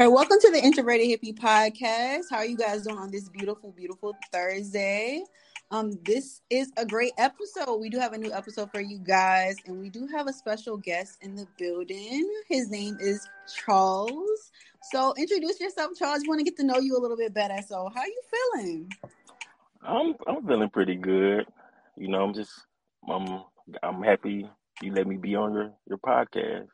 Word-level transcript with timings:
All 0.00 0.06
right, 0.06 0.14
welcome 0.14 0.38
to 0.40 0.52
the 0.52 0.62
Introverted 0.62 1.08
Hippie 1.08 1.36
Podcast. 1.36 2.26
How 2.30 2.36
are 2.36 2.44
you 2.44 2.56
guys 2.56 2.84
doing 2.84 2.98
on 2.98 3.10
this 3.10 3.28
beautiful, 3.28 3.72
beautiful 3.72 4.14
Thursday? 4.30 5.24
Um, 5.72 5.98
this 6.04 6.40
is 6.50 6.70
a 6.76 6.86
great 6.86 7.14
episode. 7.18 7.80
We 7.80 7.88
do 7.88 7.98
have 7.98 8.12
a 8.12 8.18
new 8.18 8.32
episode 8.32 8.70
for 8.70 8.80
you 8.80 9.00
guys, 9.00 9.56
and 9.66 9.80
we 9.80 9.90
do 9.90 10.06
have 10.06 10.28
a 10.28 10.32
special 10.32 10.76
guest 10.76 11.18
in 11.20 11.34
the 11.34 11.48
building. 11.58 12.32
His 12.48 12.70
name 12.70 12.96
is 13.00 13.28
Charles. 13.52 14.52
So 14.92 15.14
introduce 15.18 15.58
yourself, 15.58 15.98
Charles. 15.98 16.22
We 16.22 16.28
want 16.28 16.38
to 16.38 16.44
get 16.44 16.56
to 16.58 16.64
know 16.64 16.78
you 16.78 16.96
a 16.96 17.00
little 17.00 17.16
bit 17.16 17.34
better. 17.34 17.58
So, 17.66 17.90
how 17.92 18.02
are 18.02 18.06
you 18.06 18.22
feeling? 18.30 18.92
I'm 19.82 20.14
I'm 20.28 20.46
feeling 20.46 20.70
pretty 20.70 20.94
good. 20.94 21.44
You 21.96 22.06
know, 22.06 22.22
I'm 22.22 22.34
just 22.34 22.52
I'm 23.08 23.42
I'm 23.82 24.00
happy 24.04 24.48
you 24.80 24.92
let 24.92 25.08
me 25.08 25.16
be 25.16 25.34
on 25.34 25.54
your 25.54 25.72
your 25.88 25.98
podcast 25.98 26.68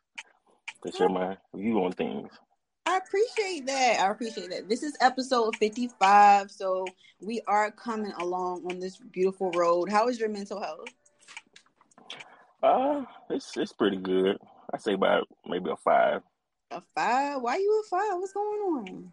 to 0.84 0.92
share 0.92 1.08
my 1.08 1.38
view 1.54 1.82
on 1.82 1.92
things. 1.92 2.28
Appreciate 3.06 3.66
that. 3.66 4.00
I 4.00 4.10
appreciate 4.10 4.50
that. 4.50 4.68
This 4.68 4.82
is 4.82 4.96
episode 5.00 5.56
55. 5.56 6.50
So 6.50 6.86
we 7.20 7.40
are 7.46 7.70
coming 7.70 8.12
along 8.18 8.64
on 8.70 8.80
this 8.80 8.96
beautiful 8.96 9.50
road. 9.52 9.90
How 9.90 10.08
is 10.08 10.18
your 10.18 10.28
mental 10.28 10.60
health? 10.60 10.88
Uh, 12.62 13.04
it's 13.28 13.56
it's 13.56 13.72
pretty 13.72 13.98
good. 13.98 14.38
I 14.72 14.78
say 14.78 14.94
about 14.94 15.28
maybe 15.46 15.70
a 15.70 15.76
five. 15.76 16.22
A 16.70 16.82
five? 16.94 17.42
Why 17.42 17.56
you 17.56 17.82
a 17.84 17.88
five? 17.88 18.18
What's 18.18 18.32
going 18.32 18.60
on? 18.60 19.12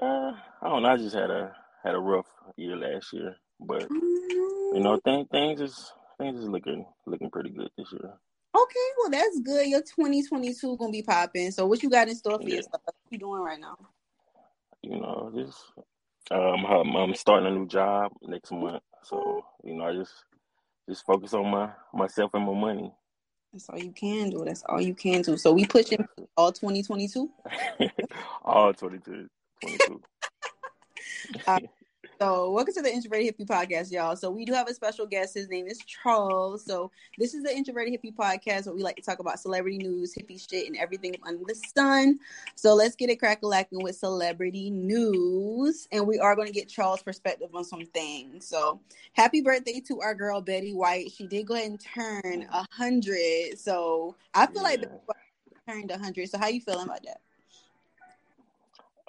Uh, 0.00 0.32
I 0.62 0.68
don't 0.68 0.82
know. 0.82 0.88
I 0.88 0.96
just 0.96 1.14
had 1.14 1.30
a 1.30 1.54
had 1.84 1.94
a 1.94 2.00
rough 2.00 2.26
year 2.56 2.76
last 2.76 3.12
year, 3.12 3.36
but 3.60 3.86
you 3.90 4.80
know, 4.80 4.98
things 5.04 5.28
things 5.30 5.60
is 5.60 5.92
things 6.18 6.40
is 6.40 6.48
looking 6.48 6.86
looking 7.06 7.30
pretty 7.30 7.50
good 7.50 7.70
this 7.76 7.92
year. 7.92 8.14
Okay, 8.54 8.88
well 8.98 9.10
that's 9.10 9.40
good. 9.40 9.66
Your 9.66 9.80
2022 9.80 10.76
gonna 10.76 10.92
be 10.92 11.02
popping. 11.02 11.50
So 11.50 11.66
what 11.66 11.82
you 11.82 11.90
got 11.90 12.08
in 12.08 12.14
store 12.14 12.38
for 12.38 12.48
yeah. 12.48 12.56
yourself? 12.56 12.82
What 12.84 12.94
you 13.10 13.18
doing 13.18 13.42
right 13.42 13.58
now? 13.58 13.76
You 14.82 15.00
know, 15.00 15.32
just 15.34 15.58
um, 16.30 16.64
I'm, 16.66 16.94
I'm 16.94 17.14
starting 17.14 17.48
a 17.48 17.50
new 17.50 17.66
job 17.66 18.12
next 18.22 18.52
month. 18.52 18.82
So 19.02 19.44
you 19.64 19.74
know, 19.74 19.86
I 19.86 19.94
just 19.94 20.12
just 20.88 21.04
focus 21.04 21.34
on 21.34 21.50
my 21.50 21.70
myself 21.92 22.32
and 22.34 22.46
my 22.46 22.54
money. 22.54 22.92
That's 23.52 23.68
all 23.68 23.78
you 23.78 23.92
can 23.92 24.30
do. 24.30 24.44
That's 24.44 24.62
all 24.68 24.80
you 24.80 24.94
can 24.94 25.22
do. 25.22 25.36
So 25.36 25.52
we 25.52 25.64
pushing 25.64 26.06
all 26.36 26.52
2022. 26.52 27.30
all 28.44 28.72
2022. 28.72 29.28
22. 29.62 30.02
uh, 31.46 31.58
so, 32.24 32.50
welcome 32.52 32.72
to 32.72 32.80
the 32.80 32.90
Introverted 32.90 33.36
Hippie 33.36 33.46
Podcast, 33.46 33.92
y'all. 33.92 34.16
So, 34.16 34.30
we 34.30 34.46
do 34.46 34.54
have 34.54 34.66
a 34.66 34.72
special 34.72 35.04
guest. 35.04 35.34
His 35.34 35.50
name 35.50 35.66
is 35.66 35.78
Charles. 35.80 36.64
So, 36.64 36.90
this 37.18 37.34
is 37.34 37.42
the 37.42 37.54
Introverted 37.54 37.92
Hippie 37.92 38.14
Podcast 38.14 38.64
where 38.64 38.74
we 38.74 38.82
like 38.82 38.96
to 38.96 39.02
talk 39.02 39.18
about 39.18 39.38
celebrity 39.38 39.76
news, 39.76 40.14
hippie 40.14 40.40
shit, 40.40 40.66
and 40.66 40.74
everything 40.74 41.14
under 41.26 41.44
the 41.46 41.54
sun. 41.76 42.18
So, 42.54 42.74
let's 42.74 42.96
get 42.96 43.10
it 43.10 43.20
crackalacking 43.20 43.82
with 43.82 43.96
celebrity 43.96 44.70
news. 44.70 45.86
And 45.92 46.06
we 46.06 46.18
are 46.18 46.34
going 46.34 46.46
to 46.46 46.52
get 46.54 46.66
Charles' 46.66 47.02
perspective 47.02 47.50
on 47.54 47.62
some 47.62 47.84
things. 47.92 48.48
So, 48.48 48.80
happy 49.12 49.42
birthday 49.42 49.82
to 49.88 50.00
our 50.00 50.14
girl, 50.14 50.40
Betty 50.40 50.72
White. 50.72 51.12
She 51.12 51.26
did 51.26 51.46
go 51.46 51.56
ahead 51.56 51.72
and 51.72 51.80
turn 51.80 52.46
100. 52.50 53.58
So, 53.58 54.16
I 54.32 54.46
feel 54.46 54.62
yeah. 54.62 54.62
like 54.62 54.80
Betty 54.80 54.94
White 55.04 55.68
turned 55.68 55.90
100. 55.90 56.30
So, 56.30 56.38
how 56.38 56.48
you 56.48 56.62
feeling 56.62 56.86
about 56.86 57.04
that? 57.04 57.20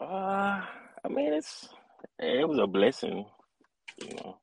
Uh, 0.03 0.65
I 1.05 1.07
mean, 1.07 1.31
it's 1.31 1.69
it 2.19 2.47
was 2.47 2.59
a 2.59 2.67
blessing, 2.67 3.25
you 4.01 4.15
know, 4.15 4.37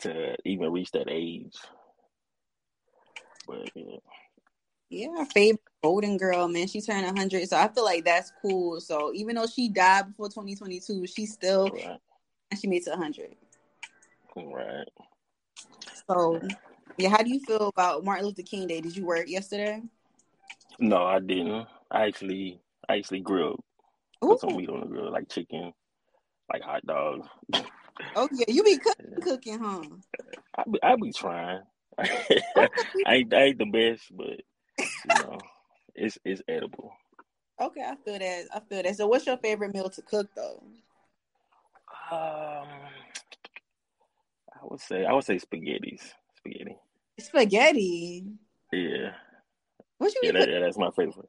to 0.00 0.36
even 0.44 0.72
reach 0.72 0.90
that 0.92 1.08
age. 1.08 1.56
But 3.46 3.70
yeah. 3.74 3.96
Yeah, 4.90 5.24
favorite 5.32 5.60
golden 5.82 6.16
girl, 6.16 6.48
man. 6.48 6.66
She 6.66 6.80
turned 6.80 7.06
100. 7.06 7.48
So 7.48 7.56
I 7.56 7.68
feel 7.68 7.84
like 7.84 8.04
that's 8.04 8.32
cool. 8.42 8.80
So 8.80 9.12
even 9.14 9.36
though 9.36 9.46
she 9.46 9.68
died 9.68 10.08
before 10.08 10.28
2022, 10.28 11.06
she 11.06 11.26
still, 11.26 11.68
right. 11.68 11.98
she 12.60 12.66
made 12.66 12.82
it 12.86 12.90
100. 12.90 13.36
Right. 14.36 14.88
So, 16.08 16.40
yeah, 16.98 17.08
how 17.08 17.22
do 17.22 17.30
you 17.30 17.40
feel 17.40 17.68
about 17.68 18.04
Martin 18.04 18.26
Luther 18.26 18.42
King 18.42 18.66
Day? 18.66 18.80
Did 18.80 18.96
you 18.96 19.06
work 19.06 19.28
yesterday? 19.28 19.80
No, 20.80 21.04
I 21.04 21.20
didn't. 21.20 21.66
I 21.90 22.06
actually, 22.06 22.60
I 22.88 22.96
actually 22.96 23.20
grilled. 23.20 23.60
Put 24.20 24.40
some 24.40 24.56
meat 24.56 24.68
on 24.68 24.80
the 24.80 24.86
grill, 24.86 25.12
like 25.12 25.28
chicken 25.28 25.72
like 26.52 26.62
hot 26.62 26.84
dogs. 26.86 27.26
Oh 28.16 28.28
yeah, 28.32 28.46
you 28.48 28.62
be 28.62 28.78
cooking, 28.78 29.20
cooking, 29.20 29.58
huh? 29.58 29.84
I 30.56 30.64
be, 30.70 30.82
I 30.82 30.96
be 30.96 31.12
trying. 31.12 31.62
I 31.98 32.68
ain't, 33.08 33.34
I 33.34 33.42
ain't 33.42 33.58
the 33.58 33.66
best, 33.66 34.04
but 34.10 34.40
you 34.78 35.22
know, 35.22 35.38
it's 35.94 36.18
it's 36.24 36.42
edible. 36.48 36.92
Okay, 37.60 37.82
I 37.82 37.94
feel 38.04 38.18
that. 38.18 38.46
I 38.54 38.60
feel 38.60 38.82
that. 38.82 38.96
So, 38.96 39.06
what's 39.06 39.26
your 39.26 39.36
favorite 39.36 39.74
meal 39.74 39.90
to 39.90 40.02
cook, 40.02 40.28
though? 40.34 40.62
Um, 42.10 42.68
I 44.52 44.64
would 44.64 44.80
say 44.80 45.04
I 45.04 45.12
would 45.12 45.24
say 45.24 45.36
spaghettis. 45.36 46.00
Spaghetti. 46.38 46.76
Spaghetti. 47.18 48.24
Yeah. 48.72 49.12
What 49.98 50.14
you? 50.14 50.20
Yeah, 50.24 50.32
that, 50.32 50.48
yeah, 50.48 50.60
that's 50.60 50.78
my 50.78 50.90
favorite. 50.90 51.28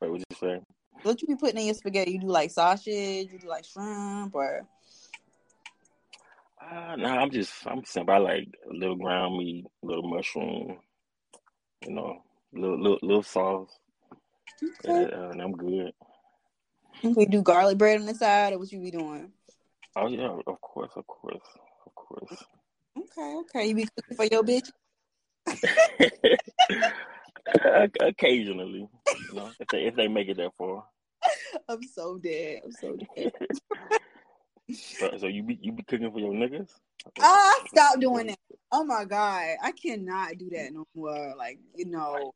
Wait, 0.00 0.10
what 0.10 0.20
you 0.20 0.36
say? 0.40 0.58
What 1.02 1.20
you 1.20 1.28
be 1.28 1.36
putting 1.36 1.58
in 1.58 1.66
your 1.66 1.74
spaghetti? 1.74 2.12
You 2.12 2.20
do 2.20 2.28
like 2.28 2.50
sausage? 2.50 3.32
You 3.32 3.38
do 3.38 3.48
like 3.48 3.64
shrimp 3.64 4.34
or? 4.34 4.66
Uh, 6.60 6.96
no, 6.96 7.08
I'm 7.08 7.30
just 7.30 7.52
I'm 7.66 7.84
simple. 7.84 8.14
I 8.14 8.18
like 8.18 8.48
a 8.70 8.72
little 8.72 8.96
ground 8.96 9.36
meat, 9.36 9.66
a 9.82 9.86
little 9.86 10.08
mushroom, 10.08 10.78
you 11.84 11.94
know, 11.94 12.22
little 12.52 12.80
little, 12.80 12.98
little 13.02 13.22
sauce, 13.22 13.70
okay. 14.62 15.12
uh, 15.12 15.30
and 15.30 15.42
I'm 15.42 15.52
good. 15.52 15.92
We 17.02 17.26
do 17.26 17.42
garlic 17.42 17.78
bread 17.78 18.00
on 18.00 18.06
the 18.06 18.14
side, 18.14 18.52
or 18.52 18.60
what 18.60 18.70
you 18.70 18.80
be 18.80 18.92
doing? 18.92 19.32
Oh 19.96 20.06
yeah, 20.06 20.38
of 20.46 20.60
course, 20.60 20.92
of 20.94 21.06
course, 21.06 21.42
of 21.84 21.94
course. 21.94 22.44
Okay, 22.96 23.34
okay. 23.40 23.66
You 23.66 23.74
be 23.74 23.88
cooking 23.96 24.16
for 24.16 24.24
your 24.26 24.44
bitch. 24.44 24.70
Occasionally, 28.00 28.88
you 29.28 29.34
know, 29.34 29.50
if 29.58 29.66
they 29.68 29.84
if 29.86 29.96
they 29.96 30.06
make 30.06 30.28
it 30.28 30.36
that 30.36 30.52
far. 30.56 30.84
I'm 31.68 31.82
so 31.82 32.18
dead. 32.18 32.62
I'm 32.64 32.72
so 32.72 32.96
dead. 33.16 33.32
so, 34.72 35.10
so, 35.18 35.26
you 35.26 35.42
be 35.42 35.58
you 35.60 35.72
be 35.72 35.82
cooking 35.82 36.10
for 36.10 36.18
your 36.18 36.32
niggas? 36.32 36.70
Ah, 37.20 37.60
uh, 37.60 37.66
stop 37.68 38.00
doing 38.00 38.28
that. 38.28 38.38
Oh 38.70 38.84
my 38.84 39.04
god, 39.04 39.56
I 39.62 39.72
cannot 39.72 40.38
do 40.38 40.50
that 40.50 40.72
no 40.72 40.86
more. 40.94 41.34
Like 41.36 41.58
you 41.74 41.86
know, 41.86 42.32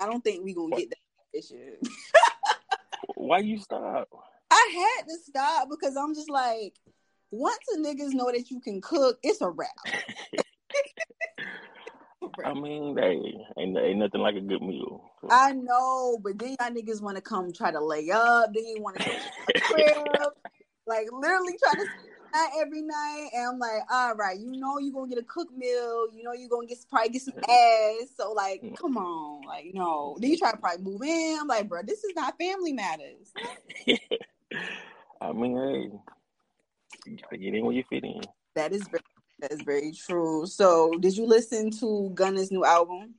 I 0.00 0.06
don't 0.06 0.22
think 0.22 0.44
we 0.44 0.54
gonna 0.54 0.68
what? 0.68 0.78
get 0.78 0.90
that 0.90 1.38
issue. 1.38 1.76
Why 3.14 3.38
you 3.38 3.58
stop? 3.58 4.08
I 4.50 4.96
had 4.98 5.08
to 5.08 5.16
stop 5.24 5.68
because 5.70 5.96
I'm 5.96 6.14
just 6.14 6.30
like, 6.30 6.74
once 7.30 7.58
the 7.72 7.80
niggas 7.80 8.14
know 8.14 8.30
that 8.30 8.50
you 8.50 8.60
can 8.60 8.80
cook, 8.80 9.18
it's 9.22 9.40
a 9.40 9.50
wrap. 9.50 9.70
I 12.44 12.54
mean, 12.54 12.96
hey, 12.96 13.18
ain't, 13.58 13.76
ain't 13.78 13.98
nothing 13.98 14.20
like 14.20 14.36
a 14.36 14.40
good 14.40 14.62
meal. 14.62 15.02
So. 15.20 15.28
I 15.30 15.52
know, 15.52 16.18
but 16.22 16.38
then 16.38 16.56
y'all 16.60 16.70
niggas 16.70 17.02
want 17.02 17.16
to 17.16 17.22
come 17.22 17.52
try 17.52 17.70
to 17.70 17.84
lay 17.84 18.10
up. 18.10 18.52
Then 18.54 18.66
you 18.66 18.80
want 18.80 18.98
to 18.98 19.10
crib, 19.60 19.96
like 20.86 21.06
literally 21.12 21.56
try 21.58 21.72
to 21.72 21.88
night 22.34 22.50
every 22.60 22.82
night. 22.82 23.28
And 23.32 23.48
I'm 23.52 23.58
like, 23.58 23.82
all 23.90 24.14
right, 24.14 24.38
you 24.38 24.52
know 24.52 24.78
you're 24.78 24.92
gonna 24.92 25.08
get 25.08 25.18
a 25.18 25.26
cook 25.26 25.48
meal. 25.56 26.08
You 26.12 26.22
know 26.24 26.32
you're 26.32 26.48
gonna 26.48 26.66
get 26.66 26.78
probably 26.90 27.10
get 27.10 27.22
some 27.22 27.34
ass. 27.48 28.10
So 28.16 28.32
like, 28.32 28.62
mm. 28.62 28.76
come 28.76 28.96
on, 28.96 29.46
like 29.46 29.70
no. 29.72 30.16
Then 30.20 30.30
you 30.30 30.38
try 30.38 30.52
to 30.52 30.58
probably 30.58 30.84
move 30.84 31.02
in. 31.02 31.38
I'm 31.40 31.46
like, 31.46 31.68
bro, 31.68 31.82
this 31.84 32.04
is 32.04 32.12
not 32.14 32.34
family 32.38 32.72
matters. 32.72 33.32
I 35.20 35.32
mean, 35.32 35.56
hey, 35.56 37.10
you 37.10 37.18
gotta 37.22 37.38
get 37.38 37.54
in 37.54 37.64
where 37.64 37.74
you 37.74 37.84
fit 37.88 38.04
in. 38.04 38.20
That 38.56 38.72
is 38.72 38.86
very 38.88 39.02
that 39.40 39.52
is 39.52 39.60
very 39.62 39.92
true. 39.92 40.46
So, 40.46 40.92
did 41.00 41.16
you 41.16 41.26
listen 41.26 41.70
to 41.80 42.10
Gunna's 42.14 42.50
new 42.50 42.64
album? 42.64 43.14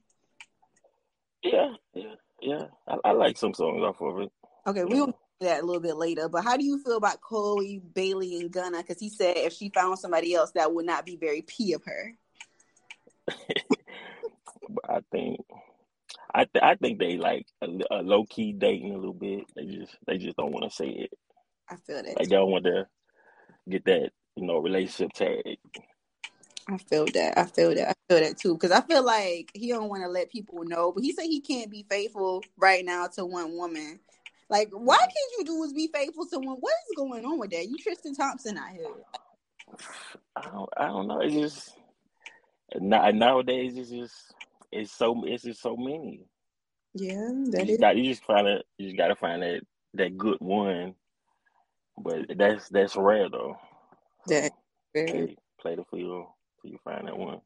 Yeah, 1.44 1.74
yeah, 1.94 2.16
yeah. 2.42 2.66
I, 2.88 2.98
I 3.06 3.12
like 3.12 3.38
some 3.38 3.54
songs 3.54 3.84
off 3.84 4.02
of 4.02 4.20
it. 4.22 4.32
Okay, 4.68 4.84
we'll 4.84 5.08
get 5.08 5.16
that 5.42 5.62
a 5.62 5.66
little 5.66 5.82
bit 5.82 5.96
later. 5.96 6.28
But 6.28 6.44
how 6.44 6.58
do 6.58 6.66
you 6.66 6.82
feel 6.82 6.98
about 6.98 7.22
Chloe 7.22 7.82
Bailey 7.94 8.40
and 8.40 8.52
Gunna? 8.52 8.80
Because 8.80 9.00
he 9.00 9.10
said 9.10 9.38
if 9.38 9.54
she 9.54 9.70
found 9.70 10.00
somebody 10.00 10.34
else, 10.34 10.52
that 10.52 10.74
would 10.74 10.86
not 10.86 11.06
be 11.06 11.18
very 11.18 11.44
p 11.44 11.74
of 11.74 11.84
her. 11.86 12.14
but 13.28 14.90
I 14.90 15.00
think, 15.12 15.40
I 16.34 16.46
th- 16.46 16.64
I 16.64 16.76
think 16.76 17.00
they 17.00 17.18
like 17.18 17.46
a, 17.62 17.68
a 17.92 18.02
low 18.02 18.26
key 18.26 18.54
dating 18.54 18.94
a 18.94 18.98
little 18.98 19.14
bit. 19.14 19.46
They 19.56 19.66
just 19.66 19.96
they 20.08 20.18
just 20.18 20.38
don't 20.38 20.52
want 20.52 20.70
to 20.70 20.76
say 20.76 20.88
it. 20.88 21.14
I 21.70 21.76
feel 21.76 21.98
that. 21.98 22.08
Like 22.08 22.18
they 22.18 22.36
don't 22.36 22.52
want 22.52 22.66
to 22.66 22.88
get 23.70 23.86
that 23.86 24.12
you 24.36 24.46
know 24.46 24.58
relationship 24.58 25.14
tag. 25.14 25.58
I 26.68 26.78
feel 26.78 27.06
that. 27.06 27.38
I 27.38 27.46
feel 27.46 27.76
that. 27.76 27.90
I 27.90 27.94
feel 28.10 28.24
that 28.24 28.38
too. 28.38 28.56
Because 28.56 28.72
I 28.72 28.82
feel 28.82 29.04
like 29.04 29.52
he 29.54 29.70
don't 29.70 29.90
want 29.90 30.04
to 30.04 30.10
let 30.10 30.32
people 30.32 30.64
know, 30.64 30.92
but 30.92 31.04
he 31.04 31.14
said 31.14 31.26
he 31.26 31.40
can't 31.40 31.70
be 31.70 31.86
faithful 31.90 32.44
right 32.58 32.84
now 32.84 33.08
to 33.16 33.26
one 33.26 33.56
woman. 33.56 34.00
Like, 34.50 34.70
why 34.72 34.98
mm. 34.98 35.00
can't 35.00 35.32
you 35.38 35.46
do 35.46 35.64
is 35.64 35.74
be 35.74 35.90
faithful 35.94 36.26
to 36.28 36.40
one? 36.40 36.58
What 36.60 36.74
is 36.90 36.98
going 36.98 37.26
on 37.26 37.40
with 37.40 37.52
that? 37.52 37.68
You 37.68 37.78
Tristan 37.78 38.16
Thompson 38.16 38.58
out 38.58 38.72
here. 38.72 38.88
I 40.36 40.42
don't. 40.42 40.70
I 40.78 40.88
don't 40.88 41.08
know. 41.08 41.22
It's 41.22 41.36
just 41.36 41.78
nowadays. 42.80 43.78
It's 43.78 43.90
just. 43.90 44.34
It's 44.72 44.92
so. 44.92 45.24
It's 45.26 45.44
just 45.44 45.62
so 45.62 45.78
many. 45.78 46.26
Yeah, 46.96 47.30
You 47.30 47.52
that 47.52 47.60
just 47.60 47.72
is 47.72 47.78
got 47.78 47.98
you 47.98 48.04
just 48.06 48.24
find 48.24 48.48
it. 48.48 48.66
You 48.78 48.88
just 48.88 48.98
got 48.98 49.10
to 49.10 49.16
find 49.16 49.44
that 49.44 49.62
that 49.96 50.18
good 50.18 50.38
one. 50.40 50.96
But 51.98 52.38
that's 52.38 52.70
that's 52.70 52.96
rare 52.96 53.30
though. 53.30 53.58
that. 54.28 54.52
Play 54.94 55.36
play 55.60 55.76
the 55.76 55.84
field 55.92 56.28
you 56.66 56.80
find 56.84 57.08
that 57.08 57.18
one. 57.18 57.42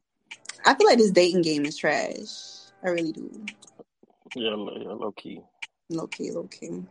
I 0.64 0.74
feel 0.74 0.86
like 0.86 0.98
this 0.98 1.10
dating 1.10 1.42
game 1.42 1.64
is 1.64 1.76
trash. 1.76 2.70
I 2.82 2.90
really 2.90 3.12
do. 3.12 3.30
Yeah, 4.34 4.54
low, 4.54 4.76
yeah, 4.76 4.92
low 4.92 5.12
key. 5.12 5.40
Low 5.88 6.06
key, 6.06 6.30
low 6.30 6.44
key. 6.44 6.82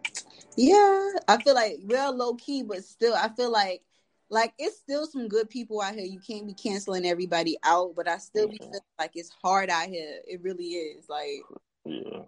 Yeah, 0.55 1.11
I 1.27 1.41
feel 1.41 1.55
like 1.55 1.77
we're 1.83 2.09
low 2.09 2.35
key, 2.35 2.63
but 2.63 2.83
still, 2.83 3.15
I 3.15 3.29
feel 3.29 3.51
like 3.51 3.81
like 4.29 4.53
it's 4.59 4.77
still 4.77 5.07
some 5.07 5.27
good 5.27 5.49
people 5.49 5.81
out 5.81 5.95
here. 5.95 6.05
You 6.05 6.19
can't 6.19 6.45
be 6.45 6.53
canceling 6.53 7.05
everybody 7.05 7.57
out, 7.63 7.95
but 7.95 8.07
I 8.07 8.17
still 8.17 8.47
be 8.47 8.57
Yeah. 8.61 8.67
feeling 8.67 8.81
like 8.99 9.11
it's 9.15 9.31
hard 9.41 9.69
out 9.69 9.87
here. 9.87 10.19
It 10.27 10.41
really 10.41 10.65
is. 10.65 11.09
Like 11.09 11.41
Yeah. 11.85 12.23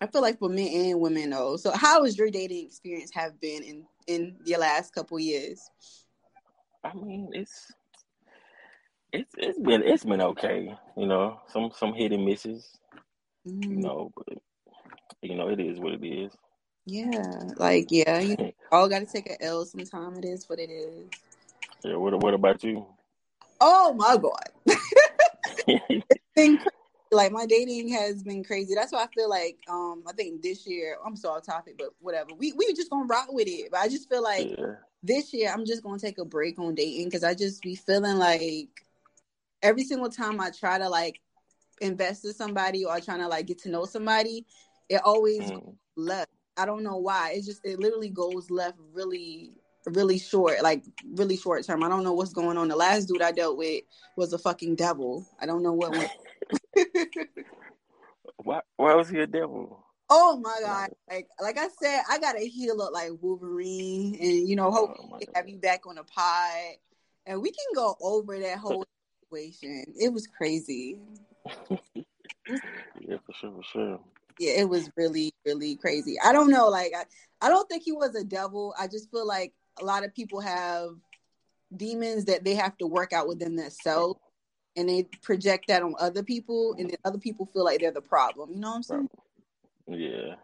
I 0.00 0.06
feel 0.06 0.22
like 0.22 0.38
for 0.38 0.48
men 0.48 0.68
and 0.68 1.00
women 1.00 1.30
though. 1.30 1.56
So 1.56 1.72
how 1.72 2.04
has 2.04 2.16
your 2.16 2.30
dating 2.30 2.64
experience 2.66 3.10
have 3.14 3.38
been 3.40 3.62
in 3.62 3.86
in 4.06 4.36
your 4.46 4.60
last 4.60 4.94
couple 4.94 5.18
years? 5.18 5.70
I 6.82 6.94
mean, 6.94 7.30
it's 7.34 7.72
it's 9.12 9.34
it's 9.38 9.58
been 9.58 9.82
it's 9.82 10.04
been 10.04 10.20
okay. 10.22 10.74
You 10.96 11.06
know, 11.06 11.40
some 11.48 11.70
some 11.74 11.94
hit 11.94 12.12
and 12.12 12.24
misses. 12.24 12.78
You 13.68 13.78
Mm, 13.78 13.82
know, 13.82 14.10
but 14.16 14.38
you 15.22 15.36
know 15.36 15.48
it 15.48 15.60
is 15.60 15.78
what 15.80 15.94
it 15.94 16.04
is. 16.06 16.32
yeah, 16.86 17.40
like 17.56 17.88
yeah, 17.90 18.20
you 18.20 18.36
all 18.72 18.88
got 18.88 19.00
to 19.00 19.06
take 19.06 19.30
an 19.30 19.36
L 19.40 19.64
sometime. 19.64 20.16
It 20.16 20.24
is 20.24 20.48
what 20.48 20.58
it 20.58 20.70
is. 20.70 21.10
yeah. 21.84 21.96
What 21.96 22.20
what 22.22 22.34
about 22.34 22.62
you? 22.64 22.86
Oh 23.60 23.94
my 23.94 24.16
god. 24.16 24.76
It's 26.10 26.24
been 26.34 26.58
crazy. 26.58 26.70
like 27.12 27.32
my 27.32 27.46
dating 27.46 27.88
has 27.90 28.22
been 28.22 28.44
crazy. 28.44 28.74
That's 28.74 28.92
why 28.92 29.04
I 29.04 29.08
feel 29.14 29.28
like 29.28 29.58
um 29.68 30.02
I 30.08 30.12
think 30.12 30.42
this 30.42 30.66
year 30.66 30.96
I'm 31.04 31.16
so 31.16 31.30
off 31.30 31.44
topic, 31.46 31.76
but 31.78 31.90
whatever. 32.00 32.30
We 32.38 32.52
we 32.52 32.72
just 32.74 32.90
gonna 32.90 33.06
rock 33.06 33.32
with 33.32 33.48
it. 33.48 33.70
But 33.70 33.80
I 33.80 33.88
just 33.88 34.08
feel 34.08 34.22
like 34.22 34.54
yeah. 34.58 34.74
this 35.02 35.32
year 35.32 35.50
I'm 35.52 35.64
just 35.66 35.82
gonna 35.82 35.98
take 35.98 36.18
a 36.18 36.24
break 36.24 36.58
on 36.58 36.74
dating 36.74 37.06
because 37.06 37.24
I 37.24 37.34
just 37.34 37.62
be 37.62 37.74
feeling 37.74 38.16
like 38.18 38.68
every 39.62 39.84
single 39.84 40.10
time 40.10 40.40
I 40.40 40.50
try 40.50 40.78
to 40.78 40.88
like 40.88 41.20
invest 41.80 42.24
in 42.24 42.32
somebody 42.32 42.84
or 42.84 43.00
trying 43.00 43.20
to 43.20 43.28
like 43.28 43.46
get 43.46 43.58
to 43.62 43.70
know 43.70 43.84
somebody, 43.84 44.46
it 44.88 45.00
always 45.04 45.50
Mm. 45.50 45.76
left. 45.96 46.30
I 46.56 46.66
don't 46.66 46.82
know 46.82 46.96
why. 46.96 47.32
It 47.36 47.44
just 47.44 47.64
it 47.64 47.78
literally 47.78 48.10
goes 48.10 48.50
left 48.50 48.78
really 48.92 49.52
really 49.86 50.18
short, 50.18 50.62
like 50.62 50.84
really 51.14 51.36
short 51.36 51.64
term. 51.64 51.82
I 51.82 51.88
don't 51.88 52.04
know 52.04 52.12
what's 52.12 52.32
going 52.34 52.58
on. 52.58 52.68
The 52.68 52.76
last 52.76 53.06
dude 53.06 53.22
I 53.22 53.32
dealt 53.32 53.56
with 53.56 53.82
was 54.16 54.32
a 54.32 54.38
fucking 54.38 54.74
devil. 54.76 55.26
I 55.40 55.46
don't 55.46 55.62
know 55.62 55.72
what 55.72 55.92
went. 55.92 56.10
Why 58.36 58.60
why 58.76 58.94
was 58.94 59.08
he 59.08 59.20
a 59.20 59.26
devil? 59.26 59.84
oh 60.08 60.38
my 60.38 60.58
god! 60.62 60.90
Like 61.08 61.28
like 61.40 61.58
I 61.58 61.68
said, 61.80 62.02
I 62.08 62.18
gotta 62.18 62.40
heal 62.40 62.80
up 62.80 62.92
like 62.92 63.10
Wolverine, 63.20 64.16
and 64.20 64.48
you 64.48 64.56
know, 64.56 64.70
hope 64.70 64.96
Oh 64.98 65.18
have 65.34 65.48
you 65.48 65.58
back 65.58 65.86
on 65.86 65.96
the 65.96 66.04
pod, 66.04 66.76
and 67.26 67.42
we 67.42 67.50
can 67.50 67.66
go 67.74 67.96
over 68.00 68.38
that 68.38 68.58
whole 68.58 68.84
situation. 69.30 69.84
It 69.98 70.12
was 70.12 70.26
crazy. 70.26 70.98
Yeah, 73.00 73.16
for 73.24 73.32
sure, 73.32 73.52
for 73.52 73.62
sure. 73.62 74.00
Yeah, 74.38 74.52
it 74.60 74.68
was 74.68 74.90
really, 74.96 75.32
really 75.44 75.76
crazy. 75.76 76.16
I 76.22 76.32
don't 76.32 76.50
know. 76.50 76.68
Like, 76.68 76.92
I, 76.96 77.04
I 77.44 77.48
don't 77.48 77.68
think 77.68 77.82
he 77.82 77.92
was 77.92 78.14
a 78.14 78.24
devil. 78.24 78.74
I 78.78 78.86
just 78.86 79.10
feel 79.10 79.26
like 79.26 79.52
a 79.80 79.84
lot 79.84 80.04
of 80.04 80.14
people 80.14 80.40
have 80.40 80.90
demons 81.76 82.24
that 82.26 82.44
they 82.44 82.54
have 82.54 82.76
to 82.78 82.86
work 82.86 83.12
out 83.12 83.28
within 83.28 83.54
themselves 83.54 84.18
and 84.76 84.88
they 84.88 85.04
project 85.22 85.66
that 85.68 85.82
on 85.82 85.94
other 85.98 86.22
people 86.22 86.74
and 86.78 86.90
then 86.90 86.96
other 87.04 87.18
people 87.18 87.46
feel 87.46 87.64
like 87.64 87.80
they're 87.80 87.92
the 87.92 88.00
problem. 88.00 88.50
You 88.52 88.60
know 88.60 88.70
what 88.70 88.76
I'm 88.76 88.82
saying? 88.82 89.08
Yeah. 89.88 90.34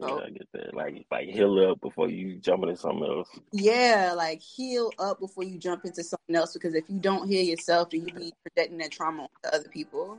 Yeah, 0.00 0.06
Oh. 0.06 0.20
I 0.20 0.30
get 0.30 0.48
that. 0.52 0.74
Like 0.74 1.06
like 1.10 1.28
heal 1.28 1.70
up 1.70 1.80
before 1.80 2.08
you 2.08 2.38
jump 2.38 2.62
into 2.62 2.76
something 2.76 3.04
else. 3.04 3.28
Yeah, 3.52 4.14
like 4.16 4.40
heal 4.40 4.90
up 4.98 5.20
before 5.20 5.44
you 5.44 5.58
jump 5.58 5.84
into 5.84 6.02
something 6.02 6.34
else 6.34 6.54
because 6.54 6.74
if 6.74 6.84
you 6.88 6.98
don't 6.98 7.28
heal 7.28 7.44
yourself, 7.44 7.90
then 7.90 8.06
you 8.06 8.14
be 8.14 8.32
projecting 8.42 8.78
that 8.78 8.90
trauma 8.90 9.22
onto 9.22 9.56
other 9.56 9.68
people. 9.68 10.18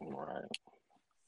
Right. 0.00 0.44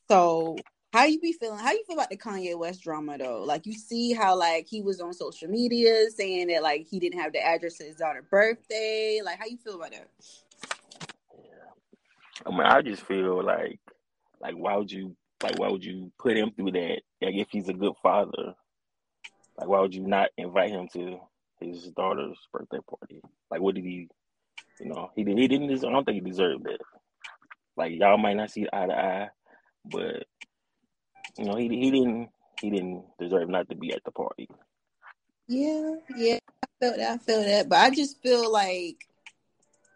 So 0.08 0.56
how 0.92 1.04
you 1.04 1.20
be 1.20 1.32
feeling? 1.32 1.58
How 1.58 1.72
you 1.72 1.84
feel 1.84 1.96
about 1.96 2.08
the 2.08 2.16
Kanye 2.16 2.56
West 2.58 2.82
drama 2.82 3.18
though? 3.18 3.42
Like 3.44 3.66
you 3.66 3.74
see 3.74 4.14
how 4.14 4.36
like 4.36 4.66
he 4.68 4.80
was 4.80 5.00
on 5.00 5.12
social 5.12 5.48
media 5.48 6.10
saying 6.10 6.48
that 6.48 6.62
like 6.62 6.86
he 6.88 6.98
didn't 6.98 7.20
have 7.20 7.32
the 7.32 7.44
address 7.44 7.76
to 7.78 7.84
his 7.84 7.96
daughter's 7.96 8.24
birthday. 8.30 9.20
Like 9.22 9.38
how 9.38 9.46
you 9.46 9.58
feel 9.58 9.74
about 9.74 9.90
that? 9.90 10.08
Yeah. 11.44 12.46
I 12.46 12.50
mean, 12.50 12.60
I 12.60 12.80
just 12.82 13.02
feel 13.02 13.44
like, 13.44 13.80
like, 14.40 14.54
why 14.54 14.76
would 14.76 14.90
you, 14.90 15.14
like, 15.42 15.58
why 15.58 15.68
would 15.68 15.84
you 15.84 16.10
put 16.18 16.36
him 16.36 16.52
through 16.52 16.72
that? 16.72 17.00
Like, 17.20 17.34
if 17.34 17.48
he's 17.50 17.68
a 17.68 17.74
good 17.74 17.94
father, 18.02 18.54
like, 19.56 19.68
why 19.68 19.80
would 19.80 19.94
you 19.94 20.06
not 20.06 20.30
invite 20.36 20.70
him 20.70 20.88
to 20.92 21.18
his 21.60 21.84
daughter's 21.96 22.38
birthday 22.52 22.78
party? 22.88 23.22
Like, 23.50 23.60
what 23.60 23.74
did 23.74 23.84
he, 23.84 24.08
you 24.80 24.86
know, 24.86 25.10
he 25.14 25.24
did, 25.24 25.38
he 25.38 25.48
didn't. 25.48 25.68
Deserve, 25.68 25.90
I 25.90 25.92
don't 25.92 26.04
think 26.04 26.22
he 26.22 26.30
deserved 26.30 26.64
that. 26.64 26.78
Like, 27.76 27.92
y'all 27.98 28.18
might 28.18 28.36
not 28.36 28.50
see 28.50 28.66
eye 28.72 28.86
to 28.86 28.92
eye, 28.92 29.28
but 29.84 30.24
you 31.38 31.44
know, 31.44 31.56
he 31.56 31.68
he 31.68 31.90
didn't 31.90 32.30
he 32.60 32.70
didn't 32.70 33.04
deserve 33.18 33.48
not 33.48 33.68
to 33.68 33.76
be 33.76 33.92
at 33.92 34.02
the 34.04 34.10
party. 34.10 34.48
Yeah, 35.46 35.94
yeah, 36.16 36.38
I 36.62 36.66
feel 36.80 36.96
that. 36.96 37.10
I 37.12 37.18
feel 37.18 37.42
that, 37.44 37.68
but 37.68 37.78
I 37.78 37.90
just 37.90 38.20
feel 38.20 38.50
like 38.50 38.96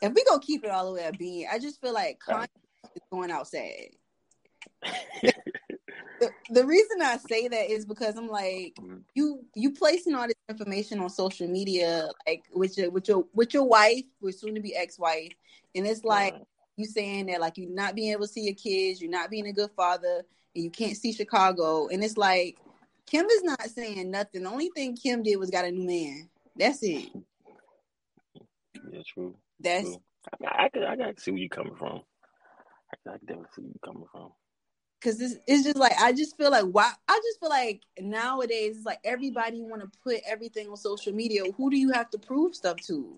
if 0.01 0.13
we 0.13 0.25
gonna 0.25 0.41
keep 0.41 0.65
it 0.65 0.71
all 0.71 0.87
the 0.87 0.93
way 0.93 1.05
at 1.05 1.19
being, 1.19 1.47
I 1.53 1.59
just 1.59 1.81
feel 1.81 1.93
like 1.93 2.21
Kanye 2.27 2.47
is 2.95 3.03
going 3.11 3.31
outside. 3.31 3.97
The, 6.21 6.31
the 6.51 6.65
reason 6.65 7.03
I 7.03 7.17
say 7.17 7.49
that 7.49 7.71
is 7.71 7.85
because 7.85 8.17
I'm 8.17 8.29
like 8.29 8.79
you 9.15 9.45
you 9.55 9.73
placing 9.73 10.15
all 10.15 10.27
this 10.27 10.37
information 10.49 11.01
on 11.01 11.11
social 11.11 11.49
media 11.49 12.09
like 12.27 12.45
with 12.55 12.79
your 12.79 12.91
with 12.91 13.09
your 13.09 13.25
with 13.35 13.53
your 13.53 13.65
wife, 13.65 14.05
with 14.21 14.39
soon 14.39 14.55
to 14.55 14.61
be 14.61 14.75
ex 14.75 14.99
wife, 14.99 15.33
and 15.75 15.87
it's 15.87 16.05
like 16.05 16.35
Right. 16.35 16.43
you 16.77 16.87
saying 16.87 17.27
that 17.27 17.41
like 17.41 17.59
you're 17.59 17.71
not 17.71 17.95
being 17.95 18.13
able 18.13 18.27
to 18.27 18.33
see 18.33 18.43
your 18.43 18.55
kids, 18.55 19.01
you're 19.01 19.11
not 19.11 19.31
being 19.31 19.49
a 19.49 19.53
good 19.53 19.71
father, 19.77 20.23
and 20.55 20.65
you 20.65 20.71
can't 20.71 20.97
see 20.97 21.13
Chicago, 21.13 21.89
and 21.89 22.05
it's 22.05 22.17
like 22.17 22.57
Kim 23.07 23.27
is 23.27 23.43
not 23.43 23.61
saying 23.69 24.11
nothing. 24.11 24.45
The 24.45 24.51
only 24.51 24.71
thing 24.75 24.97
Kim 24.97 25.23
did 25.23 25.37
was 25.37 25.51
got 25.51 25.65
a 25.65 25.71
new 25.71 25.87
man. 25.87 26.29
That's 26.57 26.83
it. 26.83 27.11
yeah, 28.91 29.03
true. 29.07 29.35
That's 29.61 29.83
true. 29.83 30.03
I, 30.47 30.65
I, 30.65 30.69
can 30.69 30.85
I 30.85 30.97
can 30.97 31.19
see 31.19 31.33
where 31.33 31.41
you're 31.41 31.49
coming 31.49 31.75
from. 31.75 32.03
I, 32.93 33.11
I 33.11 33.19
can 33.19 33.27
definitely 33.27 33.49
see 33.55 33.63
where 33.63 33.71
you 33.73 33.81
coming 33.85 34.07
from. 34.13 34.31
Because 35.03 35.21
it's, 35.21 35.37
it's 35.47 35.65
just 35.65 35.77
like 35.77 35.93
I 36.01 36.13
just 36.13 36.37
feel 36.37 36.51
like 36.51 36.65
why 36.65 36.91
I 37.09 37.21
just 37.25 37.41
feel 37.41 37.49
like 37.49 37.83
nowadays 37.99 38.77
it's 38.77 38.87
like 38.87 39.01
everybody 39.05 39.61
want 39.61 39.83
to 39.83 39.99
put 40.03 40.21
everything 40.27 40.69
on 40.69 40.77
social 40.77 41.13
media. 41.13 41.43
Who 41.57 41.71
do 41.71 41.77
you 41.77 41.91
have 41.93 42.11
to 42.11 42.19
prove 42.19 42.55
stuff 42.55 42.77
to? 42.87 43.17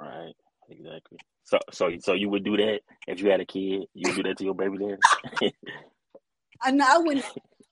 Right. 0.00 0.34
Exactly. 0.68 1.18
So 1.44 1.58
so 1.72 1.90
so 2.00 2.12
you 2.12 2.28
would 2.28 2.44
do 2.44 2.56
that 2.56 2.80
if 3.06 3.20
you 3.20 3.30
had 3.30 3.40
a 3.40 3.46
kid? 3.46 3.86
You 3.94 4.02
would 4.04 4.16
do 4.16 4.22
that 4.24 4.38
to 4.38 4.44
your 4.44 4.54
baby 4.54 4.78
daddy? 4.78 5.54
I 6.62 6.70
know 6.72 6.86
I 6.88 6.98
wouldn't 6.98 7.24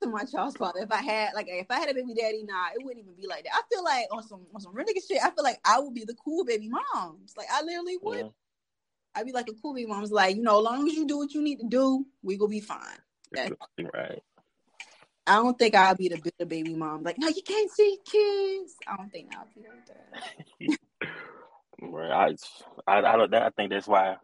to 0.02 0.08
my 0.08 0.24
child's 0.24 0.56
father 0.56 0.80
if 0.80 0.92
I 0.92 1.02
had 1.02 1.30
like 1.34 1.46
if 1.48 1.66
I 1.70 1.78
had 1.78 1.90
a 1.90 1.94
baby 1.94 2.14
daddy. 2.14 2.44
Nah, 2.44 2.68
it 2.74 2.84
wouldn't 2.84 3.04
even 3.04 3.14
be 3.14 3.26
like 3.26 3.44
that. 3.44 3.54
I 3.54 3.62
feel 3.72 3.84
like 3.84 4.06
on 4.10 4.22
some 4.22 4.46
on 4.54 4.60
some 4.60 4.74
real 4.74 4.86
nigga 4.86 5.00
shit. 5.06 5.18
I 5.22 5.30
feel 5.30 5.44
like 5.44 5.60
I 5.64 5.78
would 5.80 5.94
be 5.94 6.04
the 6.04 6.14
cool 6.14 6.44
baby 6.44 6.68
moms. 6.68 7.34
Like 7.36 7.48
I 7.52 7.62
literally 7.62 7.98
would. 8.02 8.18
yeah. 8.18 8.28
I'd 9.14 9.26
be 9.26 9.32
like 9.32 9.48
a 9.48 9.54
cool 9.54 9.74
baby 9.74 9.86
mom's. 9.86 10.10
Like 10.10 10.36
you 10.36 10.42
know, 10.42 10.58
as 10.58 10.64
long 10.64 10.88
as 10.88 10.94
you 10.94 11.06
do 11.06 11.18
what 11.18 11.32
you 11.34 11.42
need 11.42 11.60
to 11.60 11.66
do, 11.68 12.06
we 12.22 12.36
gonna 12.36 12.48
be 12.48 12.60
fine. 12.60 12.98
That- 13.32 13.52
Right. 13.92 14.22
I 15.26 15.36
don't 15.36 15.58
think 15.58 15.74
I'll 15.74 15.94
be 15.94 16.08
the 16.08 16.18
bitter 16.20 16.44
baby 16.46 16.74
mom. 16.74 17.02
Like 17.02 17.18
no, 17.18 17.28
you 17.28 17.42
can't 17.42 17.70
see 17.70 17.98
kids. 18.04 18.74
I 18.86 18.96
don't 18.96 19.10
think 19.10 19.32
I'll 19.34 19.48
be 19.54 19.62
like 19.68 19.86
that. 19.86 20.78
Right. 21.82 22.36
I, 22.86 22.92
I, 22.92 22.98
I 23.14 23.16
don't. 23.16 23.34
I 23.34 23.50
think 23.50 23.70
that's 23.70 23.88
why 23.88 24.16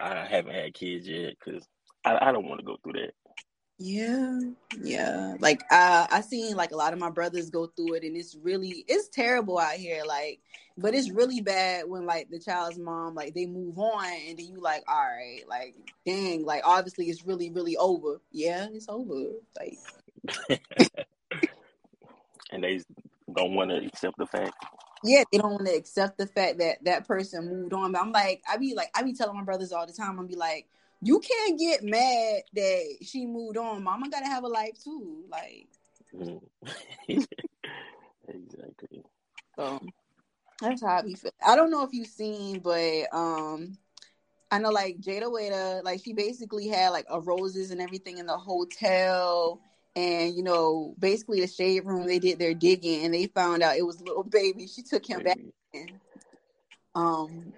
I 0.00 0.24
haven't 0.26 0.54
had 0.54 0.74
kids 0.74 1.08
yet 1.08 1.34
because 1.38 1.64
I, 2.04 2.18
I 2.28 2.32
don't 2.32 2.46
want 2.46 2.60
to 2.60 2.66
go 2.66 2.76
through 2.82 2.94
that. 2.94 3.14
Yeah, 3.78 4.40
yeah. 4.82 5.36
Like 5.38 5.62
uh, 5.70 6.08
I 6.10 6.20
seen 6.22 6.56
like 6.56 6.72
a 6.72 6.76
lot 6.76 6.92
of 6.92 6.98
my 6.98 7.10
brothers 7.10 7.48
go 7.48 7.66
through 7.66 7.94
it, 7.94 8.02
and 8.02 8.16
it's 8.16 8.36
really 8.42 8.84
it's 8.88 9.08
terrible 9.08 9.56
out 9.58 9.74
here. 9.74 10.02
Like, 10.04 10.40
but 10.76 10.94
it's 10.94 11.10
really 11.10 11.40
bad 11.40 11.88
when 11.88 12.04
like 12.04 12.28
the 12.28 12.40
child's 12.40 12.78
mom 12.78 13.14
like 13.14 13.34
they 13.34 13.46
move 13.46 13.78
on, 13.78 14.04
and 14.04 14.36
then 14.36 14.46
you 14.46 14.60
like, 14.60 14.82
all 14.88 14.96
right, 14.96 15.42
like 15.48 15.76
dang, 16.04 16.44
like 16.44 16.62
obviously 16.64 17.06
it's 17.06 17.24
really 17.24 17.50
really 17.50 17.76
over. 17.76 18.20
Yeah, 18.32 18.66
it's 18.72 18.88
over. 18.88 19.30
Like 19.56 19.78
and 22.50 22.64
they 22.64 22.80
don't 23.32 23.54
want 23.54 23.70
to 23.70 23.76
accept 23.76 24.18
the 24.18 24.26
fact. 24.26 24.54
yeah, 25.04 25.22
they 25.30 25.38
don't 25.38 25.52
want 25.52 25.66
to 25.66 25.74
accept 25.74 26.18
the 26.18 26.26
fact 26.26 26.58
that 26.58 26.84
that 26.84 27.06
person 27.06 27.48
moved 27.48 27.72
on. 27.72 27.92
But 27.92 28.02
I'm 28.02 28.10
like, 28.10 28.42
I 28.50 28.56
be 28.56 28.74
like, 28.74 28.90
I 28.96 29.02
be 29.02 29.14
telling 29.14 29.36
my 29.36 29.44
brothers 29.44 29.70
all 29.70 29.86
the 29.86 29.92
time. 29.92 30.18
I'm 30.18 30.26
be 30.26 30.34
like, 30.34 30.66
you 31.00 31.20
can't 31.20 31.58
get 31.58 31.84
mad 31.84 32.42
that 32.54 32.96
she 33.02 33.26
moved 33.26 33.56
on. 33.56 33.82
Mama 33.84 34.08
gotta 34.10 34.26
have 34.26 34.44
a 34.44 34.48
life 34.48 34.82
too. 34.82 35.24
Like. 35.28 35.68
Mm. 36.14 36.40
exactly. 38.28 39.04
So 39.56 39.80
that's 40.60 40.82
how 40.82 40.98
I 40.98 41.02
be 41.02 41.14
feeling. 41.14 41.32
I 41.46 41.56
don't 41.56 41.70
know 41.70 41.84
if 41.84 41.90
you've 41.92 42.08
seen, 42.08 42.60
but 42.60 43.06
um, 43.12 43.78
I 44.50 44.58
know 44.58 44.70
like 44.70 45.00
Jayda 45.00 45.24
Wayda, 45.24 45.84
like 45.84 46.00
she 46.02 46.12
basically 46.12 46.68
had 46.68 46.90
like 46.90 47.06
a 47.10 47.20
roses 47.20 47.70
and 47.70 47.80
everything 47.80 48.18
in 48.18 48.26
the 48.26 48.36
hotel. 48.36 49.60
And 49.94 50.34
you 50.34 50.42
know, 50.42 50.94
basically 50.98 51.40
the 51.40 51.46
shade 51.46 51.84
room, 51.84 52.06
they 52.06 52.18
did 52.18 52.38
their 52.38 52.54
digging 52.54 53.04
and 53.04 53.14
they 53.14 53.26
found 53.26 53.62
out 53.62 53.76
it 53.76 53.86
was 53.86 54.00
little 54.00 54.22
baby. 54.30 54.66
She 54.66 54.82
took 54.82 55.06
him 55.08 55.22
back 55.22 55.38
in. 55.72 56.00
Um 56.94 57.52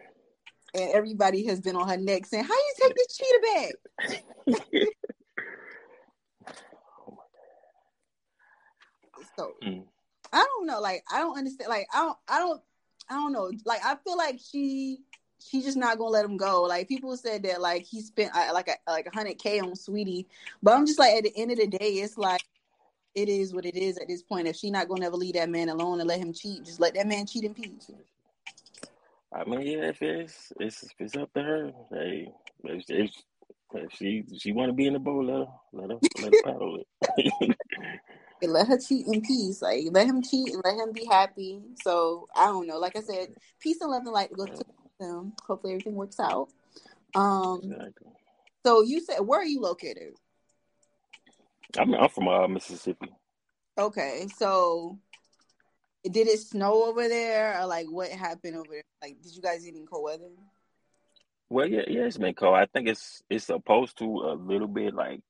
and 0.74 0.90
everybody 0.92 1.46
has 1.46 1.60
been 1.60 1.76
on 1.76 1.88
her 1.88 1.96
neck 1.96 2.26
saying, 2.26 2.44
How 2.44 2.54
you 2.54 2.74
take 2.80 2.94
this 2.94 3.16
cheetah 3.16 3.40
back? 3.54 4.86
so 9.36 9.52
mm. 9.62 9.82
I 10.32 10.44
don't 10.44 10.66
know. 10.66 10.80
Like 10.80 11.04
I 11.12 11.18
don't 11.18 11.36
understand. 11.36 11.68
Like 11.68 11.86
I 11.92 11.98
don't 12.02 12.18
I 12.28 12.38
don't 12.38 12.62
I 13.08 13.14
don't 13.14 13.32
know. 13.32 13.50
Like 13.64 13.84
I 13.84 13.96
feel 14.04 14.16
like 14.16 14.38
she 14.40 15.00
she's 15.44 15.64
just 15.64 15.76
not 15.76 15.98
gonna 15.98 16.10
let 16.10 16.24
him 16.24 16.36
go. 16.36 16.62
Like 16.62 16.88
people 16.88 17.16
said 17.16 17.42
that 17.44 17.60
like 17.60 17.82
he 17.82 18.00
spent 18.00 18.34
uh, 18.34 18.50
like 18.52 18.68
a 18.68 18.76
like 18.90 19.06
a 19.06 19.14
hundred 19.14 19.38
k 19.38 19.60
on 19.60 19.74
Sweetie, 19.74 20.26
but 20.62 20.74
I'm 20.74 20.86
just 20.86 20.98
like 20.98 21.14
at 21.14 21.24
the 21.24 21.36
end 21.36 21.50
of 21.50 21.58
the 21.58 21.66
day, 21.66 21.94
it's 21.94 22.16
like 22.16 22.42
it 23.14 23.28
is 23.28 23.52
what 23.52 23.66
it 23.66 23.76
is 23.76 23.98
at 23.98 24.08
this 24.08 24.22
point. 24.22 24.46
If 24.46 24.56
she 24.56 24.70
not 24.70 24.88
gonna 24.88 25.06
ever 25.06 25.16
leave 25.16 25.34
that 25.34 25.50
man 25.50 25.68
alone 25.68 26.00
and 26.00 26.08
let 26.08 26.20
him 26.20 26.32
cheat, 26.32 26.64
just 26.64 26.80
let 26.80 26.94
that 26.94 27.06
man 27.06 27.26
cheat 27.26 27.44
in 27.44 27.54
peace. 27.54 27.90
I 29.32 29.44
mean, 29.44 29.62
yeah, 29.62 29.88
if 29.88 30.02
it's 30.02 30.52
it's 30.58 30.84
it's 30.98 31.16
up 31.16 31.32
to 31.34 31.42
her. 31.42 31.72
Hey, 31.92 32.28
if, 32.64 32.84
if, 32.88 33.10
if 33.74 33.92
she 33.92 34.24
she 34.38 34.52
want 34.52 34.70
to 34.70 34.72
be 34.72 34.86
in 34.86 34.94
the 34.94 34.98
boat, 34.98 35.24
let 35.24 35.38
her 35.38 35.46
let 35.72 35.90
her, 35.90 35.98
let 36.22 36.34
her 36.34 36.42
paddle 36.44 36.80
it. 36.80 37.56
let 38.42 38.66
her 38.66 38.78
cheat 38.78 39.06
in 39.06 39.20
peace. 39.20 39.62
Like 39.62 39.84
let 39.92 40.06
him 40.06 40.22
cheat 40.22 40.52
and 40.52 40.62
let 40.64 40.74
him 40.74 40.92
be 40.92 41.06
happy. 41.06 41.62
So 41.82 42.26
I 42.34 42.46
don't 42.46 42.66
know. 42.66 42.78
Like 42.78 42.96
I 42.96 43.00
said, 43.00 43.34
peace 43.60 43.80
and 43.80 43.90
love 43.90 44.02
and 44.02 44.12
light 44.12 44.32
go 44.32 44.46
to 44.46 44.64
them. 44.98 45.32
Hopefully 45.46 45.74
everything 45.74 45.94
works 45.94 46.18
out. 46.18 46.48
Um. 47.14 47.60
Exactly. 47.62 48.08
So 48.66 48.82
you 48.82 49.00
said 49.00 49.20
where 49.20 49.40
are 49.40 49.44
you 49.44 49.60
located? 49.60 50.14
I'm 51.78 51.94
I'm 51.94 52.08
from 52.08 52.26
uh, 52.26 52.48
Mississippi. 52.48 53.10
Okay, 53.78 54.26
so 54.36 54.98
did 56.04 56.28
it 56.28 56.40
snow 56.40 56.84
over 56.84 57.08
there, 57.08 57.60
or 57.60 57.66
like 57.66 57.86
what 57.86 58.10
happened 58.10 58.56
over 58.56 58.70
there? 58.70 58.82
Like, 59.02 59.20
did 59.22 59.34
you 59.34 59.42
guys 59.42 59.64
get 59.64 59.74
in 59.74 59.86
cold 59.86 60.04
weather? 60.04 60.30
Well, 61.48 61.66
yeah, 61.66 61.82
yeah, 61.88 62.02
it's 62.02 62.16
been 62.16 62.34
cold. 62.34 62.56
I 62.56 62.66
think 62.66 62.88
it's 62.88 63.22
it's 63.28 63.46
supposed 63.46 63.98
to 63.98 64.04
a 64.04 64.34
little 64.34 64.68
bit 64.68 64.94
like 64.94 65.20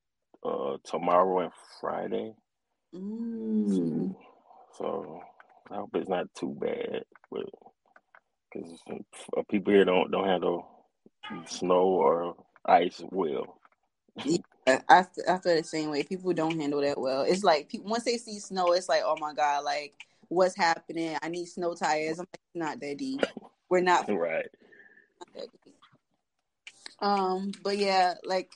uh 0.43 0.77
tomorrow 0.83 1.39
and 1.39 1.51
Friday. 1.79 2.33
Mm. 2.93 4.15
So 4.77 5.21
I 5.69 5.75
hope 5.75 5.95
it's 5.95 6.09
not 6.09 6.33
too 6.35 6.55
bad, 6.59 7.03
but 7.31 7.45
because 8.53 8.79
uh, 9.37 9.41
people 9.49 9.73
here 9.73 9.85
don't 9.85 10.11
don't 10.11 10.27
handle 10.27 10.67
snow 11.45 11.85
or 11.85 12.35
ice 12.65 13.01
well. 13.11 13.57
yeah, 14.25 14.37
I 14.67 15.05
I 15.27 15.37
feel 15.37 15.55
the 15.55 15.63
same 15.63 15.89
way. 15.89 16.03
People 16.03 16.33
don't 16.33 16.59
handle 16.59 16.81
that 16.81 16.99
well. 16.99 17.21
It's 17.21 17.43
like 17.43 17.69
people, 17.69 17.89
once 17.89 18.03
they 18.03 18.17
see 18.17 18.39
snow, 18.39 18.73
it's 18.73 18.89
like, 18.89 19.01
oh 19.05 19.17
my 19.19 19.33
god, 19.33 19.63
like 19.63 19.93
what's 20.31 20.55
happening? 20.55 21.17
I 21.21 21.27
need 21.27 21.45
snow 21.45 21.73
tires. 21.75 22.19
I'm 22.19 22.25
like, 22.33 22.39
not 22.55 22.79
that 22.79 22.97
deep. 22.97 23.21
We're 23.69 23.81
not 23.81 24.09
right. 24.09 24.49
Not 25.35 25.47
um, 27.01 27.51
but 27.63 27.77
yeah, 27.77 28.13
like 28.23 28.51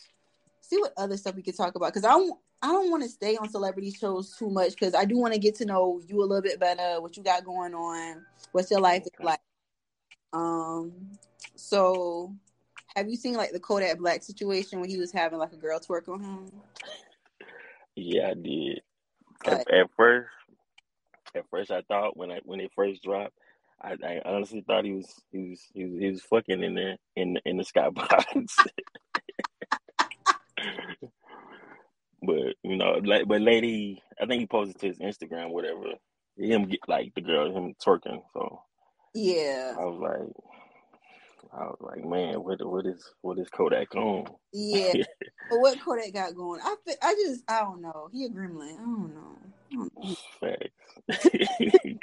see 0.62 0.78
what 0.78 0.94
other 0.98 1.18
stuff 1.18 1.36
we 1.36 1.44
could 1.44 1.58
talk 1.58 1.76
about 1.76 1.94
because 1.94 2.06
I 2.06 2.12
don't 2.12 2.40
I 2.62 2.68
don't 2.68 2.90
want 2.90 3.04
to 3.04 3.10
stay 3.10 3.36
on 3.36 3.50
celebrity 3.50 3.92
shows 3.92 4.36
too 4.38 4.50
much 4.50 4.72
because 4.72 4.96
I 4.96 5.06
do 5.06 5.18
want 5.18 5.34
to 5.34 5.40
get 5.40 5.56
to 5.56 5.66
know 5.66 6.02
you 6.08 6.22
a 6.22 6.26
little 6.26 6.42
bit 6.42 6.60
better, 6.60 7.02
what 7.02 7.18
you 7.18 7.24
got 7.24 7.44
going 7.44 7.74
on, 7.74 8.26
what's 8.54 8.72
your 8.72 8.80
life 8.80 9.04
okay. 9.06 9.24
like. 9.24 9.40
Um, 10.32 10.94
so 11.56 12.34
have 12.96 13.10
you 13.10 13.18
seen 13.18 13.34
like 13.34 13.52
the 13.52 13.60
Kodak 13.60 13.98
Black 14.00 14.24
situation 14.24 14.80
when 14.80 14.90
he 14.90 14.98
was 14.98 15.12
having 15.12 15.40
like 15.40 15.54
a 15.54 15.58
girl 15.58 15.80
twerk 15.80 16.08
on 16.08 16.22
him? 16.22 16.52
Yeah, 17.96 18.30
I 18.30 18.34
did. 18.34 18.82
At, 19.46 19.72
at, 19.72 19.90
first, 19.96 20.30
at 21.36 21.50
first 21.50 21.72
I 21.72 21.82
thought 21.82 22.18
when 22.18 22.32
I 22.32 22.40
when 22.44 22.60
it 22.60 22.72
first 22.76 23.04
dropped, 23.04 23.38
I, 23.82 23.96
I 24.04 24.22
honestly 24.26 24.64
thought 24.66 24.86
he 24.86 24.94
was 24.94 25.14
he 25.32 25.50
was 25.50 25.62
he 25.74 25.86
was, 25.86 26.00
he 26.00 26.12
was 26.12 26.22
fucking 26.22 26.64
in 26.64 26.76
there 26.76 26.98
in 27.16 27.38
in 27.46 27.58
the 27.58 27.64
skybox. 27.64 28.50
But 32.26 32.56
you 32.64 32.76
know, 32.78 33.00
like, 33.04 33.28
but 33.28 33.42
lady, 33.42 34.02
I 34.20 34.26
think 34.26 34.40
he 34.40 34.48
posted 34.48 34.80
to 34.80 34.88
his 34.88 35.00
Instagram, 35.00 35.52
whatever. 35.52 35.94
Him 36.38 36.68
get 36.68 36.80
like 36.88 37.14
the 37.14 37.22
girl, 37.22 37.56
him 37.56 37.76
twerking. 37.86 38.22
So 38.34 38.62
yeah, 39.14 39.74
I 39.78 39.86
was 39.86 40.00
like, 40.02 40.46
I 41.54 41.64
was 41.66 41.78
like, 41.82 42.04
man, 42.04 42.44
what 42.44 42.66
what 42.66 42.86
is 42.86 43.04
what 43.22 43.38
is 43.38 43.50
Kodak 43.50 43.96
on? 43.96 44.26
Yeah, 44.52 44.94
but 45.50 45.60
what 45.60 45.80
Kodak 45.80 46.14
got 46.14 46.36
going? 46.36 46.62
I 46.64 46.76
I 47.02 47.14
just 47.14 47.44
I 47.48 47.60
don't 47.60 47.82
know. 47.82 48.10
He 48.12 48.26
a 48.26 48.30
gremlin. 48.30 48.74
I 48.74 48.78
don't 48.78 49.14
know. 49.14 49.38
I 49.72 49.76
don't 49.76 49.92
know. 49.96 50.16
Facts. 50.40 50.72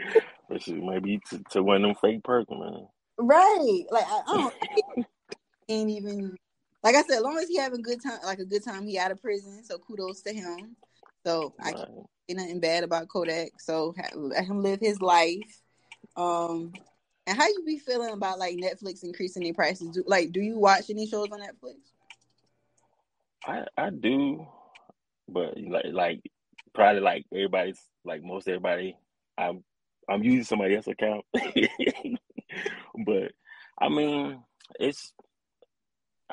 but 0.49 0.63
she 0.63 0.75
maybe 0.75 1.21
to, 1.31 1.43
to 1.51 1.63
one 1.63 1.77
of 1.77 1.83
them 1.83 1.95
fake 2.01 2.23
person, 2.25 2.59
man. 2.59 2.87
Right. 3.19 3.85
Like 3.91 4.05
I, 4.07 4.21
I 4.27 4.37
don't 4.37 5.07
ain't 5.69 5.91
even 5.91 6.37
like 6.83 6.97
I 6.97 7.03
said, 7.03 7.19
as 7.19 7.23
long 7.23 7.39
as 7.39 7.49
he 7.49 7.59
having 7.59 7.83
good 7.83 8.03
time, 8.03 8.19
like 8.25 8.41
a 8.41 8.45
good 8.45 8.65
time, 8.65 8.87
he 8.87 8.99
out 8.99 9.13
of 9.13 9.23
prison. 9.23 9.63
So 9.65 9.79
kudos 9.79 10.23
to 10.23 10.33
him. 10.33 10.77
So 11.25 11.55
right. 11.59 11.75
I 11.75 11.77
can't 11.77 11.91
say 12.29 12.35
nothing 12.35 12.61
bad 12.61 12.85
about 12.85 13.09
Kodak. 13.09 13.61
So 13.61 13.95
let 14.15 14.45
him 14.45 14.63
live 14.63 14.81
his 14.81 15.01
life. 15.01 15.61
Um, 16.17 16.73
and 17.27 17.39
how 17.39 17.47
you 17.47 17.63
be 17.65 17.79
feeling 17.79 18.13
about 18.13 18.39
like 18.39 18.57
Netflix 18.57 19.05
increasing 19.05 19.45
their 19.45 19.55
prices? 19.55 19.91
Do, 19.91 20.03
like, 20.07 20.33
do 20.33 20.41
you 20.41 20.59
watch 20.59 20.91
any 20.91 21.07
shows 21.07 21.29
on 21.31 21.41
Netflix? 21.41 21.77
I 23.47 23.65
I 23.77 23.91
do, 23.91 24.47
but 25.29 25.55
like 25.59 25.87
like 25.93 26.33
probably 26.75 27.01
like 27.01 27.25
everybody's 27.33 27.81
like 28.05 28.23
most 28.23 28.49
everybody. 28.49 28.97
I'm 29.39 29.65
I'm 30.09 30.23
using 30.23 30.45
somebody 30.45 30.77
else's 30.77 30.93
account, 30.93 31.25
but 33.07 33.33
I 33.81 33.89
mean 33.89 34.43
it's 34.79 35.13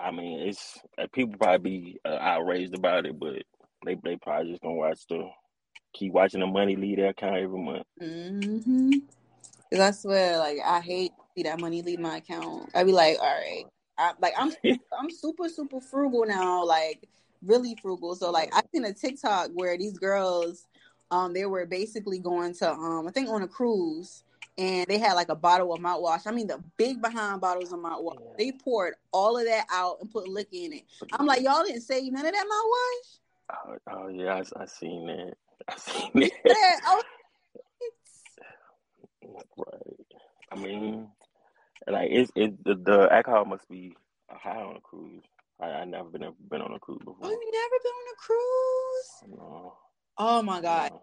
I 0.04 0.12
mean, 0.12 0.48
it's 0.48 0.78
uh, 0.98 1.08
people 1.12 1.38
probably 1.38 1.70
be 1.70 2.00
uh, 2.06 2.18
outraged 2.20 2.76
about 2.76 3.06
it, 3.06 3.20
but 3.20 3.44
they 3.86 3.96
they 4.04 4.16
probably 4.18 4.52
just 4.52 4.62
gonna 4.62 4.76
watch 4.76 5.00
the 5.10 5.30
keep 5.94 6.14
watching 6.14 6.40
the 6.40 6.48
money 6.48 6.76
leave 6.76 6.98
their 6.98 7.10
account 7.10 7.38
every 7.38 7.60
month. 7.60 7.86
Mm-hmm. 8.02 8.92
Cause 9.72 9.80
I 9.80 9.92
swear, 9.92 10.38
like 10.38 10.58
I 10.66 10.80
hate 10.82 11.12
see 11.36 11.44
that 11.44 11.60
money 11.60 11.82
leave 11.82 12.00
my 12.00 12.18
account. 12.18 12.70
I'd 12.74 12.86
be 12.86 12.92
like, 12.92 13.18
all 13.20 13.26
right, 13.26 13.66
I, 13.98 14.14
like 14.22 14.34
I'm 14.38 14.52
I'm 14.98 15.10
super 15.10 15.50
super 15.50 15.82
frugal 15.82 16.26
now, 16.26 16.66
like 16.66 17.08
really 17.44 17.76
frugal. 17.82 18.16
So 18.16 18.32
like 18.32 18.50
I 18.54 18.62
seen 18.74 18.86
a 18.86 18.94
TikTok 18.94 19.52
where 19.54 19.78
these 19.78 19.98
girls, 19.98 20.66
um, 21.12 21.34
they 21.34 21.46
were 21.46 21.66
basically 21.66 22.20
going 22.20 22.54
to 22.56 22.72
um 22.72 23.08
I 23.08 23.12
think 23.12 23.30
on 23.30 23.42
a 23.42 23.48
cruise 23.48 24.24
and 24.60 24.86
they 24.88 24.98
had 24.98 25.14
like 25.14 25.30
a 25.30 25.36
bottle 25.36 25.74
of 25.74 25.80
mouthwash. 25.80 26.28
I 26.28 26.32
mean, 26.32 26.48
the 26.48 26.62
big 26.76 27.02
behind 27.02 27.40
bottles 27.40 27.72
of 27.72 27.80
mouthwash. 27.80 28.20
They 28.38 28.52
poured 28.52 28.96
all 29.14 29.38
of 29.38 29.46
that 29.46 29.66
out 29.72 29.98
and 30.02 30.12
put 30.12 30.28
liquor 30.28 30.50
in 30.52 30.74
it. 30.74 30.84
I'm 31.14 31.26
like, 31.26 31.42
y'all 31.42 31.64
didn't 31.64 31.82
save 31.82 32.12
none 32.12 32.26
of 32.26 32.34
that 32.34 32.46
mouthwash. 32.46 33.20
Oh, 33.52 33.78
oh 33.92 34.08
yeah, 34.10 34.36
I, 34.36 34.62
I 34.62 34.66
seen 34.66 35.08
that. 35.08 35.34
I 35.70 35.76
seen 35.78 36.12
that. 36.14 36.32
Yeah, 36.46 36.80
oh, 36.86 37.04
right. 39.58 40.18
I 40.52 40.56
mean, 40.56 41.08
like 41.88 42.10
it's 42.12 42.32
it 42.36 42.62
the, 42.64 42.76
the 42.76 43.08
alcohol 43.12 43.46
must 43.46 43.68
be 43.70 43.96
high 44.30 44.62
on 44.62 44.76
a 44.76 44.82
cruise. 44.82 45.24
I 45.62 45.66
I 45.66 45.86
never 45.86 46.10
been 46.10 46.34
been 46.50 46.62
on 46.62 46.74
a 46.74 46.80
cruise 46.80 47.00
before. 47.00 47.18
Oh, 47.22 47.30
you 47.30 47.52
never 47.52 47.76
been 47.84 47.92
on 47.92 48.14
a 48.14 48.18
cruise? 48.18 49.40
No. 49.40 49.74
Oh 50.18 50.42
my 50.42 50.62
god. 50.62 50.92
No 50.92 51.02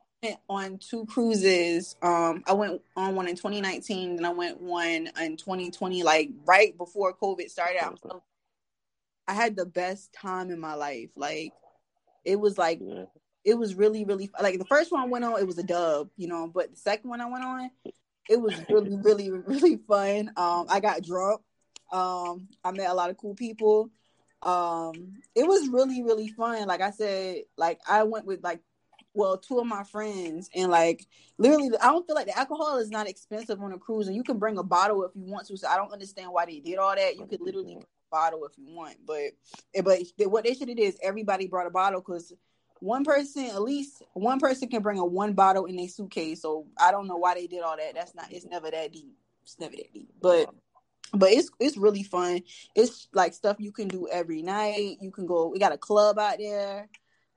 on 0.48 0.78
two 0.78 1.06
cruises. 1.06 1.96
Um, 2.02 2.42
I 2.46 2.52
went 2.52 2.80
on 2.96 3.14
one 3.14 3.28
in 3.28 3.36
2019, 3.36 4.16
and 4.16 4.26
I 4.26 4.30
went 4.30 4.60
one 4.60 5.08
in 5.20 5.36
2020, 5.36 6.02
like 6.02 6.30
right 6.44 6.76
before 6.76 7.14
COVID 7.14 7.50
started. 7.50 7.82
I, 7.82 7.92
I 9.28 9.34
had 9.34 9.56
the 9.56 9.66
best 9.66 10.12
time 10.12 10.50
in 10.50 10.60
my 10.60 10.74
life. 10.74 11.10
Like 11.16 11.52
it 12.24 12.36
was 12.36 12.58
like 12.58 12.80
yeah. 12.82 13.04
it 13.44 13.54
was 13.54 13.74
really 13.74 14.04
really 14.04 14.30
like 14.40 14.58
the 14.58 14.64
first 14.64 14.92
one 14.92 15.02
I 15.02 15.06
went 15.06 15.24
on, 15.24 15.38
it 15.38 15.46
was 15.46 15.58
a 15.58 15.64
dub, 15.64 16.08
you 16.16 16.28
know, 16.28 16.50
but 16.52 16.70
the 16.70 16.76
second 16.76 17.10
one 17.10 17.20
I 17.20 17.26
went 17.26 17.44
on, 17.44 17.70
it 18.28 18.40
was 18.40 18.54
really 18.68 18.96
really 19.02 19.30
really 19.30 19.76
fun. 19.88 20.32
Um, 20.36 20.66
I 20.68 20.80
got 20.80 21.02
drunk. 21.02 21.42
Um, 21.92 22.48
I 22.64 22.72
met 22.72 22.90
a 22.90 22.94
lot 22.94 23.10
of 23.10 23.16
cool 23.16 23.34
people. 23.34 23.90
Um, 24.42 25.18
it 25.34 25.46
was 25.46 25.68
really 25.68 26.02
really 26.02 26.28
fun. 26.28 26.66
Like 26.66 26.80
I 26.80 26.90
said, 26.90 27.42
like 27.56 27.80
I 27.88 28.02
went 28.04 28.26
with 28.26 28.42
like 28.42 28.60
well, 29.16 29.38
two 29.38 29.58
of 29.58 29.66
my 29.66 29.82
friends, 29.82 30.50
and 30.54 30.70
like 30.70 31.06
literally, 31.38 31.70
I 31.80 31.86
don't 31.86 32.06
feel 32.06 32.14
like 32.14 32.26
the 32.26 32.38
alcohol 32.38 32.76
is 32.76 32.90
not 32.90 33.08
expensive 33.08 33.60
on 33.62 33.72
a 33.72 33.78
cruise, 33.78 34.06
and 34.06 34.14
you 34.14 34.22
can 34.22 34.38
bring 34.38 34.58
a 34.58 34.62
bottle 34.62 35.04
if 35.04 35.12
you 35.16 35.22
want 35.24 35.46
to. 35.46 35.56
So 35.56 35.66
I 35.66 35.76
don't 35.76 35.92
understand 35.92 36.30
why 36.30 36.44
they 36.44 36.60
did 36.60 36.76
all 36.76 36.94
that. 36.94 37.16
You 37.16 37.24
could 37.26 37.40
literally 37.40 37.74
bring 37.74 37.84
a 37.84 38.14
bottle 38.14 38.44
if 38.44 38.52
you 38.58 38.66
want, 38.68 38.98
but 39.06 39.32
eh, 39.74 39.80
but 39.80 40.30
what 40.30 40.44
they 40.44 40.52
should 40.52 40.68
have 40.68 40.76
did 40.76 40.82
is 40.82 40.98
everybody 41.02 41.46
brought 41.46 41.66
a 41.66 41.70
bottle 41.70 42.00
because 42.00 42.32
one 42.80 43.04
person, 43.04 43.46
at 43.46 43.62
least 43.62 44.02
one 44.12 44.38
person, 44.38 44.68
can 44.68 44.82
bring 44.82 44.98
a 44.98 45.04
one 45.04 45.32
bottle 45.32 45.64
in 45.64 45.76
their 45.76 45.88
suitcase. 45.88 46.42
So 46.42 46.66
I 46.78 46.90
don't 46.90 47.08
know 47.08 47.16
why 47.16 47.34
they 47.34 47.46
did 47.46 47.62
all 47.62 47.76
that. 47.76 47.94
That's 47.94 48.14
not. 48.14 48.30
It's 48.30 48.44
never 48.44 48.70
that 48.70 48.92
deep. 48.92 49.16
It's 49.44 49.58
never 49.58 49.76
that 49.76 49.92
deep. 49.94 50.10
But 50.20 50.50
but 51.12 51.30
it's 51.30 51.50
it's 51.60 51.76
really 51.76 52.02
fun. 52.02 52.42
It's 52.74 53.08
like 53.12 53.34
stuff 53.34 53.56
you 53.58 53.72
can 53.72 53.88
do 53.88 54.08
every 54.10 54.42
night. 54.42 54.98
You 55.00 55.10
can 55.10 55.26
go. 55.26 55.48
We 55.48 55.58
got 55.58 55.72
a 55.72 55.78
club 55.78 56.18
out 56.18 56.38
there. 56.38 56.88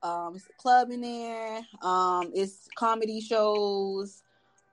Um, 0.01 0.35
it's 0.35 0.45
a 0.45 0.61
club 0.61 0.91
in 0.91 1.01
there. 1.01 1.61
Um, 1.81 2.31
it's 2.33 2.67
comedy 2.75 3.21
shows. 3.21 4.23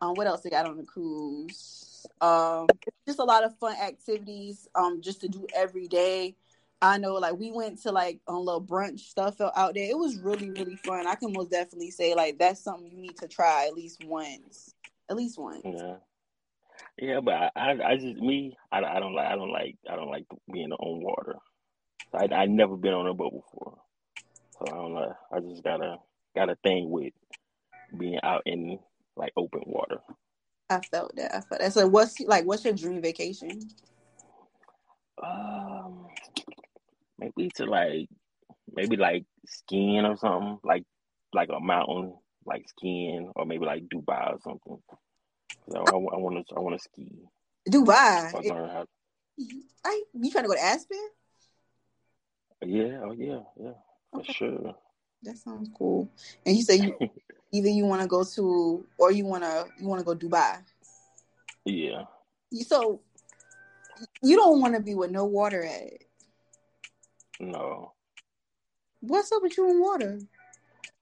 Um, 0.00 0.15
what 0.15 0.26
else 0.26 0.43
they 0.43 0.50
got 0.50 0.67
on 0.67 0.76
the 0.76 0.85
cruise? 0.85 2.07
Um, 2.21 2.67
just 3.07 3.19
a 3.19 3.25
lot 3.25 3.45
of 3.45 3.57
fun 3.59 3.76
activities. 3.76 4.69
Um, 4.75 5.00
just 5.00 5.21
to 5.23 5.29
do 5.29 5.47
every 5.55 5.88
day. 5.88 6.37
I 6.83 6.99
know, 6.99 7.15
like 7.15 7.38
we 7.38 7.50
went 7.50 7.83
to 7.83 7.91
like 7.91 8.21
a 8.29 8.35
little 8.35 8.62
brunch 8.62 9.00
stuff 9.00 9.41
out 9.41 9.75
there. 9.75 9.91
It 9.91 9.99
was 9.99 10.19
really 10.19 10.50
really 10.50 10.76
fun. 10.76 11.07
I 11.07 11.15
can 11.15 11.33
most 11.33 11.50
definitely 11.50 11.91
say 11.91 12.15
like 12.15 12.38
that's 12.38 12.61
something 12.61 12.91
you 12.91 12.99
need 12.99 13.17
to 13.17 13.29
try 13.29 13.67
at 13.67 13.75
least 13.75 14.05
once. 14.05 14.75
At 15.09 15.17
least 15.17 15.38
once. 15.38 15.62
Yeah. 15.65 15.97
Yeah, 16.99 17.21
but 17.21 17.35
I, 17.35 17.50
I, 17.55 17.71
I 17.91 17.97
just 17.97 18.17
me, 18.17 18.57
I, 18.73 18.79
I 18.79 19.00
don't 19.00 19.15
like, 19.15 19.26
I 19.26 19.37
don't 19.37 19.53
like, 19.53 19.76
I 19.91 19.97
don't 19.97 20.11
like 20.11 20.25
being 20.50 20.73
on 20.73 21.03
water. 21.03 21.37
I, 22.15 22.35
I 22.35 22.47
never 22.47 22.76
been 22.76 22.95
on 22.95 23.07
a 23.07 23.15
boat 23.15 23.33
before, 23.33 23.79
so 24.53 24.65
I 24.67 24.71
don't 24.71 24.95
know. 24.95 25.15
I 25.33 25.41
just 25.41 25.62
got 25.62 25.83
a 25.85 25.97
got 26.35 26.49
a 26.49 26.57
thing 26.62 26.88
with 26.91 27.12
being 27.99 28.19
out 28.23 28.43
in 28.47 28.79
like 29.17 29.33
open 29.37 29.62
water. 29.67 29.99
I 30.71 30.81
felt 30.81 31.15
that. 31.17 31.35
I 31.35 31.41
felt 31.41 31.61
that. 31.61 31.73
So, 31.75 31.87
what's 31.87 32.19
like, 32.21 32.47
what's 32.47 32.65
your 32.65 32.75
dream 32.75 33.03
vacation? 33.03 33.61
Um, 35.23 36.07
maybe 37.19 37.50
to 37.57 37.67
like, 37.67 38.09
maybe 38.75 38.97
like 38.97 39.25
skiing 39.47 40.05
or 40.07 40.17
something, 40.17 40.59
like 40.65 40.85
like 41.35 41.50
a 41.55 41.61
mountain, 41.61 42.15
like 42.47 42.67
skiing, 42.69 43.33
or 43.37 43.45
maybe 43.45 43.67
like 43.67 43.85
Dubai 43.88 44.33
or 44.33 44.38
something. 44.43 44.79
So 45.71 45.79
I, 45.79 45.91
I 45.91 46.19
want 46.19 46.47
to 46.47 46.55
I 46.55 46.61
want 46.61 46.76
to 46.76 46.83
ski. 46.83 47.11
Dubai. 47.69 48.35
I 48.35 48.55
learn 48.55 48.69
how. 48.71 48.87
I, 49.85 50.03
you 50.15 50.31
trying 50.31 50.45
to 50.45 50.49
go 50.49 50.55
to 50.55 50.65
Aspen? 50.65 50.99
Yeah. 52.65 53.00
Oh 53.03 53.12
yeah. 53.12 53.41
Yeah. 53.61 53.73
For 54.12 54.21
Okay. 54.21 54.33
sure. 54.33 54.75
That 55.23 55.37
sounds 55.38 55.71
cool. 55.76 56.11
And 56.45 56.57
you 56.57 56.62
say 56.62 56.76
you 56.76 56.97
either 57.53 57.69
you 57.69 57.85
want 57.85 58.03
to 58.03 58.09
go 58.09 58.25
to 58.25 58.87
or 58.99 59.11
you 59.11 59.26
want 59.26 59.43
to 59.43 59.67
you 59.81 59.88
want 59.88 60.00
to 60.00 60.05
go 60.05 60.15
Dubai. 60.15 60.62
Yeah. 61.65 62.05
You 62.50 62.65
so 62.65 63.00
you 64.23 64.37
don't 64.37 64.61
want 64.61 64.75
to 64.75 64.81
be 64.81 64.95
with 64.95 65.11
no 65.11 65.25
water 65.25 65.65
at. 65.65 65.93
No. 67.41 67.93
What's 69.00 69.31
up 69.33 69.43
with 69.43 69.57
you 69.57 69.71
in 69.71 69.81
water? 69.81 70.19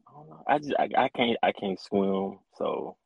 I 0.09 0.13
don't 0.13 0.29
know. 0.29 0.45
I 0.47 0.59
just 0.59 0.75
I, 0.79 0.89
I 1.05 1.09
can't 1.09 1.39
I 1.43 1.53
can't 1.53 1.81
swim. 1.81 2.39
So 2.57 2.97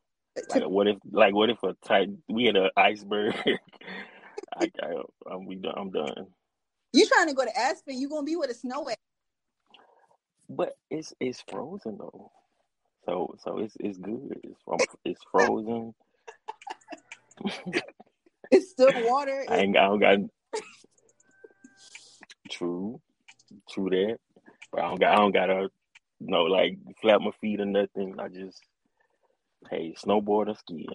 like 0.49 0.69
what 0.69 0.89
if 0.89 0.99
like 1.11 1.35
what 1.35 1.51
if 1.51 1.63
a 1.63 1.75
tight 1.85 2.09
we 2.29 2.45
had 2.45 2.57
an 2.57 2.71
iceberg? 2.77 3.35
I, 4.57 4.71
I 4.83 4.95
I'm 5.31 5.47
we 5.47 5.57
done, 5.57 5.75
I'm 5.77 5.91
done. 5.91 6.27
You 6.93 7.07
trying 7.07 7.29
to 7.29 7.35
go 7.35 7.45
to 7.45 7.59
Aspen? 7.59 7.99
You 7.99 8.09
gonna 8.09 8.25
be 8.25 8.37
with 8.37 8.51
a 8.51 8.55
snow 8.55 8.89
at? 8.89 8.97
But 10.49 10.77
it's 10.91 11.13
it's 11.21 11.43
frozen 11.49 11.99
though. 11.99 12.31
So 13.05 13.35
so 13.43 13.59
it's 13.59 13.77
it's 13.81 13.99
good. 13.99 14.41
It's 14.43 14.61
from 14.65 14.79
it's 15.05 15.23
frozen. 15.31 15.95
It's 18.51 18.71
still 18.71 18.93
water. 18.95 19.45
I 19.49 19.59
ain't 19.59 19.77
I 19.77 19.87
don't 19.87 20.01
got 20.01 20.19
true, 22.51 23.01
true 23.71 23.91
that. 23.91 24.19
But 24.73 24.81
I 24.81 24.89
don't 24.89 25.01
got 25.01 25.13
I 25.13 25.17
don't 25.17 25.33
gotta 25.33 25.69
no 26.21 26.45
like 26.45 26.79
flap 27.01 27.21
my 27.21 27.31
feet 27.41 27.61
or 27.61 27.67
nothing. 27.67 28.15
I 28.19 28.29
just 28.29 28.63
hey 29.71 29.95
snowboard 29.99 30.49
or 30.49 30.55
skiing. 30.55 30.87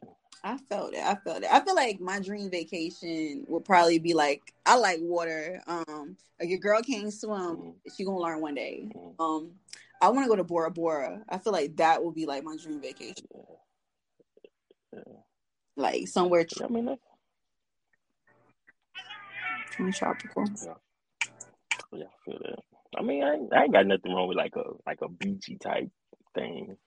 I 0.43 0.57
felt 0.57 0.93
it. 0.93 0.99
I 1.03 1.15
felt 1.15 1.43
it. 1.43 1.49
I 1.51 1.61
feel 1.63 1.75
like 1.75 2.01
my 2.01 2.19
dream 2.19 2.49
vacation 2.49 3.45
would 3.47 3.63
probably 3.63 3.99
be 3.99 4.13
like 4.13 4.53
I 4.65 4.75
like 4.75 4.99
water. 5.01 5.61
Um, 5.67 6.17
like 6.39 6.49
your 6.49 6.59
girl 6.59 6.81
can't 6.81 7.13
swim, 7.13 7.39
Mhm. 7.39 7.75
she 7.95 8.03
gonna 8.03 8.17
learn 8.19 8.41
one 8.41 8.55
day. 8.55 8.89
Mhm. 8.93 9.15
Um, 9.19 9.59
I 10.01 10.09
want 10.09 10.25
to 10.25 10.29
go 10.29 10.35
to 10.35 10.43
Bora 10.43 10.69
Bora. 10.69 11.23
I 11.29 11.37
feel 11.37 11.53
like 11.53 11.77
that 11.77 12.03
would 12.03 12.13
be 12.15 12.25
like 12.25 12.43
my 12.43 12.57
dream 12.57 12.81
vacation, 12.81 13.27
Yeah. 14.91 15.01
like 15.77 16.07
somewhere 16.07 16.45
I 16.61 16.67
mean 16.67 16.97
tr- 19.69 19.89
tropical. 19.91 20.45
Yeah, 21.93 22.05
I 22.05 22.25
feel 22.25 22.39
that. 22.39 22.59
I 22.97 23.01
mean, 23.01 23.23
I, 23.23 23.37
I 23.55 23.63
ain't 23.63 23.73
got 23.73 23.87
nothing 23.87 24.13
wrong 24.13 24.27
with 24.27 24.37
like 24.37 24.55
a 24.55 24.63
like 24.85 25.01
a 25.01 25.07
beachy 25.09 25.57
type 25.57 25.89
thing, 26.35 26.77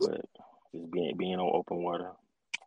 but 0.00 0.24
just 0.72 0.90
being 0.90 1.16
being 1.16 1.34
on 1.34 1.50
open 1.54 1.82
water, 1.82 2.10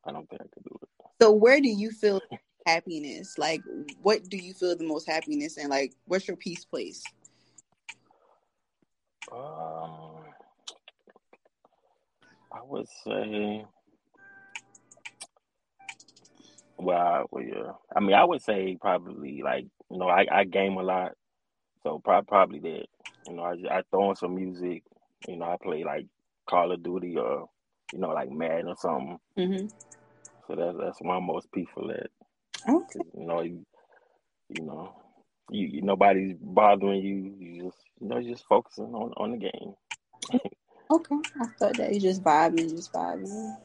I 0.05 0.11
don't 0.11 0.29
think 0.29 0.41
I 0.41 0.45
could 0.53 0.63
do 0.63 0.77
it. 0.81 0.89
So, 1.21 1.31
where 1.31 1.59
do 1.59 1.69
you 1.69 1.91
feel 1.91 2.21
happiness? 2.65 3.37
Like, 3.37 3.61
what 4.01 4.29
do 4.29 4.37
you 4.37 4.53
feel 4.53 4.75
the 4.75 4.87
most 4.87 5.07
happiness 5.07 5.57
and 5.57 5.69
Like, 5.69 5.93
what's 6.05 6.27
your 6.27 6.37
peace 6.37 6.65
place? 6.65 7.03
Um, 9.31 10.23
I 12.51 12.61
would 12.63 12.87
say, 13.03 13.65
well, 16.77 17.25
well, 17.31 17.43
yeah. 17.43 17.71
I 17.95 17.99
mean, 17.99 18.13
I 18.13 18.23
would 18.23 18.41
say 18.41 18.77
probably 18.79 19.41
like 19.43 19.65
you 19.89 19.97
know, 19.97 20.07
I, 20.07 20.25
I 20.31 20.43
game 20.43 20.77
a 20.77 20.83
lot, 20.83 21.13
so 21.83 21.99
prob- 21.99 22.27
probably 22.27 22.59
that. 22.59 22.85
You 23.27 23.35
know, 23.35 23.43
I 23.43 23.77
I 23.77 23.81
throw 23.89 24.11
in 24.11 24.15
some 24.15 24.35
music. 24.35 24.83
You 25.27 25.37
know, 25.37 25.45
I 25.45 25.57
play 25.61 25.83
like 25.83 26.05
Call 26.47 26.71
of 26.71 26.83
Duty 26.83 27.17
or 27.17 27.49
you 27.93 27.99
know, 27.99 28.09
like 28.09 28.31
Madden 28.31 28.67
or 28.67 28.75
something. 28.77 29.19
Mm-hmm. 29.37 29.67
So 30.47 30.55
that's 30.55 30.77
that's 30.79 31.01
where 31.01 31.17
I'm 31.17 31.25
most 31.25 31.51
peaceful 31.51 31.91
at. 31.91 32.09
Okay. 32.67 32.99
you 33.17 33.25
know, 33.25 33.41
you, 33.41 33.65
you 34.49 34.65
know, 34.65 34.95
you, 35.49 35.67
you 35.67 35.81
nobody's 35.81 36.35
bothering 36.39 37.01
you. 37.01 37.35
You 37.39 37.63
just 37.65 37.77
you 37.99 38.07
know, 38.07 38.21
just 38.21 38.45
focusing 38.47 38.93
on 38.93 39.13
on 39.17 39.31
the 39.31 39.37
game. 39.37 39.73
Okay. 40.91 41.15
I 41.41 41.45
thought 41.59 41.77
that 41.77 41.93
you 41.93 41.99
just 41.99 42.23
vibing, 42.23 42.69
just 42.69 42.93
vibing. 42.93 43.55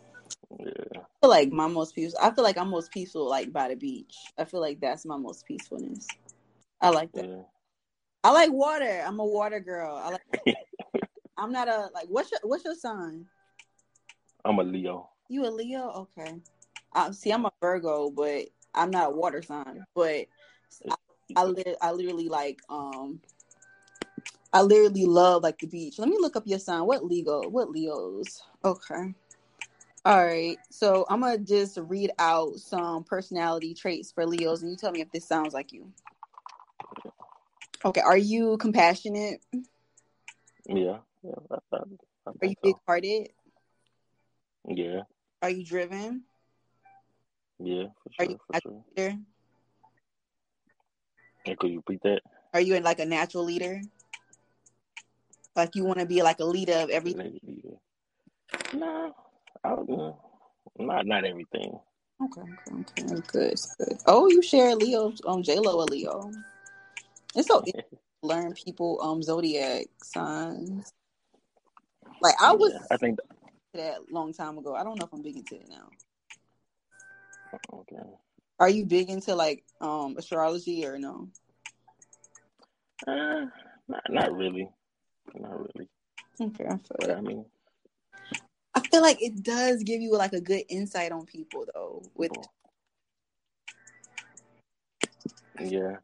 Yeah. 0.59 0.73
I 0.97 1.05
feel 1.21 1.31
like 1.31 1.53
my 1.53 1.67
most 1.67 1.95
peaceful. 1.95 2.21
I 2.23 2.31
feel 2.31 2.45
like 2.45 2.57
I'm 2.57 2.71
most 2.71 2.91
peaceful 2.91 3.29
like 3.29 3.53
by 3.53 3.69
the 3.69 3.77
beach. 3.77 4.17
I 4.39 4.45
feel 4.45 4.61
like 4.61 4.81
that's 4.81 5.05
my 5.05 5.17
most 5.17 5.47
peacefulness. 5.47 6.07
I 6.81 6.91
like 6.91 7.13
that. 7.13 7.29
Yeah. 7.29 7.43
I 8.25 8.33
like 8.33 8.53
water. 8.53 9.03
I'm 9.07 9.19
a 9.21 9.25
water 9.25 9.61
girl. 9.61 9.97
I 9.97 10.11
like. 10.11 10.57
I'm 11.37 11.53
not 11.53 11.69
a 11.69 11.91
like. 11.95 12.07
What's 12.09 12.31
your 12.31 12.41
What's 12.43 12.65
your 12.65 12.75
sign? 12.75 13.27
I'm 14.45 14.59
a 14.59 14.63
Leo. 14.63 15.11
You 15.29 15.47
a 15.47 15.51
Leo? 15.51 16.09
Okay. 16.19 16.35
Uh, 16.95 17.13
see, 17.13 17.31
I'm 17.31 17.47
a 17.47 17.53
Virgo, 17.61 18.11
but 18.11 18.47
I'm 18.75 18.91
not 18.91 19.13
a 19.13 19.15
water 19.15 19.43
sign. 19.43 19.85
But 19.95 20.27
I, 20.89 20.95
I, 21.37 21.45
li- 21.45 21.77
I 21.81 21.93
literally 21.93 22.29
like 22.29 22.61
um. 22.69 23.21
I 24.53 24.63
literally 24.63 25.07
love 25.07 25.45
like 25.45 25.59
the 25.61 25.69
beach. 25.69 26.01
Let 26.01 26.09
me 26.09 26.17
look 26.19 26.35
up 26.35 26.43
your 26.45 26.59
sign. 26.59 26.85
What 26.85 27.05
Leo? 27.05 27.49
What 27.49 27.71
Leos? 27.71 28.43
Okay. 28.65 29.15
All 30.05 30.25
right. 30.27 30.57
So 30.71 31.07
I'm 31.09 31.21
gonna 31.21 31.39
just 31.39 31.79
read 31.83 32.11
out 32.19 32.57
some 32.57 33.05
personality 33.05 33.75
traits 33.75 34.11
for 34.11 34.27
Leos, 34.27 34.63
and 34.63 34.71
you 34.71 34.77
tell 34.77 34.91
me 34.91 35.03
if 35.03 35.13
this 35.13 35.29
sounds 35.29 35.55
like 35.55 35.73
you. 35.73 35.93
Okay. 37.85 38.01
Are 38.01 38.17
you 38.17 38.57
compassionate? 38.57 39.41
Yeah. 40.67 40.99
Yeah. 41.23 41.35
I, 41.51 41.57
I, 41.73 41.77
I 41.77 42.31
Are 42.43 42.47
you 42.47 42.51
so. 42.51 42.61
big 42.63 42.77
hearted? 42.87 43.29
Yeah. 44.69 45.03
Are 45.43 45.51
you 45.51 45.65
driven? 45.65 46.25
Yeah. 47.59 47.87
For 48.03 48.11
Are 48.19 48.25
sure. 48.25 48.31
you 48.33 48.39
For 48.53 48.61
sure. 48.97 49.15
And 51.47 51.59
could 51.59 51.71
you 51.71 51.83
repeat 51.87 52.03
that? 52.03 52.21
Are 52.53 52.61
you 52.61 52.75
in 52.75 52.83
like 52.83 52.99
a 53.01 53.07
natural 53.07 53.45
leader? 53.45 53.81
Like 55.57 55.75
you 55.75 55.85
want 55.85 55.99
to 55.99 56.07
be 56.07 56.23
like 56.23 56.41
a 56.41 56.45
leader 56.45 56.75
of 56.75 56.91
everything? 56.91 57.41
Leader. 57.43 57.77
Nah. 58.75 59.11
I 59.65 59.69
don't 59.71 59.89
know. 59.89 60.19
Not 60.79 61.07
not 61.07 61.25
everything. 61.25 61.79
Okay, 62.23 62.41
okay, 62.41 63.03
okay. 63.03 63.21
Good. 63.27 63.59
Good. 63.79 63.99
Oh, 64.07 64.29
you 64.29 64.43
share 64.43 64.75
Leo, 64.75 65.13
um, 65.27 65.43
J 65.43 65.59
Lo 65.59 65.81
a 65.81 65.85
Leo. 65.85 66.31
It's 67.35 67.49
so 67.49 67.63
easy 67.67 67.73
to 67.91 67.99
learn 68.23 68.55
people 68.55 69.01
um 69.03 69.23
zodiac 69.23 69.87
signs. 70.03 70.93
Like 72.23 72.35
I 72.41 72.53
was 72.53 72.73
Yeah, 72.73 72.87
I 72.91 72.97
think. 72.97 73.19
That 73.75 74.11
long 74.11 74.33
time 74.33 74.59
ago. 74.59 74.75
I 74.75 74.85
don't 74.85 74.99
know 74.99 75.07
if 75.07 75.13
I'm 75.13 75.23
big 75.23 75.37
into 75.37 75.57
it 75.57 75.69
now. 75.69 75.89
Okay. 77.73 77.97
Are 78.59 78.69
you 78.69 78.85
big 78.85 79.11
into 79.11 79.35
like 79.35 79.65
um 79.81 80.17
astrology 80.19 80.87
or 80.87 80.99
no? 80.99 81.29
Uh, 83.07 83.47
not 83.89 84.03
not 84.09 84.33
really. 84.35 84.69
Not 85.35 85.59
really. 85.59 85.89
Okay, 86.41 86.65
I 86.65 86.77
feel 86.77 86.97
But. 86.99 87.11
I 87.11 87.21
mean, 87.21 87.45
I 88.75 88.81
feel 88.81 89.03
like 89.03 89.23
it 89.23 89.43
does 89.43 89.83
give 89.83 90.01
you 90.01 90.17
like 90.17 90.33
a 90.33 90.41
good 90.41 90.65
insight 90.69 91.13
on 91.13 91.27
people 91.27 91.65
though. 91.73 92.03
With 92.15 92.33
yeah. 95.61 95.97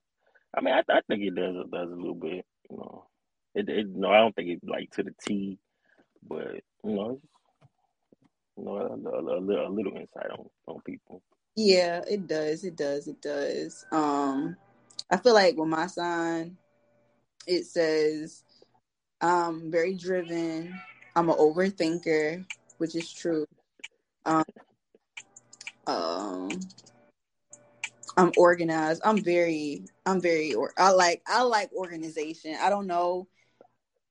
I 0.57 0.61
mean, 0.61 0.75
I, 0.75 0.83
I 0.89 1.01
think 1.09 1.23
it 1.23 1.35
does 1.35 1.55
it 1.57 1.71
does 1.71 1.91
a 1.91 1.95
little 1.95 2.15
bit. 2.15 2.45
You 2.71 2.77
know, 2.77 3.07
it, 3.55 3.69
it 3.69 3.87
no, 3.89 4.11
I 4.11 4.19
don't 4.19 4.35
think 4.35 4.49
it 4.49 4.61
like 4.67 4.91
to 4.93 5.03
the 5.03 5.15
T, 5.25 5.59
but 6.27 6.63
you 6.85 6.95
know, 6.95 7.21
you 8.57 8.65
know, 8.65 8.77
a, 8.77 8.81
a, 8.81 9.21
a, 9.21 9.41
little, 9.41 9.67
a 9.67 9.75
little 9.75 9.93
insight 9.97 10.31
on 10.31 10.49
on 10.67 10.81
people. 10.83 11.23
Yeah, 11.57 12.03
it 12.09 12.27
does. 12.27 12.65
It 12.65 12.77
does. 12.77 13.09
It 13.09 13.21
does. 13.23 13.85
Um, 13.91 14.57
I 15.11 15.17
feel 15.17 15.35
like 15.35 15.57
with 15.57 15.69
my 15.69 15.87
sign, 15.87 16.57
it 17.47 17.65
says 17.67 18.43
I'm 19.21 19.71
very 19.71 19.95
driven. 19.95 20.79
I'm 21.15 21.31
an 21.31 21.37
overthinker, 21.37 22.45
which 22.79 22.95
is 22.95 23.11
true. 23.11 23.47
Um, 24.27 24.45
um, 25.87 26.51
I'm 28.17 28.33
organized. 28.37 29.03
I'm 29.05 29.23
very, 29.23 29.85
I'm 30.05 30.21
very, 30.21 30.55
or 30.55 30.73
I 30.77 30.91
like, 30.91 31.23
I 31.27 31.43
like 31.43 31.73
organization. 31.73 32.57
I 32.61 32.69
don't 32.69 32.87
know, 32.87 33.29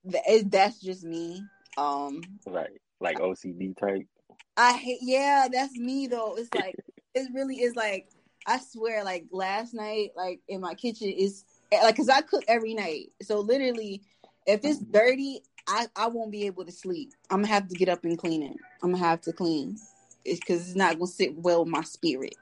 that 0.06 0.24
that's 0.46 0.80
just 0.80 1.04
me. 1.04 1.44
Um, 1.78 2.22
like 2.46 2.82
like 3.02 3.18
OCD 3.20 3.78
type. 3.78 4.08
I 4.58 4.74
hate, 4.74 5.00
yeah, 5.02 5.48
that's 5.52 5.76
me 5.78 6.08
though. 6.08 6.36
It's 6.38 6.54
like, 6.54 6.78
it 7.14 7.30
really 7.34 7.62
is 7.62 7.76
like, 7.76 8.10
I 8.48 8.60
swear, 8.60 9.04
like 9.04 9.26
last 9.32 9.74
night, 9.74 10.12
like 10.16 10.42
in 10.48 10.62
my 10.62 10.76
kitchen 10.76 11.10
is 11.10 11.44
eh, 11.72 11.82
like, 11.84 11.96
cause 11.96 12.10
I 12.10 12.22
cook 12.22 12.44
every 12.48 12.74
night. 12.74 13.12
So 13.22 13.40
literally, 13.40 14.04
if 14.46 14.64
it's 14.64 14.80
dirty, 14.80 15.42
I, 15.68 15.88
I 15.96 16.08
won't 16.08 16.32
be 16.32 16.46
able 16.46 16.66
to 16.66 16.72
sleep. 16.72 17.12
I'm 17.30 17.42
gonna 17.42 17.54
have 17.54 17.68
to 17.68 17.76
get 17.76 17.90
up 17.90 18.04
and 18.06 18.18
clean 18.18 18.44
it. 18.44 18.58
I'm 18.84 18.92
gonna 18.92 19.04
have 19.04 19.22
to 19.22 19.34
clean 19.34 19.78
it 20.24 20.40
because 20.40 20.68
it's 20.68 20.76
not 20.76 20.94
gonna 20.94 21.08
sit 21.08 21.36
well 21.36 21.64
with 21.64 21.70
my 21.70 21.82
spirit. 21.82 22.36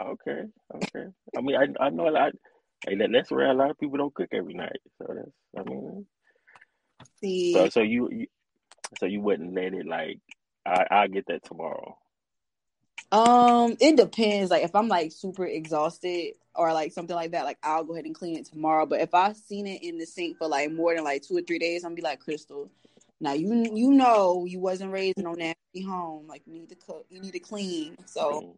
Okay, 0.00 0.44
okay. 0.74 1.06
I 1.36 1.40
mean, 1.40 1.56
I 1.56 1.84
I 1.84 1.90
know 1.90 2.08
a 2.08 2.10
lot. 2.10 2.32
Hey, 2.86 2.96
that, 2.96 3.10
that's 3.12 3.30
where 3.30 3.50
a 3.50 3.54
lot 3.54 3.70
of 3.70 3.78
people 3.78 3.98
don't 3.98 4.14
cook 4.14 4.30
every 4.32 4.54
night. 4.54 4.80
So 4.98 5.14
that's, 5.14 5.30
I 5.66 5.70
mean, 5.70 6.06
See, 7.20 7.52
so 7.52 7.68
so 7.68 7.80
you, 7.80 8.08
you 8.10 8.26
so 8.98 9.06
you 9.06 9.20
wouldn't 9.20 9.54
let 9.54 9.74
it 9.74 9.86
like 9.86 10.20
I 10.66 10.86
I'll 10.90 11.08
get 11.08 11.26
that 11.26 11.44
tomorrow. 11.44 11.96
Um, 13.12 13.76
it 13.80 13.96
depends. 13.96 14.50
Like 14.50 14.64
if 14.64 14.74
I'm 14.74 14.88
like 14.88 15.12
super 15.12 15.46
exhausted 15.46 16.34
or 16.54 16.72
like 16.72 16.92
something 16.92 17.14
like 17.14 17.32
that, 17.32 17.44
like 17.44 17.58
I'll 17.62 17.84
go 17.84 17.92
ahead 17.92 18.06
and 18.06 18.14
clean 18.14 18.36
it 18.36 18.46
tomorrow. 18.46 18.86
But 18.86 19.00
if 19.00 19.14
I've 19.14 19.36
seen 19.36 19.66
it 19.66 19.82
in 19.82 19.98
the 19.98 20.06
sink 20.06 20.38
for 20.38 20.48
like 20.48 20.72
more 20.72 20.94
than 20.94 21.04
like 21.04 21.22
two 21.22 21.36
or 21.36 21.42
three 21.42 21.58
days, 21.58 21.84
I'm 21.84 21.90
gonna 21.90 21.96
be 21.96 22.02
like 22.02 22.20
Crystal. 22.20 22.70
Now 23.20 23.32
you 23.32 23.70
you 23.72 23.92
know 23.92 24.44
you 24.46 24.58
wasn't 24.58 24.92
raised 24.92 25.18
in 25.18 25.24
no 25.24 25.32
nasty 25.32 25.82
home. 25.82 26.26
Like 26.26 26.42
you 26.46 26.54
need 26.54 26.68
to 26.70 26.74
cook, 26.74 27.06
you 27.08 27.20
need 27.20 27.32
to 27.32 27.38
clean. 27.38 27.96
So 28.06 28.56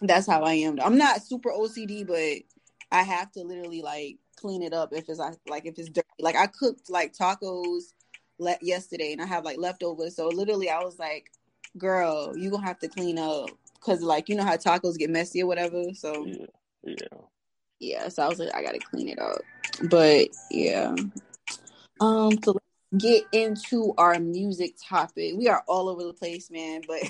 that's 0.00 0.26
how 0.26 0.42
I 0.42 0.54
am. 0.54 0.78
I'm 0.80 0.98
not 0.98 1.22
super 1.22 1.50
OCD, 1.50 2.06
but 2.06 2.42
I 2.90 3.02
have 3.02 3.30
to 3.32 3.44
literally 3.44 3.82
like 3.82 4.18
clean 4.36 4.62
it 4.62 4.72
up 4.72 4.92
if 4.92 5.08
it's 5.08 5.18
like 5.18 5.66
if 5.66 5.78
it's 5.78 5.88
dirty. 5.88 6.08
Like 6.18 6.36
I 6.36 6.46
cooked 6.46 6.90
like 6.90 7.14
tacos 7.14 7.92
le- 8.38 8.58
yesterday, 8.60 9.12
and 9.12 9.20
I 9.22 9.26
have 9.26 9.44
like 9.44 9.58
leftovers. 9.58 10.16
So 10.16 10.28
literally, 10.28 10.70
I 10.70 10.82
was 10.82 10.98
like, 10.98 11.30
"Girl, 11.76 12.36
you 12.36 12.50
gonna 12.50 12.66
have 12.66 12.78
to 12.80 12.88
clean 12.88 13.18
up." 13.18 13.50
Cause 13.80 14.02
like 14.02 14.28
you 14.28 14.34
know 14.34 14.44
how 14.44 14.56
tacos 14.56 14.98
get 14.98 15.08
messy 15.10 15.42
or 15.42 15.46
whatever. 15.46 15.84
So 15.94 16.24
Yeah, 16.26 16.46
yeah. 16.82 17.18
yeah, 17.78 18.08
so 18.08 18.22
I 18.24 18.28
was 18.28 18.38
like, 18.38 18.54
I 18.54 18.62
gotta 18.62 18.80
clean 18.80 19.08
it 19.08 19.18
up. 19.18 19.40
But 19.88 20.28
yeah. 20.50 20.94
Um 22.00 22.38
so 22.42 22.52
let's 22.52 23.04
get 23.04 23.24
into 23.32 23.94
our 23.96 24.18
music 24.18 24.74
topic. 24.82 25.34
We 25.36 25.48
are 25.48 25.62
all 25.68 25.88
over 25.88 26.02
the 26.04 26.12
place, 26.12 26.50
man, 26.50 26.82
but 26.88 27.02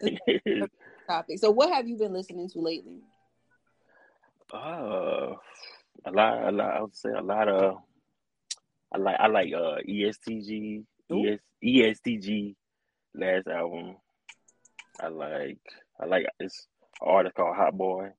topic. 1.08 1.38
So 1.38 1.50
what 1.50 1.70
have 1.72 1.86
you 1.86 1.96
been 1.96 2.12
listening 2.12 2.48
to 2.50 2.60
lately? 2.60 3.02
uh, 4.52 5.34
a 6.04 6.10
lot, 6.10 6.48
a 6.48 6.52
lot. 6.52 6.76
I 6.76 6.80
would 6.80 6.96
say 6.96 7.10
a 7.10 7.22
lot 7.22 7.48
of. 7.48 7.78
I 8.94 8.98
like 8.98 9.16
I 9.18 9.26
like 9.26 9.52
uh 9.52 9.76
EST 9.86 10.24
Gee 10.46 10.82
ES 11.10 11.38
EST 11.62 12.22
Gee 12.22 12.56
last 13.14 13.46
album. 13.48 13.96
I 15.00 15.08
like 15.08 15.58
I 16.00 16.06
like 16.06 16.26
this 16.38 16.66
artist 17.00 17.34
called 17.34 17.56
Hotboii. 17.56 18.10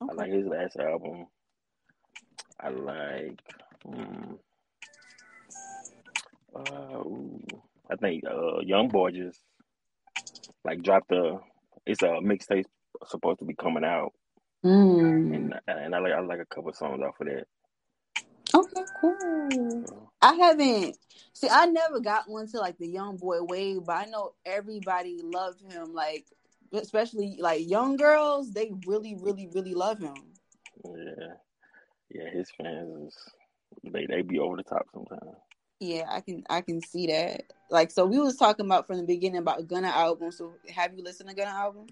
I 0.00 0.12
like 0.14 0.30
his 0.30 0.46
last 0.46 0.76
album. 0.76 1.26
I 2.60 2.68
like 2.70 3.40
um, 3.86 4.38
uh, 6.54 6.98
ooh, 6.98 7.40
I 7.90 7.96
think 7.96 8.24
uh 8.24 8.60
Young 8.60 8.88
Boy 8.88 9.10
just 9.10 9.40
like 10.64 10.82
dropped 10.82 11.12
a 11.12 11.38
it's 11.86 12.02
a 12.02 12.18
mixtape 12.22 12.64
supposed 13.06 13.38
to 13.40 13.44
be 13.44 13.54
coming 13.54 13.84
out 13.84 14.12
Mm. 14.64 15.34
and 15.36 15.54
and 15.68 15.94
I 15.94 15.98
like 16.00 16.12
I 16.12 16.20
like 16.20 16.40
a 16.40 16.46
couple 16.54 16.72
songs 16.72 17.00
off 17.00 17.20
of 17.20 17.26
that. 17.28 17.46
Okay, 18.52 18.82
cool. 19.00 20.12
I 20.22 20.34
haven't 20.34 20.96
see 21.32 21.48
I 21.50 21.66
never 21.66 22.00
got 22.00 22.28
one 22.28 22.48
to 22.48 22.58
like 22.58 22.78
the 22.78 22.88
young 22.88 23.16
boy 23.16 23.42
wave, 23.42 23.80
but 23.86 23.96
I 23.96 24.04
know 24.06 24.32
everybody 24.44 25.20
loved 25.22 25.60
him, 25.60 25.92
like 25.92 26.26
especially 26.72 27.36
like 27.40 27.68
young 27.68 27.96
girls, 27.96 28.52
they 28.52 28.72
really, 28.86 29.16
really, 29.20 29.48
really 29.52 29.74
love 29.74 29.98
him. 29.98 30.16
Yeah. 30.84 31.34
Yeah, 32.10 32.30
his 32.30 32.48
fans 32.56 33.14
they 33.84 34.06
they 34.06 34.22
be 34.22 34.38
over 34.38 34.56
the 34.56 34.62
top 34.62 34.86
sometimes. 34.92 35.36
Yeah, 35.80 36.04
I 36.08 36.20
can 36.20 36.44
I 36.48 36.60
can 36.60 36.80
see 36.80 37.08
that. 37.08 37.42
Like 37.70 37.90
so 37.90 38.06
we 38.06 38.18
was 38.18 38.36
talking 38.36 38.66
about 38.66 38.86
from 38.86 38.98
the 38.98 39.04
beginning 39.04 39.38
about 39.38 39.66
Gunna 39.66 39.88
album. 39.88 40.30
So 40.32 40.54
have 40.74 40.94
you 40.94 41.02
listened 41.02 41.28
to 41.28 41.34
Gunna 41.34 41.50
album? 41.50 41.86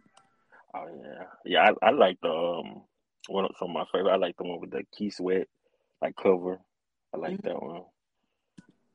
Oh 0.74 0.86
yeah. 1.02 1.24
Yeah, 1.44 1.70
I, 1.82 1.88
I 1.88 1.90
like 1.90 2.18
the 2.22 2.30
um 2.30 2.82
one 3.28 3.44
of 3.44 3.52
some 3.58 3.70
of 3.70 3.74
my 3.74 3.84
favorite 3.92 4.12
I 4.12 4.16
like 4.16 4.36
the 4.36 4.44
one 4.44 4.60
with 4.60 4.70
the 4.70 4.84
Key 4.96 5.10
Sweat 5.10 5.48
like 6.00 6.14
cover. 6.16 6.60
I 7.14 7.16
like 7.16 7.32
Mm-hmm. 7.38 7.48
that 7.48 7.62
one. 7.62 7.82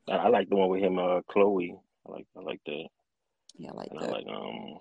And 0.10 0.22
I 0.22 0.28
like 0.28 0.50
the 0.50 0.56
one 0.58 0.70
with 0.70 0.82
him 0.82 1.00
uh 1.00 1.22
Chloe. 1.32 1.76
I 2.08 2.12
like 2.12 2.26
I 2.38 2.42
like 2.42 2.60
that. 2.66 2.88
Yeah, 3.58 3.72
I 3.72 3.74
like 3.76 3.88
And 3.92 4.00
I 4.00 4.02
that. 4.04 4.12
like 4.12 4.28
um 4.28 4.80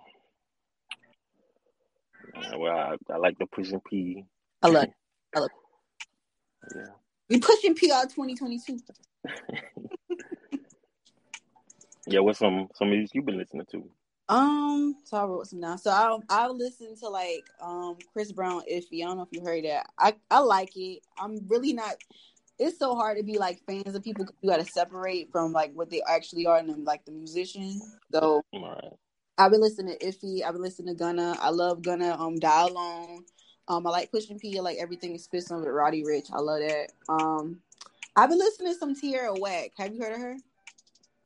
yeah, 2.34 2.56
well 2.56 2.76
I, 2.76 2.96
I 3.12 3.16
like 3.18 3.38
the 3.38 3.46
pushing 3.46 3.80
P. 3.88 4.24
I 4.62 4.68
love 4.68 4.86
I 5.36 5.38
love 5.40 5.50
Yeah. 6.74 6.82
we 7.30 7.38
pushing 7.38 7.74
PR 7.74 8.08
twenty 8.12 8.34
twenty 8.34 8.58
two. 8.58 8.78
Yeah, 12.10 12.20
what's 12.20 12.38
some 12.38 12.68
some 12.74 12.88
music 12.88 13.14
you've 13.14 13.26
been 13.26 13.36
listening 13.36 13.66
to? 13.70 13.84
Um, 14.30 14.96
so 15.04 15.18
I 15.18 15.24
wrote 15.26 15.46
some 15.46 15.60
down. 15.60 15.76
So 15.76 15.90
I 15.90 16.16
I 16.30 16.48
listen 16.48 16.96
to 16.96 17.08
like 17.10 17.44
um 17.60 17.98
Chris 18.14 18.32
Brown 18.32 18.62
Iffy. 18.70 19.02
I 19.02 19.08
don't 19.08 19.18
know 19.18 19.24
if 19.24 19.28
you 19.30 19.44
heard 19.44 19.64
that. 19.66 19.90
I 19.98 20.14
I 20.30 20.38
like 20.38 20.74
it. 20.74 21.02
I'm 21.18 21.46
really 21.48 21.74
not. 21.74 21.96
It's 22.58 22.78
so 22.78 22.94
hard 22.94 23.18
to 23.18 23.22
be 23.22 23.38
like 23.38 23.60
fans 23.66 23.94
of 23.94 24.02
people. 24.02 24.26
You 24.40 24.50
got 24.50 24.58
to 24.58 24.64
separate 24.64 25.30
from 25.30 25.52
like 25.52 25.72
what 25.74 25.90
they 25.90 26.02
actually 26.08 26.46
are 26.46 26.58
and 26.58 26.68
then, 26.68 26.84
like 26.84 27.04
the 27.04 27.12
musician. 27.12 27.80
So 28.12 28.42
right. 28.52 28.92
I've 29.38 29.52
been 29.52 29.60
listening 29.60 29.96
to 29.96 30.04
Iffy. 30.04 30.42
I've 30.42 30.54
been 30.54 30.62
listening 30.62 30.94
to 30.94 30.98
Gunna. 30.98 31.36
I 31.40 31.50
love 31.50 31.82
Gunna. 31.82 32.16
Um, 32.18 32.38
Die 32.38 32.62
Alone. 32.62 33.24
Um, 33.68 33.86
I 33.86 33.90
like 33.90 34.10
Pushing 34.10 34.38
P. 34.38 34.58
I 34.58 34.62
like 34.62 34.78
everything 34.78 35.12
he 35.12 35.18
spits 35.18 35.52
on 35.52 35.60
with 35.60 35.68
Roddy 35.68 36.02
Ricch. 36.02 36.32
I 36.32 36.38
love 36.40 36.60
that. 36.60 36.90
Um, 37.08 37.60
I've 38.16 38.30
been 38.30 38.38
listening 38.38 38.72
to 38.72 38.78
some 38.78 38.94
Tierra 38.94 39.34
Whack. 39.34 39.72
Have 39.76 39.94
you 39.94 40.00
heard 40.00 40.14
of 40.14 40.20
her? 40.20 40.36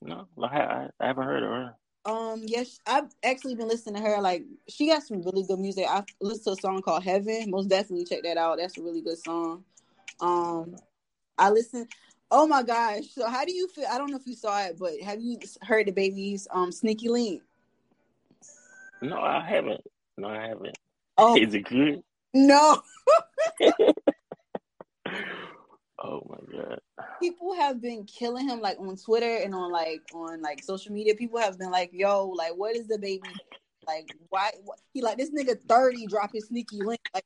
No, 0.03 0.27
I, 0.43 0.47
I, 0.47 0.89
I 1.01 1.07
haven't 1.07 1.25
heard 1.25 1.43
of 1.43 1.49
her. 1.49 1.75
Um, 2.05 2.43
yes, 2.45 2.81
I've 2.85 3.15
actually 3.23 3.55
been 3.55 3.69
listening 3.69 4.03
to 4.03 4.09
her. 4.09 4.21
Like, 4.21 4.45
she 4.69 4.89
got 4.89 5.05
some 5.05 5.23
really 5.23 5.45
good 5.45 5.61
music. 5.61 5.87
I 5.89 6.03
listened 6.21 6.45
to 6.45 6.51
a 6.53 6.57
song 6.57 6.83
called 6.83 7.05
Heaven. 7.05 7.49
Most 7.49 7.69
definitely 7.69 8.05
check 8.05 8.25
that 8.25 8.37
out. 8.37 8.59
That's 8.59 8.77
a 8.77 8.83
really 8.83 9.01
good 9.01 9.19
song. 9.19 9.65
Um, 10.21 10.77
I 11.43 11.51
listen. 11.51 11.89
Oh 12.31 12.47
my 12.47 12.63
gosh! 12.63 13.09
So, 13.13 13.29
how 13.29 13.45
do 13.45 13.53
you 13.53 13.67
feel? 13.67 13.87
I 13.91 13.99
don't 13.99 14.13
know 14.13 14.17
if 14.17 14.29
you 14.29 14.37
saw 14.37 14.63
it, 14.63 14.79
but 14.79 14.93
have 15.05 15.21
you 15.21 15.39
heard 15.63 15.89
the 15.89 15.91
baby's 15.91 16.47
um 16.53 16.71
Sneaky 16.71 17.09
Link? 17.09 17.43
No, 19.01 19.19
I 19.19 19.45
haven't. 19.45 19.81
No, 20.17 20.29
I 20.29 20.47
haven't. 20.47 20.79
Oh 21.19 21.37
Is 21.37 21.53
it 21.53 21.65
good? 21.65 22.03
no! 22.33 22.81
Oh 26.05 26.27
my 26.29 26.59
god. 26.59 26.81
People 27.21 27.55
have 27.55 27.81
been 27.81 28.05
killing 28.07 28.49
him 28.49 28.61
like 28.61 28.77
on 28.81 28.97
Twitter 28.97 29.37
and 29.37 29.55
on 29.55 29.71
like 29.71 30.03
on 30.13 30.43
like 30.43 30.65
social 30.65 30.93
media. 30.93 31.15
People 31.15 31.39
have 31.39 31.57
been 31.61 31.71
like, 31.71 31.91
"Yo, 31.93 32.27
like, 32.27 32.57
what 32.57 32.75
is 32.75 32.89
the 32.89 32.99
baby 32.99 33.23
like? 33.87 34.13
Why 34.29 34.51
what? 34.65 34.81
he 34.93 35.01
like 35.01 35.17
this 35.17 35.31
nigga 35.31 35.57
thirty 35.69 36.07
drop 36.07 36.31
his 36.33 36.49
Sneaky 36.49 36.83
Link 36.83 37.01
like 37.15 37.25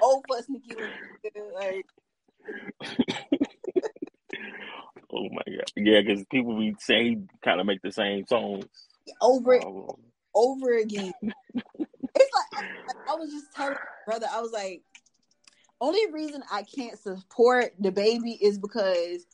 oh 0.00 0.22
for 0.28 0.40
Sneaky 0.40 0.76
Link 0.76 1.34
like." 1.52 1.86
Oh 5.14 5.28
my 5.30 5.42
god. 5.46 5.70
Yeah, 5.76 6.00
because 6.00 6.24
people 6.30 6.58
be 6.58 6.74
saying 6.78 7.28
kind 7.44 7.60
of 7.60 7.66
make 7.66 7.82
the 7.82 7.92
same 7.92 8.26
songs. 8.26 8.64
over 9.20 9.62
Um, 9.62 9.96
over 10.34 10.78
again. 10.78 11.12
it's 11.22 11.36
like 12.34 12.64
I, 12.88 13.12
I 13.12 13.14
was 13.16 13.30
just 13.30 13.52
telling 13.54 13.74
my 13.74 14.12
brother, 14.12 14.26
I 14.32 14.40
was 14.40 14.52
like, 14.52 14.82
only 15.80 16.10
reason 16.12 16.42
I 16.50 16.62
can't 16.62 16.98
support 16.98 17.74
the 17.78 17.92
baby 17.92 18.38
is 18.40 18.58
because 18.58 19.26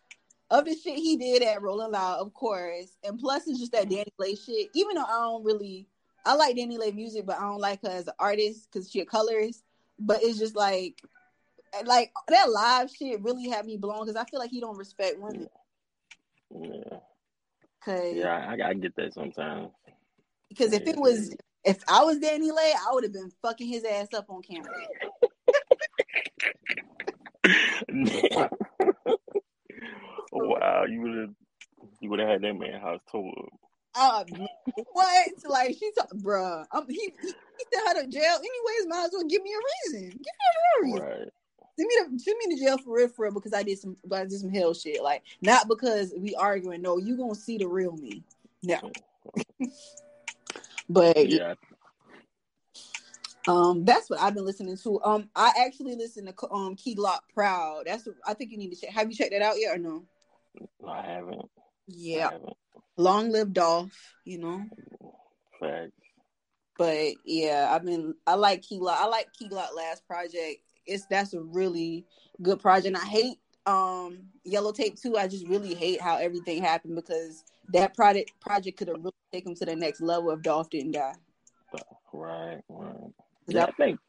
of 0.50 0.64
the 0.64 0.74
shit 0.74 0.96
he 0.96 1.16
did 1.16 1.42
at 1.42 1.62
Rolling 1.62 1.92
Loud, 1.92 2.18
of 2.20 2.32
course, 2.34 2.96
and 3.04 3.18
plus 3.18 3.46
it's 3.46 3.60
just 3.60 3.72
that 3.72 3.88
DaniLeigh 3.88 4.44
shit. 4.44 4.70
Even 4.74 4.96
though 4.96 5.04
I 5.04 5.20
don't 5.20 5.44
really, 5.44 5.86
I 6.24 6.34
like 6.34 6.56
DaniLeigh 6.56 6.94
music, 6.94 7.26
but 7.26 7.36
I 7.38 7.42
don't 7.42 7.60
like 7.60 7.82
her 7.82 7.90
as 7.90 8.08
an 8.08 8.14
artist 8.18 8.68
because 8.72 8.90
she 8.90 9.00
a 9.00 9.04
colorist. 9.04 9.62
But 10.00 10.22
it's 10.22 10.38
just 10.38 10.56
like, 10.56 11.02
like 11.84 12.12
that 12.28 12.50
live 12.50 12.90
shit 12.90 13.22
really 13.22 13.48
had 13.48 13.66
me 13.66 13.76
blown 13.76 14.06
because 14.06 14.16
I 14.16 14.24
feel 14.24 14.40
like 14.40 14.50
he 14.50 14.60
don't 14.60 14.76
respect 14.76 15.18
women. 15.18 15.48
yeah, 16.50 16.98
Cause 17.84 18.14
yeah, 18.14 18.46
I, 18.48 18.68
I 18.70 18.74
get 18.74 18.96
that 18.96 19.14
sometimes. 19.14 19.70
Because 20.48 20.72
if 20.72 20.86
it 20.86 20.96
was 20.96 21.34
If 21.64 21.82
I 21.88 22.04
was 22.04 22.18
DaniLeigh, 22.18 22.56
I 22.56 22.92
would 22.92 23.04
have 23.04 23.12
been 23.12 23.30
fucking 23.42 23.68
his 23.68 23.84
ass 23.84 24.08
up 24.14 24.30
on 24.30 24.42
camera. 24.42 24.72
wow, 30.32 30.84
you 30.88 31.00
would 31.02 31.18
have 31.18 31.34
you 32.00 32.10
would 32.10 32.20
have 32.20 32.28
had 32.28 32.42
that 32.42 32.54
man 32.54 32.80
house 32.80 33.00
tour. 33.10 33.32
Uh, 33.94 34.24
what? 34.92 35.28
Like 35.44 35.76
she 35.78 35.90
talk, 35.92 36.10
bruh. 36.14 36.64
Um, 36.72 36.86
he, 36.88 37.12
he 37.20 37.28
he 37.28 37.64
sent 37.72 37.88
her 37.88 38.02
to 38.02 38.08
jail 38.08 38.36
anyways. 38.36 38.86
Might 38.86 39.04
as 39.06 39.10
well 39.12 39.24
give 39.28 39.42
me 39.42 39.52
a 39.52 39.60
reason. 39.92 40.10
Give 40.10 40.20
me 40.20 40.24
a 40.78 40.82
reason. 40.84 41.06
Right. 41.06 41.28
Send 41.78 41.86
me 41.88 42.18
to 42.18 42.24
send 42.24 42.36
me 42.44 42.56
to 42.56 42.60
jail 42.60 42.78
for 42.78 42.96
real, 42.96 43.08
for 43.08 43.24
real, 43.26 43.34
because 43.34 43.54
I 43.54 43.62
did 43.62 43.78
some 43.78 43.96
I 44.12 44.22
did 44.24 44.32
some 44.32 44.50
hell 44.52 44.74
shit. 44.74 45.00
Like 45.02 45.22
not 45.40 45.68
because 45.68 46.12
we 46.16 46.34
arguing. 46.34 46.82
No, 46.82 46.98
you 46.98 47.16
gonna 47.16 47.36
see 47.36 47.56
the 47.56 47.68
real 47.68 47.92
me. 47.92 48.24
No. 48.64 48.80
but 50.88 51.28
Yeah. 51.28 51.54
um, 53.46 53.84
that's 53.84 54.10
what 54.10 54.20
I've 54.20 54.34
been 54.34 54.44
listening 54.44 54.76
to. 54.78 55.00
Um, 55.04 55.30
I 55.36 55.52
actually 55.64 55.94
listen 55.94 56.26
to 56.26 56.50
um 56.50 56.74
Key 56.74 56.96
Glock 56.96 57.20
Proud. 57.32 57.84
That's 57.86 58.06
what 58.06 58.16
I 58.26 58.34
think 58.34 58.50
you 58.50 58.58
need 58.58 58.74
to 58.74 58.80
check. 58.80 58.90
Have 58.90 59.08
you 59.08 59.16
checked 59.16 59.30
that 59.30 59.42
out 59.42 59.54
yet 59.56 59.76
or 59.76 59.78
no? 59.78 60.04
No, 60.82 60.88
I 60.88 61.02
haven't. 61.02 61.42
I 61.42 61.46
Yeah, 61.86 62.30
haven't. 62.30 62.56
long 62.96 63.30
live 63.30 63.52
Dolph. 63.52 64.14
You 64.24 64.38
know. 64.38 64.64
Facts. 65.60 65.92
But 66.76 67.14
yeah, 67.24 67.68
I've 67.72 67.84
been 67.84 68.14
I 68.26 68.34
like 68.34 68.62
Key 68.62 68.80
Glock. 68.80 68.96
I 68.98 69.06
like 69.06 69.32
Key 69.32 69.48
Glock 69.48 69.76
last 69.76 70.06
project. 70.06 70.62
It's 70.88 71.06
that's 71.06 71.34
a 71.34 71.40
really 71.40 72.04
good 72.42 72.60
project. 72.60 72.86
And 72.86 72.96
I 72.96 73.04
hate 73.04 73.38
um 73.66 74.20
Yellow 74.44 74.72
Tape 74.72 74.96
too. 74.96 75.16
I 75.16 75.28
just 75.28 75.46
really 75.46 75.74
hate 75.74 76.00
how 76.00 76.16
everything 76.16 76.62
happened 76.62 76.96
because 76.96 77.44
that 77.72 77.94
project 77.94 78.32
project 78.40 78.78
could 78.78 78.88
have 78.88 78.96
really 78.98 79.12
taken 79.32 79.52
him 79.52 79.56
to 79.56 79.66
the 79.66 79.76
next 79.76 80.00
level 80.00 80.30
if 80.30 80.42
Dolph 80.42 80.70
didn't 80.70 80.92
die. 80.92 81.14
Right. 82.12 82.60
Right. 82.68 83.12
Yeah, 83.46 83.66
I 83.66 83.70
think 83.72 84.00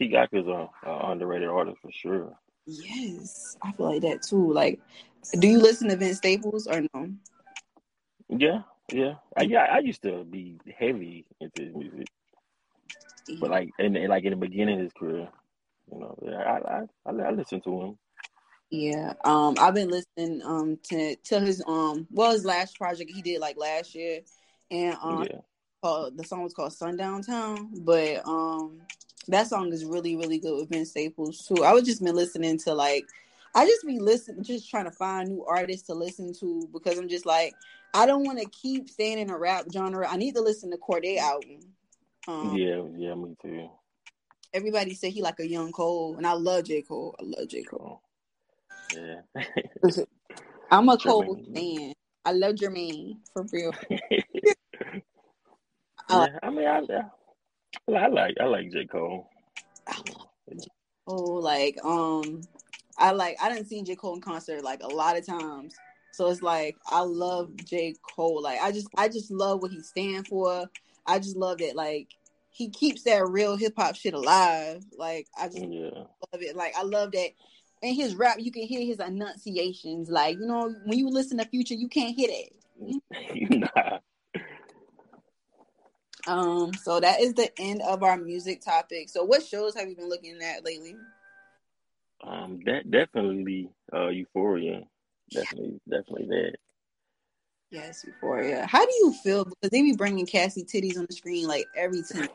Glock 0.00 0.28
is 0.32 0.46
a, 0.46 0.68
a 0.88 1.10
underrated 1.10 1.48
artist 1.48 1.78
for 1.82 1.92
sure. 1.92 2.34
yes, 2.66 3.56
I 3.62 3.72
feel 3.72 3.92
like 3.92 4.02
that 4.02 4.22
too. 4.22 4.52
Like, 4.52 4.80
do 5.38 5.46
you 5.46 5.58
listen 5.58 5.88
to 5.88 5.96
Vince 5.96 6.18
Staples 6.18 6.66
or 6.66 6.82
no? 6.94 7.10
Yeah, 8.28 8.62
yeah. 8.92 9.14
I, 9.36 9.42
yeah, 9.42 9.66
I 9.70 9.78
used 9.80 10.02
to 10.02 10.24
be 10.24 10.58
heavy 10.78 11.26
into 11.40 11.64
his 11.64 11.74
music, 11.74 12.06
but 13.40 13.50
like 13.50 13.70
in 13.78 13.94
like 14.08 14.24
in 14.24 14.30
the 14.30 14.36
beginning 14.36 14.76
of 14.76 14.84
his 14.84 14.92
career, 14.92 15.28
you 15.92 15.98
know, 15.98 16.16
I 16.32 16.58
I 16.58 16.82
I, 17.06 17.28
I 17.28 17.30
listened 17.30 17.64
to 17.64 17.80
him. 17.80 17.98
Yeah, 18.70 19.14
um, 19.24 19.56
I've 19.58 19.74
been 19.74 19.88
listening 19.88 20.42
um 20.44 20.78
to 20.84 21.16
to 21.16 21.40
his 21.40 21.62
um 21.66 22.06
well 22.10 22.32
his 22.32 22.44
last 22.44 22.78
project 22.78 23.10
he 23.12 23.22
did 23.22 23.40
like 23.40 23.56
last 23.56 23.94
year, 23.94 24.20
and 24.70 24.96
um 25.02 25.22
yeah, 25.22 25.40
called 25.82 26.16
the 26.16 26.24
song 26.24 26.44
was 26.44 26.54
called 26.54 26.72
Sundown 26.72 27.22
Town, 27.22 27.70
but 27.84 28.26
um 28.26 28.80
that 29.28 29.48
song 29.48 29.72
is 29.72 29.84
really 29.84 30.16
really 30.16 30.38
good 30.38 30.56
with 30.56 30.70
Ben 30.70 30.86
Staples 30.86 31.46
too. 31.46 31.64
I 31.64 31.72
was 31.72 31.84
just 31.84 32.02
been 32.02 32.14
listening 32.14 32.58
to 32.58 32.74
like 32.74 33.06
I 33.54 33.66
just 33.66 33.84
be 33.84 33.98
listening, 33.98 34.44
just 34.44 34.70
trying 34.70 34.84
to 34.84 34.92
find 34.92 35.28
new 35.28 35.44
artists 35.44 35.88
to 35.88 35.94
listen 35.94 36.32
to 36.34 36.68
because 36.72 36.96
I'm 36.96 37.08
just 37.08 37.26
like 37.26 37.54
I 37.92 38.06
don't 38.06 38.24
want 38.24 38.38
to 38.38 38.48
keep 38.50 38.88
staying 38.88 39.18
in 39.18 39.30
a 39.30 39.38
rap 39.38 39.64
genre. 39.72 40.06
I 40.08 40.16
need 40.16 40.36
to 40.36 40.42
listen 40.42 40.70
to 40.70 40.76
Cordae 40.76 41.18
album. 41.18 41.58
Um, 42.28 42.54
yeah, 42.56 42.82
yeah. 42.96 43.14
Me 43.14 43.34
too. 43.42 43.68
Everybody 44.52 44.94
said 44.94 45.12
he 45.12 45.22
like 45.22 45.38
a 45.38 45.48
young 45.48 45.70
Cole, 45.72 46.16
and 46.16 46.26
I 46.26 46.32
love 46.32 46.64
J 46.64 46.82
Cole. 46.82 47.14
I 47.20 47.22
love 47.24 47.48
J 47.48 47.62
Cole. 47.62 48.02
Yeah. 48.94 49.20
I'm 50.70 50.88
a 50.88 50.98
Cole 50.98 51.38
fan. 51.54 51.92
I 52.24 52.32
love 52.32 52.56
Jermaine 52.56 53.18
for 53.32 53.46
real. 53.52 53.72
yeah, 56.10 56.26
I 56.42 56.50
mean, 56.50 56.66
I, 56.66 56.80
I, 57.88 57.92
I 57.94 58.06
like 58.08 58.36
I 58.40 58.44
like 58.44 58.72
J 58.72 58.86
Cole. 58.86 59.28
Oh, 61.06 61.14
like 61.14 61.78
um, 61.84 62.42
I 62.98 63.12
like 63.12 63.36
I 63.40 63.48
didn't 63.48 63.68
see 63.68 63.82
J 63.82 63.96
Cole 63.96 64.14
in 64.14 64.20
concert 64.20 64.62
like 64.62 64.82
a 64.82 64.88
lot 64.88 65.16
of 65.16 65.26
times. 65.26 65.74
So 66.12 66.28
it's 66.28 66.42
like 66.42 66.76
I 66.86 67.00
love 67.00 67.56
J 67.64 67.94
Cole. 68.02 68.42
Like 68.42 68.60
I 68.60 68.72
just 68.72 68.88
I 68.96 69.08
just 69.08 69.30
love 69.30 69.62
what 69.62 69.70
he 69.70 69.82
stand 69.82 70.26
for. 70.28 70.66
I 71.06 71.18
just 71.18 71.36
love 71.36 71.58
that 71.58 71.76
like 71.76 72.08
he 72.60 72.68
keeps 72.68 73.04
that 73.04 73.26
real 73.26 73.56
hip 73.56 73.72
hop 73.74 73.96
shit 73.96 74.12
alive. 74.12 74.84
Like 74.98 75.28
I 75.38 75.46
just 75.48 75.62
Yeah, 75.62 75.90
love 75.94 76.42
it. 76.42 76.54
Like 76.54 76.74
I 76.76 76.82
love 76.82 77.12
that. 77.12 77.30
In 77.80 77.94
his 77.94 78.14
rap, 78.14 78.36
you 78.38 78.52
can 78.52 78.64
hear 78.64 78.84
his 78.84 79.00
enunciations. 79.00 80.10
Like 80.10 80.38
you 80.38 80.46
know, 80.46 80.68
when 80.84 80.98
you 80.98 81.08
listen 81.08 81.38
to 81.38 81.46
Future, 81.46 81.72
you 81.72 81.88
can't 81.88 82.14
hear 82.14 82.28
that. 82.28 83.00
nah. 83.50 83.98
Um, 86.26 86.74
so 86.74 87.00
that 87.00 87.22
is 87.22 87.32
the 87.32 87.50
end 87.58 87.80
of 87.80 88.02
our 88.02 88.18
music 88.18 88.60
topic. 88.60 89.08
So 89.08 89.24
what 89.24 89.42
shows 89.42 89.74
have 89.74 89.88
you 89.88 89.96
been 89.96 90.10
looking 90.10 90.38
at 90.42 90.62
lately? 90.66 90.96
Um, 92.22 92.60
that 92.66 92.90
definitely 92.90 93.70
uh 93.90 94.08
Euphoria. 94.08 94.82
Definitely, 95.32 95.80
definitely 95.88 96.26
that. 96.26 96.56
Yes, 97.70 98.04
Euphoria. 98.04 98.66
How 98.66 98.84
do 98.84 98.92
you 98.98 99.12
feel? 99.22 99.44
Because 99.44 99.70
they 99.70 99.82
be 99.82 99.94
bringing 99.94 100.26
Cassie 100.26 100.64
titties 100.64 100.98
on 100.98 101.06
the 101.08 101.14
screen 101.14 101.46
like 101.46 101.66
every 101.76 102.02
time. 102.02 102.28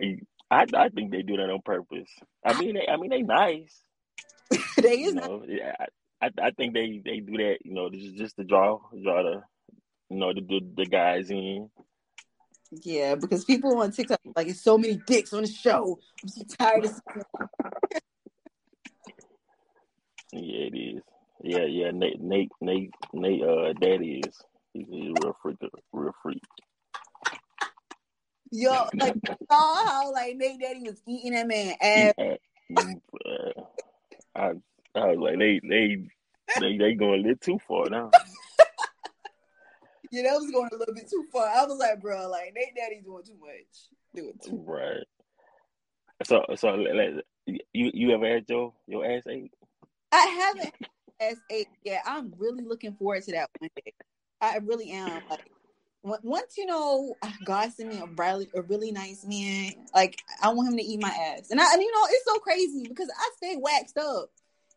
I, 0.00 0.16
I 0.50 0.66
I 0.74 0.88
think 0.88 1.12
they 1.12 1.22
do 1.22 1.36
that 1.36 1.50
on 1.50 1.62
purpose. 1.64 2.08
I 2.44 2.58
mean, 2.58 2.74
they, 2.74 2.86
I 2.90 2.96
mean, 2.96 3.10
they 3.10 3.22
nice. 3.22 3.82
they 4.78 4.96
You 4.96 5.08
is 5.08 5.14
not. 5.14 5.28
know, 5.28 5.44
yeah, 5.46 5.74
I, 6.20 6.30
I 6.42 6.50
think 6.50 6.74
they 6.74 7.00
they 7.04 7.20
do 7.20 7.36
that. 7.36 7.58
You 7.64 7.74
know, 7.74 7.88
just 7.90 8.16
just 8.16 8.36
to 8.36 8.44
draw 8.44 8.80
draw 9.02 9.22
the 9.22 9.42
you 10.10 10.16
know 10.16 10.32
the 10.32 10.40
the, 10.40 10.60
the 10.78 10.86
guys 10.86 11.30
in. 11.30 11.70
Yeah, 12.70 13.14
because 13.14 13.44
people 13.44 13.78
on 13.80 13.92
TikTok 13.92 14.20
like 14.34 14.48
it's 14.48 14.60
so 14.62 14.76
many 14.76 15.00
dicks 15.06 15.32
on 15.32 15.42
the 15.42 15.48
show. 15.48 15.98
I'm 16.22 16.28
so 16.28 16.42
tired 16.58 16.84
of 16.84 16.90
seeing 16.90 17.24
Yeah, 20.32 20.66
it 20.66 20.74
is. 20.76 21.02
Yeah, 21.42 21.64
yeah. 21.64 21.90
Nate 21.92 22.20
Nate 22.20 22.52
Nate 22.60 22.90
Nate 23.12 23.42
uh 23.42 23.72
daddy 23.74 24.22
is 24.26 24.36
he's 24.72 24.88
a 24.88 25.12
real 25.14 25.36
freak 25.42 25.58
real 25.92 26.14
freak. 26.22 26.42
Yo, 28.50 28.88
like 28.98 29.14
saw 29.50 29.86
how 29.86 30.12
like 30.12 30.36
Nate 30.36 30.60
Daddy 30.60 30.82
was 30.82 31.00
eating 31.06 31.32
that 31.32 31.46
man 31.46 31.74
ass. 31.80 32.14
I 34.34 34.52
I 34.94 35.06
was 35.06 35.18
like 35.18 35.38
they 35.38 35.60
they 35.62 36.08
they 36.60 36.76
they 36.76 36.94
going 36.94 37.20
a 37.20 37.22
little 37.22 37.36
too 37.36 37.58
far 37.66 37.88
now. 37.88 38.10
Yeah, 40.10 40.22
that 40.22 40.40
was 40.40 40.50
going 40.50 40.70
a 40.72 40.76
little 40.76 40.94
bit 40.94 41.10
too 41.10 41.26
far. 41.30 41.46
I 41.48 41.66
was 41.66 41.78
like, 41.78 42.00
bro, 42.00 42.30
like 42.30 42.54
Nate 42.54 42.74
Daddy 42.74 43.02
doing 43.04 43.24
too 43.24 43.36
much. 43.38 43.90
Doing 44.14 44.32
too. 44.42 44.56
much. 44.56 44.66
Right. 44.66 45.06
So 46.24 46.46
so 46.56 46.68
like, 46.68 47.24
you 47.46 47.90
you 47.92 48.10
ever 48.12 48.26
had 48.26 48.44
your 48.48 48.72
your 48.86 49.04
ass 49.04 49.24
ate? 49.28 49.52
I 50.10 50.54
haven't 50.56 50.74
S 51.20 51.36
eight 51.50 51.68
yet. 51.84 52.02
I'm 52.06 52.32
really 52.38 52.64
looking 52.64 52.94
forward 52.94 53.22
to 53.24 53.32
that 53.32 53.50
one 53.58 53.70
day. 53.76 53.92
I 54.40 54.58
really 54.58 54.90
am. 54.90 55.22
Like 55.28 55.44
once 56.02 56.56
you 56.56 56.66
know 56.66 57.16
God 57.44 57.72
sent 57.72 57.88
me 57.88 57.98
a 57.98 58.06
really 58.06 58.48
a 58.54 58.62
really 58.62 58.92
nice 58.92 59.24
man, 59.26 59.72
like 59.94 60.20
I 60.42 60.50
want 60.50 60.68
him 60.68 60.78
to 60.78 60.84
eat 60.84 61.00
my 61.00 61.08
ass. 61.08 61.50
And 61.50 61.60
I 61.60 61.72
and 61.72 61.82
you 61.82 61.92
know 61.92 62.06
it's 62.10 62.24
so 62.24 62.38
crazy 62.38 62.86
because 62.88 63.10
I 63.16 63.30
stay 63.36 63.56
waxed 63.56 63.98
up, 63.98 64.30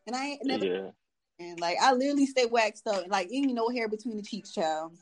and 0.08 0.16
I 0.16 0.26
ain't 0.26 0.46
never 0.46 0.66
Yeah. 0.66 0.90
and 1.40 1.60
like 1.60 1.78
I 1.82 1.94
literally 1.94 2.26
stay 2.26 2.46
waxed 2.46 2.88
up, 2.88 3.06
like 3.08 3.30
ain't 3.32 3.54
no 3.54 3.70
hair 3.70 3.88
between 3.88 4.18
the 4.18 4.24
cheeks, 4.24 4.52
child, 4.52 4.94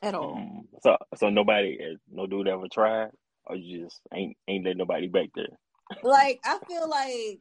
at 0.00 0.14
all. 0.14 0.34
Um, 0.34 0.68
so 0.82 0.96
so 1.16 1.30
nobody 1.30 1.78
uh, 1.80 1.96
no 2.10 2.26
dude 2.26 2.48
ever 2.48 2.68
tried, 2.68 3.10
or 3.46 3.56
you 3.56 3.84
just 3.84 4.00
ain't 4.14 4.36
ain't 4.48 4.64
let 4.64 4.76
nobody 4.76 5.08
back 5.08 5.30
there. 5.34 5.58
like 6.02 6.40
I 6.44 6.58
feel 6.68 6.88
like 6.88 7.40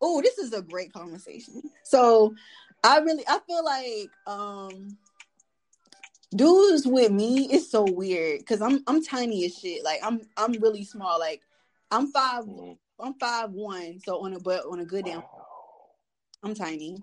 oh, 0.00 0.20
this 0.22 0.38
is 0.38 0.52
a 0.52 0.62
great 0.62 0.92
conversation. 0.92 1.62
So 1.82 2.34
I 2.82 2.98
really 2.98 3.24
I 3.28 3.38
feel 3.46 3.64
like 3.64 4.10
um 4.26 4.96
dudes 6.34 6.86
with 6.86 7.10
me 7.10 7.48
is 7.52 7.70
so 7.70 7.84
weird 7.84 8.40
because 8.40 8.62
I'm 8.62 8.82
I'm 8.86 9.02
tiny 9.04 9.44
as 9.44 9.58
shit. 9.58 9.84
Like 9.84 10.00
I'm 10.02 10.20
I'm 10.36 10.52
really 10.52 10.84
small. 10.84 11.18
Like 11.18 11.42
I'm 11.90 12.08
five 12.08 12.44
Mm, 12.44 12.76
I'm 12.98 13.14
five 13.14 13.50
one, 13.50 13.98
so 14.00 14.20
on 14.24 14.34
a 14.34 14.40
but 14.40 14.64
on 14.66 14.80
a 14.80 14.84
good 14.84 15.04
day 15.04 15.12
I'm. 15.12 15.22
I'm 16.42 16.54
tiny. 16.54 16.96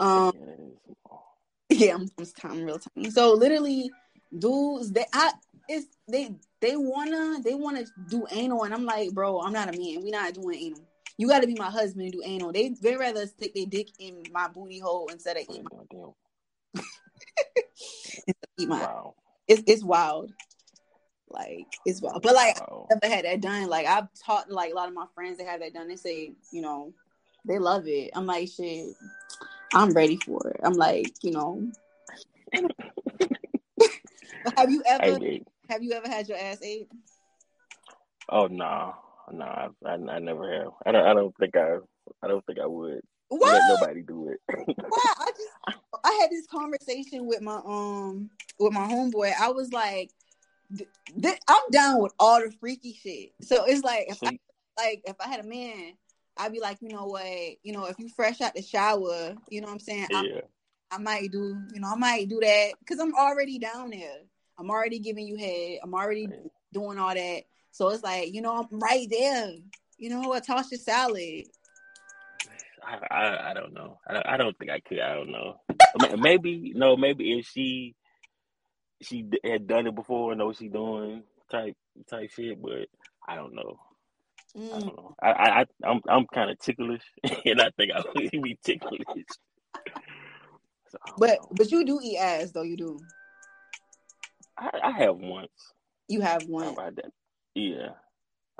Um 0.00 0.32
Yeah, 0.34 0.44
that 0.46 0.60
is 0.60 0.78
small. 0.84 1.36
yeah, 1.70 1.94
I'm, 1.94 2.10
I'm, 2.18 2.50
I'm 2.50 2.64
real 2.64 2.78
tiny. 2.78 3.10
So 3.10 3.32
literally, 3.32 3.90
dudes, 4.38 4.92
they 4.92 5.04
I 5.12 5.32
it's 5.68 5.86
they 6.08 6.34
they 6.60 6.76
wanna 6.76 7.38
they 7.42 7.54
wanna 7.54 7.84
do 8.08 8.26
anal, 8.30 8.64
and 8.64 8.74
I'm 8.74 8.84
like, 8.84 9.12
bro, 9.12 9.40
I'm 9.40 9.52
not 9.52 9.68
a 9.68 9.72
man. 9.72 10.02
We 10.02 10.10
not 10.10 10.34
doing 10.34 10.58
anal. 10.58 10.86
You 11.18 11.28
got 11.28 11.40
to 11.40 11.46
be 11.46 11.54
my 11.54 11.70
husband 11.70 12.04
and 12.04 12.12
do 12.12 12.22
anal. 12.24 12.52
They 12.52 12.70
they 12.80 12.96
rather 12.96 13.26
stick 13.26 13.54
their 13.54 13.66
dick 13.66 13.88
in 13.98 14.22
my 14.32 14.48
booty 14.48 14.78
hole 14.78 15.08
instead 15.10 15.36
of 15.36 15.44
eat 15.48 15.62
my, 15.64 16.82
eat 18.58 18.68
my. 18.68 18.80
Wow. 18.80 19.14
It's 19.48 19.62
it's 19.66 19.84
wild. 19.84 20.32
Like 21.28 21.66
it's 21.84 22.00
wild, 22.02 22.22
but 22.22 22.34
like 22.34 22.60
Wow. 22.60 22.86
I've 22.90 22.98
never 23.02 23.14
had 23.14 23.24
that 23.24 23.40
done. 23.40 23.68
Like 23.68 23.86
I've 23.86 24.08
taught 24.14 24.50
like 24.50 24.72
a 24.72 24.74
lot 24.74 24.88
of 24.88 24.94
my 24.94 25.06
friends 25.14 25.38
that 25.38 25.46
have 25.46 25.60
that 25.60 25.74
done. 25.74 25.88
They 25.88 25.96
say, 25.96 26.32
you 26.52 26.62
know, 26.62 26.92
they 27.46 27.58
love 27.58 27.88
it. 27.88 28.10
I'm 28.14 28.26
like, 28.26 28.48
shit, 28.48 28.94
I'm 29.74 29.92
ready 29.92 30.18
for 30.18 30.46
it. 30.48 30.60
I'm 30.62 30.74
like, 30.74 31.12
you 31.22 31.32
know, 31.32 31.68
have 34.56 34.70
you 34.70 34.82
ever 34.86 35.18
have 35.68 35.82
you 35.82 35.92
ever 35.92 36.08
had 36.08 36.28
your 36.28 36.38
ass 36.38 36.62
ate? 36.62 36.88
Oh 38.28 38.46
no, 38.46 38.94
no, 39.32 39.44
I, 39.44 39.68
I, 39.84 39.92
I 39.94 40.18
never 40.18 40.52
have. 40.52 40.72
I 40.84 40.92
don't. 40.92 41.06
I 41.06 41.14
don't 41.14 41.34
think 41.38 41.56
I. 41.56 41.76
I 42.22 42.28
don't 42.28 42.44
think 42.46 42.58
I 42.60 42.66
would 42.66 43.00
What? 43.28 43.52
let 43.52 43.66
nobody 43.66 44.02
do 44.02 44.28
it. 44.28 44.40
Why? 44.76 45.12
I 45.18 45.30
just 45.36 45.78
I 46.04 46.18
had 46.20 46.30
this 46.30 46.46
conversation 46.46 47.26
with 47.26 47.40
my 47.42 47.60
um 47.64 48.30
with 48.58 48.72
my 48.72 48.86
homeboy. 48.86 49.32
I 49.38 49.50
was 49.50 49.72
like, 49.72 50.10
th- 50.76 50.88
th- 51.20 51.40
I'm 51.48 51.70
down 51.70 52.02
with 52.02 52.12
all 52.18 52.40
the 52.40 52.52
freaky 52.60 52.92
shit. 52.94 53.32
So 53.40 53.64
it's 53.66 53.82
like 53.82 54.06
if 54.08 54.22
I, 54.22 54.38
like 54.78 55.02
if 55.04 55.16
I 55.20 55.28
had 55.28 55.40
a 55.40 55.48
man, 55.48 55.94
I'd 56.36 56.52
be 56.52 56.60
like, 56.60 56.78
you 56.80 56.88
know 56.88 57.06
what, 57.06 57.24
you 57.62 57.72
know, 57.72 57.86
if 57.86 57.98
you 57.98 58.08
fresh 58.08 58.40
out 58.40 58.54
the 58.54 58.62
shower, 58.62 59.34
you 59.48 59.60
know 59.60 59.66
what 59.66 59.74
I'm 59.74 59.80
saying, 59.80 60.06
I, 60.14 60.22
yeah, 60.22 60.40
I 60.90 60.98
might 60.98 61.32
do, 61.32 61.56
you 61.72 61.80
know, 61.80 61.88
I 61.92 61.96
might 61.96 62.28
do 62.28 62.40
that 62.40 62.72
because 62.80 63.00
I'm 63.00 63.14
already 63.14 63.58
down 63.58 63.90
there. 63.90 64.18
I'm 64.58 64.70
already 64.70 64.98
giving 64.98 65.26
you 65.26 65.36
head. 65.36 65.80
I'm 65.82 65.94
already 65.94 66.28
Yeah. 66.30 66.48
doing 66.72 66.98
all 66.98 67.14
that. 67.14 67.42
So 67.76 67.90
it's 67.90 68.02
like, 68.02 68.32
you 68.32 68.40
know, 68.40 68.56
I'm 68.56 68.80
right 68.80 69.06
there. 69.10 69.50
You 69.98 70.08
know? 70.08 70.40
Toss 70.40 70.70
your 70.70 70.78
salad. 70.78 71.44
I, 72.82 72.98
I, 73.10 73.50
I 73.50 73.54
don't 73.54 73.74
know. 73.74 73.98
I, 74.08 74.14
don't- 74.14 74.26
I 74.26 74.36
don't 74.38 74.56
think 74.58 74.70
I 74.70 74.80
could. 74.80 74.98
I 74.98 75.14
don't 75.14 75.30
know. 75.30 75.60
Maybe 76.18 76.72
no. 76.74 76.96
Maybe 76.96 77.38
if 77.38 77.46
she 77.46 77.94
she 79.02 79.22
d- 79.22 79.40
had 79.44 79.66
done 79.66 79.86
it 79.86 79.94
before 79.94 80.32
and 80.32 80.38
know 80.38 80.46
what 80.46 80.56
she 80.56 80.68
doing 80.68 81.22
type 81.50 81.76
type 82.08 82.30
shit, 82.30 82.62
but 82.62 82.86
I 83.28 83.34
don't 83.34 83.54
know. 83.54 83.78
I 84.54 84.58
Mm. 84.58 84.70
don't 84.70 84.96
know. 84.96 85.14
I 85.22 85.30
I 85.32 85.60
I- 85.60 85.66
I'm 85.90 86.00
I'm 86.08 86.26
kind 86.32 86.50
of 86.50 86.58
ticklish, 86.58 87.02
and 87.44 87.60
I 87.60 87.70
think 87.76 87.92
I 87.92 88.02
would 88.14 88.30
be 88.42 88.58
ticklish. 88.64 89.02
So, 90.88 90.98
But 91.18 91.40
know. 91.40 91.48
but 91.52 91.70
you 91.70 91.84
do 91.84 92.00
eat 92.02 92.16
ass 92.16 92.52
though. 92.52 92.62
You 92.62 92.76
do. 92.78 93.00
I, 94.56 94.70
I 94.84 94.90
have 94.92 95.16
once. 95.16 95.50
You 96.08 96.22
have 96.22 96.46
one. 96.46 96.74
Yeah. 97.56 97.88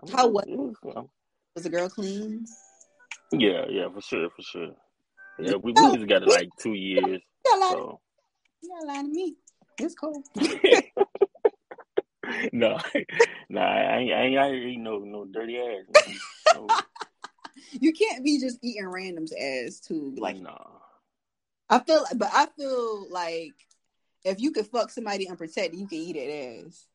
I 0.03 0.11
How 0.11 0.27
was 0.29 0.45
it 0.47 0.57
was, 0.57 0.75
um, 0.97 1.11
the 1.55 1.69
girl 1.69 1.91
clean? 1.91 2.47
yeah, 3.31 3.67
yeah, 3.69 3.91
for 3.93 4.01
sure, 4.01 4.31
for 4.31 4.41
sure. 4.41 4.71
Yeah, 5.39 5.57
we, 5.57 5.73
we 5.73 5.75
got 5.75 5.99
together 5.99 6.25
like 6.27 6.49
two 6.59 6.73
years, 6.73 7.21
You 7.21 7.21
gotta 7.45 7.61
lie, 7.61 7.71
so 7.73 8.01
you 8.63 8.71
gotta 8.71 9.03
to 9.03 9.09
me. 9.09 9.37
It's 9.79 9.95
cool. 9.95 10.25
no, 12.55 12.79
no, 13.51 13.61
I 13.61 13.99
ain't, 13.99 14.13
I 14.15 14.23
ain't 14.23 14.33
here 14.33 14.55
eating 14.67 14.83
no, 14.83 15.01
no 15.01 15.27
dirty 15.27 15.59
ass. 15.59 15.85
No, 16.55 16.67
You 17.73 17.93
can't 17.93 18.25
be 18.25 18.41
just 18.41 18.59
eating 18.63 18.85
randoms 18.85 19.33
ass 19.39 19.79
too. 19.81 20.15
Like 20.17 20.41
no. 20.41 20.57
I 21.69 21.81
feel, 21.81 22.07
but 22.17 22.31
I 22.33 22.47
feel 22.57 23.11
like 23.11 23.53
if 24.25 24.41
you 24.41 24.53
could 24.53 24.67
fuck 24.69 24.89
somebody 24.89 25.29
unprotected, 25.29 25.79
you 25.79 25.87
can 25.87 25.99
eat 25.99 26.17
it 26.17 26.65
ass. 26.65 26.87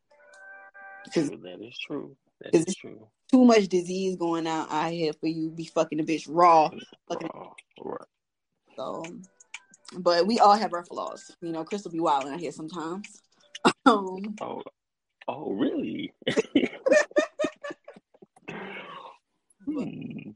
That 1.05 1.57
is 1.61 1.77
true. 1.77 2.15
That 2.41 2.55
Is 2.55 2.75
true. 2.75 3.07
too 3.31 3.45
much 3.45 3.67
disease 3.67 4.15
going 4.15 4.47
out 4.47 4.71
out 4.71 4.91
here 4.91 5.13
for 5.13 5.27
you 5.27 5.49
be 5.51 5.65
fucking 5.65 5.99
a 5.99 6.03
bitch 6.03 6.25
raw. 6.27 6.69
Fucking 7.07 7.29
Raw, 7.33 7.53
right. 7.83 8.07
so, 8.75 9.03
but 9.97 10.25
we 10.25 10.39
all 10.39 10.55
have 10.55 10.73
our 10.73 10.83
flaws. 10.85 11.35
You 11.41 11.51
know, 11.51 11.63
Chris 11.63 11.83
will 11.83 11.91
be 11.91 11.99
wilding 11.99 12.33
out 12.33 12.39
here 12.39 12.51
sometimes. 12.51 13.21
Um, 13.85 14.35
Oh, 14.41 14.63
oh, 15.27 15.51
really? 15.53 16.11
Hmm. 19.65 20.31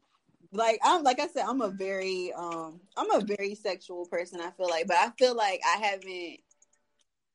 like 0.51 0.80
I'm 0.84 1.04
like 1.04 1.19
I 1.19 1.28
said, 1.28 1.45
I'm 1.47 1.62
a 1.62 1.69
very 1.69 2.32
um 2.34 2.80
I'm 2.95 3.10
a 3.12 3.21
very 3.21 3.56
sexual 3.56 4.06
person, 4.06 4.39
I 4.39 4.51
feel 4.51 4.69
like, 4.69 4.86
but 4.88 4.97
I 4.97 5.10
feel 5.17 5.36
like 5.36 5.62
I 5.65 5.78
haven't 5.84 6.38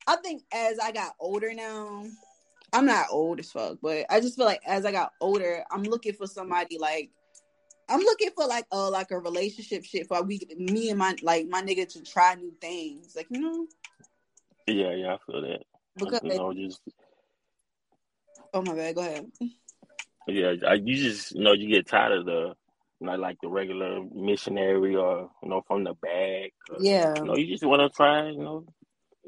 I 0.07 0.15
think 0.23 0.43
as 0.53 0.79
I 0.79 0.91
got 0.93 1.13
older 1.19 1.53
now, 1.53 2.05
I'm 2.73 2.85
not 2.85 3.07
old 3.11 3.39
as 3.39 3.51
fuck, 3.51 3.79
but 3.81 4.05
I 4.09 4.19
just 4.21 4.37
feel 4.37 4.45
like 4.45 4.61
as 4.65 4.85
I 4.85 4.91
got 4.91 5.11
older, 5.19 5.63
I'm 5.71 5.83
looking 5.83 6.13
for 6.13 6.27
somebody 6.27 6.77
like 6.77 7.11
I'm 7.89 7.99
looking 7.99 8.29
for 8.35 8.47
like 8.47 8.65
a 8.71 8.89
like 8.89 9.11
a 9.11 9.19
relationship 9.19 9.83
shit 9.83 10.07
for 10.07 10.23
we 10.23 10.39
me 10.57 10.89
and 10.89 10.99
my 10.99 11.15
like 11.21 11.47
my 11.47 11.61
nigga 11.61 11.87
to 11.93 12.01
try 12.01 12.35
new 12.35 12.53
things. 12.61 13.13
Like, 13.15 13.27
you 13.29 13.41
know? 13.41 13.67
Yeah, 14.67 14.93
yeah, 14.93 15.15
I 15.15 15.17
feel 15.25 15.41
that. 15.41 15.63
Because 15.97 16.21
you 16.23 16.37
know, 16.37 16.53
just 16.53 16.81
oh 18.53 18.61
my 18.61 18.73
bad, 18.73 18.95
go 18.95 19.01
ahead. 19.01 19.29
yeah, 20.27 20.53
I, 20.65 20.75
you 20.75 20.95
just 20.95 21.33
you 21.35 21.43
know 21.43 21.51
you 21.51 21.67
get 21.67 21.87
tired 21.87 22.19
of 22.19 22.25
the 22.25 22.53
not 23.01 23.19
like 23.19 23.37
the 23.41 23.49
regular 23.49 24.01
missionary 24.13 24.95
or 24.95 25.29
you 25.43 25.49
know 25.49 25.61
from 25.67 25.83
the 25.83 25.93
bag. 25.95 26.51
Or, 26.69 26.77
Yeah. 26.79 27.13
You 27.17 27.25
know, 27.25 27.35
you 27.35 27.47
just 27.47 27.65
want 27.65 27.81
to 27.81 27.89
try, 27.89 28.29
you 28.29 28.37
know, 28.37 28.65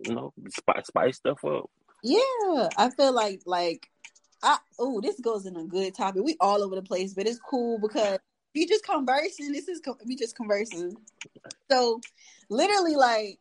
you 0.05 0.15
know, 0.15 0.33
spice, 0.49 0.87
spice 0.87 1.17
stuff 1.17 1.43
up. 1.43 1.69
Yeah, 2.03 2.69
I 2.77 2.91
feel 2.95 3.13
like 3.13 3.41
like 3.45 3.89
I 4.43 4.57
oh 4.77 4.99
this 5.01 5.19
goes 5.21 5.45
in 5.45 5.55
a 5.55 5.63
good 5.63 5.95
topic. 5.95 6.23
We 6.23 6.35
all 6.39 6.61
over 6.61 6.75
the 6.75 6.81
place, 6.81 7.13
but 7.13 7.27
it's 7.27 7.39
cool 7.39 7.79
because 7.79 8.19
we 8.53 8.65
just 8.67 8.85
conversing. 8.85 9.53
This 9.53 9.69
is 9.69 9.81
we 10.05 10.15
just 10.15 10.35
conversing. 10.35 10.97
So 11.71 12.01
literally, 12.49 12.95
like, 12.95 13.39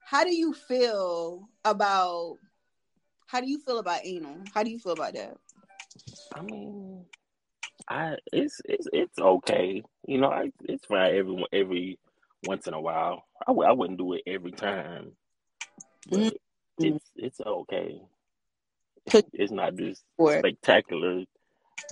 how 0.00 0.24
do 0.24 0.34
you 0.34 0.54
feel 0.54 1.48
about 1.64 2.38
how 3.26 3.40
do 3.40 3.48
you 3.48 3.60
feel 3.60 3.78
about 3.78 4.00
anal? 4.04 4.38
How 4.54 4.62
do 4.62 4.70
you 4.70 4.78
feel 4.78 4.92
about 4.92 5.12
that? 5.12 5.36
I 6.34 6.40
mean, 6.40 7.04
I 7.88 8.16
it's 8.32 8.62
it's 8.64 8.88
it's 8.92 9.18
okay. 9.18 9.82
You 10.06 10.18
know, 10.18 10.30
I 10.30 10.50
it's 10.64 10.86
fine 10.86 11.14
every 11.14 11.44
every 11.52 11.98
once 12.42 12.66
in 12.66 12.72
a 12.74 12.80
while. 12.80 13.24
I 13.42 13.50
w- 13.50 13.68
I 13.68 13.72
wouldn't 13.72 13.98
do 13.98 14.14
it 14.14 14.22
every 14.26 14.52
time, 14.52 15.12
but 16.08 16.20
Mhm. 16.20 16.36
Mm. 16.80 16.96
it's 16.96 17.10
it's 17.16 17.40
okay. 17.40 18.00
It's 19.32 19.52
not 19.52 19.76
just 19.76 20.02
spectacular. 20.18 21.24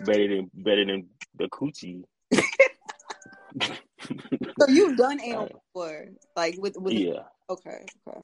Better 0.05 0.29
than 0.29 0.51
better 0.55 0.85
than 0.85 1.07
the 1.39 1.45
coochie. 1.49 2.03
so 3.61 4.69
you've 4.69 4.97
done 4.97 5.21
anal 5.21 5.45
uh, 5.45 5.49
before, 5.49 6.07
like 6.37 6.57
with 6.59 6.77
with 6.77 6.95
yeah. 6.95 7.23
okay, 7.49 7.85
okay. 8.09 8.21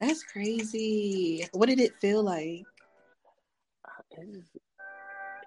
That's 0.00 0.24
crazy. 0.24 1.46
What 1.52 1.68
did 1.68 1.78
it 1.78 1.96
feel 2.00 2.22
like? 2.22 2.64
It 4.10 4.32
just, 4.32 4.48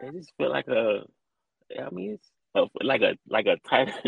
it 0.01 0.13
just 0.13 0.31
feel 0.37 0.49
like 0.49 0.67
a. 0.67 1.03
I 1.77 1.89
mean, 1.89 2.11
it's 2.13 2.31
a, 2.55 2.65
like 2.81 3.01
a 3.01 3.17
like 3.27 3.47
a 3.47 3.57
tight 3.67 3.91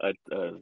a, 0.00 0.12
a 0.30 0.52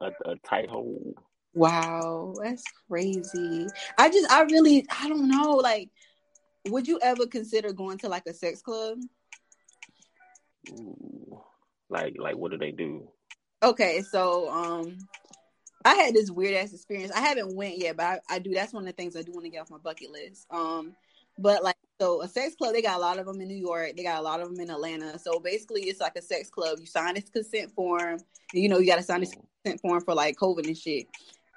a 0.00 0.10
a 0.24 0.36
tight 0.44 0.70
hole. 0.70 1.14
Wow, 1.54 2.34
that's 2.42 2.64
crazy. 2.88 3.66
I 3.98 4.08
just, 4.08 4.30
I 4.30 4.42
really, 4.42 4.86
I 4.90 5.08
don't 5.08 5.28
know. 5.28 5.52
Like, 5.52 5.90
would 6.68 6.88
you 6.88 6.98
ever 7.02 7.26
consider 7.26 7.72
going 7.72 7.98
to 7.98 8.08
like 8.08 8.26
a 8.26 8.32
sex 8.32 8.62
club? 8.62 8.98
Ooh. 10.70 11.42
Like 11.90 12.14
like 12.18 12.36
what 12.36 12.50
do 12.52 12.58
they 12.58 12.70
do? 12.70 13.08
Okay, 13.62 14.00
so 14.00 14.50
um, 14.50 14.96
I 15.84 15.94
had 15.94 16.14
this 16.14 16.30
weird 16.30 16.54
ass 16.54 16.72
experience. 16.72 17.12
I 17.12 17.20
haven't 17.20 17.54
went 17.54 17.78
yet, 17.78 17.96
but 17.96 18.06
I, 18.06 18.36
I 18.36 18.38
do. 18.38 18.52
That's 18.52 18.72
one 18.72 18.84
of 18.84 18.86
the 18.86 18.92
things 18.92 19.14
I 19.14 19.22
do 19.22 19.32
want 19.32 19.44
to 19.44 19.50
get 19.50 19.60
off 19.60 19.70
my 19.70 19.78
bucket 19.78 20.10
list. 20.10 20.46
Um, 20.50 20.96
but 21.38 21.62
like, 21.62 21.76
so 22.00 22.22
a 22.22 22.28
sex 22.28 22.54
club, 22.56 22.72
they 22.72 22.82
got 22.82 22.96
a 22.96 23.00
lot 23.00 23.18
of 23.18 23.26
them 23.26 23.40
in 23.40 23.48
New 23.48 23.56
York. 23.56 23.92
They 23.96 24.02
got 24.02 24.18
a 24.18 24.22
lot 24.22 24.40
of 24.40 24.48
them 24.48 24.60
in 24.60 24.70
Atlanta. 24.70 25.18
So 25.18 25.38
basically, 25.38 25.82
it's 25.82 26.00
like 26.00 26.16
a 26.16 26.22
sex 26.22 26.50
club. 26.50 26.78
You 26.80 26.86
sign 26.86 27.14
this 27.14 27.28
consent 27.28 27.72
form. 27.72 28.18
And, 28.52 28.62
you 28.62 28.68
know, 28.68 28.78
you 28.78 28.86
got 28.86 28.96
to 28.96 29.02
sign 29.02 29.20
this 29.20 29.34
consent 29.64 29.80
form 29.80 30.02
for 30.02 30.14
like 30.14 30.36
COVID 30.36 30.66
and 30.66 30.76
shit. 30.76 31.06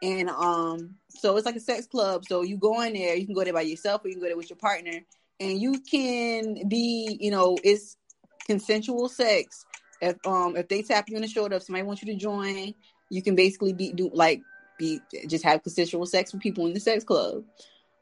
And 0.01 0.29
um, 0.29 0.95
so 1.09 1.35
it's 1.37 1.45
like 1.45 1.55
a 1.55 1.61
sex 1.61 1.87
club. 1.87 2.25
So 2.27 2.41
you 2.41 2.57
go 2.57 2.81
in 2.81 2.93
there, 2.93 3.15
you 3.15 3.25
can 3.25 3.35
go 3.35 3.43
there 3.43 3.53
by 3.53 3.61
yourself 3.61 4.03
or 4.03 4.09
you 4.09 4.15
can 4.15 4.21
go 4.21 4.27
there 4.27 4.37
with 4.37 4.49
your 4.49 4.57
partner, 4.57 4.99
and 5.39 5.59
you 5.59 5.79
can 5.79 6.67
be, 6.67 7.17
you 7.19 7.31
know, 7.31 7.57
it's 7.63 7.97
consensual 8.45 9.09
sex. 9.09 9.65
If 10.01 10.17
um 10.25 10.57
if 10.57 10.67
they 10.67 10.81
tap 10.81 11.09
you 11.09 11.15
in 11.15 11.21
the 11.21 11.27
shoulder, 11.27 11.55
if 11.55 11.63
somebody 11.63 11.83
wants 11.83 12.03
you 12.03 12.13
to 12.13 12.19
join, 12.19 12.73
you 13.09 13.21
can 13.21 13.35
basically 13.35 13.73
be 13.73 13.93
do 13.93 14.09
like 14.13 14.41
be 14.77 14.99
just 15.27 15.43
have 15.45 15.63
consensual 15.63 16.05
sex 16.05 16.33
with 16.33 16.41
people 16.41 16.67
in 16.67 16.73
the 16.73 16.79
sex 16.79 17.03
club. 17.03 17.43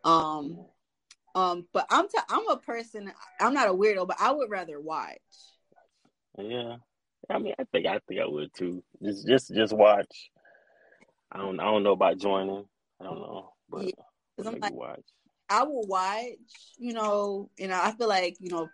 Um 0.04 0.66
um, 1.36 1.66
but 1.74 1.88
I'm 1.90 2.08
t- 2.08 2.18
I'm 2.30 2.48
a 2.48 2.58
person. 2.58 3.12
I'm 3.40 3.54
not 3.54 3.70
a 3.70 3.74
weirdo, 3.74 4.08
but 4.08 4.18
I 4.20 4.32
would 4.32 4.50
rather 4.50 4.80
watch. 4.80 5.18
Yeah. 6.38 6.78
I 7.30 7.40
mean, 7.40 7.54
I 7.58 7.64
think 7.72 7.88
I 7.88 8.00
think 8.08 8.22
I 8.22 8.28
would 8.28 8.54
too. 8.54 8.84
Just 9.02 9.28
just 9.28 9.54
just 9.54 9.74
watch. 9.74 10.30
I 11.34 11.38
don't 11.38 11.60
I 11.60 11.64
don't 11.64 11.84
know 11.84 11.94
about 11.94 12.18
joining. 12.18 12.66
I 13.02 13.04
don't 13.04 13.20
know, 13.20 13.54
but 13.70 13.86
Yeah, 13.86 13.92
I'm 14.46 14.60
like, 14.60 14.74
watch. 14.74 15.02
I 15.50 15.64
will 15.64 15.86
watch, 15.88 16.38
you 16.78 16.94
know, 16.94 17.50
and 17.60 17.74
I 17.74 17.92
feel 17.92 18.08
like, 18.08 18.38
you 18.40 18.50
know, 18.50 18.70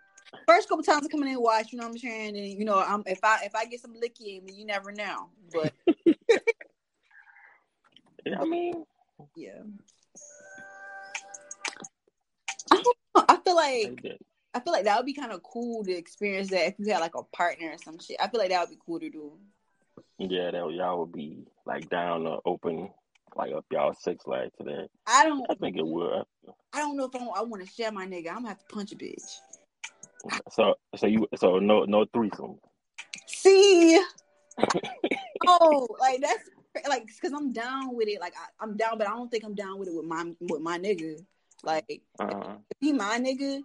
first 0.46 0.68
couple 0.68 0.84
times 0.84 1.04
I 1.04 1.08
come 1.08 1.22
in 1.22 1.28
and 1.28 1.42
watch, 1.42 1.72
you 1.72 1.78
know 1.78 1.84
what 1.84 1.92
I'm 1.92 1.98
saying? 1.98 2.36
And 2.36 2.46
you 2.46 2.64
know, 2.64 2.78
I'm 2.78 3.02
if 3.06 3.20
I 3.24 3.40
if 3.44 3.54
I 3.54 3.64
get 3.64 3.80
some 3.80 3.94
licky 3.94 4.38
in 4.38 4.44
me, 4.44 4.52
you 4.52 4.66
never 4.66 4.92
know. 4.92 5.30
But 5.52 5.72
Yeah, 8.26 8.40
I 8.40 8.44
mean, 8.44 8.84
yeah. 9.36 9.62
I. 12.70 12.82
I 13.16 13.36
feel 13.44 13.56
like 13.56 14.00
like. 14.04 14.18
I 14.52 14.60
feel 14.60 14.72
like 14.72 14.84
that 14.84 14.96
would 14.96 15.06
be 15.06 15.14
kind 15.14 15.32
of 15.32 15.42
cool 15.42 15.84
to 15.84 15.92
experience 15.92 16.50
that 16.50 16.68
if 16.68 16.74
you 16.78 16.92
had 16.92 17.00
like 17.00 17.14
a 17.14 17.22
partner 17.22 17.70
or 17.70 17.78
some 17.78 17.98
shit. 17.98 18.16
I 18.20 18.28
feel 18.28 18.40
like 18.40 18.50
that 18.50 18.60
would 18.60 18.70
be 18.70 18.78
cool 18.84 19.00
to 19.00 19.08
do. 19.08 19.32
Yeah, 20.18 20.50
that 20.50 20.72
y'all 20.72 21.00
would 21.00 21.12
be 21.12 21.46
like 21.66 21.88
down 21.90 22.26
or 22.26 22.40
open, 22.44 22.90
like 23.36 23.50
like 23.50 23.58
up 23.58 23.64
y'all 23.70 23.94
sex 23.94 24.26
life 24.26 24.50
to 24.58 24.64
that. 24.64 24.88
I 25.06 25.24
don't. 25.24 25.46
I 25.50 25.54
think 25.54 25.76
it 25.76 25.86
would. 25.86 26.24
I 26.72 26.78
don't 26.78 26.96
know 26.96 27.04
if 27.04 27.14
I, 27.14 27.18
I 27.18 27.42
want 27.42 27.64
to 27.66 27.72
share 27.72 27.92
my 27.92 28.06
nigga. 28.06 28.28
I'm 28.28 28.36
gonna 28.36 28.48
have 28.48 28.58
to 28.58 28.74
punch 28.74 28.92
a 28.92 28.96
bitch. 28.96 29.38
So 30.50 30.74
so 30.96 31.06
you 31.06 31.26
so 31.36 31.58
no 31.58 31.84
no 31.84 32.04
threesome. 32.12 32.56
See. 33.26 34.02
oh, 35.46 35.88
like 35.98 36.20
that's 36.20 36.50
like 36.88 37.06
because 37.06 37.32
I'm 37.32 37.52
down 37.52 37.94
with 37.94 38.08
it. 38.08 38.20
Like 38.20 38.34
I, 38.60 38.64
am 38.64 38.76
down, 38.76 38.98
but 38.98 39.06
I 39.06 39.10
don't 39.10 39.30
think 39.30 39.44
I'm 39.44 39.54
down 39.54 39.78
with 39.78 39.88
it 39.88 39.94
with 39.94 40.04
my 40.04 40.32
with 40.40 40.60
my 40.60 40.78
nigga. 40.78 41.16
Like 41.62 42.02
uh-huh. 42.18 42.56
if 42.70 42.76
he 42.80 42.92
my 42.92 43.18
nigga, 43.18 43.62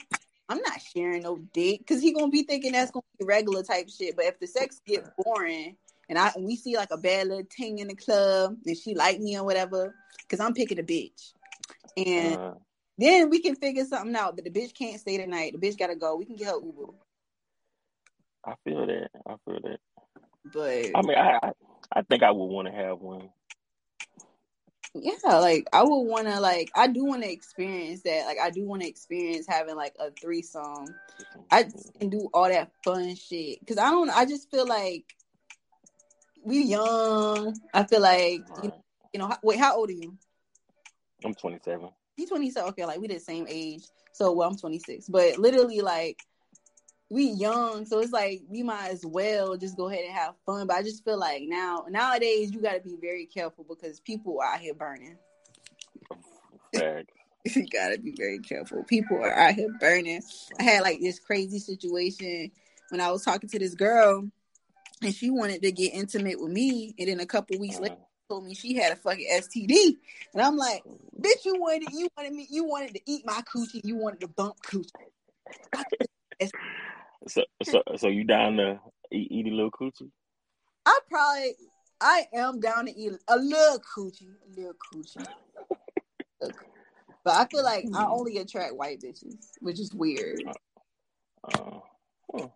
I'm 0.50 0.60
not 0.60 0.82
sharing 0.82 1.24
no 1.24 1.38
dick 1.54 1.80
because 1.80 2.02
he 2.02 2.14
gonna 2.14 2.30
be 2.30 2.44
thinking 2.44 2.74
that's 2.74 2.92
gonna 2.92 3.04
be 3.20 3.26
regular 3.26 3.64
type 3.64 3.90
shit. 3.90 4.16
But 4.16 4.26
if 4.26 4.40
the 4.40 4.48
sex 4.48 4.82
get 4.86 5.06
boring 5.18 5.76
and 6.10 6.18
I 6.18 6.32
and 6.36 6.46
we 6.46 6.56
see 6.56 6.76
like 6.78 6.92
a 6.92 6.98
bad 6.98 7.28
little 7.28 7.46
ting 7.46 7.80
in 7.80 7.88
the 7.88 7.96
club 7.96 8.58
and 8.66 8.78
she 8.78 8.96
like 8.96 9.20
me 9.20 9.38
or 9.38 9.44
whatever, 9.44 9.96
because 10.22 10.40
I'm 10.40 10.54
picking 10.54 10.80
a 10.80 10.84
bitch, 10.84 11.34
and 11.98 12.36
uh-huh. 12.36 12.54
then 12.98 13.30
we 13.30 13.40
can 13.40 13.56
figure 13.56 13.86
something 13.86 14.16
out. 14.16 14.36
But 14.36 14.46
the 14.46 14.52
bitch 14.52 14.74
can't 14.74 15.00
stay 15.00 15.18
tonight. 15.18 15.54
The 15.54 15.68
bitch 15.68 15.78
gotta 15.78 15.96
go. 15.96 16.16
We 16.16 16.26
can 16.26 16.36
get 16.36 16.48
her 16.48 16.60
Uber. 16.64 16.94
I 18.46 18.54
feel 18.64 18.86
that. 18.86 19.10
I 19.28 19.36
feel 19.46 19.60
that. 19.64 19.80
But 20.54 20.92
I 20.96 21.02
mean, 21.02 21.18
I 21.18 21.52
I 21.92 22.02
think 22.04 22.24
I 22.24 22.32
would 22.32 22.46
want 22.46 22.68
to 22.68 22.74
have 22.74 23.00
one. 23.00 23.30
Yeah, 24.94 25.40
like 25.40 25.68
I 25.74 25.84
would 25.84 26.04
want 26.04 26.28
to 26.28 26.40
like 26.40 26.72
I 26.76 26.88
do 26.88 27.04
want 27.04 27.24
to 27.24 27.32
experience 27.32 28.02
that. 28.04 28.26
Like 28.26 28.38
I 28.42 28.50
do 28.50 28.66
want 28.66 28.82
to 28.82 28.88
experience 28.88 29.46
having 29.48 29.76
like 29.76 29.94
a 30.00 30.12
threesome. 30.12 30.96
I 31.52 31.66
can 32.00 32.10
do 32.10 32.30
all 32.34 32.48
that 32.48 32.72
fun 32.84 33.16
shit 33.16 33.60
because 33.60 33.78
I 33.78 33.90
don't. 33.90 34.10
I 34.10 34.26
just 34.26 34.50
feel 34.50 34.66
like 34.66 35.16
we 36.46 36.64
young. 36.64 37.60
I 37.74 37.84
feel 37.84 38.02
like 38.02 38.42
you, 38.62 38.70
know, 38.70 38.84
you 39.14 39.20
know. 39.20 39.36
Wait, 39.44 39.60
how 39.60 39.76
old 39.76 39.90
are 39.90 39.94
you? 39.94 40.18
I'm 41.26 41.34
27. 41.34 41.90
He's 42.16 42.30
27. 42.30 42.70
Okay, 42.70 42.86
like 42.86 43.00
we 43.00 43.08
the 43.08 43.20
same 43.20 43.48
age. 43.50 43.84
So 44.14 44.32
well, 44.32 44.50
I'm 44.50 44.58
26. 44.58 45.10
But 45.10 45.38
literally, 45.38 45.82
like 45.82 46.22
we 47.10 47.26
young, 47.26 47.86
so 47.86 48.00
it's 48.00 48.12
like 48.12 48.42
we 48.48 48.64
might 48.64 48.90
as 48.90 49.06
well 49.06 49.58
just 49.58 49.76
go 49.76 49.90
ahead 49.90 50.06
and 50.06 50.14
have 50.14 50.36
fun. 50.46 50.68
But 50.68 50.78
I 50.78 50.84
just 50.84 51.04
feel 51.04 51.20
like 51.20 51.44
now 51.46 51.86
nowadays 51.90 52.52
you 52.52 52.62
got 52.62 52.74
to 52.74 52.82
be 52.82 52.96
very 53.02 53.26
careful 53.26 53.66
because 53.68 54.00
people 54.00 54.40
are 54.40 54.54
out 54.54 54.60
here 54.60 54.74
burning. 54.74 55.18
you 57.56 57.68
gotta 57.72 57.98
be 58.00 58.14
very 58.18 58.40
careful. 58.40 58.84
People 58.84 59.18
are 59.18 59.34
out 59.34 59.54
here 59.54 59.74
burning. 59.80 60.22
I 60.60 60.64
had 60.64 60.84
like 60.84 61.00
this 61.00 61.20
crazy 61.20 61.60
situation 61.60 62.52
when 62.90 63.02
I 63.02 63.12
was 63.12 63.24
talking 63.24 63.50
to 63.50 63.60
this 63.60 63.76
girl, 63.76 64.30
and 65.06 65.14
she 65.14 65.30
wanted 65.30 65.62
to 65.62 65.72
get 65.72 65.94
intimate 65.94 66.42
with 66.42 66.52
me, 66.52 66.94
and 66.98 67.08
then 67.08 67.20
a 67.20 67.26
couple 67.26 67.58
weeks 67.60 67.80
later 67.80 67.96
told 68.28 68.44
me 68.44 68.56
she 68.56 68.76
had 68.76 68.92
a 68.92 68.96
fucking 68.96 69.28
STD, 69.32 69.98
and 70.34 70.42
I'm 70.42 70.58
like, 70.58 70.84
bitch, 71.20 71.46
you 71.46 71.56
wanted 71.60 71.92
you 71.92 72.10
wanted 72.18 72.34
me, 72.34 72.48
you 72.50 72.66
wanted 72.66 72.96
to 72.96 73.02
eat 73.06 73.24
my 73.26 73.42
coochie, 73.42 73.82
you 73.84 73.96
wanted 73.96 74.22
to 74.22 74.28
bump 74.28 74.56
coochie. 74.66 74.90
So, 77.28 77.44
so, 77.64 77.84
so 77.98 78.08
you 78.08 78.24
down 78.24 78.58
to 78.58 78.80
eat, 79.12 79.32
eat 79.32 79.48
a 79.48 79.56
little 79.56 79.72
coochie? 79.72 80.12
I 80.86 81.00
probably, 81.10 81.56
I 82.00 82.26
am 82.34 82.60
down 82.60 82.86
to 82.86 82.96
eat 82.96 83.14
a 83.28 83.38
little 83.38 83.80
coochie, 83.80 84.36
a 84.46 84.60
little 84.60 84.74
coochie. 84.94 85.26
but 87.24 87.34
I 87.34 87.46
feel 87.46 87.64
like 87.64 87.86
I 87.96 88.06
only 88.06 88.38
attract 88.38 88.76
white 88.76 89.02
bitches, 89.02 89.48
which 89.60 89.80
is 89.80 89.94
weird. 89.94 90.44
Uh, 91.44 91.80
uh, 92.38 92.48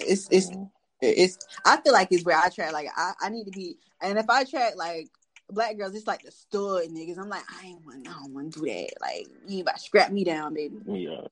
it's 0.00 0.28
it's 0.30 0.50
mm. 0.50 0.70
It's. 1.02 1.38
I 1.64 1.80
feel 1.80 1.92
like 1.92 2.08
it's 2.10 2.24
where 2.24 2.36
I 2.36 2.46
attract. 2.46 2.72
Like 2.72 2.88
I, 2.96 3.12
I 3.20 3.28
need 3.28 3.44
to 3.44 3.50
be, 3.50 3.76
and 4.00 4.18
if 4.18 4.28
I 4.30 4.42
attract 4.42 4.76
like 4.76 5.08
black 5.50 5.76
girls, 5.76 5.94
it's 5.94 6.06
like 6.06 6.22
the 6.22 6.30
stud 6.30 6.84
niggas. 6.90 7.18
I'm 7.18 7.28
like, 7.28 7.44
I 7.50 7.66
ain't 7.66 7.84
want, 7.84 8.08
I 8.08 8.12
don't 8.12 8.32
want 8.32 8.54
to 8.54 8.60
do 8.60 8.66
that. 8.66 8.90
Like 9.00 9.26
you 9.46 9.62
about 9.62 9.76
to 9.76 9.82
scrap 9.82 10.10
me 10.12 10.24
down, 10.24 10.54
baby. 10.54 10.76
Yeah. 10.86 11.26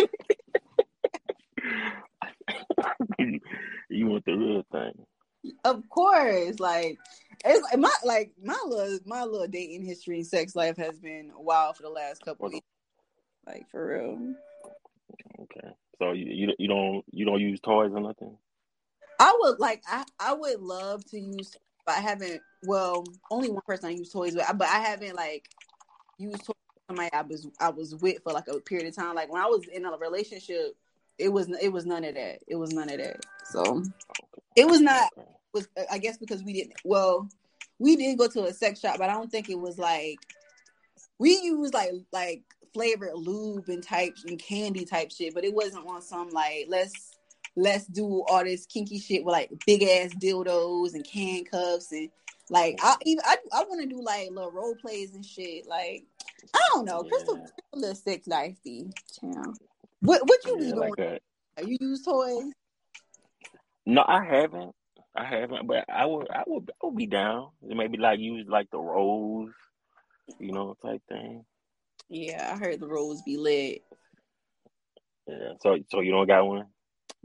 you 3.88 4.06
want 4.06 4.24
the 4.24 4.32
real 4.32 4.64
thing. 4.72 4.92
Of 5.64 5.88
course, 5.88 6.58
like 6.58 6.98
it's 7.44 7.62
like 7.62 7.78
my 7.78 7.94
like 8.04 8.32
my 8.42 8.58
little 8.66 8.98
my 9.06 9.24
little 9.24 9.46
dating 9.46 9.84
history 9.84 10.16
and 10.16 10.26
sex 10.26 10.56
life 10.56 10.76
has 10.76 10.98
been 10.98 11.30
wild 11.36 11.76
for 11.76 11.82
the 11.82 11.88
last 11.88 12.24
couple 12.24 12.46
of 12.46 12.52
years. 12.52 12.62
Like 13.46 13.68
for 13.70 13.86
real. 13.86 14.34
Okay, 15.40 15.68
so 15.98 16.12
you, 16.12 16.26
you 16.26 16.52
you 16.58 16.68
don't 16.68 17.04
you 17.12 17.24
don't 17.24 17.40
use 17.40 17.60
toys 17.60 17.92
or 17.94 18.00
nothing. 18.00 18.36
I 19.18 19.36
would 19.40 19.58
like 19.58 19.82
I 19.88 20.04
I 20.18 20.34
would 20.34 20.60
love 20.60 21.04
to 21.10 21.18
use, 21.18 21.56
but 21.84 21.96
I 21.96 22.00
haven't. 22.00 22.40
Well, 22.64 23.04
only 23.30 23.50
one 23.50 23.62
person 23.66 23.88
I 23.88 23.92
use 23.92 24.10
toys 24.10 24.34
with, 24.34 24.46
but 24.56 24.68
I 24.68 24.80
haven't 24.80 25.14
like 25.16 25.48
used 26.18 26.38
toys. 26.38 26.46
with 26.48 26.82
Somebody 26.88 27.12
I 27.12 27.22
was 27.22 27.48
I 27.60 27.70
was 27.70 27.94
with 27.96 28.22
for 28.22 28.32
like 28.32 28.48
a 28.48 28.60
period 28.60 28.88
of 28.88 28.96
time. 28.96 29.14
Like 29.14 29.32
when 29.32 29.42
I 29.42 29.46
was 29.46 29.66
in 29.72 29.84
a 29.84 29.96
relationship, 29.96 30.76
it 31.18 31.28
was 31.28 31.48
it 31.60 31.72
was 31.72 31.86
none 31.86 32.04
of 32.04 32.14
that. 32.14 32.40
It 32.46 32.56
was 32.56 32.72
none 32.72 32.90
of 32.90 32.98
that. 32.98 33.24
So 33.44 33.82
it 34.56 34.66
was 34.66 34.80
not 34.80 35.10
was 35.52 35.68
uh, 35.76 35.84
I 35.90 35.98
guess 35.98 36.18
because 36.18 36.42
we 36.42 36.52
didn't 36.52 36.74
well 36.84 37.28
we 37.78 37.96
did 37.96 38.18
go 38.18 38.28
to 38.28 38.44
a 38.44 38.52
sex 38.52 38.80
shop, 38.80 38.96
but 38.98 39.10
I 39.10 39.14
don't 39.14 39.30
think 39.30 39.50
it 39.50 39.58
was 39.58 39.78
like 39.78 40.18
we 41.18 41.38
used 41.42 41.74
like 41.74 41.92
like 42.12 42.42
flavored 42.72 43.14
lube 43.14 43.68
and 43.68 43.82
types 43.82 44.24
and 44.24 44.38
candy 44.38 44.84
type 44.84 45.10
shit, 45.10 45.34
but 45.34 45.44
it 45.44 45.54
wasn't 45.54 45.86
on 45.86 46.02
some 46.02 46.30
like 46.30 46.66
let's 46.68 47.15
let's 47.56 47.86
do 47.86 48.22
all 48.28 48.44
this 48.44 48.66
kinky 48.66 48.98
shit 48.98 49.24
with 49.24 49.32
like 49.32 49.50
big 49.66 49.82
ass 49.82 50.12
dildos 50.14 50.94
and 50.94 51.04
can 51.04 51.44
cuffs 51.44 51.90
and 51.90 52.10
like 52.50 52.78
I 52.82 52.96
even 53.04 53.24
I, 53.26 53.36
I 53.52 53.64
want 53.64 53.80
to 53.82 53.88
do 53.88 54.02
like 54.02 54.30
little 54.30 54.52
role 54.52 54.76
plays 54.76 55.14
and 55.14 55.24
shit. 55.24 55.66
Like 55.66 56.04
I 56.54 56.60
don't 56.72 56.84
know, 56.84 57.02
yeah. 57.02 57.10
Crystal, 57.10 57.44
a 57.72 57.76
little 57.76 57.94
sex 57.94 58.28
lifey. 58.28 58.92
What 60.00 60.28
what 60.28 60.44
you 60.44 60.58
yeah, 60.60 60.66
be 60.66 60.72
doing? 60.72 60.94
Like 61.56 61.66
you 61.66 61.78
use 61.80 62.02
toys? 62.02 62.52
No, 63.84 64.04
I 64.06 64.24
haven't. 64.24 64.74
I 65.16 65.24
haven't, 65.24 65.66
but 65.66 65.84
I 65.88 66.04
would 66.06 66.30
I 66.30 66.44
would 66.46 66.70
I 66.82 66.86
would 66.86 66.96
be 66.96 67.06
down. 67.06 67.48
Maybe 67.62 67.98
like 67.98 68.20
use 68.20 68.46
like 68.48 68.70
the 68.70 68.78
rose, 68.78 69.52
you 70.38 70.52
know, 70.52 70.76
type 70.84 71.02
thing. 71.08 71.44
Yeah, 72.08 72.52
I 72.54 72.58
heard 72.58 72.78
the 72.78 72.86
rose 72.86 73.22
be 73.22 73.36
lit. 73.38 73.82
Yeah, 75.26 75.54
so 75.60 75.78
so 75.90 76.00
you 76.00 76.12
don't 76.12 76.28
got 76.28 76.46
one? 76.46 76.66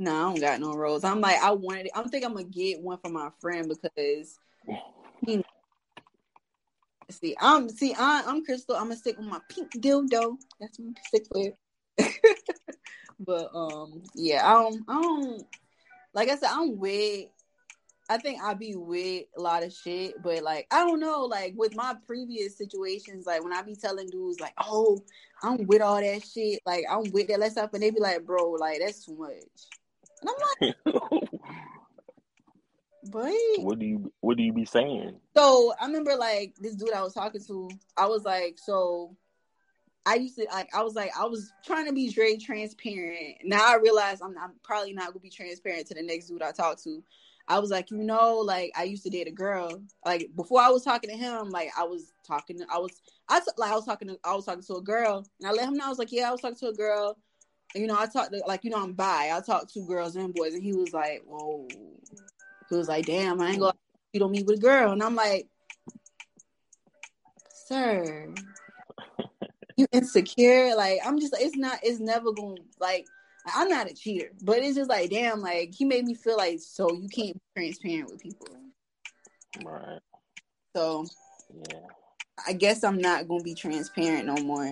No, 0.01 0.15
I 0.15 0.21
don't 0.23 0.39
got 0.39 0.59
no 0.59 0.73
rose. 0.73 1.03
I'm 1.03 1.21
like 1.21 1.37
I 1.37 1.51
wanted. 1.51 1.85
It. 1.85 1.91
I'm 1.93 2.09
think 2.09 2.25
I'm 2.25 2.33
gonna 2.33 2.45
get 2.45 2.81
one 2.81 2.97
for 2.97 3.09
my 3.09 3.29
friend 3.39 3.69
because. 3.69 4.37
You 5.27 5.43
see, 7.09 7.35
I'm 7.41 7.67
see, 7.67 7.93
I, 7.93 8.23
I'm 8.25 8.45
Crystal. 8.45 8.75
I'm 8.75 8.83
gonna 8.83 8.95
stick 8.95 9.17
with 9.17 9.27
my 9.27 9.41
pink 9.49 9.69
dildo. 9.73 10.37
That's 10.61 10.79
what 10.79 10.87
I'm 10.87 10.95
stick 11.07 11.27
with. 11.33 11.53
but 13.19 13.49
um, 13.53 14.01
yeah, 14.15 14.47
I 14.47 14.53
don't, 14.53 14.83
I 14.87 14.93
don't. 14.93 15.43
Like 16.13 16.29
I 16.29 16.37
said, 16.37 16.49
I'm 16.51 16.77
with. 16.77 17.27
I 18.09 18.17
think 18.17 18.41
I 18.41 18.53
be 18.53 18.75
with 18.75 19.25
a 19.37 19.41
lot 19.41 19.63
of 19.63 19.73
shit, 19.73 20.23
but 20.23 20.41
like 20.41 20.67
I 20.71 20.85
don't 20.85 21.01
know, 21.01 21.25
like 21.25 21.53
with 21.57 21.75
my 21.75 21.95
previous 22.07 22.57
situations, 22.57 23.25
like 23.25 23.43
when 23.43 23.51
I 23.51 23.61
be 23.61 23.75
telling 23.75 24.09
dudes 24.09 24.39
like, 24.39 24.53
"Oh, 24.63 25.03
I'm 25.43 25.67
with 25.67 25.81
all 25.81 25.99
that 25.99 26.23
shit," 26.25 26.61
like 26.65 26.85
I'm 26.89 27.11
with 27.11 27.27
that 27.27 27.41
that 27.41 27.51
stuff, 27.51 27.71
and 27.73 27.83
they 27.83 27.89
be 27.91 27.99
like, 27.99 28.25
"Bro, 28.25 28.51
like 28.51 28.79
that's 28.79 29.05
too 29.05 29.17
much," 29.17 29.80
and 30.21 30.29
I'm 30.29 30.35
like, 30.93 31.29
"But 33.11 33.63
what 33.63 33.79
do 33.79 33.85
you 33.85 34.11
what 34.21 34.37
do 34.37 34.43
you 34.43 34.53
be 34.53 34.65
saying?" 34.65 35.19
So 35.35 35.73
I 35.79 35.85
remember 35.85 36.15
like 36.15 36.55
this 36.59 36.75
dude 36.75 36.93
I 36.93 37.01
was 37.01 37.13
talking 37.13 37.41
to, 37.47 37.69
I 37.97 38.05
was 38.07 38.23
like, 38.23 38.57
"So 38.57 39.15
I 40.05 40.15
used 40.15 40.35
to 40.37 40.47
like 40.51 40.69
I 40.73 40.83
was 40.83 40.95
like 40.95 41.11
I 41.17 41.25
was 41.25 41.51
trying 41.63 41.85
to 41.85 41.93
be 41.93 42.09
very 42.09 42.37
transparent. 42.37 43.37
Now 43.43 43.71
I 43.71 43.75
realize 43.75 44.21
I'm, 44.21 44.35
I'm 44.37 44.53
probably 44.63 44.93
not 44.93 45.07
gonna 45.07 45.19
be 45.19 45.29
transparent 45.29 45.87
to 45.87 45.93
the 45.93 46.01
next 46.01 46.27
dude 46.27 46.41
I 46.41 46.51
talk 46.51 46.81
to. 46.83 47.03
I 47.47 47.59
was 47.59 47.69
like, 47.69 47.91
you 47.91 47.97
know, 47.97 48.37
like 48.37 48.71
I 48.75 48.83
used 48.83 49.03
to 49.03 49.09
date 49.09 49.27
a 49.27 49.31
girl. 49.31 49.81
Like 50.05 50.29
before 50.35 50.61
I 50.61 50.69
was 50.69 50.83
talking 50.83 51.09
to 51.09 51.15
him, 51.17 51.49
like 51.49 51.69
I 51.77 51.83
was 51.83 52.13
talking 52.25 52.57
to, 52.59 52.65
I 52.71 52.77
was 52.77 52.91
I 53.29 53.41
like 53.57 53.71
I 53.71 53.75
was 53.75 53.85
talking 53.85 54.07
to 54.07 54.17
I 54.23 54.33
was 54.33 54.45
talking 54.45 54.63
to 54.63 54.75
a 54.75 54.81
girl 54.81 55.25
and 55.39 55.47
I 55.47 55.51
let 55.51 55.67
him 55.67 55.75
know 55.75 55.85
I 55.85 55.89
was 55.89 55.99
like, 55.99 56.11
yeah, 56.11 56.29
I 56.29 56.31
was 56.31 56.41
talking 56.41 56.57
to 56.57 56.69
a 56.69 56.73
girl. 56.73 57.17
You 57.75 57.87
know, 57.87 57.97
I 57.97 58.05
talked 58.07 58.33
to 58.33 58.43
like, 58.47 58.63
you 58.63 58.69
know, 58.69 58.83
I'm 58.83 58.93
bi. 58.93 59.31
I 59.33 59.41
talked 59.41 59.73
to 59.73 59.85
girls 59.85 60.15
and 60.15 60.33
boys 60.33 60.53
and 60.53 60.63
he 60.63 60.73
was 60.73 60.93
like, 60.93 61.23
Whoa. 61.25 61.67
He 62.69 62.75
was 62.75 62.87
like, 62.87 63.05
damn, 63.05 63.41
I 63.41 63.49
ain't 63.49 63.59
gonna 63.59 63.73
you 64.13 64.19
don't 64.19 64.31
meet 64.31 64.45
with 64.45 64.59
a 64.59 64.61
girl. 64.61 64.91
And 64.91 65.03
I'm 65.03 65.15
like, 65.15 65.47
Sir, 67.49 68.33
you 69.77 69.87
insecure. 69.91 70.75
Like 70.75 70.99
I'm 71.05 71.19
just 71.19 71.35
it's 71.39 71.55
not 71.55 71.79
it's 71.83 71.99
never 71.99 72.33
to 72.33 72.55
like 72.79 73.07
I'm 73.55 73.69
not 73.69 73.89
a 73.89 73.93
cheater, 73.93 74.31
but 74.41 74.57
it's 74.57 74.75
just 74.75 74.89
like 74.89 75.09
damn, 75.09 75.41
like 75.41 75.73
he 75.73 75.85
made 75.85 76.05
me 76.05 76.13
feel 76.13 76.37
like 76.37 76.59
so 76.59 76.91
you 76.91 77.07
can't 77.07 77.33
be 77.33 77.61
transparent 77.61 78.11
with 78.11 78.21
people. 78.21 78.47
Right. 79.63 79.99
So 80.75 81.05
yeah. 81.69 81.79
I 82.47 82.53
guess 82.53 82.83
I'm 82.83 82.97
not 82.97 83.27
gonna 83.27 83.43
be 83.43 83.53
transparent 83.53 84.25
no 84.25 84.35
more. 84.43 84.71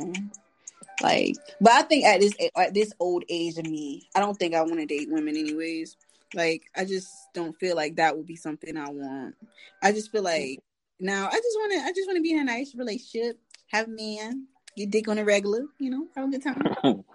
Like, 1.01 1.35
but 1.61 1.73
I 1.73 1.81
think 1.83 2.05
at 2.05 2.19
this 2.19 2.33
at 2.55 2.73
this 2.73 2.93
old 2.99 3.23
age 3.29 3.57
of 3.57 3.65
me, 3.65 4.09
I 4.15 4.19
don't 4.19 4.37
think 4.37 4.53
I 4.53 4.61
want 4.61 4.79
to 4.79 4.85
date 4.85 5.09
women 5.09 5.35
anyways. 5.37 5.95
Like, 6.33 6.63
I 6.75 6.85
just 6.85 7.09
don't 7.33 7.57
feel 7.57 7.75
like 7.75 7.95
that 7.95 8.15
would 8.15 8.27
be 8.27 8.35
something 8.35 8.77
I 8.77 8.89
want. 8.89 9.35
I 9.81 9.91
just 9.91 10.11
feel 10.11 10.23
like 10.23 10.59
Now 10.99 11.27
I 11.27 11.31
just 11.35 11.57
want 11.57 11.73
to, 11.73 11.79
I 11.79 11.93
just 11.93 12.07
want 12.07 12.17
to 12.17 12.21
be 12.21 12.33
in 12.33 12.39
a 12.39 12.43
nice 12.43 12.75
relationship, 12.75 13.39
have 13.67 13.87
a 13.87 13.91
man, 13.91 14.47
get 14.75 14.91
dick 14.91 15.07
on 15.07 15.17
a 15.17 15.23
regular, 15.23 15.65
you 15.79 15.89
know, 15.89 16.07
have 16.15 16.27
a 16.27 16.31
good 16.31 16.43
time. 16.43 16.61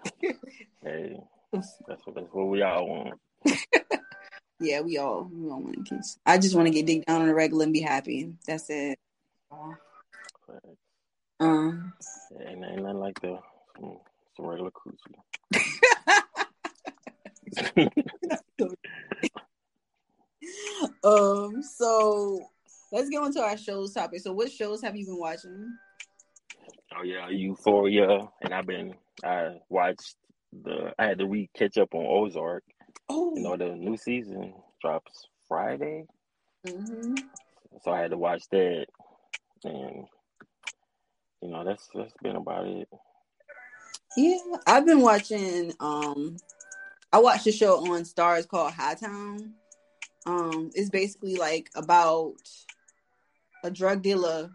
hey, 0.83 1.17
that's 1.53 1.77
what 2.03 2.15
that's 2.15 2.33
what 2.33 2.47
we 2.47 2.63
all 2.63 2.87
want. 2.87 3.19
yeah, 4.59 4.81
we 4.81 4.97
all 4.97 5.29
we 5.31 5.49
all 5.49 5.61
want 5.61 5.85
to 5.85 5.95
kiss. 5.95 6.17
I 6.25 6.39
just 6.39 6.55
want 6.55 6.67
to 6.67 6.73
get 6.73 6.87
dick 6.87 7.05
down 7.05 7.21
on 7.21 7.29
a 7.29 7.33
regular 7.33 7.63
and 7.63 7.73
be 7.73 7.81
happy. 7.81 8.33
That's 8.47 8.69
it. 8.69 8.97
Um, 11.39 11.93
ain't, 12.39 12.63
ain't 12.63 12.81
nothing 12.81 12.99
like 12.99 13.19
the 13.21 13.39
some 13.79 14.45
regular 14.45 14.71
coochie. 14.71 15.15
um. 21.03 21.61
So 21.63 22.39
let's 22.91 23.09
get 23.09 23.21
on 23.21 23.33
to 23.33 23.41
our 23.41 23.57
shows 23.57 23.93
topic. 23.93 24.21
So, 24.21 24.33
what 24.33 24.51
shows 24.51 24.81
have 24.81 24.95
you 24.95 25.05
been 25.05 25.19
watching? 25.19 25.77
Oh 26.97 27.03
yeah, 27.03 27.29
Euphoria, 27.29 28.27
and 28.41 28.53
I've 28.53 28.67
been 28.67 28.95
I 29.23 29.55
watched 29.69 30.15
the 30.63 30.93
I 30.97 31.05
had 31.05 31.19
to 31.19 31.27
re 31.27 31.49
catch 31.55 31.77
up 31.77 31.93
on 31.93 32.05
Ozark. 32.05 32.63
Oh, 33.09 33.33
you 33.35 33.43
know 33.43 33.57
the 33.57 33.75
new 33.75 33.97
season 33.97 34.53
drops 34.81 35.27
Friday, 35.47 36.05
mm-hmm. 36.65 37.15
so 37.83 37.91
I 37.91 37.99
had 37.99 38.11
to 38.11 38.17
watch 38.17 38.43
that, 38.51 38.85
and 39.63 40.05
you 41.41 41.49
know 41.49 41.63
that's 41.65 41.87
that's 41.93 42.13
been 42.21 42.35
about 42.35 42.67
it. 42.67 42.87
Yeah, 44.17 44.37
I've 44.65 44.85
been 44.85 45.01
watching. 45.01 45.73
Um, 45.79 46.37
I 47.11 47.19
watched 47.19 47.47
a 47.47 47.51
show 47.51 47.79
on 47.91 48.03
Starz 48.03 48.47
called 48.47 48.73
Hightown. 48.73 49.53
Um, 50.25 50.71
it's 50.73 50.89
basically 50.89 51.35
like 51.35 51.69
about 51.75 52.35
a 53.63 53.69
drug 53.69 54.01
dealer 54.01 54.49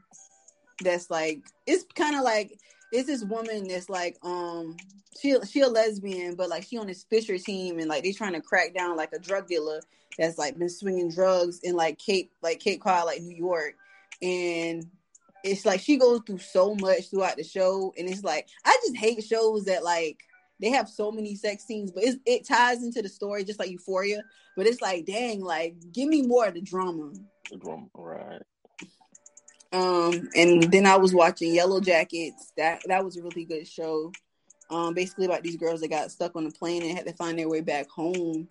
that's 0.82 1.10
like 1.10 1.40
it's 1.66 1.84
kind 1.94 2.16
of 2.16 2.22
like 2.22 2.58
it's 2.92 3.06
this 3.06 3.24
woman 3.24 3.68
that's 3.68 3.90
like 3.90 4.16
um 4.22 4.76
she 5.20 5.36
she 5.48 5.60
a 5.60 5.68
lesbian 5.68 6.34
but 6.34 6.48
like 6.48 6.64
she 6.64 6.78
on 6.78 6.86
this 6.86 7.04
Fisher 7.04 7.36
team 7.36 7.78
and 7.78 7.88
like 7.88 8.02
they 8.02 8.12
trying 8.12 8.32
to 8.32 8.40
crack 8.40 8.74
down 8.74 8.96
like 8.96 9.12
a 9.12 9.18
drug 9.18 9.46
dealer 9.46 9.80
that's 10.16 10.38
like 10.38 10.58
been 10.58 10.70
swinging 10.70 11.10
drugs 11.10 11.60
in 11.62 11.76
like 11.76 11.98
Cape 11.98 12.32
like 12.42 12.60
Cape 12.60 12.80
Cod 12.80 13.04
like 13.04 13.20
New 13.20 13.36
York 13.36 13.74
and 14.22 14.86
it's 15.44 15.64
like 15.64 15.80
she 15.80 15.96
goes 15.96 16.20
through 16.26 16.38
so 16.38 16.74
much 16.74 17.10
throughout 17.10 17.36
the 17.36 17.44
show 17.44 17.92
and 17.98 18.08
it's 18.08 18.24
like 18.24 18.48
I 18.64 18.76
just 18.82 18.96
hate 18.96 19.22
shows 19.24 19.64
that 19.64 19.84
like 19.84 20.18
they 20.60 20.70
have 20.70 20.88
so 20.88 21.10
many 21.10 21.34
sex 21.34 21.64
scenes 21.64 21.90
but 21.92 22.04
it 22.26 22.46
ties 22.46 22.82
into 22.82 23.02
the 23.02 23.08
story 23.08 23.44
just 23.44 23.58
like 23.58 23.70
Euphoria 23.70 24.22
but 24.56 24.66
it's 24.66 24.80
like 24.80 25.06
dang 25.06 25.40
like 25.40 25.76
give 25.92 26.08
me 26.08 26.22
more 26.22 26.46
of 26.46 26.54
the 26.54 26.60
drama 26.60 27.12
the 27.50 27.56
drama 27.56 27.86
right 27.94 28.42
um, 29.72 30.28
and 30.34 30.64
then 30.64 30.86
I 30.86 30.96
was 30.96 31.14
watching 31.14 31.54
Yellowjackets. 31.54 32.52
That 32.56 32.82
that 32.86 33.04
was 33.04 33.16
a 33.16 33.22
really 33.22 33.44
good 33.44 33.66
show. 33.66 34.12
Um, 34.68 34.94
basically 34.94 35.26
about 35.26 35.42
these 35.42 35.56
girls 35.56 35.80
that 35.80 35.88
got 35.88 36.10
stuck 36.12 36.36
on 36.36 36.46
a 36.46 36.50
plane 36.50 36.82
and 36.82 36.96
had 36.96 37.06
to 37.06 37.12
find 37.12 37.38
their 37.38 37.48
way 37.48 37.60
back 37.60 37.88
home. 37.88 38.48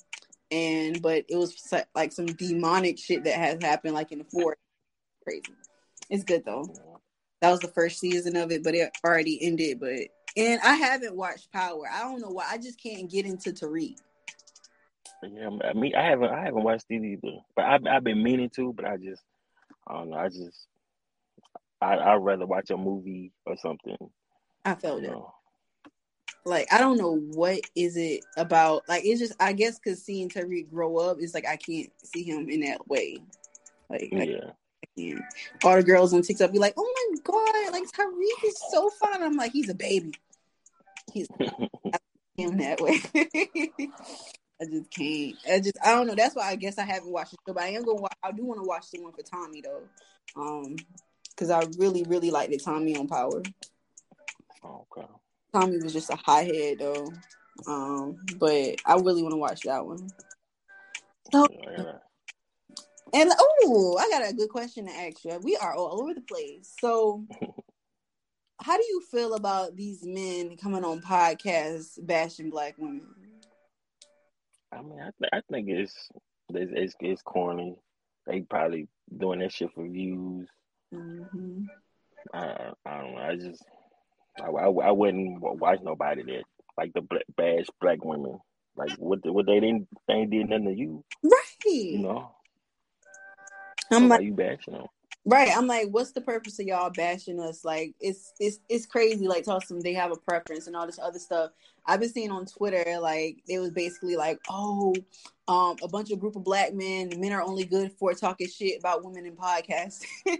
And 0.52 1.02
but 1.02 1.26
it 1.28 1.36
was 1.36 1.56
like 1.94 2.12
some 2.12 2.26
demonic 2.26 2.98
shit 2.98 3.26
that 3.26 3.36
has 3.36 3.62
happened, 3.62 3.94
like 3.94 4.12
in 4.12 4.20
the 4.20 4.26
forest. 4.26 4.62
Crazy. 5.24 5.44
It's 6.10 6.24
good 6.24 6.44
though. 6.46 6.66
That 7.42 7.52
was 7.52 7.60
the 7.60 7.70
first 7.70 8.00
season 8.00 8.36
of 8.36 8.52
it, 8.52 8.64
but 8.64 8.76
it 8.76 8.92
already 9.06 9.42
ended. 9.42 9.80
But 9.80 9.94
and 10.36 10.60
I 10.62 10.76
haven't 10.76 11.16
watched 11.16 11.52
Power. 11.52 11.84
I 11.92 12.02
don't 12.02 12.22
know 12.22 12.30
why. 12.30 12.46
I 12.50 12.58
just 12.58 12.82
can't 12.82 13.10
get 13.10 13.26
into 13.26 13.52
Tariq. 13.52 13.96
Yeah, 15.24 15.50
I 15.64 15.74
mean, 15.74 15.96
I 15.96 16.06
haven't, 16.06 16.32
I 16.32 16.46
haven't 16.46 16.64
watched 16.64 16.86
it 16.90 17.04
either, 17.04 17.38
but 17.56 17.66
I've, 17.66 17.86
I've 17.86 18.04
been 18.04 18.24
meaning 18.24 18.50
to, 18.56 18.72
but 18.72 18.86
I 18.86 18.96
just, 18.96 19.22
I 19.86 19.96
don't 19.96 20.12
know, 20.12 20.18
I 20.18 20.30
just, 20.30 20.68
I 21.82 21.98
I'd 21.98 22.16
rather 22.16 22.46
watch 22.46 22.70
a 22.70 22.78
movie 22.78 23.34
or 23.46 23.58
something. 23.58 23.98
I 24.64 24.76
felt 24.76 25.04
it. 25.04 25.14
Like 26.46 26.72
I 26.72 26.78
don't 26.78 26.98
know 26.98 27.16
what 27.16 27.60
is 27.76 27.98
it 27.98 28.24
about. 28.38 28.84
Like 28.88 29.04
it's 29.06 29.20
just 29.20 29.34
I 29.40 29.54
guess 29.54 29.78
because 29.78 30.04
seeing 30.04 30.30
Tariq 30.30 30.70
grow 30.70 30.98
up 30.98 31.20
is 31.20 31.34
like 31.34 31.46
I 31.46 31.58
can't 31.58 31.92
see 32.04 32.24
him 32.24 32.50
in 32.50 32.62
that 32.62 32.88
way. 32.88 33.18
Like 33.90 34.10
yeah. 34.12 34.52
All 35.64 35.76
the 35.76 35.84
girls 35.84 36.14
on 36.14 36.22
TikTok 36.22 36.52
be 36.52 36.60
like, 36.60 36.74
"Oh 36.78 36.94
my 36.96 37.22
god, 37.24 37.74
like 37.74 37.84
Tariq 37.92 38.48
is 38.48 38.62
so 38.72 38.90
fun." 38.90 39.24
I'm 39.24 39.36
like, 39.36 39.52
he's 39.52 39.70
a 39.70 39.76
baby. 39.76 40.14
He's 41.14 41.28
him 42.36 42.58
that 42.58 42.82
way. 42.82 43.00
I 44.62 44.66
just 44.66 44.92
can't. 44.92 45.36
I 45.50 45.60
just 45.60 45.78
I 45.84 45.92
don't 45.94 46.08
know. 46.08 46.16
That's 46.16 46.36
why 46.36 46.50
I 46.50 46.56
guess 46.56 46.78
I 46.78 46.84
haven't 46.84 47.12
watched 47.12 47.34
it. 47.34 47.40
But 47.46 47.60
I 47.60 47.70
am 47.70 47.84
gonna. 47.84 48.02
Watch, 48.02 48.18
I 48.24 48.32
do 48.32 48.46
want 48.46 48.62
to 48.62 48.68
watch 48.68 48.92
the 48.92 49.02
one 49.02 49.14
for 49.14 49.24
Tommy 49.24 49.62
though. 49.62 49.84
Um, 50.36 50.76
because 51.30 51.50
I 51.50 51.64
really, 51.78 52.04
really 52.04 52.32
liked 52.32 52.52
it. 52.52 52.64
Tommy 52.64 52.98
on 52.98 53.08
Power. 53.08 53.42
Okay. 54.66 55.08
Tommy 55.54 55.78
was 55.78 55.94
just 55.94 56.10
a 56.10 56.18
high 56.18 56.44
hothead 56.44 56.80
though, 56.80 57.14
um, 57.68 58.18
but 58.38 58.76
I 58.86 58.96
really 58.96 59.24
want 59.24 59.34
to 59.34 59.38
watch 59.38 59.62
that 59.62 59.86
one. 59.86 60.10
So, 61.32 61.48
yeah. 61.52 61.94
And 63.14 63.32
oh, 63.40 63.98
I 64.00 64.10
got 64.10 64.30
a 64.30 64.34
good 64.34 64.50
question 64.50 64.86
to 64.86 64.92
ask 64.92 65.24
you. 65.24 65.40
We 65.42 65.56
are 65.58 65.74
all 65.74 66.02
over 66.02 66.14
the 66.14 66.22
place. 66.22 66.74
So, 66.80 67.26
how 68.62 68.78
do 68.78 68.84
you 68.84 69.02
feel 69.12 69.34
about 69.34 69.76
these 69.76 70.04
men 70.04 70.58
coming 70.58 70.84
on 70.84 71.02
podcasts 71.02 71.98
bashing 72.06 72.50
black 72.50 72.76
women? 72.78 73.08
I 74.72 74.82
mean, 74.82 75.00
I, 75.00 75.10
th- 75.20 75.32
I 75.34 75.42
think 75.52 75.70
it's, 75.70 76.10
it's 76.50 76.72
it's 76.76 76.96
it's 77.00 77.22
corny. 77.24 77.76
They 78.28 78.42
probably 78.42 78.88
doing 79.16 79.40
that 79.40 79.52
shit 79.52 79.72
for 79.74 79.88
views. 79.88 80.48
Mm-hmm. 80.94 81.64
I, 82.34 82.72
I 82.86 83.02
don't 83.02 83.16
know. 83.16 83.22
I 83.22 83.36
just 83.36 83.64
I, 84.40 84.50
I, 84.50 84.68
I 84.68 84.92
wouldn't 84.92 85.42
watch 85.42 85.80
nobody 85.82 86.24
that 86.24 86.44
like 86.78 86.94
the 86.94 87.02
black, 87.02 87.24
bash 87.36 87.66
black 87.82 88.04
women. 88.04 88.40
Like 88.76 88.92
what 88.98 89.20
what 89.24 89.48
they 89.48 89.60
didn't 89.60 89.88
they 90.08 90.26
did 90.26 90.50
nothing 90.50 90.66
to 90.66 90.74
you, 90.74 91.04
right? 91.24 91.66
You 91.66 92.00
know. 92.00 92.32
I'm 93.92 94.10
like 94.10 94.22
you 94.22 94.34
bashing 94.34 94.74
them. 94.74 94.88
Right. 95.26 95.50
I'm 95.56 95.68
like, 95.68 95.90
what's 95.92 96.12
the 96.12 96.22
purpose 96.22 96.60
of 96.60 96.66
y'all 96.66 96.90
bashing 96.90 97.40
us? 97.40 97.64
Like, 97.66 97.94
it's 98.00 98.34
it's 98.40 98.60
it's 98.70 98.86
crazy. 98.86 99.28
Like, 99.28 99.44
tell 99.44 99.60
them 99.60 99.82
they 99.82 99.94
have 99.94 100.12
a 100.12 100.16
preference 100.16 100.68
and 100.68 100.76
all 100.76 100.86
this 100.86 101.00
other 101.00 101.20
stuff. 101.20 101.52
I've 101.86 102.00
been 102.00 102.10
seeing 102.10 102.32
on 102.32 102.46
Twitter, 102.46 103.00
like, 103.00 103.38
it 103.48 103.60
was 103.60 103.72
basically 103.72 104.16
like, 104.16 104.40
oh, 104.50 104.94
um, 105.48 105.76
a 105.84 105.88
bunch 105.88 106.12
of 106.12 106.20
group 106.20 106.36
of 106.36 106.44
black 106.44 106.74
men. 106.74 107.12
Men 107.18 107.32
are 107.34 107.42
only 107.42 107.66
good 107.66 107.92
for 107.94 108.14
talking 108.14 108.48
shit 108.48 108.80
about 108.80 109.04
women 109.04 109.26
in 109.26 109.36
podcasts. 109.36 110.04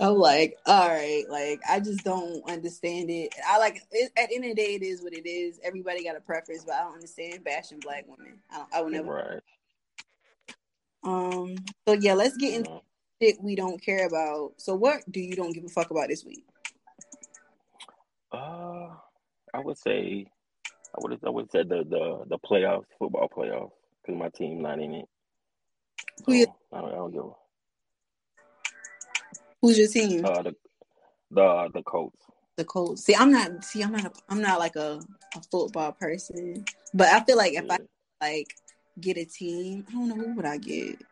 I'm 0.00 0.16
like, 0.16 0.56
all 0.66 0.88
right, 0.88 1.24
like 1.28 1.60
I 1.68 1.80
just 1.80 2.04
don't 2.04 2.48
understand 2.50 3.08
it. 3.10 3.34
I 3.46 3.58
like 3.58 3.82
it, 3.90 4.12
at 4.16 4.28
the 4.28 4.36
end 4.36 4.44
of 4.44 4.50
the 4.50 4.62
day, 4.62 4.74
it 4.74 4.82
is 4.82 5.02
what 5.02 5.14
it 5.14 5.26
is. 5.26 5.58
Everybody 5.64 6.04
got 6.04 6.16
a 6.16 6.20
preference, 6.20 6.64
but 6.64 6.74
I 6.74 6.80
don't 6.80 6.94
understand 6.94 7.42
bashing 7.44 7.80
black 7.80 8.04
women. 8.06 8.38
I 8.50 8.58
don't. 8.58 8.74
I 8.74 8.82
would 8.82 8.92
never. 8.92 9.12
Right. 9.12 9.40
Um. 11.06 11.56
So 11.86 11.94
yeah, 11.94 12.14
let's 12.14 12.36
get 12.36 12.54
into 12.54 12.80
shit 13.22 13.36
we 13.40 13.54
don't 13.54 13.80
care 13.80 14.06
about. 14.06 14.54
So 14.58 14.74
what 14.74 15.00
do 15.10 15.20
you 15.20 15.34
don't 15.34 15.52
give 15.52 15.64
a 15.64 15.68
fuck 15.68 15.90
about 15.90 16.08
this 16.08 16.24
week? 16.24 16.44
Uh, 18.32 18.88
I 19.54 19.60
would 19.60 19.78
say, 19.78 20.26
I 20.66 20.98
would 20.98 21.18
I 21.24 21.30
would 21.30 21.50
say 21.50 21.62
the 21.62 21.84
the 21.88 22.24
the 22.28 22.38
playoffs, 22.38 22.86
football 22.98 23.28
playoffs, 23.34 23.72
because 24.02 24.18
my 24.18 24.28
team 24.30 24.60
not 24.60 24.80
in 24.80 24.94
it. 24.94 25.08
So, 26.18 26.24
Who 26.26 26.32
you? 26.34 26.46
I 26.72 26.80
don't, 26.80 26.92
I 26.92 26.94
don't 26.96 27.12
give. 27.12 27.24
A, 27.24 27.30
Who's 29.62 29.78
your 29.78 29.88
team? 29.88 30.24
Uh, 30.24 30.42
the 30.42 30.54
the 31.30 31.70
the 31.74 31.82
Colts. 31.82 32.20
The 32.56 32.64
Colts. 32.64 33.04
See, 33.04 33.14
I'm 33.14 33.30
not. 33.30 33.64
See, 33.64 33.82
I'm 33.82 33.92
not. 33.92 34.06
A, 34.06 34.12
I'm 34.28 34.40
not 34.40 34.58
like 34.58 34.76
a, 34.76 35.00
a 35.34 35.42
football 35.50 35.92
person, 35.92 36.64
but 36.92 37.08
I 37.08 37.22
feel 37.24 37.36
like 37.36 37.52
if 37.52 37.64
yeah. 37.64 37.76
I 38.20 38.28
like 38.28 38.48
get 39.00 39.16
a 39.16 39.24
team. 39.24 39.84
I 39.88 39.92
don't 39.92 40.08
know 40.08 40.14
who 40.14 40.34
would 40.34 40.44
I 40.44 40.58
get. 40.58 41.02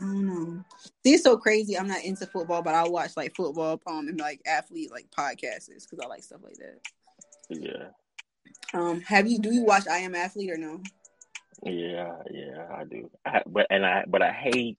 I 0.00 0.04
don't 0.04 0.26
know. 0.26 0.64
It's 1.04 1.22
so 1.22 1.36
crazy. 1.36 1.78
I'm 1.78 1.88
not 1.88 2.04
into 2.04 2.26
football, 2.26 2.62
but 2.62 2.74
I 2.74 2.86
watch 2.86 3.16
like 3.16 3.34
football 3.34 3.80
um 3.86 4.08
and 4.08 4.20
like 4.20 4.40
athlete 4.46 4.90
like 4.90 5.10
podcasts 5.10 5.68
because 5.68 5.98
I 6.02 6.06
like 6.06 6.22
stuff 6.22 6.40
like 6.42 6.56
that. 6.58 6.80
Yeah. 7.48 7.88
Um, 8.74 9.00
have 9.02 9.26
you 9.26 9.38
do 9.38 9.52
you 9.52 9.62
watch 9.62 9.88
I 9.88 9.98
Am 9.98 10.14
Athlete 10.14 10.50
or 10.50 10.58
no? 10.58 10.82
Yeah, 11.62 12.16
yeah, 12.30 12.66
I 12.74 12.84
do. 12.84 13.10
I, 13.24 13.42
but 13.46 13.66
and 13.70 13.86
I 13.86 14.04
but 14.06 14.22
I 14.22 14.32
hate 14.32 14.78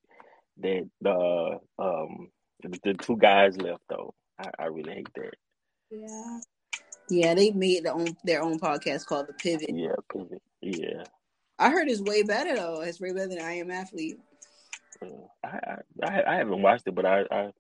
that 0.60 0.90
the 1.02 1.60
um 1.80 2.30
the, 2.62 2.80
the 2.84 2.94
two 2.94 3.18
guys 3.18 3.58
left 3.58 3.82
though. 3.90 4.14
I, 4.40 4.50
I 4.60 4.66
really 4.66 4.94
hate 4.94 5.14
that. 5.16 5.34
Yeah. 5.90 6.40
Yeah, 7.10 7.34
they 7.34 7.52
made 7.52 7.86
their 7.86 7.94
own 7.94 8.18
their 8.24 8.44
own 8.44 8.60
podcast 8.60 9.06
called 9.06 9.28
The 9.28 9.34
Pivot. 9.34 9.70
Yeah, 9.74 9.96
Pivot. 10.12 10.42
Yeah. 10.62 11.04
I 11.60 11.70
heard 11.70 11.90
it's 11.90 12.02
way 12.02 12.24
better 12.24 12.56
though. 12.56 12.82
It's 12.82 13.00
way 13.00 13.14
better 13.14 13.30
than 13.30 13.42
I 13.42 13.54
Am 13.54 13.72
Athlete. 13.72 14.20
I, 15.44 15.78
I 16.04 16.24
I 16.28 16.36
haven't 16.36 16.62
watched 16.62 16.88
it, 16.88 16.96
but 16.96 17.06
I 17.06 17.24
I 17.32 17.52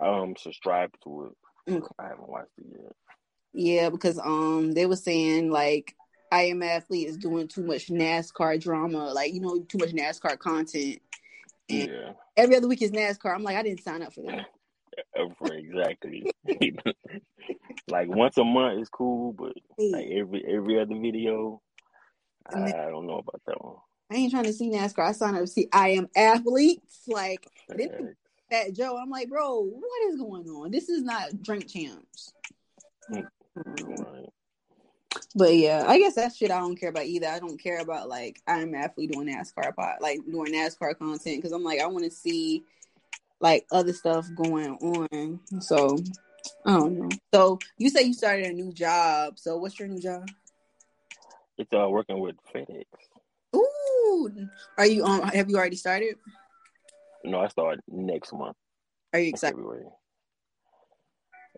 um 0.00 0.34
subscribed 0.36 0.96
to 1.04 1.26
it. 1.26 1.72
Okay. 1.72 1.86
I 1.98 2.08
haven't 2.08 2.28
watched 2.28 2.58
it 2.58 2.66
yet. 2.82 2.92
Yeah, 3.52 3.90
because 3.90 4.18
um 4.18 4.72
they 4.72 4.86
were 4.86 4.96
saying 4.96 5.50
like 5.50 5.94
I 6.30 6.42
Am 6.42 6.62
Athlete 6.62 7.08
is 7.08 7.16
doing 7.16 7.48
too 7.48 7.62
much 7.62 7.88
NASCAR 7.88 8.60
drama, 8.60 9.12
like 9.12 9.32
you 9.32 9.40
know, 9.40 9.60
too 9.60 9.78
much 9.78 9.90
NASCAR 9.90 10.38
content. 10.38 11.00
And 11.70 11.88
yeah. 11.88 12.12
Every 12.36 12.56
other 12.56 12.68
week 12.68 12.82
is 12.82 12.92
NASCAR. 12.92 13.34
I'm 13.34 13.42
like, 13.42 13.56
I 13.56 13.62
didn't 13.62 13.82
sign 13.82 14.02
up 14.02 14.14
for 14.14 14.22
that. 14.22 14.46
for 15.38 15.52
exactly. 15.52 16.30
like 17.88 18.08
once 18.08 18.38
a 18.38 18.44
month 18.44 18.80
is 18.80 18.88
cool, 18.88 19.32
but 19.32 19.54
like 19.78 20.06
every 20.06 20.44
every 20.46 20.80
other 20.80 20.94
video, 20.98 21.60
I, 22.54 22.64
I 22.66 22.90
don't 22.90 23.06
know 23.06 23.18
about 23.18 23.40
that 23.46 23.62
one. 23.62 23.76
I 24.10 24.16
ain't 24.16 24.30
trying 24.30 24.44
to 24.44 24.52
see 24.52 24.70
NASCAR. 24.70 25.08
I 25.08 25.12
signed 25.12 25.36
up 25.36 25.42
to 25.42 25.46
see 25.46 25.68
I 25.72 25.90
am 25.90 26.08
athletes. 26.16 27.02
Like 27.06 27.46
Fat 28.50 28.72
Joe. 28.72 28.96
I'm 28.96 29.10
like, 29.10 29.28
bro, 29.28 29.62
what 29.62 30.02
is 30.08 30.16
going 30.16 30.48
on? 30.48 30.70
This 30.70 30.88
is 30.88 31.02
not 31.02 31.42
drink 31.42 31.68
champs. 31.68 32.32
Hmm. 33.08 33.20
Mm. 33.58 33.98
Right. 33.98 34.28
But 35.34 35.54
yeah, 35.54 35.84
I 35.86 35.98
guess 35.98 36.14
that 36.14 36.34
shit 36.34 36.50
I 36.50 36.60
don't 36.60 36.76
care 36.76 36.90
about 36.90 37.06
either. 37.06 37.28
I 37.28 37.38
don't 37.38 37.60
care 37.62 37.80
about 37.80 38.08
like 38.08 38.40
I'm 38.46 38.74
athlete 38.74 39.12
doing 39.12 39.28
NASCAR 39.28 39.74
pot, 39.74 40.00
like 40.00 40.20
doing 40.30 40.52
NASCAR 40.52 40.98
content 40.98 41.36
because 41.36 41.52
I'm 41.52 41.64
like 41.64 41.80
I 41.80 41.86
want 41.86 42.04
to 42.04 42.10
see 42.10 42.64
like 43.40 43.66
other 43.70 43.92
stuff 43.92 44.26
going 44.34 44.76
on. 44.76 45.40
So 45.60 45.98
I 46.64 46.72
don't 46.72 46.98
know. 46.98 47.08
So 47.32 47.58
you 47.76 47.90
say 47.90 48.02
you 48.02 48.14
started 48.14 48.46
a 48.46 48.52
new 48.52 48.72
job. 48.72 49.38
So 49.38 49.58
what's 49.58 49.78
your 49.78 49.88
new 49.88 50.00
job? 50.00 50.28
It's 51.58 51.72
uh 51.72 51.88
working 51.88 52.20
with 52.20 52.36
FedEx. 52.54 52.84
Ooh, 53.54 54.30
are 54.76 54.86
you 54.86 55.04
on? 55.04 55.22
Um, 55.22 55.28
have 55.28 55.50
you 55.50 55.56
already 55.56 55.76
started? 55.76 56.16
No, 57.24 57.40
I 57.40 57.48
start 57.48 57.80
next 57.88 58.32
month. 58.32 58.56
Are 59.12 59.18
you 59.18 59.30
excited? 59.30 59.56
February. 59.56 59.86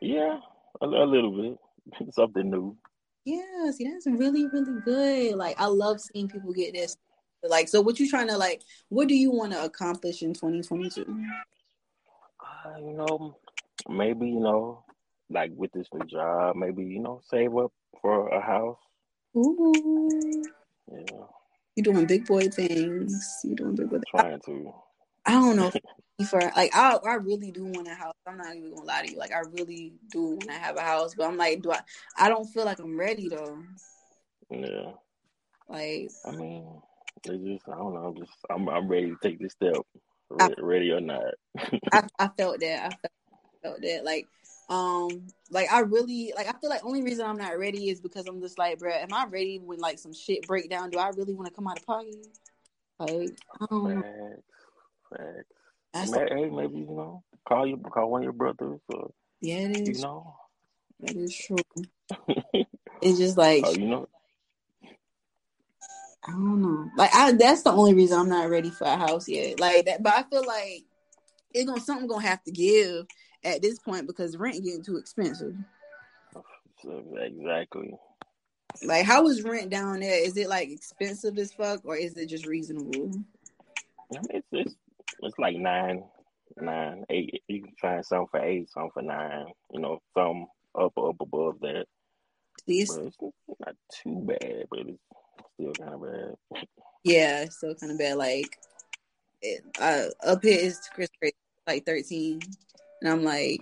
Yeah, 0.00 0.38
a, 0.80 0.86
a 0.86 1.04
little 1.04 1.36
bit. 1.36 1.58
Something 2.14 2.50
new. 2.50 2.76
Yeah, 3.24 3.70
see, 3.72 3.90
that's 3.90 4.06
really, 4.06 4.46
really 4.46 4.80
good. 4.84 5.36
Like, 5.36 5.60
I 5.60 5.66
love 5.66 6.00
seeing 6.00 6.28
people 6.28 6.52
get 6.52 6.72
this. 6.74 6.96
Like, 7.42 7.68
so 7.68 7.80
what 7.80 8.00
you 8.00 8.08
trying 8.08 8.28
to 8.28 8.38
like? 8.38 8.62
What 8.88 9.08
do 9.08 9.14
you 9.14 9.30
want 9.30 9.52
to 9.52 9.64
accomplish 9.64 10.22
in 10.22 10.32
2022? 10.32 11.02
Uh, 12.40 12.78
you 12.78 12.92
know, 12.92 13.36
maybe 13.88 14.28
you 14.28 14.40
know, 14.40 14.84
like 15.28 15.50
with 15.54 15.72
this 15.72 15.88
new 15.92 16.06
job, 16.06 16.56
maybe 16.56 16.84
you 16.84 17.00
know, 17.00 17.20
save 17.30 17.56
up 17.56 17.72
for 18.00 18.28
a 18.28 18.40
house. 18.40 18.78
Ooh. 19.36 20.44
Yeah. 20.90 21.26
You 21.76 21.82
doing 21.82 22.06
big 22.06 22.26
boy 22.26 22.48
things. 22.48 23.40
You're 23.44 23.56
doing 23.56 23.76
big 23.76 23.90
boy. 23.90 23.96
Things. 23.96 24.04
Trying 24.10 24.40
to. 24.46 24.72
I 25.26 25.32
don't 25.32 25.56
know 25.56 25.70
for 26.28 26.40
like 26.40 26.74
I 26.74 26.96
I 26.96 27.14
really 27.14 27.50
do 27.50 27.66
want 27.66 27.88
a 27.88 27.94
house. 27.94 28.14
I'm 28.26 28.38
not 28.38 28.54
even 28.54 28.74
gonna 28.74 28.86
lie 28.86 29.02
to 29.02 29.10
you. 29.12 29.18
Like 29.18 29.32
I 29.32 29.40
really 29.40 29.94
do 30.10 30.30
want 30.30 30.48
to 30.48 30.52
have 30.52 30.76
a 30.76 30.82
house, 30.82 31.14
but 31.14 31.26
I'm 31.26 31.36
like, 31.36 31.62
do 31.62 31.72
I? 31.72 31.80
I 32.16 32.28
don't 32.28 32.46
feel 32.46 32.64
like 32.64 32.78
I'm 32.80 32.98
ready 32.98 33.28
though. 33.28 33.62
Yeah. 34.50 34.92
Like 35.68 36.10
I 36.26 36.32
mean, 36.32 36.66
it's 37.24 37.44
just 37.44 37.68
I 37.68 37.76
don't 37.78 37.94
know. 37.94 38.06
I'm 38.06 38.16
just 38.16 38.32
I'm 38.50 38.68
I'm 38.68 38.88
ready 38.88 39.10
to 39.10 39.16
take 39.22 39.38
this 39.38 39.52
step, 39.52 39.76
ready, 40.28 40.54
I, 40.58 40.62
ready 40.62 40.90
or 40.90 41.00
not. 41.00 41.34
I, 41.92 42.02
I 42.18 42.28
felt 42.36 42.60
that. 42.60 42.86
I 42.86 42.88
felt, 42.88 43.12
felt 43.62 43.80
that. 43.82 44.04
Like 44.04 44.26
um 44.70 45.26
like 45.50 45.70
I 45.70 45.80
really 45.80 46.32
like 46.36 46.48
I 46.48 46.52
feel 46.60 46.70
like 46.70 46.84
only 46.84 47.02
reason 47.02 47.26
I'm 47.26 47.36
not 47.36 47.58
ready 47.58 47.90
is 47.90 48.00
because 48.00 48.26
I'm 48.26 48.40
just 48.40 48.56
like, 48.56 48.78
bro, 48.78 48.92
am 48.92 49.12
I 49.12 49.26
ready 49.26 49.58
when 49.58 49.80
like 49.80 49.98
some 49.98 50.14
shit 50.14 50.46
break 50.46 50.70
down? 50.70 50.90
Do 50.90 50.98
I 50.98 51.08
really 51.08 51.34
want 51.34 51.48
to 51.48 51.54
come 51.54 51.66
out 51.66 51.78
of 51.78 51.86
pocket? 51.86 52.26
Like, 53.00 53.30
I 53.60 53.66
don't 53.68 53.94
know. 53.96 54.42
Facts. 55.92 56.12
hey, 56.12 56.48
maybe 56.50 56.78
you 56.78 56.86
know, 56.86 57.24
call 57.48 57.66
you 57.66 57.76
call 57.78 58.10
one 58.10 58.20
of 58.20 58.24
your 58.24 58.32
brothers. 58.32 58.80
Or, 58.88 59.10
yeah, 59.40 59.56
it 59.56 59.88
is. 59.88 59.98
You 59.98 60.04
know, 60.04 60.36
that 61.00 61.16
is 61.16 61.34
true. 61.34 61.56
it's 63.02 63.18
just 63.18 63.36
like 63.36 63.64
oh, 63.66 63.72
you 63.72 63.86
know. 63.86 64.08
I 66.28 66.32
don't 66.32 66.62
know. 66.62 66.90
Like 66.96 67.10
I, 67.12 67.32
that's 67.32 67.62
the 67.62 67.72
only 67.72 67.94
reason 67.94 68.20
I'm 68.20 68.28
not 68.28 68.50
ready 68.50 68.70
for 68.70 68.84
a 68.84 68.96
house 68.96 69.26
yet. 69.26 69.58
Like 69.58 69.86
that, 69.86 70.02
but 70.02 70.14
I 70.14 70.22
feel 70.22 70.46
like 70.46 70.84
it's 71.52 71.68
gonna 71.68 71.80
something 71.80 72.06
gonna 72.06 72.26
have 72.26 72.44
to 72.44 72.52
give 72.52 73.06
at 73.44 73.62
this 73.62 73.78
point 73.78 74.06
because 74.06 74.36
rent 74.36 74.62
getting 74.64 74.82
too 74.82 74.96
expensive. 74.96 75.54
Exactly. 76.84 77.94
Like, 78.82 79.04
how 79.04 79.26
is 79.26 79.42
rent 79.42 79.70
down 79.70 80.00
there? 80.00 80.24
Is 80.24 80.36
it 80.36 80.48
like 80.48 80.70
expensive 80.70 81.36
as 81.38 81.52
fuck, 81.52 81.80
or 81.84 81.96
is 81.96 82.16
it 82.16 82.26
just 82.26 82.46
reasonable? 82.46 83.10
I 84.12 84.18
mean, 84.18 84.24
it's, 84.30 84.46
it's 84.52 84.74
it's 85.20 85.38
like 85.38 85.56
nine, 85.56 86.04
nine, 86.60 87.04
eight. 87.10 87.42
You 87.48 87.62
can 87.64 87.74
find 87.80 88.04
some 88.04 88.26
for 88.30 88.40
eight, 88.40 88.70
some 88.70 88.90
for 88.94 89.02
nine. 89.02 89.46
You 89.72 89.80
know, 89.80 90.00
some 90.14 90.46
up 90.78 90.96
up 90.96 91.16
above 91.20 91.60
that. 91.60 91.86
These 92.66 92.96
it's 92.96 93.16
not 93.58 93.74
too 94.02 94.22
bad, 94.26 94.66
but 94.70 94.80
it's 94.80 94.98
still 95.54 95.72
kind 95.72 95.94
of 95.94 96.02
bad. 96.02 96.66
Yeah, 97.04 97.46
still 97.50 97.74
kind 97.74 97.92
of 97.92 97.98
bad. 97.98 98.16
Like 98.16 98.58
it, 99.42 99.62
uh, 99.80 100.06
up 100.26 100.42
here 100.42 100.58
is 100.58 100.80
Chris 100.94 101.08
like 101.66 101.84
thirteen, 101.84 102.40
and 103.00 103.10
I'm 103.10 103.22
like 103.24 103.60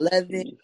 11, 0.00 0.28
mm. 0.30 0.56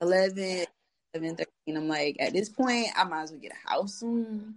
11, 0.00 0.66
11, 1.14 1.36
13. 1.36 1.76
I'm 1.76 1.88
like, 1.88 2.16
at 2.20 2.32
this 2.32 2.48
point, 2.48 2.88
I 2.96 3.04
might 3.04 3.22
as 3.22 3.30
well 3.32 3.40
get 3.40 3.52
a 3.52 3.70
house 3.70 3.94
soon. 3.94 4.56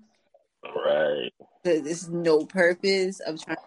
Right. 0.64 1.32
Because 1.64 1.84
there's 1.84 2.10
no 2.10 2.46
purpose 2.46 3.20
of 3.20 3.44
trying. 3.44 3.58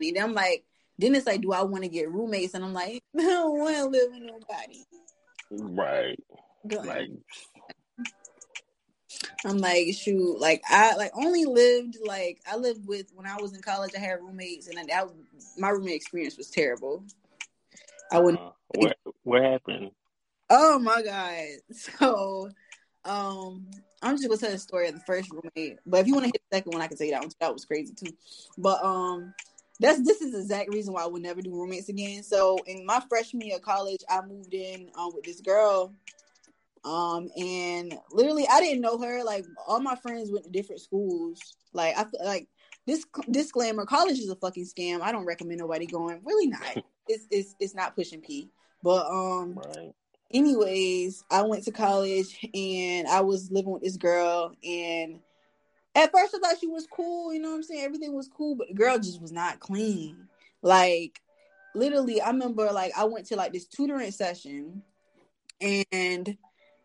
To, 0.00 0.18
I'm 0.20 0.34
like, 0.34 0.64
then 0.98 1.14
it's 1.14 1.26
like, 1.26 1.40
do 1.40 1.52
I 1.52 1.62
want 1.62 1.84
to 1.84 1.88
get 1.88 2.10
roommates? 2.10 2.54
And 2.54 2.64
I'm 2.64 2.72
like, 2.72 3.02
I 3.18 3.22
don't 3.22 3.58
want 3.58 3.76
to 3.76 3.84
live 3.84 4.10
with 4.12 4.22
nobody. 4.22 4.84
Right. 5.50 6.18
Like, 6.64 7.10
I'm 9.44 9.58
like, 9.58 9.94
shoot, 9.94 10.40
like 10.40 10.62
I 10.68 10.96
like 10.96 11.12
only 11.14 11.44
lived 11.44 11.98
like 12.04 12.40
I 12.50 12.56
lived 12.56 12.86
with 12.86 13.12
when 13.14 13.26
I 13.26 13.36
was 13.36 13.52
in 13.52 13.60
college. 13.60 13.92
I 13.96 14.00
had 14.00 14.20
roommates, 14.22 14.68
and 14.68 14.88
that 14.88 15.08
my 15.58 15.68
roommate 15.68 15.96
experience 15.96 16.38
was 16.38 16.48
terrible. 16.50 17.04
I 18.12 18.20
wouldn't. 18.20 18.42
Uh, 18.42 18.52
what 18.74 18.96
what 19.22 19.42
happened? 19.42 19.90
Oh 20.50 20.78
my 20.78 21.02
god! 21.02 21.44
So, 21.72 22.50
um, 23.04 23.66
I'm 24.02 24.16
just 24.16 24.28
gonna 24.28 24.38
tell 24.38 24.50
the 24.50 24.58
story 24.58 24.88
of 24.88 24.94
the 24.94 25.00
first 25.00 25.30
roommate. 25.30 25.78
But 25.86 26.00
if 26.00 26.06
you 26.06 26.14
want 26.14 26.24
to 26.24 26.28
hit 26.28 26.42
the 26.50 26.56
second 26.56 26.72
one, 26.72 26.82
I 26.82 26.86
can 26.86 26.96
tell 26.96 27.06
you 27.06 27.12
that 27.12 27.22
one. 27.22 27.30
That 27.40 27.52
was 27.52 27.64
crazy 27.64 27.94
too. 27.94 28.12
But 28.58 28.82
um, 28.84 29.34
that's 29.80 30.02
this 30.02 30.20
is 30.20 30.32
the 30.32 30.40
exact 30.40 30.72
reason 30.72 30.94
why 30.94 31.02
I 31.02 31.06
would 31.06 31.22
never 31.22 31.42
do 31.42 31.54
roommates 31.54 31.88
again. 31.88 32.22
So 32.22 32.58
in 32.66 32.86
my 32.86 33.00
freshman 33.08 33.46
year 33.46 33.56
of 33.56 33.62
college, 33.62 34.00
I 34.08 34.20
moved 34.22 34.54
in 34.54 34.90
um, 34.96 35.12
with 35.14 35.24
this 35.24 35.40
girl. 35.40 35.94
Um, 36.84 37.30
and 37.36 37.94
literally 38.12 38.46
I 38.50 38.60
didn't 38.60 38.82
know 38.82 38.98
her. 38.98 39.24
Like 39.24 39.46
all 39.66 39.80
my 39.80 39.96
friends 39.96 40.30
went 40.30 40.44
to 40.44 40.50
different 40.50 40.82
schools. 40.82 41.56
Like 41.72 41.96
I 41.96 42.04
like 42.22 42.48
this 42.86 43.06
disclaimer, 43.30 43.86
college 43.86 44.18
is 44.18 44.28
a 44.28 44.36
fucking 44.36 44.64
scam. 44.64 45.00
I 45.00 45.12
don't 45.12 45.24
recommend 45.24 45.60
nobody 45.60 45.86
going. 45.86 46.20
Really 46.24 46.48
not. 46.48 46.84
it's 47.08 47.26
it's 47.30 47.54
it's 47.60 47.74
not 47.74 47.94
pushing 47.94 48.20
P. 48.20 48.50
But 48.82 49.06
um 49.06 49.60
right. 49.76 49.92
anyways, 50.32 51.24
I 51.30 51.42
went 51.42 51.64
to 51.64 51.72
college 51.72 52.38
and 52.54 53.08
I 53.08 53.20
was 53.20 53.50
living 53.50 53.72
with 53.72 53.82
this 53.82 53.96
girl 53.96 54.54
and 54.62 55.20
at 55.94 56.10
first 56.12 56.34
I 56.34 56.38
thought 56.38 56.60
she 56.60 56.66
was 56.66 56.86
cool, 56.90 57.32
you 57.32 57.40
know 57.40 57.50
what 57.50 57.56
I'm 57.56 57.62
saying? 57.62 57.84
Everything 57.84 58.14
was 58.14 58.28
cool, 58.28 58.56
but 58.56 58.68
the 58.68 58.74
girl 58.74 58.98
just 58.98 59.20
was 59.20 59.32
not 59.32 59.60
clean. 59.60 60.28
Like 60.60 61.20
literally, 61.74 62.20
I 62.20 62.30
remember 62.30 62.70
like 62.72 62.92
I 62.96 63.04
went 63.04 63.26
to 63.26 63.36
like 63.36 63.52
this 63.52 63.66
tutoring 63.66 64.10
session 64.10 64.82
and 65.60 66.36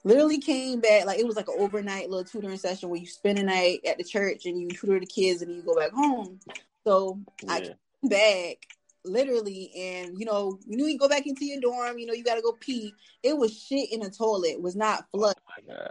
literally 0.03 0.39
came 0.39 0.79
back 0.79 1.05
like 1.05 1.19
it 1.19 1.27
was 1.27 1.35
like 1.35 1.47
an 1.47 1.55
overnight 1.57 2.09
little 2.09 2.23
tutoring 2.23 2.57
session 2.57 2.89
where 2.89 2.99
you 2.99 3.05
spend 3.05 3.37
a 3.37 3.43
night 3.43 3.79
at 3.85 3.97
the 3.97 4.03
church 4.03 4.45
and 4.45 4.59
you 4.59 4.69
tutor 4.69 4.99
the 4.99 5.05
kids 5.05 5.41
and 5.41 5.53
you 5.53 5.61
go 5.61 5.75
back 5.75 5.91
home. 5.91 6.39
So 6.85 7.19
yeah. 7.43 7.53
I 7.53 7.59
came 7.61 7.75
back 8.09 8.57
literally 9.05 9.71
and 9.77 10.19
you 10.19 10.25
know 10.25 10.59
you 10.67 10.75
knew 10.75 10.85
you 10.85 10.97
go 10.97 11.07
back 11.07 11.25
into 11.25 11.45
your 11.45 11.61
dorm 11.61 11.97
you 11.97 12.05
know 12.05 12.13
you 12.13 12.21
gotta 12.21 12.41
go 12.41 12.51
pee 12.59 12.93
it 13.23 13.35
was 13.35 13.57
shit 13.57 13.93
in 13.93 14.01
the 14.01 14.09
toilet 14.09 14.49
it 14.49 14.61
was 14.61 14.75
not 14.75 15.05
oh 15.13 15.19
flush 15.19 15.35
oh 15.71 15.87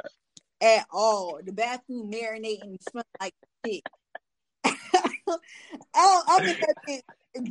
at 0.60 0.86
all. 0.90 1.40
The 1.44 1.52
bathroom 1.52 2.10
marinating 2.10 2.78
smelled 2.88 3.06
like 3.20 3.34
shit. 3.64 3.82
I, 5.94 6.22
i'm 6.28 6.48
in 6.48 6.56
that 6.86 7.02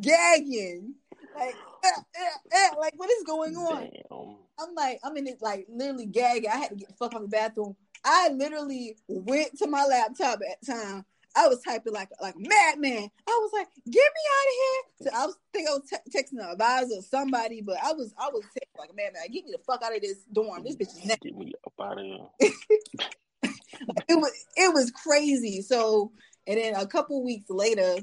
gagging. 0.01 0.95
Like, 1.38 1.55
eh, 1.83 2.01
eh, 2.15 2.29
eh, 2.51 2.69
like 2.79 2.93
what 2.97 3.09
is 3.09 3.23
going 3.23 3.55
on? 3.55 3.81
Damn. 3.81 4.35
I'm 4.59 4.73
like, 4.75 4.99
I'm 5.03 5.15
in 5.17 5.27
it 5.27 5.41
like 5.41 5.67
literally 5.69 6.05
gagging. 6.05 6.49
I 6.49 6.57
had 6.57 6.69
to 6.69 6.75
get 6.75 6.88
the 6.88 6.95
fuck 6.95 7.13
out 7.13 7.23
of 7.23 7.29
the 7.29 7.35
bathroom. 7.35 7.75
I 8.03 8.29
literally 8.29 8.97
went 9.07 9.57
to 9.59 9.67
my 9.67 9.85
laptop 9.85 10.39
at 10.49 10.65
time. 10.65 11.05
I 11.35 11.47
was 11.47 11.61
typing 11.61 11.93
like 11.93 12.09
like 12.19 12.35
madman. 12.35 13.09
I 13.27 13.39
was 13.41 13.51
like, 13.53 13.67
"Get 13.85 13.93
me 13.93 14.23
out 14.33 14.47
of 14.47 14.53
here!" 14.57 14.83
So 15.01 15.09
I 15.13 15.25
was 15.27 15.38
think 15.53 15.69
I 15.69 15.73
was 15.73 15.83
te- 15.88 16.17
texting 16.17 16.43
an 16.43 16.51
advisor 16.51 16.95
or 16.95 17.01
somebody, 17.03 17.61
but 17.61 17.77
I 17.83 17.93
was 17.93 18.13
I 18.19 18.29
was 18.29 18.43
texting 18.45 18.79
like 18.79 18.95
madman. 18.95 19.21
Get 19.31 19.45
me 19.45 19.51
the 19.51 19.59
fuck 19.59 19.83
out 19.83 19.95
of 19.95 20.01
this 20.01 20.23
dorm. 20.33 20.63
This 20.63 20.75
bitch 20.75 20.97
is 20.97 21.05
next. 21.05 21.21
Get 21.21 21.38
me 21.38 21.53
up 21.65 21.73
out 21.79 21.99
of 21.99 22.05
here. 22.05 22.51
it 24.09 24.15
was 24.15 24.45
it 24.55 24.73
was 24.73 24.89
crazy. 24.91 25.61
So 25.61 26.11
and 26.47 26.57
then 26.57 26.75
a 26.75 26.88
couple 26.88 27.23
weeks 27.23 27.49
later, 27.49 27.97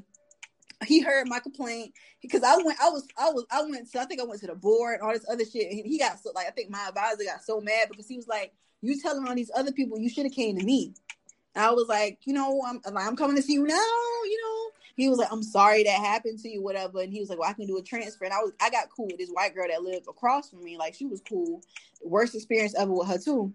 he 0.85 1.01
heard 1.01 1.27
my 1.27 1.39
complaint 1.39 1.93
because 2.21 2.43
I 2.43 2.57
went, 2.57 2.79
I 2.81 2.89
was, 2.89 3.07
I 3.17 3.29
was, 3.29 3.45
I 3.51 3.63
went 3.63 3.91
to, 3.91 3.99
I 3.99 4.05
think 4.05 4.21
I 4.21 4.25
went 4.25 4.41
to 4.41 4.47
the 4.47 4.55
board 4.55 4.95
and 4.95 5.03
all 5.03 5.13
this 5.13 5.25
other 5.29 5.45
shit. 5.45 5.71
And 5.71 5.85
he 5.85 5.97
got 5.97 6.19
so 6.19 6.31
like, 6.35 6.47
I 6.47 6.51
think 6.51 6.69
my 6.69 6.87
advisor 6.87 7.23
got 7.23 7.43
so 7.43 7.61
mad 7.61 7.87
because 7.89 8.07
he 8.07 8.17
was 8.17 8.27
like, 8.27 8.53
"You 8.81 8.99
telling 8.99 9.27
all 9.27 9.35
these 9.35 9.51
other 9.55 9.71
people 9.71 9.99
you 9.99 10.09
should 10.09 10.25
have 10.25 10.33
came 10.33 10.57
to 10.57 10.65
me." 10.65 10.93
I 11.55 11.71
was 11.71 11.87
like, 11.87 12.19
you 12.25 12.33
know, 12.33 12.61
I'm 12.67 12.81
I'm 12.95 13.15
coming 13.15 13.37
to 13.37 13.41
see 13.41 13.53
you 13.53 13.63
now, 13.63 13.75
you 13.75 14.41
know. 14.43 14.71
he 14.95 15.07
was 15.07 15.17
like, 15.17 15.31
I'm 15.31 15.43
sorry 15.43 15.83
that 15.83 15.99
happened 15.99 16.39
to 16.39 16.49
you, 16.49 16.61
whatever. 16.61 16.99
And 16.99 17.13
he 17.13 17.19
was 17.19 17.29
like, 17.29 17.39
Well, 17.39 17.49
I 17.49 17.53
can 17.53 17.67
do 17.67 17.77
a 17.77 17.81
transfer. 17.81 18.25
And 18.25 18.33
I 18.33 18.39
was 18.39 18.51
I 18.61 18.69
got 18.69 18.89
cool 18.95 19.07
with 19.07 19.17
this 19.17 19.29
white 19.29 19.55
girl 19.55 19.67
that 19.69 19.83
lived 19.83 20.07
across 20.09 20.49
from 20.49 20.63
me. 20.63 20.77
Like 20.77 20.95
she 20.95 21.05
was 21.05 21.21
cool. 21.27 21.61
Worst 22.03 22.35
experience 22.35 22.75
ever 22.75 22.91
with 22.91 23.07
her 23.07 23.17
too. 23.17 23.53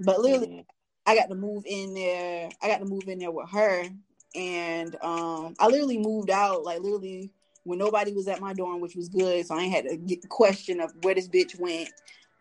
But 0.00 0.20
literally 0.20 0.48
mm-hmm. 0.48 0.60
I 1.06 1.14
got 1.14 1.28
to 1.28 1.36
move 1.36 1.62
in 1.66 1.94
there. 1.94 2.50
I 2.60 2.68
got 2.68 2.78
to 2.78 2.84
move 2.84 3.08
in 3.08 3.20
there 3.20 3.30
with 3.30 3.48
her. 3.50 3.84
And 4.34 4.96
um 5.02 5.54
I 5.58 5.66
literally 5.66 5.98
moved 5.98 6.30
out, 6.30 6.64
like 6.64 6.80
literally 6.80 7.30
when 7.64 7.78
nobody 7.78 8.12
was 8.12 8.28
at 8.28 8.40
my 8.40 8.52
dorm, 8.52 8.80
which 8.80 8.96
was 8.96 9.08
good. 9.08 9.46
So 9.46 9.54
I 9.54 9.64
had 9.64 9.86
a 9.86 9.98
question 10.28 10.80
of 10.80 10.92
where 11.02 11.14
this 11.14 11.28
bitch 11.28 11.58
went. 11.58 11.88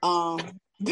Um 0.04 0.60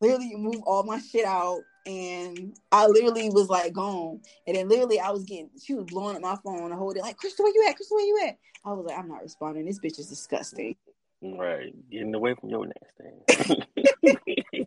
literally 0.00 0.36
move 0.36 0.62
all 0.64 0.84
my 0.84 1.00
shit 1.00 1.24
out 1.24 1.60
and 1.88 2.56
I 2.70 2.86
literally 2.86 3.30
was 3.30 3.48
like 3.48 3.72
gone. 3.72 4.20
And 4.46 4.56
then 4.56 4.68
literally 4.68 5.00
I 5.00 5.10
was 5.10 5.24
getting 5.24 5.50
she 5.62 5.74
was 5.74 5.84
blowing 5.84 6.16
up 6.16 6.22
my 6.22 6.36
phone 6.44 6.70
the 6.70 6.76
whole 6.76 6.92
day, 6.92 7.00
like, 7.00 7.16
Crystal, 7.16 7.44
where 7.44 7.54
you 7.54 7.66
at? 7.68 7.76
Crystal, 7.76 7.96
where 7.96 8.06
you 8.06 8.28
at? 8.28 8.36
I 8.64 8.72
was 8.72 8.86
like, 8.86 8.98
I'm 8.98 9.08
not 9.08 9.22
responding. 9.22 9.64
This 9.64 9.80
bitch 9.80 9.98
is 9.98 10.08
disgusting. 10.08 10.76
Right. 11.22 11.72
Getting 11.90 12.14
away 12.14 12.34
from 12.38 12.50
your 12.50 12.66
next 12.66 12.96
thing. 12.98 14.66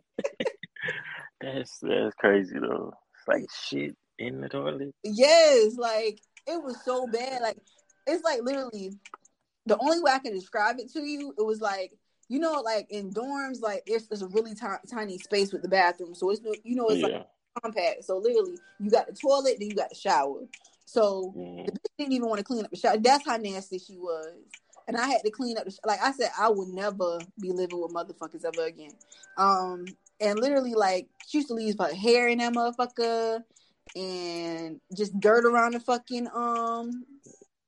that's 1.40 1.78
that's 1.80 2.14
crazy 2.16 2.58
though. 2.58 2.92
It's 3.14 3.28
like 3.28 3.46
shit 3.52 3.96
in 4.26 4.40
the 4.40 4.48
toilet. 4.48 4.94
Yes, 5.04 5.76
like 5.76 6.20
it 6.46 6.62
was 6.62 6.76
so 6.84 7.06
bad. 7.06 7.42
Like 7.42 7.58
it's 8.06 8.24
like 8.24 8.42
literally 8.42 8.92
the 9.66 9.78
only 9.78 10.00
way 10.00 10.12
I 10.12 10.18
can 10.18 10.34
describe 10.34 10.78
it 10.78 10.92
to 10.92 11.00
you, 11.00 11.34
it 11.38 11.44
was 11.44 11.60
like 11.60 11.92
you 12.28 12.38
know, 12.38 12.62
like 12.64 12.86
in 12.88 13.12
dorms, 13.12 13.60
like 13.60 13.82
it's, 13.84 14.08
it's 14.10 14.22
a 14.22 14.26
really 14.28 14.54
t- 14.54 14.66
tiny 14.90 15.18
space 15.18 15.52
with 15.52 15.60
the 15.60 15.68
bathroom, 15.68 16.14
so 16.14 16.30
it's 16.30 16.40
you 16.64 16.76
know 16.76 16.88
it's 16.88 17.02
yeah. 17.02 17.18
like 17.18 17.26
compact. 17.62 18.04
So 18.04 18.16
literally, 18.16 18.58
you 18.80 18.90
got 18.90 19.06
the 19.06 19.12
toilet, 19.12 19.56
then 19.58 19.68
you 19.68 19.76
got 19.76 19.90
the 19.90 19.96
shower. 19.96 20.38
So 20.86 21.34
mm. 21.36 21.66
the 21.66 21.72
bitch 21.72 21.98
didn't 21.98 22.14
even 22.14 22.28
want 22.28 22.38
to 22.38 22.44
clean 22.44 22.64
up 22.64 22.70
the 22.70 22.76
shower. 22.78 22.96
That's 22.96 23.26
how 23.26 23.36
nasty 23.36 23.78
she 23.78 23.96
was. 23.96 24.32
And 24.88 24.96
I 24.96 25.06
had 25.08 25.22
to 25.24 25.30
clean 25.30 25.58
up 25.58 25.66
the 25.66 25.72
sh- 25.72 25.84
like 25.84 26.00
I 26.02 26.12
said, 26.12 26.30
I 26.38 26.48
would 26.48 26.68
never 26.68 27.18
be 27.40 27.52
living 27.52 27.80
with 27.80 27.92
motherfuckers 27.92 28.44
ever 28.44 28.66
again. 28.66 28.92
Um, 29.36 29.84
and 30.20 30.38
literally, 30.38 30.74
like 30.74 31.08
she 31.26 31.38
used 31.38 31.48
to 31.48 31.54
leave 31.54 31.76
her 31.78 31.94
hair 31.94 32.28
in 32.28 32.38
that 32.38 32.54
motherfucker, 32.54 33.42
and 33.94 34.80
just 34.96 35.18
dirt 35.20 35.44
around 35.44 35.74
the 35.74 35.80
fucking 35.80 36.28
um 36.34 37.04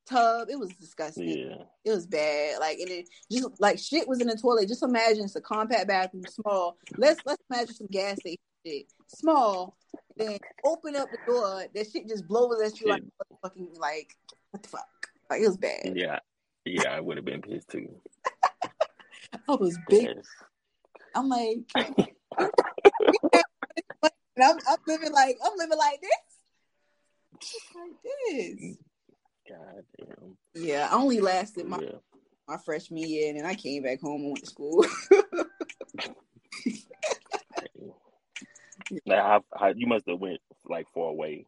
tub. 0.05 0.49
It 0.49 0.59
was 0.59 0.69
disgusting. 0.69 1.29
Yeah. 1.29 1.63
It 1.83 1.91
was 1.91 2.05
bad. 2.07 2.59
Like 2.59 2.79
and 2.79 2.89
it 2.89 3.09
just 3.31 3.49
like 3.59 3.79
shit 3.79 4.07
was 4.07 4.21
in 4.21 4.27
the 4.27 4.37
toilet. 4.37 4.67
Just 4.67 4.83
imagine 4.83 5.25
it's 5.25 5.35
a 5.35 5.41
compact 5.41 5.87
bathroom, 5.87 6.23
small. 6.27 6.77
Let's 6.97 7.21
let's 7.25 7.43
imagine 7.49 7.75
some 7.75 7.87
gas 7.87 8.19
station 8.19 8.37
shit. 8.65 8.85
Small. 9.07 9.77
Then 10.17 10.37
open 10.65 10.95
up 10.95 11.09
the 11.11 11.17
door, 11.31 11.65
that 11.73 11.91
shit 11.91 12.07
just 12.07 12.27
blows 12.27 12.61
at 12.61 12.79
you 12.79 12.89
like 12.89 13.03
fucking 13.41 13.69
like 13.79 14.15
what 14.51 14.63
the 14.63 14.69
fuck? 14.69 14.87
Like 15.29 15.41
it 15.41 15.47
was 15.47 15.57
bad. 15.57 15.93
Yeah. 15.95 16.19
Yeah, 16.65 16.89
I 16.89 16.99
would 16.99 17.17
have 17.17 17.25
been 17.25 17.41
pissed 17.41 17.69
too. 17.69 17.89
I 19.47 19.55
was 19.55 19.77
big. 19.87 20.03
Yes. 20.15 20.25
I'm 21.13 21.29
like 21.29 21.59
I'm, 24.43 24.57
I'm 24.67 24.77
living 24.87 25.11
like 25.11 25.37
I'm 25.43 25.51
living 25.57 25.77
like 25.77 26.01
this. 26.01 26.11
Like 27.75 27.91
this. 28.03 28.77
God 29.47 29.83
damn. 29.97 30.37
Yeah, 30.55 30.89
I 30.91 30.95
only 30.95 31.21
lasted 31.21 31.67
my 31.67 31.79
yeah. 31.79 31.99
my 32.47 32.57
freshman 32.57 33.07
year, 33.07 33.29
and 33.29 33.39
then 33.39 33.45
I 33.45 33.53
came 33.55 33.83
back 33.83 34.01
home 34.01 34.21
and 34.21 34.31
went 34.31 34.43
to 34.43 34.49
school. 34.49 34.85
now, 39.05 39.43
you 39.75 39.87
must 39.87 40.07
have 40.07 40.19
went 40.19 40.39
like 40.67 40.87
far 40.93 41.09
away. 41.09 41.45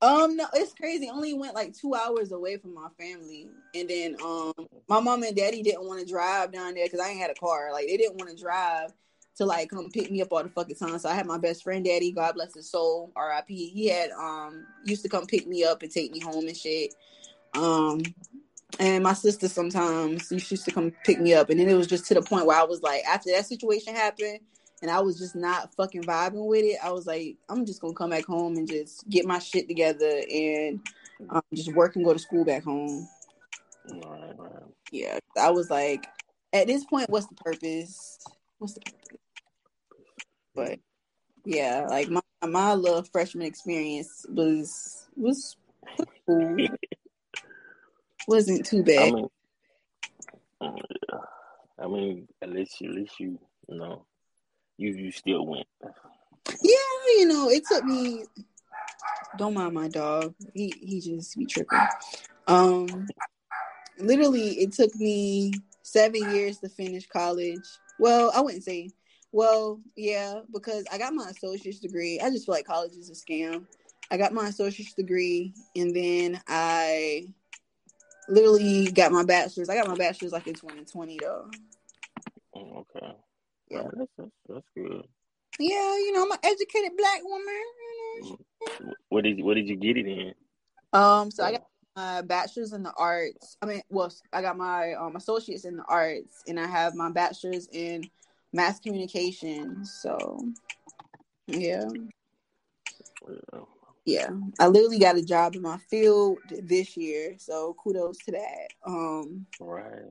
Um, 0.00 0.36
no, 0.36 0.46
it's 0.54 0.74
crazy. 0.74 1.10
Only 1.10 1.34
went 1.34 1.56
like 1.56 1.74
two 1.74 1.94
hours 1.94 2.30
away 2.30 2.56
from 2.56 2.74
my 2.74 2.88
family, 2.98 3.48
and 3.74 3.90
then 3.90 4.16
um, 4.24 4.52
my 4.88 5.00
mom 5.00 5.24
and 5.24 5.36
daddy 5.36 5.62
didn't 5.62 5.86
want 5.86 6.00
to 6.00 6.06
drive 6.06 6.52
down 6.52 6.74
there 6.74 6.86
because 6.86 7.00
I 7.00 7.08
ain't 7.08 7.20
had 7.20 7.30
a 7.30 7.34
car. 7.34 7.72
Like 7.72 7.88
they 7.88 7.96
didn't 7.96 8.16
want 8.16 8.30
to 8.30 8.42
drive 8.42 8.92
to 9.38 9.46
like 9.46 9.70
come 9.70 9.88
pick 9.90 10.10
me 10.10 10.20
up 10.20 10.28
all 10.32 10.42
the 10.42 10.48
fucking 10.48 10.76
time. 10.76 10.98
So 10.98 11.08
I 11.08 11.14
had 11.14 11.26
my 11.26 11.38
best 11.38 11.62
friend 11.62 11.84
daddy, 11.84 12.12
God 12.12 12.34
bless 12.34 12.54
his 12.54 12.70
soul, 12.70 13.12
R.I.P. 13.16 13.70
He 13.70 13.88
had 13.88 14.10
um 14.10 14.66
used 14.84 15.02
to 15.02 15.08
come 15.08 15.26
pick 15.26 15.46
me 15.46 15.64
up 15.64 15.82
and 15.82 15.90
take 15.90 16.12
me 16.12 16.20
home 16.20 16.46
and 16.46 16.56
shit. 16.56 16.94
Um, 17.54 18.02
and 18.78 19.02
my 19.02 19.14
sister 19.14 19.48
sometimes 19.48 20.28
she 20.28 20.34
used 20.34 20.64
to 20.64 20.70
come 20.70 20.92
pick 21.04 21.20
me 21.20 21.34
up, 21.34 21.50
and 21.50 21.58
then 21.58 21.68
it 21.68 21.74
was 21.74 21.86
just 21.86 22.06
to 22.06 22.14
the 22.14 22.22
point 22.22 22.46
where 22.46 22.58
I 22.58 22.64
was 22.64 22.82
like, 22.82 23.02
after 23.04 23.30
that 23.32 23.46
situation 23.46 23.94
happened, 23.94 24.40
and 24.82 24.90
I 24.90 25.00
was 25.00 25.18
just 25.18 25.34
not 25.34 25.74
fucking 25.74 26.02
vibing 26.02 26.46
with 26.46 26.64
it. 26.64 26.78
I 26.82 26.90
was 26.90 27.06
like, 27.06 27.36
I'm 27.48 27.64
just 27.64 27.80
gonna 27.80 27.94
come 27.94 28.10
back 28.10 28.26
home 28.26 28.56
and 28.56 28.68
just 28.68 29.08
get 29.08 29.24
my 29.24 29.38
shit 29.38 29.68
together 29.68 30.22
and 30.30 30.80
um, 31.30 31.42
just 31.54 31.72
work 31.74 31.96
and 31.96 32.04
go 32.04 32.12
to 32.12 32.18
school 32.18 32.44
back 32.44 32.64
home. 32.64 33.08
Yeah, 34.90 35.18
I 35.40 35.50
was 35.50 35.70
like, 35.70 36.06
at 36.52 36.66
this 36.66 36.84
point, 36.84 37.10
what's 37.10 37.26
the 37.26 37.34
purpose? 37.36 38.18
What's 38.58 38.74
the 38.74 38.80
purpose? 38.80 39.17
But 40.58 40.80
yeah, 41.44 41.86
like 41.88 42.08
my 42.08 42.20
my 42.44 42.74
little 42.74 43.04
freshman 43.04 43.46
experience 43.46 44.26
was 44.28 45.06
was 45.16 45.56
cool. 46.26 46.56
wasn't 48.28 48.66
too 48.66 48.82
bad. 48.82 49.08
I 49.08 49.12
mean. 49.12 49.28
I 51.80 51.86
mean, 51.86 52.28
at 52.42 52.50
least 52.50 52.82
at 52.82 52.90
least 52.90 53.20
you, 53.20 53.38
you 53.68 53.78
know, 53.78 54.04
you 54.76 54.90
you 54.94 55.12
still 55.12 55.46
went. 55.46 55.66
Yeah, 56.62 56.74
you 57.18 57.26
know, 57.28 57.48
it 57.50 57.62
took 57.70 57.84
me. 57.84 58.24
Don't 59.36 59.54
mind 59.54 59.74
my 59.74 59.88
dog. 59.88 60.34
He 60.54 60.74
he 60.80 61.00
just 61.00 61.36
be 61.36 61.46
tripping. 61.46 61.78
Um, 62.48 63.06
literally, 63.98 64.58
it 64.60 64.72
took 64.72 64.92
me 64.96 65.52
seven 65.82 66.34
years 66.34 66.58
to 66.58 66.68
finish 66.68 67.06
college. 67.06 67.64
Well, 68.00 68.32
I 68.34 68.40
wouldn't 68.40 68.64
say. 68.64 68.90
Well, 69.32 69.80
yeah, 69.96 70.40
because 70.52 70.84
I 70.90 70.98
got 70.98 71.12
my 71.12 71.28
associate's 71.28 71.80
degree. 71.80 72.20
I 72.20 72.30
just 72.30 72.46
feel 72.46 72.54
like 72.54 72.66
college 72.66 72.92
is 72.92 73.10
a 73.10 73.12
scam. 73.12 73.66
I 74.10 74.16
got 74.16 74.32
my 74.32 74.48
associate's 74.48 74.94
degree, 74.94 75.52
and 75.76 75.94
then 75.94 76.40
I 76.48 77.26
literally 78.28 78.90
got 78.90 79.12
my 79.12 79.24
bachelor's. 79.24 79.68
I 79.68 79.76
got 79.76 79.88
my 79.88 79.96
bachelor's 79.96 80.32
like 80.32 80.46
in 80.46 80.54
2020 80.54 81.18
though. 81.20 81.50
Oh, 82.54 82.86
okay. 82.96 83.14
Yeah, 83.70 83.82
oh, 83.84 83.90
that's, 83.96 84.30
that's, 84.48 84.66
good. 84.74 85.06
Yeah, 85.58 85.96
you 85.98 86.12
know, 86.12 86.22
I'm 86.22 86.32
an 86.32 86.38
educated 86.42 86.96
black 86.96 87.20
woman. 87.22 87.62
Mm. 88.24 88.92
What 89.10 89.24
did 89.24 89.42
what 89.42 89.54
did 89.54 89.68
you 89.68 89.76
get 89.76 89.98
it 89.98 90.06
in? 90.06 90.34
Um, 90.94 91.30
so 91.30 91.44
I 91.44 91.52
got 91.52 91.66
my 91.94 92.22
bachelor's 92.22 92.72
in 92.72 92.82
the 92.82 92.92
arts. 92.96 93.58
I 93.60 93.66
mean, 93.66 93.82
well, 93.90 94.10
I 94.32 94.40
got 94.40 94.56
my 94.56 94.94
um 94.94 95.16
associates 95.16 95.66
in 95.66 95.76
the 95.76 95.84
arts, 95.84 96.42
and 96.46 96.58
I 96.58 96.66
have 96.66 96.94
my 96.94 97.10
bachelor's 97.10 97.68
in 97.72 98.08
mass 98.52 98.80
communication. 98.80 99.84
So, 99.84 100.40
yeah. 101.46 101.88
yeah 104.04 104.30
I 104.58 104.66
literally 104.68 104.98
got 104.98 105.16
a 105.16 105.22
job 105.22 105.54
in 105.56 105.62
my 105.62 105.78
field 105.90 106.38
this 106.50 106.96
year, 106.96 107.34
so 107.38 107.74
kudos 107.82 108.18
to 108.18 108.32
that. 108.32 108.68
Um, 108.86 109.46
right. 109.60 110.04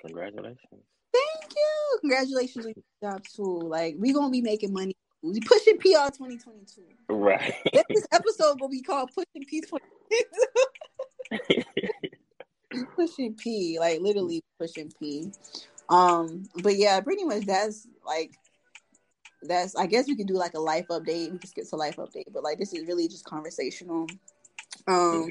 Congratulations. 0.00 0.84
Thank 1.12 1.52
you. 1.54 1.98
Congratulations 2.00 2.66
on 2.66 2.72
your 2.76 3.12
job 3.12 3.22
too. 3.24 3.60
Like 3.60 3.96
we 3.98 4.12
gonna 4.12 4.30
be 4.30 4.40
making 4.42 4.72
money. 4.72 4.96
We 5.22 5.40
pushing 5.40 5.78
PR 5.78 6.08
twenty 6.16 6.38
twenty 6.38 6.64
two. 6.64 6.84
Right. 7.08 7.54
This 7.72 8.06
episode 8.12 8.60
will 8.60 8.70
be 8.70 8.80
called 8.80 9.10
Pushing 9.14 9.44
P 9.46 9.60
twenty. 9.60 9.84
pushing 12.96 13.34
P, 13.34 13.78
like 13.78 14.00
literally 14.00 14.42
pushing 14.58 14.90
P. 14.98 15.30
Um, 15.90 16.48
but 16.62 16.76
yeah, 16.76 17.00
pretty 17.00 17.24
much 17.24 17.44
that's 17.44 17.86
like 18.06 18.32
that's 19.42 19.74
I 19.74 19.86
guess 19.86 20.06
we 20.06 20.16
could 20.16 20.28
do 20.28 20.34
like 20.34 20.54
a 20.54 20.60
life 20.60 20.86
update. 20.88 21.32
We 21.32 21.38
can 21.38 21.46
skip 21.46 21.68
to 21.68 21.76
life 21.76 21.96
update, 21.96 22.32
but 22.32 22.44
like 22.44 22.58
this 22.58 22.72
is 22.72 22.86
really 22.86 23.08
just 23.08 23.24
conversational. 23.24 24.06
Um 24.86 25.30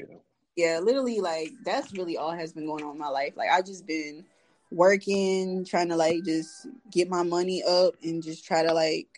yeah, 0.56 0.78
literally 0.80 1.20
like 1.20 1.50
that's 1.64 1.92
really 1.94 2.18
all 2.18 2.32
has 2.32 2.52
been 2.52 2.66
going 2.66 2.84
on 2.84 2.92
in 2.92 2.98
my 2.98 3.08
life. 3.08 3.32
Like 3.36 3.50
I 3.50 3.62
just 3.62 3.86
been 3.86 4.24
working, 4.70 5.64
trying 5.64 5.88
to 5.88 5.96
like 5.96 6.24
just 6.24 6.68
get 6.92 7.08
my 7.08 7.22
money 7.22 7.62
up 7.62 7.94
and 8.02 8.22
just 8.22 8.44
try 8.44 8.62
to 8.62 8.74
like 8.74 9.08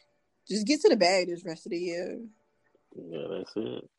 just 0.48 0.66
get 0.66 0.80
to 0.82 0.88
the 0.88 0.96
bag 0.96 1.28
this 1.28 1.44
rest 1.44 1.66
of 1.66 1.70
the 1.70 1.78
year. 1.78 2.20
Yeah, 2.94 3.26
that's 3.30 3.52
it. 3.56 3.90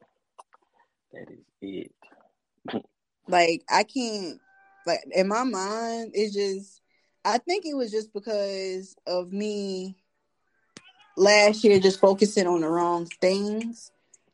That 1.11 1.29
is 1.29 1.39
it. 1.61 1.91
like 3.27 3.63
I 3.69 3.83
can't 3.83 4.39
like 4.85 4.99
in 5.11 5.27
my 5.27 5.43
mind 5.43 6.11
it's 6.13 6.33
just 6.33 6.82
I 7.25 7.37
think 7.37 7.65
it 7.65 7.75
was 7.75 7.91
just 7.91 8.13
because 8.13 8.95
of 9.07 9.31
me 9.31 9.95
last 11.15 11.63
year 11.63 11.79
just 11.79 11.99
focusing 11.99 12.47
on 12.47 12.61
the 12.61 12.67
wrong 12.67 13.05
things. 13.21 13.91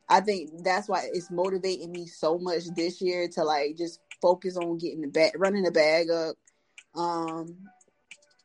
I 0.08 0.20
think 0.20 0.64
that's 0.64 0.88
why 0.88 1.08
it's 1.12 1.30
motivating 1.30 1.92
me 1.92 2.06
so 2.06 2.38
much 2.38 2.64
this 2.74 3.00
year 3.00 3.28
to 3.28 3.44
like 3.44 3.76
just 3.76 4.00
focus 4.20 4.56
on 4.56 4.78
getting 4.78 5.02
the 5.02 5.08
bag, 5.08 5.32
running 5.36 5.62
the 5.62 5.70
bag 5.70 6.10
up, 6.10 6.36
um, 6.96 7.56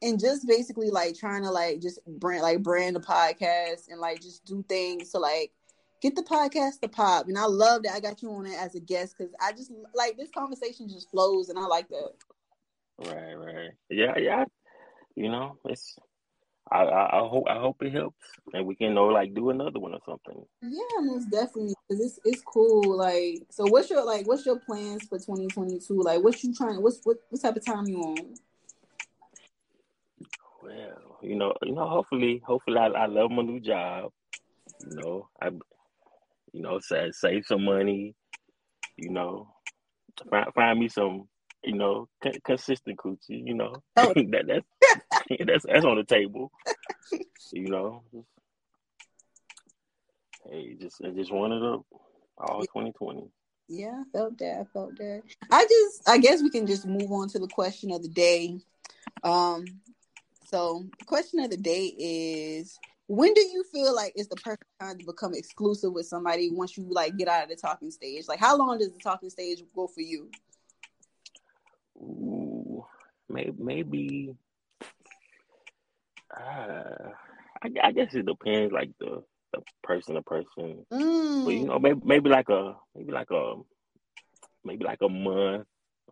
and 0.02 0.20
just 0.20 0.48
basically 0.48 0.92
like 0.92 1.18
trying 1.18 1.42
to 1.42 1.50
like 1.50 1.82
just 1.82 2.00
brand 2.06 2.44
like 2.44 2.62
brand 2.62 2.96
the 2.96 3.00
podcast 3.00 3.90
and 3.90 4.00
like 4.00 4.22
just 4.22 4.46
do 4.46 4.64
things 4.70 5.12
to 5.12 5.18
like 5.18 5.52
get 6.02 6.16
the 6.16 6.22
podcast 6.22 6.82
to 6.82 6.88
pop. 6.88 7.28
And 7.28 7.38
I 7.38 7.46
love 7.46 7.82
that 7.84 7.94
I 7.94 8.00
got 8.00 8.22
you 8.22 8.32
on 8.32 8.46
it 8.46 8.60
as 8.60 8.76
a 8.76 8.80
guest 8.80 9.16
because 9.18 9.34
I 9.42 9.52
just 9.54 9.72
like 9.96 10.18
this 10.18 10.30
conversation 10.30 10.88
just 10.88 11.10
flows, 11.10 11.50
and 11.50 11.58
I 11.58 11.66
like 11.66 11.90
that. 11.90 12.12
Right, 13.00 13.34
right. 13.34 13.72
Yeah, 13.90 14.18
yeah. 14.18 14.46
You 15.16 15.30
know, 15.30 15.58
it's 15.66 15.98
I, 16.72 16.84
I, 16.84 17.18
I 17.18 17.28
hope 17.28 17.46
I 17.50 17.56
hope 17.60 17.82
it 17.82 17.94
helps, 17.94 18.26
and 18.54 18.66
we 18.66 18.76
can 18.76 18.96
know 18.96 19.06
like 19.06 19.34
do 19.34 19.50
another 19.50 19.80
one 19.80 19.94
or 19.94 20.00
something. 20.06 20.44
Yeah, 20.62 21.02
most 21.02 21.30
definitely. 21.30 21.76
Cause 21.90 22.00
it's 22.00 22.20
it's 22.26 22.42
cool. 22.42 22.98
Like, 22.98 23.44
so 23.52 23.66
what's 23.66 23.90
your 23.90 24.04
like? 24.04 24.28
What's 24.28 24.46
your 24.46 24.60
plans 24.60 25.06
for 25.08 25.20
twenty 25.20 25.48
twenty 25.48 25.80
two? 25.80 26.02
Like, 26.02 26.24
what 26.24 26.44
you 26.44 26.54
trying? 26.54 26.82
What's 26.82 27.02
what 27.04 27.18
what 27.30 27.42
type 27.42 27.56
of 27.56 27.66
time 27.66 27.88
you 27.88 27.98
on? 28.02 28.34
Well, 30.64 31.20
you 31.22 31.36
know, 31.36 31.54
you 31.62 31.74
know. 31.74 31.88
Hopefully, 31.88 32.42
hopefully, 32.46 32.78
I, 32.78 32.88
I 32.88 33.06
love 33.06 33.30
my 33.30 33.44
new 33.44 33.60
job. 33.60 34.12
You 34.90 34.98
know, 34.98 35.30
I, 35.40 35.52
you 36.52 36.62
know, 36.62 36.80
save 36.80 37.14
save 37.14 37.46
some 37.46 37.64
money. 37.64 38.16
You 38.98 39.12
know, 39.12 39.54
find 40.30 40.48
find 40.56 40.80
me 40.80 40.90
some 40.90 41.28
you 41.66 41.76
know, 41.76 42.08
c- 42.24 42.40
consistent 42.44 42.98
coochie. 42.98 43.46
You 43.46 43.56
know, 43.56 43.84
oh. 43.98 44.14
that 44.16 44.46
that's 44.48 44.66
that's 45.46 45.66
that's 45.66 45.86
on 45.86 45.98
the 45.98 46.04
table. 46.04 46.52
you 47.52 47.70
know, 47.70 48.04
hey, 50.50 50.76
just 50.80 51.02
I 51.04 51.10
just 51.10 51.32
wanted 51.32 51.60
to 51.60 51.86
all 52.38 52.64
twenty 52.72 52.92
twenty. 52.94 53.30
Yeah, 53.68 54.02
I 54.02 54.04
felt 54.12 54.38
that. 54.38 54.60
I 54.60 54.64
felt 54.66 54.96
that. 54.98 55.24
I 55.52 55.64
just, 55.64 56.08
I 56.08 56.20
guess 56.20 56.44
we 56.44 56.52
can 56.52 56.68
just 56.68 56.86
move 56.86 57.12
on 57.12 57.28
to 57.30 57.40
the 57.40 57.48
question 57.48 57.92
of 57.92 58.04
the 58.04 58.10
day. 58.10 58.60
Um, 59.24 59.66
so 60.46 60.86
the 61.00 61.06
question 61.06 61.40
of 61.40 61.50
the 61.50 61.58
day 61.58 61.96
is: 61.98 62.78
When 63.08 63.34
do 63.34 63.42
you 63.42 63.64
feel 63.74 63.96
like 63.96 64.14
it's 64.16 64.30
the 64.30 64.36
perfect 64.36 64.70
time 64.80 65.00
to 65.00 65.06
become 65.06 65.34
exclusive 65.34 65.94
with 65.94 66.06
somebody 66.06 66.52
once 66.52 66.78
you 66.78 66.86
like 66.90 67.18
get 67.18 67.28
out 67.28 67.44
of 67.44 67.50
the 67.50 67.56
talking 67.56 67.90
stage? 67.90 68.28
Like, 68.28 68.40
how 68.40 68.56
long 68.56 68.78
does 68.78 68.92
the 68.92 69.00
talking 69.00 69.32
stage 69.32 69.64
go 69.76 69.88
for 69.88 70.02
you? 70.02 70.30
Ooh, 71.98 72.86
maybe, 73.30 73.54
maybe 73.58 74.36
uh, 76.36 77.12
I, 77.64 77.70
I, 77.84 77.92
guess 77.92 78.14
it 78.14 78.26
depends, 78.26 78.74
like 78.74 78.92
the, 79.00 79.24
the 79.54 79.62
person 79.84 80.16
to 80.16 80.22
person. 80.22 80.86
Mm. 80.92 81.46
But 81.46 81.54
you 81.54 81.66
know, 81.66 81.80
maybe 81.80 82.02
maybe 82.04 82.30
like 82.30 82.50
a 82.50 82.76
maybe 82.96 83.12
like 83.12 83.32
a 83.32 83.56
maybe 84.64 84.84
like 84.84 85.02
a 85.02 85.10
month, 85.10 85.68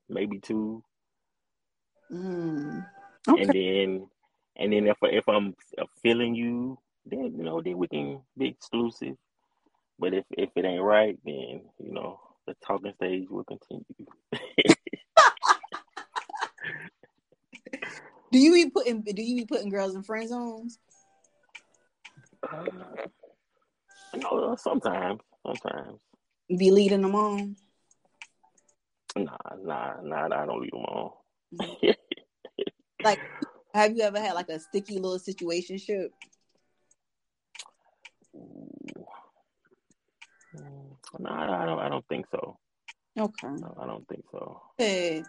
maybe 0.09 0.39
two. 0.39 0.83
Mm. 2.11 2.85
Okay. 3.27 3.41
And 3.41 3.49
then 3.49 4.07
and 4.55 4.73
then 4.73 4.87
if 4.87 4.97
if 5.01 5.27
I'm 5.27 5.55
feeling 6.01 6.35
you, 6.35 6.77
then 7.05 7.33
you 7.37 7.43
know, 7.43 7.61
then 7.61 7.77
we 7.77 7.87
can 7.87 8.21
be 8.37 8.47
exclusive. 8.47 9.15
But 9.99 10.13
if 10.13 10.25
if 10.31 10.49
it 10.55 10.65
ain't 10.65 10.83
right, 10.83 11.17
then 11.25 11.61
you 11.79 11.91
know 11.91 12.19
the 12.45 12.55
talking 12.65 12.93
stage 12.95 13.27
will 13.29 13.43
continue. 13.45 13.83
Do 18.33 18.39
you 18.39 18.51
be 18.51 18.67
putting 18.71 19.03
do 19.03 19.21
you 19.21 19.35
be 19.35 19.45
putting 19.45 19.69
girls 19.69 19.93
in 19.93 20.01
friend 20.01 20.27
zones? 20.27 20.79
Uh, 22.41 22.65
no, 24.15 24.57
sometimes. 24.59 25.21
Sometimes. 25.45 25.99
Be 26.49 26.71
leading 26.71 27.03
them 27.03 27.13
on? 27.13 27.55
Nah, 29.15 29.37
nah, 29.63 30.01
nah, 30.01 30.25
I 30.25 30.45
don't 30.47 30.61
lead 30.61 30.71
them 30.73 30.81
on. 30.81 31.11
like 33.03 33.19
have 33.75 33.95
you 33.95 34.01
ever 34.01 34.19
had 34.19 34.33
like 34.33 34.49
a 34.49 34.59
sticky 34.59 34.95
little 34.95 35.19
situation 35.19 35.77
ship? 35.77 36.11
No, 41.19 41.29
I 41.29 41.65
don't. 41.65 41.79
I 41.79 41.87
don't 41.87 42.07
think 42.07 42.25
so. 42.31 42.57
Okay. 43.15 43.47
No, 43.47 43.77
I 43.79 43.85
don't 43.85 44.07
think 44.07 44.23
so. 44.31 44.59
Hey, 44.79 45.23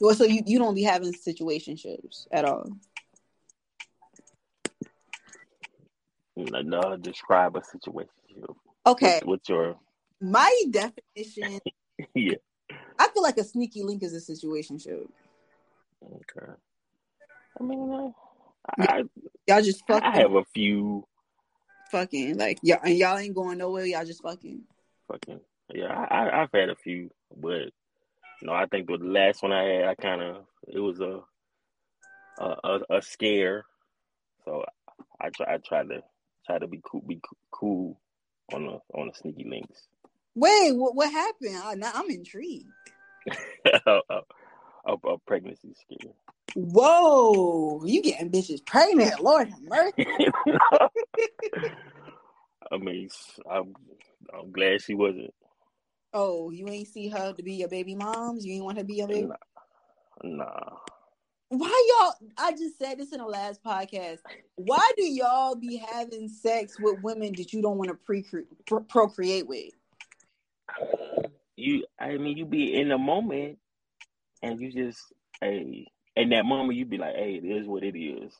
well, 0.00 0.14
so 0.14 0.24
you, 0.24 0.42
you 0.46 0.58
don't 0.58 0.74
be 0.74 0.82
having 0.82 1.12
situationships 1.12 2.26
at 2.30 2.44
all. 2.44 2.70
No, 6.36 6.96
describe 6.96 7.56
a 7.56 7.64
situation. 7.64 8.10
Okay. 8.86 9.20
What's 9.24 9.48
your 9.48 9.76
my 10.20 10.62
definition? 10.70 11.60
yeah. 12.14 12.36
I 12.98 13.08
feel 13.08 13.22
like 13.22 13.38
a 13.38 13.44
sneaky 13.44 13.82
link 13.82 14.02
is 14.02 14.14
a 14.14 14.32
situationship. 14.32 15.06
Okay. 16.04 16.52
I 17.60 17.62
mean, 17.62 17.90
uh, 17.90 18.82
I, 18.82 19.02
y'all 19.46 19.62
just 19.62 19.86
fucking. 19.86 20.08
I 20.08 20.16
have 20.18 20.34
a 20.34 20.44
few. 20.54 21.06
Fucking 21.90 22.36
like 22.36 22.58
y'all 22.62 22.80
and 22.84 22.96
y'all 22.96 23.16
ain't 23.16 23.34
going 23.34 23.58
nowhere. 23.58 23.86
Y'all 23.86 24.04
just 24.04 24.22
fucking. 24.22 24.60
Fucking 25.10 25.40
yeah. 25.72 26.06
I 26.10 26.42
I've 26.42 26.50
had 26.52 26.68
a 26.68 26.76
few, 26.76 27.10
but 27.34 27.70
no, 28.42 28.52
I 28.52 28.66
think 28.66 28.86
the 28.86 28.96
last 28.96 29.42
one 29.42 29.52
I 29.52 29.64
had, 29.64 29.84
I 29.84 29.94
kind 29.94 30.22
of 30.22 30.44
it 30.66 30.78
was 30.78 31.00
a, 31.00 31.20
a 32.38 32.80
a, 32.90 33.02
scare, 33.02 33.64
so 34.44 34.64
I 35.20 35.30
try 35.30 35.54
I 35.54 35.58
tried 35.58 35.88
to 35.88 36.02
try 36.46 36.58
to 36.58 36.66
be 36.66 36.80
cool, 36.84 37.02
be 37.06 37.20
cool 37.50 38.00
on 38.52 38.66
the 38.66 38.80
on 38.98 39.08
the 39.08 39.14
sneaky 39.14 39.44
links. 39.48 39.88
Wait, 40.34 40.72
what 40.72 40.94
what 40.94 41.10
happened? 41.10 41.56
I, 41.56 41.74
now 41.74 41.90
I'm 41.94 42.10
intrigued. 42.10 42.70
a, 43.86 44.00
a, 44.08 44.92
a, 44.92 45.18
pregnancy 45.26 45.74
scare. 45.74 46.12
Whoa, 46.54 47.84
you 47.84 48.02
getting 48.02 48.30
bitches 48.30 48.64
pregnant? 48.64 49.20
Lord 49.20 49.48
have 49.48 49.62
mercy. 49.62 50.06
I 52.70 52.76
mean, 52.78 53.08
I'm 53.50 53.74
I'm 54.32 54.52
glad 54.52 54.82
she 54.82 54.94
wasn't 54.94 55.34
Oh, 56.12 56.50
you 56.50 56.68
ain't 56.68 56.88
see 56.88 57.08
her 57.08 57.32
to 57.32 57.42
be 57.42 57.54
your 57.54 57.68
baby 57.68 57.94
moms? 57.94 58.44
You 58.44 58.54
ain't 58.54 58.64
want 58.64 58.78
her 58.78 58.82
to 58.82 58.86
be 58.86 58.94
your 58.94 59.08
baby? 59.08 59.28
Nah. 60.22 60.44
nah. 60.44 60.76
Why 61.50 61.88
y'all? 62.00 62.30
I 62.36 62.52
just 62.52 62.78
said 62.78 62.98
this 62.98 63.12
in 63.12 63.18
the 63.18 63.26
last 63.26 63.62
podcast. 63.62 64.18
Why 64.56 64.86
do 64.96 65.04
y'all 65.04 65.54
be 65.54 65.76
having 65.76 66.28
sex 66.28 66.78
with 66.78 67.02
women 67.02 67.32
that 67.36 67.52
you 67.52 67.62
don't 67.62 67.78
want 67.78 67.88
to 67.88 67.94
pre 67.94 68.24
procreate 68.88 69.46
with? 69.48 69.72
You, 71.56 71.84
I 71.98 72.18
mean, 72.18 72.36
you 72.36 72.44
be 72.44 72.74
in 72.74 72.90
the 72.90 72.98
moment, 72.98 73.58
and 74.42 74.60
you 74.60 74.70
just, 74.70 75.00
hey, 75.40 75.86
in 76.16 76.28
that 76.30 76.44
moment, 76.44 76.78
you 76.78 76.84
be 76.84 76.98
like, 76.98 77.14
hey, 77.14 77.40
it 77.42 77.46
is 77.46 77.66
what 77.66 77.82
it 77.82 77.98
is. 77.98 78.32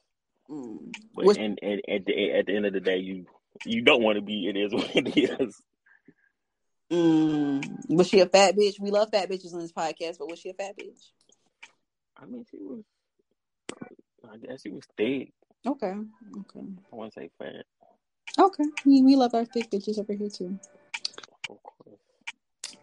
Mm. 0.50 0.94
But 1.14 1.38
and, 1.38 1.58
and 1.62 1.82
at 1.88 2.04
the 2.04 2.32
at 2.32 2.46
the 2.46 2.56
end 2.56 2.66
of 2.66 2.74
the 2.74 2.80
day, 2.80 2.98
you 2.98 3.26
you 3.64 3.82
don't 3.82 4.02
want 4.02 4.16
to 4.16 4.22
be. 4.22 4.48
It 4.48 4.56
is 4.56 4.72
what 4.72 4.94
it 4.94 5.16
is. 5.16 5.62
Mm, 6.90 7.90
was 7.90 8.08
she 8.08 8.20
a 8.20 8.26
fat 8.26 8.56
bitch? 8.56 8.80
We 8.80 8.90
love 8.90 9.10
fat 9.10 9.30
bitches 9.30 9.52
on 9.52 9.60
this 9.60 9.72
podcast, 9.72 10.18
but 10.18 10.30
was 10.30 10.38
she 10.38 10.50
a 10.50 10.54
fat 10.54 10.76
bitch? 10.78 11.10
I 12.16 12.24
mean, 12.24 12.44
she 12.50 12.58
was. 12.58 12.82
I 14.30 14.36
guess 14.38 14.62
she 14.62 14.70
was 14.70 14.84
thick. 14.96 15.32
Okay. 15.66 15.92
Okay. 15.92 16.66
I 16.92 16.96
wouldn't 16.96 17.14
say 17.14 17.30
fat. 17.38 17.64
Okay. 18.38 18.64
We, 18.84 19.02
we 19.02 19.16
love 19.16 19.34
our 19.34 19.44
thick 19.44 19.70
bitches 19.70 19.98
over 19.98 20.12
here 20.12 20.28
too. 20.28 20.58
Of 21.50 21.62
course. 21.62 22.00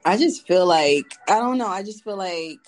I 0.03 0.17
just 0.17 0.47
feel 0.47 0.65
like 0.65 1.05
I 1.27 1.39
don't 1.39 1.57
know. 1.57 1.67
I 1.67 1.83
just 1.83 2.03
feel 2.03 2.17
like 2.17 2.59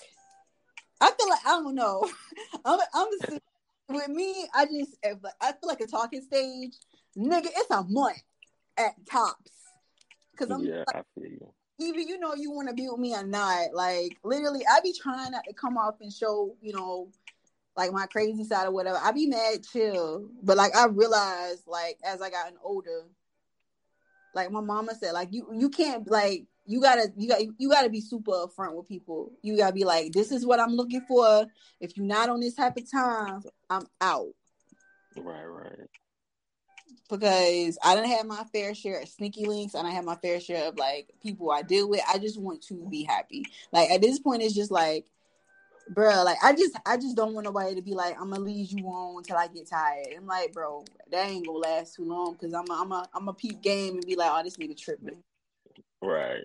I 1.00 1.10
feel 1.12 1.28
like 1.28 1.46
I 1.46 1.50
don't 1.50 1.74
know. 1.74 2.08
I'm 2.64 2.80
I'm 2.94 3.08
just, 3.20 3.40
with 3.88 4.08
me. 4.08 4.48
I 4.54 4.66
just 4.66 4.96
I 5.04 5.52
feel 5.52 5.68
like 5.68 5.80
a 5.80 5.86
talking 5.86 6.22
stage, 6.22 6.74
nigga. 7.16 7.46
It's 7.46 7.70
a 7.70 7.84
month 7.88 8.22
at 8.76 8.94
tops. 9.06 9.57
Cause 10.38 10.50
I'm 10.50 10.64
yeah, 10.64 10.84
like, 10.86 10.96
I 10.96 11.02
feel 11.14 11.30
you. 11.30 11.52
Even 11.80 12.08
you 12.08 12.18
know 12.18 12.34
you 12.34 12.50
want 12.50 12.68
to 12.68 12.74
be 12.74 12.88
with 12.88 12.98
me 12.98 13.14
or 13.14 13.24
not. 13.24 13.72
Like 13.72 14.16
literally, 14.22 14.62
I 14.70 14.80
be 14.80 14.92
trying 14.92 15.32
not 15.32 15.44
to 15.48 15.52
come 15.52 15.76
off 15.76 15.96
and 16.00 16.12
show 16.12 16.54
you 16.60 16.72
know 16.72 17.10
like 17.76 17.92
my 17.92 18.06
crazy 18.06 18.44
side 18.44 18.66
or 18.66 18.70
whatever. 18.70 18.98
I 19.02 19.12
be 19.12 19.26
mad 19.26 19.66
chill, 19.70 20.28
but 20.42 20.56
like 20.56 20.76
I 20.76 20.86
realized 20.86 21.66
like 21.66 21.98
as 22.04 22.22
I 22.22 22.30
gotten 22.30 22.56
older, 22.62 23.04
like 24.34 24.50
my 24.50 24.60
mama 24.60 24.94
said, 24.94 25.12
like 25.12 25.28
you 25.32 25.48
you 25.52 25.70
can't 25.70 26.08
like 26.08 26.44
you 26.66 26.80
gotta 26.80 27.12
you 27.16 27.28
got 27.28 27.40
you 27.58 27.68
gotta 27.68 27.88
be 27.88 28.00
super 28.00 28.32
upfront 28.32 28.74
with 28.74 28.88
people. 28.88 29.32
You 29.42 29.56
gotta 29.56 29.72
be 29.72 29.84
like, 29.84 30.12
this 30.12 30.30
is 30.30 30.46
what 30.46 30.60
I'm 30.60 30.74
looking 30.74 31.02
for. 31.08 31.46
If 31.80 31.96
you're 31.96 32.06
not 32.06 32.28
on 32.28 32.40
this 32.40 32.54
type 32.54 32.76
of 32.76 32.90
time, 32.90 33.42
I'm 33.70 33.86
out. 34.00 34.34
Right, 35.16 35.44
right 35.44 35.88
because 37.08 37.78
I 37.82 37.94
didn't 37.94 38.10
have 38.10 38.26
my 38.26 38.44
fair 38.52 38.74
share 38.74 39.00
of 39.00 39.08
sneaky 39.08 39.46
links. 39.46 39.74
and 39.74 39.86
I 39.86 39.90
have 39.90 40.04
my 40.04 40.16
fair 40.16 40.40
share 40.40 40.68
of 40.68 40.76
like 40.76 41.08
people 41.22 41.50
I 41.50 41.62
deal 41.62 41.88
with. 41.88 42.00
I 42.12 42.18
just 42.18 42.40
want 42.40 42.62
to 42.64 42.74
be 42.88 43.04
happy. 43.04 43.46
Like 43.72 43.90
at 43.90 44.00
this 44.00 44.18
point, 44.18 44.42
it's 44.42 44.54
just 44.54 44.70
like, 44.70 45.06
bro, 45.88 46.22
like 46.24 46.38
I 46.42 46.52
just 46.52 46.78
I 46.86 46.96
just 46.96 47.16
don't 47.16 47.34
want 47.34 47.44
nobody 47.44 47.74
to 47.74 47.82
be 47.82 47.94
like, 47.94 48.20
I'm 48.20 48.30
gonna 48.30 48.42
leave 48.42 48.72
you 48.72 48.86
on 48.86 49.18
until 49.18 49.36
I 49.36 49.46
get 49.48 49.68
tired. 49.68 50.08
I'm 50.16 50.26
like, 50.26 50.52
bro, 50.52 50.84
that 51.10 51.28
ain't 51.28 51.46
gonna 51.46 51.58
last 51.58 51.94
too 51.94 52.04
long 52.04 52.34
because 52.34 52.52
I'm 52.54 52.70
a, 52.70 52.74
I'm 52.74 52.92
a 52.92 53.08
I'm 53.14 53.28
a 53.28 53.34
peep 53.34 53.62
game 53.62 53.94
and 53.94 54.06
be 54.06 54.16
like, 54.16 54.30
oh, 54.32 54.42
this 54.42 54.56
nigga 54.56 54.76
tripping. 54.76 55.22
Right. 56.02 56.44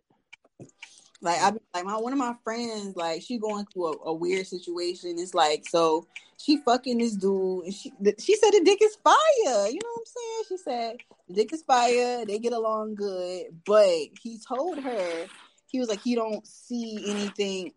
Like 1.23 1.41
I 1.41 1.53
like 1.73 1.85
my 1.85 1.95
one 1.95 2.11
of 2.11 2.19
my 2.19 2.35
friends, 2.43 2.97
like 2.97 3.21
she 3.21 3.37
going 3.37 3.65
through 3.67 3.93
a, 3.93 4.09
a, 4.09 4.13
weird 4.13 4.45
situation. 4.45 5.15
It's 5.17 5.33
like 5.33 5.63
so 5.69 6.05
she 6.37 6.57
fucking 6.57 6.97
this 6.97 7.13
dude, 7.15 7.63
and 7.63 7.73
she 7.73 7.93
she 8.19 8.35
said 8.35 8.51
the 8.51 8.61
dick 8.61 8.79
is 8.83 8.97
fire. 9.01 9.69
You 9.69 9.79
know 9.81 9.89
what 9.93 9.99
I'm 9.99 10.05
saying? 10.05 10.43
She 10.49 10.57
said 10.57 10.97
the 11.29 11.33
dick 11.33 11.53
is 11.53 11.63
fire. 11.63 12.25
They 12.25 12.39
get 12.39 12.51
along 12.51 12.95
good, 12.95 13.45
but 13.65 13.87
he 14.21 14.37
told 14.45 14.79
her 14.79 15.27
he 15.67 15.79
was 15.79 15.87
like 15.87 16.01
he 16.01 16.13
don't 16.13 16.45
see 16.45 17.05
anything. 17.07 17.71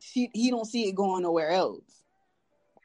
He 0.00 0.30
he 0.32 0.52
don't 0.52 0.66
see 0.66 0.88
it 0.88 0.94
going 0.94 1.24
nowhere 1.24 1.50
else. 1.50 2.04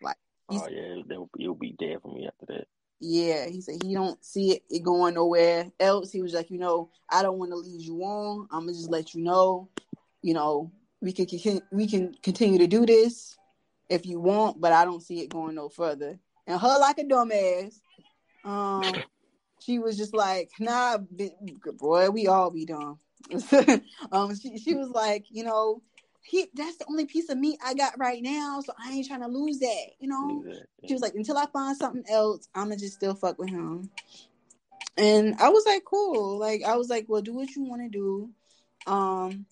Like 0.01 0.17
oh 0.49 0.67
yeah, 0.67 0.95
it'll, 1.11 1.29
it'll 1.39 1.53
be 1.53 1.75
dead 1.77 1.99
for 2.01 2.11
me 2.11 2.27
after 2.27 2.55
that. 2.55 2.65
Yeah, 2.99 3.45
he 3.45 3.61
said 3.61 3.83
he 3.83 3.93
don't 3.93 4.25
see 4.25 4.53
it, 4.53 4.63
it 4.67 4.81
going 4.81 5.13
nowhere 5.13 5.71
else. 5.79 6.11
He 6.11 6.23
was 6.23 6.33
like, 6.33 6.49
you 6.49 6.57
know, 6.57 6.89
I 7.07 7.21
don't 7.21 7.37
want 7.37 7.51
to 7.51 7.57
lead 7.57 7.81
you 7.81 8.01
on. 8.01 8.47
I'm 8.49 8.61
gonna 8.61 8.73
just 8.73 8.89
let 8.89 9.13
you 9.13 9.21
know 9.21 9.69
you 10.27 10.33
know, 10.33 10.69
we 10.99 11.13
can 11.13 11.61
we 11.71 11.87
can 11.87 12.13
continue 12.21 12.59
to 12.59 12.67
do 12.67 12.85
this 12.85 13.37
if 13.87 14.05
you 14.05 14.19
want, 14.19 14.59
but 14.59 14.73
I 14.73 14.83
don't 14.83 15.01
see 15.01 15.21
it 15.21 15.29
going 15.29 15.55
no 15.55 15.69
further. 15.69 16.19
And 16.45 16.59
her 16.59 16.79
like 16.81 16.97
a 16.97 17.05
dumbass, 17.05 17.79
um, 18.43 18.93
she 19.61 19.79
was 19.79 19.95
just 19.95 20.13
like, 20.13 20.49
nah, 20.59 20.97
boy, 21.77 22.09
we 22.09 22.27
all 22.27 22.51
be 22.51 22.65
dumb. 22.65 22.99
um, 24.11 24.35
she 24.35 24.57
she 24.57 24.75
was 24.75 24.89
like, 24.89 25.23
you 25.29 25.45
know, 25.45 25.81
he 26.23 26.47
that's 26.53 26.75
the 26.75 26.85
only 26.89 27.05
piece 27.05 27.29
of 27.29 27.37
meat 27.37 27.57
I 27.65 27.73
got 27.73 27.97
right 27.97 28.21
now, 28.21 28.59
so 28.59 28.73
I 28.77 28.91
ain't 28.91 29.07
trying 29.07 29.21
to 29.21 29.29
lose 29.29 29.59
that, 29.59 29.85
you 30.01 30.09
know. 30.09 30.43
She 30.85 30.93
was 30.93 31.01
like, 31.01 31.15
until 31.15 31.37
I 31.37 31.45
find 31.53 31.77
something 31.77 32.03
else, 32.09 32.49
I'ma 32.53 32.75
just 32.75 32.95
still 32.95 33.15
fuck 33.15 33.39
with 33.39 33.49
him. 33.49 33.89
And 34.97 35.35
I 35.39 35.47
was 35.47 35.65
like, 35.65 35.85
cool. 35.85 36.37
Like 36.37 36.63
I 36.65 36.75
was 36.75 36.89
like, 36.89 37.05
well, 37.07 37.21
do 37.21 37.33
what 37.33 37.55
you 37.55 37.63
want 37.63 37.81
to 37.83 37.89
do. 37.89 38.29
Um, 38.87 39.45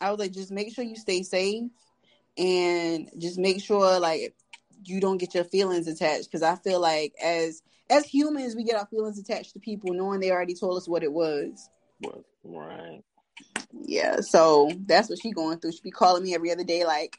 I 0.00 0.10
was 0.10 0.18
like, 0.18 0.32
just 0.32 0.50
make 0.50 0.74
sure 0.74 0.84
you 0.84 0.96
stay 0.96 1.22
safe 1.22 1.70
and 2.38 3.10
just 3.18 3.38
make 3.38 3.62
sure 3.62 3.98
like 3.98 4.34
you 4.84 5.00
don't 5.00 5.18
get 5.18 5.34
your 5.34 5.44
feelings 5.44 5.88
attached 5.88 6.30
because 6.30 6.42
I 6.42 6.56
feel 6.56 6.80
like 6.80 7.14
as 7.22 7.62
as 7.88 8.04
humans 8.04 8.54
we 8.54 8.64
get 8.64 8.76
our 8.76 8.86
feelings 8.86 9.18
attached 9.18 9.54
to 9.54 9.60
people 9.60 9.94
knowing 9.94 10.20
they 10.20 10.30
already 10.30 10.54
told 10.54 10.76
us 10.76 10.88
what 10.88 11.02
it 11.02 11.12
was. 11.12 11.68
Right. 12.44 13.02
Yeah, 13.72 14.20
so 14.20 14.70
that's 14.86 15.08
what 15.08 15.20
she 15.20 15.32
going 15.32 15.58
through. 15.58 15.72
She 15.72 15.80
be 15.82 15.90
calling 15.90 16.22
me 16.22 16.34
every 16.34 16.52
other 16.52 16.64
day 16.64 16.84
like, 16.84 17.18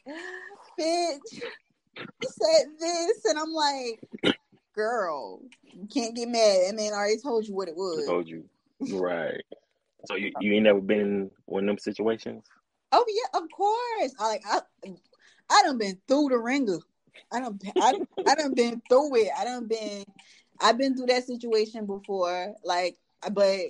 bitch, 0.78 1.18
you 1.32 2.28
said 2.28 2.66
this 2.78 3.24
and 3.24 3.38
I'm 3.38 3.52
like, 3.52 4.34
girl, 4.74 5.40
you 5.72 5.86
can't 5.92 6.16
get 6.16 6.28
mad. 6.28 6.60
That 6.66 6.74
man 6.74 6.92
already 6.92 7.20
told 7.20 7.46
you 7.46 7.54
what 7.54 7.68
it 7.68 7.76
was. 7.76 8.04
I 8.04 8.06
told 8.06 8.28
you. 8.28 8.44
Right. 8.80 9.42
So 10.06 10.14
you, 10.14 10.30
you 10.40 10.52
ain't 10.52 10.62
never 10.62 10.80
been 10.80 11.00
in 11.00 11.30
one 11.46 11.64
of 11.64 11.66
them 11.66 11.78
situations? 11.78 12.44
Oh 12.92 13.04
yeah, 13.08 13.40
of 13.40 13.48
course. 13.50 14.14
I 14.18 14.26
like 14.28 14.42
I 14.46 14.60
I 15.50 15.62
done 15.64 15.78
been 15.78 15.98
through 16.06 16.28
the 16.30 16.38
ringer. 16.38 16.78
I 17.32 17.40
don't 17.40 17.62
I 17.80 17.92
done, 17.92 18.08
I 18.26 18.34
done 18.34 18.54
been 18.54 18.82
through 18.88 19.16
it. 19.16 19.28
I 19.38 19.44
done 19.44 19.66
been 19.66 20.04
I've 20.60 20.78
been 20.78 20.96
through 20.96 21.06
that 21.06 21.26
situation 21.26 21.86
before. 21.86 22.54
Like 22.64 22.96
but 23.32 23.60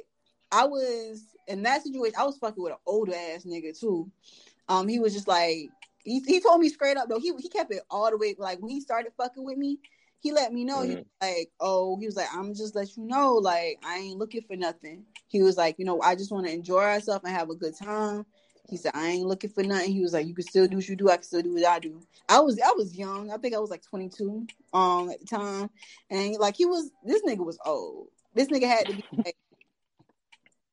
I 0.51 0.65
was 0.65 1.25
in 1.47 1.63
that 1.63 1.83
situation, 1.83 2.15
I 2.19 2.25
was 2.25 2.39
fucking 2.39 2.63
with 2.63 2.73
an 2.73 2.79
older 2.87 3.15
ass 3.15 3.45
nigga 3.45 3.79
too. 3.79 4.11
Um 4.69 4.89
he 4.89 4.99
was 4.99 5.15
just 5.15 5.29
like 5.29 5.71
he, 6.05 6.21
he 6.21 6.41
told 6.41 6.61
me 6.61 6.69
straight 6.69 6.97
up 6.97 7.09
though, 7.09 7.19
he 7.19 7.33
he 7.39 7.49
kept 7.49 7.73
it 7.73 7.83
all 7.91 8.11
the 8.11 8.17
way 8.17 8.35
like 8.39 8.61
when 8.61 8.71
he 8.71 8.81
started 8.81 9.13
fucking 9.17 9.45
with 9.45 9.59
me, 9.59 9.79
he 10.21 10.33
let 10.33 10.53
me 10.53 10.65
know 10.65 10.79
mm-hmm. 10.79 10.91
he 10.91 10.97
was 10.97 11.07
like, 11.21 11.51
oh, 11.61 11.99
he 11.99 12.07
was 12.07 12.17
like, 12.17 12.29
I'm 12.33 12.55
just 12.55 12.75
let 12.75 12.97
you 12.97 13.05
know, 13.05 13.35
like 13.35 13.79
I 13.85 13.99
ain't 13.99 14.19
looking 14.19 14.43
for 14.43 14.57
nothing. 14.57 15.05
He 15.29 15.43
was 15.43 15.57
like, 15.57 15.77
you 15.79 15.85
know, 15.85 16.01
I 16.01 16.15
just 16.15 16.33
want 16.33 16.47
to 16.47 16.53
enjoy 16.53 16.83
ourselves 16.83 17.25
and 17.25 17.35
have 17.35 17.51
a 17.51 17.55
good 17.55 17.77
time. 17.77 18.25
He 18.69 18.77
said, 18.77 18.93
I 18.95 19.09
ain't 19.09 19.27
looking 19.27 19.51
for 19.51 19.63
nothing. 19.63 19.93
He 19.93 20.01
was 20.03 20.13
like, 20.13 20.27
You 20.27 20.35
can 20.35 20.45
still 20.45 20.67
do 20.67 20.77
what 20.77 20.89
you 20.89 20.97
do, 20.97 21.09
I 21.09 21.17
can 21.17 21.23
still 21.25 21.43
do 21.43 21.55
what 21.55 21.65
I 21.65 21.79
do. 21.79 22.01
I 22.29 22.41
was 22.41 22.61
I 22.61 22.73
was 22.73 22.97
young. 22.97 23.31
I 23.31 23.39
think 23.39 23.55
I 23.55 23.59
was 23.59 23.71
like 23.71 23.83
22 23.83 24.47
um 24.75 25.11
at 25.11 25.21
the 25.21 25.27
time. 25.27 25.71
And 26.11 26.37
like 26.37 26.57
he 26.57 26.67
was 26.67 26.91
this 27.05 27.23
nigga 27.23 27.45
was 27.45 27.59
old. 27.65 28.09
This 28.35 28.49
nigga 28.49 28.69
had 28.69 28.89
to 28.89 28.95
be 28.95 29.05
like, 29.17 29.37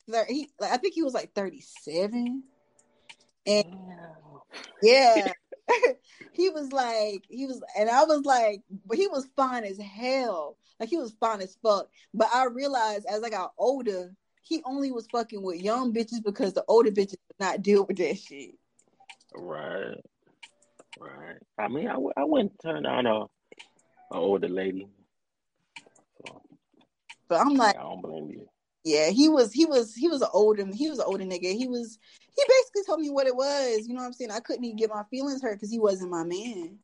he 0.29 0.49
like 0.59 0.71
I 0.71 0.77
think 0.77 0.93
he 0.93 1.03
was 1.03 1.13
like 1.13 1.33
37. 1.33 2.43
And 3.47 3.65
yeah. 4.81 5.31
he 6.33 6.49
was 6.49 6.71
like, 6.71 7.23
he 7.29 7.45
was, 7.45 7.61
and 7.77 7.89
I 7.89 8.03
was 8.03 8.23
like, 8.25 8.61
but 8.85 8.97
he 8.97 9.07
was 9.07 9.27
fine 9.35 9.63
as 9.63 9.79
hell. 9.79 10.57
Like 10.79 10.89
he 10.89 10.97
was 10.97 11.15
fine 11.19 11.41
as 11.41 11.57
fuck. 11.63 11.87
But 12.13 12.29
I 12.33 12.45
realized 12.45 13.05
as 13.05 13.23
I 13.23 13.29
got 13.29 13.53
older, 13.57 14.13
he 14.45 14.61
only 14.63 14.91
was 14.91 15.07
fucking 15.07 15.41
with 15.41 15.61
young 15.61 15.93
bitches 15.93 16.23
because 16.23 16.53
the 16.53 16.63
older 16.67 16.91
bitches 16.91 17.11
did 17.11 17.39
not 17.39 17.61
deal 17.61 17.85
with 17.85 17.97
that 17.97 18.17
shit. 18.17 18.51
Right. 19.33 19.99
Right. 20.99 21.37
I 21.57 21.67
mean, 21.67 21.87
I 21.87 21.93
w- 21.93 22.13
I 22.15 22.23
wouldn't 22.23 22.53
turn 22.61 22.83
down 22.83 23.05
a, 23.07 23.21
a 23.21 23.27
older 24.11 24.47
lady. 24.47 24.87
So, 26.25 26.41
but 27.27 27.41
I'm 27.41 27.55
like, 27.55 27.75
I 27.77 27.81
don't 27.81 28.01
blame 28.01 28.29
you. 28.29 28.47
Yeah, 28.83 29.09
he 29.09 29.29
was 29.29 29.51
he 29.51 29.65
was 29.65 29.95
he 29.95 30.07
was 30.07 30.21
an 30.21 30.29
older 30.31 30.65
he 30.71 30.89
was 30.89 30.99
an 30.99 31.05
older 31.07 31.25
nigga. 31.25 31.53
He 31.57 31.67
was 31.67 31.97
he 32.35 32.43
basically 32.47 32.83
told 32.85 33.01
me 33.01 33.09
what 33.09 33.27
it 33.27 33.35
was. 33.35 33.87
You 33.87 33.95
know 33.95 34.01
what 34.01 34.07
I'm 34.07 34.13
saying? 34.13 34.31
I 34.31 34.39
couldn't 34.39 34.63
even 34.63 34.77
get 34.77 34.91
my 34.91 35.03
feelings 35.09 35.41
hurt 35.41 35.55
because 35.55 35.71
he 35.71 35.79
wasn't 35.79 36.11
my 36.11 36.23
man. 36.23 36.77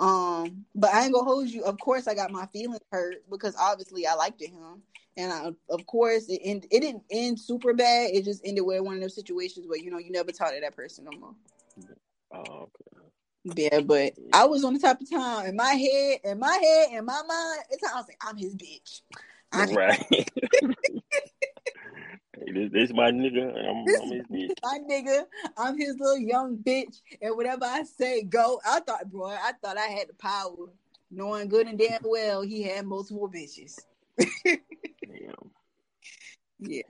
Um, 0.00 0.64
but 0.74 0.92
I 0.92 1.04
ain't 1.04 1.14
gonna 1.14 1.24
hold 1.24 1.48
you. 1.48 1.64
Of 1.64 1.78
course, 1.78 2.08
I 2.08 2.14
got 2.14 2.30
my 2.30 2.46
feelings 2.46 2.80
hurt 2.90 3.22
because 3.30 3.54
obviously 3.58 4.06
I 4.06 4.14
liked 4.14 4.42
him 4.42 4.82
and 5.16 5.32
I, 5.32 5.52
of 5.70 5.86
course 5.86 6.28
it 6.28 6.40
end, 6.42 6.66
it 6.70 6.80
didn't 6.80 7.04
end 7.10 7.38
super 7.38 7.72
bad. 7.72 8.10
It 8.12 8.24
just 8.24 8.44
ended 8.44 8.64
with 8.64 8.82
one 8.82 8.96
of 8.96 9.00
those 9.00 9.14
situations 9.14 9.66
where 9.68 9.78
you 9.78 9.90
know 9.90 9.98
you 9.98 10.10
never 10.10 10.32
talk 10.32 10.52
to 10.52 10.60
that 10.60 10.76
person 10.76 11.04
no 11.04 11.18
more. 11.18 11.34
Oh, 12.32 12.68
okay. 12.68 12.72
Yeah, 13.56 13.80
but 13.80 14.14
I 14.32 14.46
was 14.46 14.64
on 14.64 14.72
the 14.72 14.80
top 14.80 15.00
of 15.00 15.10
time 15.10 15.46
in 15.46 15.56
my 15.56 15.74
head, 15.74 16.20
in 16.24 16.38
my 16.38 16.52
head, 16.52 16.98
in 16.98 17.04
my 17.04 17.20
mind. 17.26 17.60
It's 17.70 17.86
how 17.86 17.94
I 17.94 17.98
was 17.98 18.06
like, 18.08 18.18
I'm 18.22 18.36
his 18.36 18.56
bitch. 18.56 19.02
I'm 19.52 19.74
right. 19.74 20.30
this, 22.52 22.70
this 22.72 22.92
my 22.92 23.10
nigga. 23.10 23.46
I'm, 23.46 23.84
this, 23.84 24.00
I'm 24.00 24.10
his 24.10 24.26
bitch. 24.30 24.54
My 24.62 24.78
nigga. 24.90 25.24
I'm 25.56 25.78
his 25.78 25.96
little 25.98 26.18
young 26.18 26.58
bitch, 26.58 27.00
and 27.22 27.36
whatever 27.36 27.64
I 27.64 27.82
say, 27.84 28.22
go. 28.22 28.60
I 28.66 28.80
thought, 28.80 29.10
bro, 29.10 29.26
I 29.26 29.52
thought 29.62 29.78
I 29.78 29.86
had 29.86 30.08
the 30.08 30.14
power, 30.14 30.70
knowing 31.10 31.48
good 31.48 31.66
and 31.66 31.78
damn 31.78 32.02
well 32.04 32.42
he 32.42 32.62
had 32.62 32.86
multiple 32.86 33.30
bitches. 33.30 33.78
Yeah. 36.58 36.82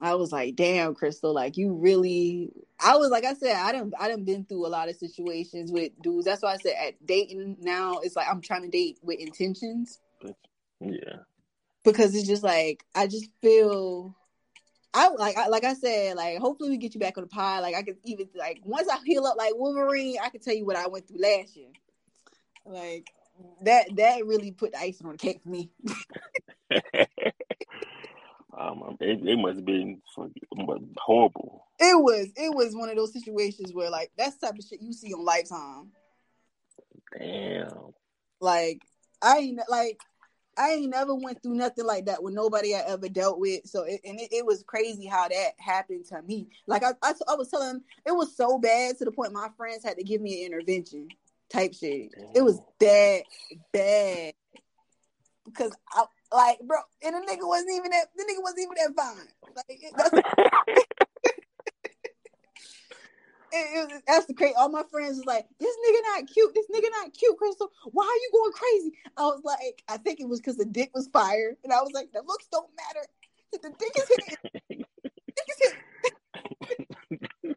I 0.00 0.14
was 0.14 0.32
like, 0.32 0.56
damn, 0.56 0.94
Crystal, 0.94 1.32
like 1.32 1.56
you 1.56 1.72
really 1.72 2.50
I 2.84 2.96
was 2.96 3.10
like 3.10 3.24
I 3.24 3.34
said, 3.34 3.54
I 3.54 3.70
didn't 3.72 3.94
I 3.98 4.08
didn't 4.08 4.24
been 4.24 4.44
through 4.44 4.66
a 4.66 4.68
lot 4.68 4.88
of 4.88 4.96
situations 4.96 5.70
with 5.70 5.92
dudes. 6.02 6.24
That's 6.24 6.42
why 6.42 6.54
I 6.54 6.56
said 6.56 6.74
at 6.80 7.06
dating 7.06 7.58
now 7.60 7.98
it's 8.00 8.16
like 8.16 8.26
I'm 8.28 8.40
trying 8.40 8.62
to 8.62 8.68
date 8.68 8.98
with 9.02 9.20
intentions. 9.20 10.00
Yeah. 10.80 11.20
Because 11.84 12.14
it's 12.14 12.26
just 12.26 12.42
like 12.42 12.84
I 12.94 13.06
just 13.06 13.28
feel 13.40 14.16
I 14.94 15.08
like 15.08 15.36
I, 15.36 15.48
like 15.48 15.64
I 15.64 15.74
said, 15.74 16.16
like 16.16 16.38
hopefully 16.38 16.70
we 16.70 16.76
get 16.76 16.94
you 16.94 17.00
back 17.00 17.16
on 17.16 17.24
the 17.24 17.28
pod. 17.28 17.62
Like 17.62 17.74
I 17.74 17.82
could 17.82 17.96
even 18.04 18.28
like 18.34 18.60
once 18.64 18.88
I 18.88 18.98
heal 19.04 19.26
up 19.26 19.36
like 19.36 19.52
Wolverine, 19.54 20.16
I 20.22 20.28
can 20.28 20.40
tell 20.40 20.54
you 20.54 20.66
what 20.66 20.76
I 20.76 20.86
went 20.86 21.08
through 21.08 21.20
last 21.20 21.56
year. 21.56 21.70
Like 22.66 23.10
that 23.62 23.96
that 23.96 24.26
really 24.26 24.50
put 24.50 24.72
the 24.72 24.80
icing 24.80 25.06
on 25.06 25.12
the 25.12 25.18
cake 25.18 25.40
for 25.42 25.48
me. 25.48 25.70
Um, 28.62 28.96
it, 29.00 29.26
it 29.26 29.38
must 29.38 29.56
have 29.56 29.64
been 29.64 30.02
horrible. 30.98 31.66
It 31.78 32.00
was. 32.00 32.28
It 32.36 32.54
was 32.54 32.76
one 32.76 32.90
of 32.90 32.96
those 32.96 33.12
situations 33.12 33.72
where, 33.72 33.90
like, 33.90 34.12
that's 34.16 34.36
type 34.36 34.58
of 34.58 34.64
shit 34.64 34.82
you 34.82 34.92
see 34.92 35.12
on 35.14 35.24
Lifetime. 35.24 35.90
Damn. 37.18 37.92
Like, 38.40 38.82
I 39.22 39.38
ain't 39.38 39.60
like, 39.68 40.00
I 40.56 40.70
ain't 40.72 40.90
never 40.90 41.14
went 41.14 41.42
through 41.42 41.54
nothing 41.54 41.86
like 41.86 42.06
that 42.06 42.22
with 42.22 42.34
nobody 42.34 42.74
I 42.74 42.80
ever 42.86 43.08
dealt 43.08 43.38
with. 43.38 43.66
So, 43.66 43.84
it, 43.84 44.00
and 44.04 44.20
it, 44.20 44.32
it 44.32 44.46
was 44.46 44.62
crazy 44.62 45.06
how 45.06 45.28
that 45.28 45.52
happened 45.58 46.04
to 46.06 46.20
me. 46.22 46.48
Like, 46.66 46.84
I, 46.84 46.92
I, 47.02 47.14
I 47.28 47.34
was 47.34 47.48
telling, 47.48 47.82
it 48.06 48.12
was 48.12 48.36
so 48.36 48.58
bad 48.58 48.98
to 48.98 49.04
the 49.04 49.12
point 49.12 49.32
my 49.32 49.48
friends 49.56 49.84
had 49.84 49.96
to 49.96 50.04
give 50.04 50.20
me 50.20 50.40
an 50.44 50.52
intervention 50.52 51.08
type 51.48 51.74
shit. 51.74 52.12
It 52.34 52.42
was 52.42 52.60
that 52.80 53.22
bad 53.72 54.34
because 55.44 55.72
I 55.92 56.04
like, 56.32 56.60
bro, 56.60 56.78
and 57.02 57.14
the 57.14 57.20
nigga 57.20 57.46
wasn't 57.46 57.72
even 57.76 57.90
that. 57.90 58.06
The 58.16 58.24
nigga 58.24 58.42
wasn't 58.42 58.60
even 58.60 58.76
that 58.76 58.94
fine. 58.96 59.28
Like, 59.56 60.92
that's. 63.52 63.92
it, 63.92 63.96
it, 63.96 64.02
that's 64.06 64.26
the 64.26 64.34
crazy. 64.34 64.54
All 64.56 64.68
my 64.68 64.82
friends 64.90 65.18
was 65.18 65.26
like, 65.26 65.46
"This 65.60 65.74
nigga 65.86 66.02
not 66.14 66.28
cute. 66.28 66.54
This 66.54 66.66
nigga 66.74 66.90
not 66.90 67.12
cute, 67.12 67.36
Crystal. 67.36 67.70
Why 67.92 68.04
are 68.04 68.20
you 68.22 68.30
going 68.32 68.52
crazy?" 68.52 68.92
I 69.16 69.22
was 69.22 69.42
like, 69.44 69.82
"I 69.88 69.96
think 69.98 70.20
it 70.20 70.28
was 70.28 70.40
because 70.40 70.56
the 70.56 70.64
dick 70.64 70.90
was 70.94 71.08
fire," 71.08 71.56
and 71.64 71.72
I 71.72 71.80
was 71.80 71.92
like, 71.94 72.12
"The 72.12 72.22
looks 72.26 72.46
don't 72.50 72.70
matter. 72.76 73.06
The 73.52 73.70
dick 73.78 73.92
is 73.96 74.08
hitting. 74.08 74.84
dick 75.26 75.46
is 75.48 75.60
hitting." 75.60 75.78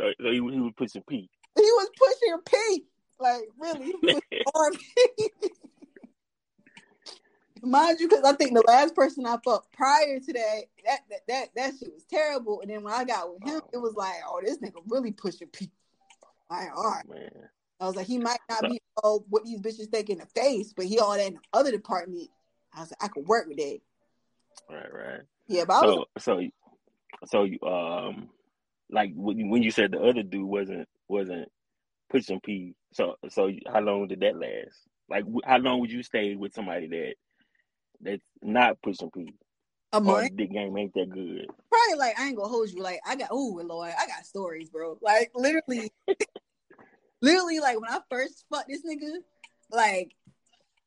so, 0.00 0.12
so 0.20 0.30
he, 0.30 0.34
he 0.34 0.40
was 0.40 0.72
pushing 0.76 1.02
P. 1.08 1.30
He 1.56 1.62
was 1.62 1.88
pushing 1.98 2.38
P. 2.44 2.84
Like 3.18 3.48
really, 3.58 3.86
he 3.86 3.94
was 4.02 4.20
pushing 4.54 5.50
mind 7.62 8.00
you, 8.00 8.08
because 8.08 8.24
I 8.24 8.32
think 8.32 8.54
the 8.54 8.64
last 8.66 8.94
person 8.94 9.26
I 9.26 9.36
fucked 9.44 9.72
prior 9.72 10.18
to 10.18 10.32
that, 10.32 10.62
that, 10.84 11.00
that 11.10 11.20
that 11.28 11.48
that 11.56 11.72
shit 11.78 11.92
was 11.92 12.04
terrible. 12.04 12.60
And 12.60 12.70
then 12.70 12.82
when 12.82 12.92
I 12.92 13.04
got 13.04 13.32
with 13.32 13.42
him, 13.42 13.60
it 13.72 13.78
was 13.78 13.94
like, 13.94 14.14
oh, 14.28 14.40
this 14.44 14.58
nigga 14.58 14.82
really 14.88 15.12
pushing 15.12 15.48
people. 15.48 15.74
Like, 16.50 16.68
all 16.76 16.90
right. 16.90 17.08
Man. 17.08 17.30
I 17.80 17.86
was 17.86 17.96
like, 17.96 18.06
he 18.06 18.18
might 18.18 18.40
not 18.48 18.62
be 18.62 18.80
all 19.02 19.24
what 19.28 19.44
these 19.44 19.60
bitches 19.60 19.90
think 19.90 20.08
in 20.08 20.18
the 20.18 20.26
face, 20.26 20.72
but 20.72 20.86
he 20.86 20.98
all 20.98 21.16
that 21.16 21.26
in 21.26 21.34
the 21.34 21.40
other 21.52 21.70
department. 21.70 22.28
I 22.74 22.80
was 22.80 22.90
like, 22.90 23.04
I 23.04 23.08
could 23.08 23.26
work 23.26 23.48
with 23.48 23.58
that. 23.58 23.78
Right, 24.70 24.92
right. 24.92 25.20
Yeah, 25.46 25.64
but 25.66 25.80
so, 25.80 25.96
was, 25.96 26.06
so, 26.18 26.40
so, 27.26 27.44
you, 27.44 27.60
um, 27.62 28.28
like 28.90 29.12
when 29.14 29.62
you 29.62 29.70
said 29.70 29.92
the 29.92 30.00
other 30.00 30.22
dude 30.22 30.42
wasn't 30.42 30.88
wasn't 31.08 31.50
pushing 32.10 32.40
P. 32.40 32.74
So, 32.92 33.16
so 33.28 33.50
how 33.70 33.80
long 33.80 34.08
did 34.08 34.20
that 34.20 34.36
last? 34.36 34.80
Like, 35.08 35.24
how 35.44 35.58
long 35.58 35.80
would 35.80 35.92
you 35.92 36.02
stay 36.02 36.34
with 36.34 36.54
somebody 36.54 36.88
that 36.88 37.14
that's 38.00 38.22
not 38.42 38.80
pushing 38.82 39.10
people. 39.10 39.34
A 39.92 40.00
month. 40.00 40.36
The 40.36 40.46
game 40.46 40.76
ain't 40.76 40.94
that 40.94 41.10
good. 41.10 41.46
Probably 41.70 41.98
like 41.98 42.18
I 42.18 42.26
ain't 42.26 42.36
gonna 42.36 42.48
hold 42.48 42.70
you. 42.70 42.82
Like 42.82 43.00
I 43.06 43.16
got 43.16 43.28
oh 43.30 43.60
Lord, 43.64 43.92
I 43.96 44.06
got 44.06 44.26
stories, 44.26 44.68
bro. 44.68 44.98
Like 45.00 45.30
literally, 45.34 45.92
literally, 47.22 47.60
like 47.60 47.80
when 47.80 47.90
I 47.90 48.00
first 48.10 48.44
fucked 48.50 48.68
this 48.68 48.82
nigga, 48.84 49.18
like 49.70 50.14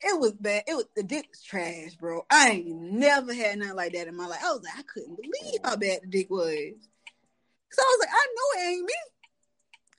it 0.01 0.19
was 0.19 0.33
bad. 0.33 0.63
It 0.67 0.75
was 0.75 0.85
the 0.95 1.03
dick 1.03 1.27
was 1.29 1.41
trash, 1.41 1.95
bro. 1.95 2.25
I 2.29 2.49
ain't 2.49 2.67
never 2.67 3.33
had 3.33 3.59
nothing 3.59 3.75
like 3.75 3.93
that 3.93 4.07
in 4.07 4.15
my 4.15 4.27
life. 4.27 4.41
I 4.43 4.51
was 4.51 4.63
like, 4.63 4.77
I 4.77 4.83
couldn't 4.83 5.17
believe 5.17 5.59
how 5.63 5.75
bad 5.75 5.99
the 6.03 6.07
dick 6.07 6.29
was. 6.29 6.73
So 7.71 7.81
I 7.81 7.97
was 7.97 7.99
like, 7.99 8.09
I 8.11 8.27
know 8.35 8.61
it 8.61 8.67
ain't 8.69 8.85
me. 8.85 8.93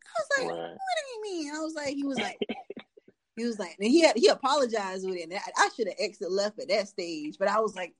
I 0.06 0.20
was 0.20 0.28
like, 0.38 0.46
what 0.48 0.80
ain't 1.14 1.22
me? 1.22 1.48
And 1.48 1.56
I 1.56 1.60
was 1.60 1.74
like, 1.74 1.94
he 1.94 2.04
was 2.04 2.18
like, 2.18 2.38
he 3.40 3.46
was 3.46 3.58
like, 3.58 3.76
and 3.78 3.88
he 3.88 4.02
had 4.02 4.16
he 4.16 4.28
apologized 4.28 5.08
with 5.08 5.16
it. 5.16 5.22
And 5.24 5.34
I, 5.34 5.40
I 5.56 5.70
should 5.74 5.88
have 5.88 5.96
exited 5.98 6.32
left 6.32 6.60
at 6.60 6.68
that 6.68 6.88
stage, 6.88 7.36
but 7.38 7.48
I 7.48 7.58
was 7.60 7.74
like, 7.74 7.94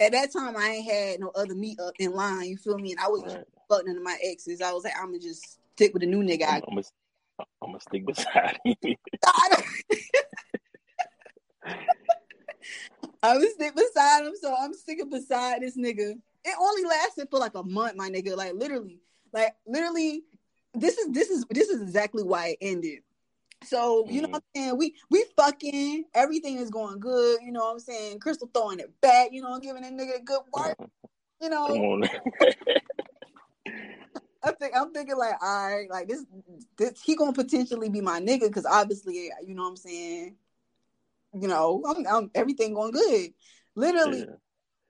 at 0.00 0.12
that 0.12 0.32
time 0.32 0.54
I 0.56 0.68
ain't 0.68 0.90
had 0.90 1.20
no 1.20 1.30
other 1.34 1.54
meet 1.54 1.80
up 1.80 1.94
in 1.98 2.12
line. 2.12 2.44
You 2.44 2.56
feel 2.58 2.78
me? 2.78 2.92
And 2.92 3.00
I 3.00 3.08
was 3.08 3.22
right. 3.22 3.44
fucking 3.70 3.88
into 3.88 4.02
my 4.02 4.18
exes. 4.22 4.60
I 4.60 4.72
was 4.72 4.84
like, 4.84 4.92
I'm 4.98 5.06
gonna 5.06 5.18
just 5.18 5.58
stick 5.74 5.94
with 5.94 6.02
the 6.02 6.06
new 6.06 6.22
nigga. 6.22 6.46
I'm, 6.46 6.60
gonna, 6.60 6.82
I'm 7.62 7.68
gonna 7.68 7.80
stick 7.80 8.06
beside 8.06 8.58
him. 8.64 8.76
I 13.22 13.36
was 13.36 13.54
stick 13.54 13.74
beside 13.74 14.26
him, 14.26 14.34
so 14.40 14.54
I'm 14.58 14.74
sticking 14.74 15.08
beside 15.08 15.62
this 15.62 15.76
nigga. 15.76 16.18
It 16.44 16.56
only 16.60 16.84
lasted 16.84 17.28
for 17.30 17.38
like 17.38 17.54
a 17.54 17.62
month, 17.62 17.96
my 17.96 18.10
nigga. 18.10 18.36
Like 18.36 18.54
literally, 18.54 18.98
like 19.32 19.54
literally, 19.66 20.24
this 20.74 20.98
is 20.98 21.08
this 21.12 21.30
is 21.30 21.46
this 21.48 21.68
is 21.68 21.80
exactly 21.80 22.24
why 22.24 22.48
it 22.48 22.58
ended. 22.60 22.98
So 23.66 24.06
you 24.08 24.20
know 24.20 24.28
mm-hmm. 24.28 24.32
what 24.32 24.44
I'm 24.54 24.62
saying? 24.62 24.78
We 24.78 24.94
we 25.10 25.24
fucking 25.36 26.04
everything 26.14 26.58
is 26.58 26.70
going 26.70 27.00
good. 27.00 27.40
You 27.42 27.52
know 27.52 27.60
what 27.60 27.72
I'm 27.72 27.80
saying? 27.80 28.20
Crystal 28.20 28.50
throwing 28.52 28.80
it 28.80 28.92
back. 29.00 29.28
You 29.32 29.42
know, 29.42 29.58
giving 29.58 29.84
a 29.84 29.88
nigga 29.88 30.16
a 30.16 30.22
good 30.22 30.42
work. 30.52 30.76
You 31.40 31.48
know. 31.48 32.02
I 34.44 34.50
think 34.50 34.76
I'm 34.76 34.92
thinking 34.92 35.16
like, 35.16 35.40
all 35.40 35.68
right, 35.68 35.88
like 35.88 36.08
this, 36.08 36.24
this 36.76 37.00
he 37.00 37.14
gonna 37.14 37.32
potentially 37.32 37.88
be 37.88 38.00
my 38.00 38.20
nigga 38.20 38.48
because 38.48 38.66
obviously, 38.66 39.30
you 39.46 39.54
know 39.54 39.62
what 39.62 39.68
I'm 39.68 39.76
saying. 39.76 40.36
You 41.34 41.48
know, 41.48 41.82
I'm, 41.86 42.06
I'm 42.06 42.30
everything 42.34 42.74
going 42.74 42.90
good. 42.90 43.32
Literally, 43.74 44.20
yeah 44.20 44.34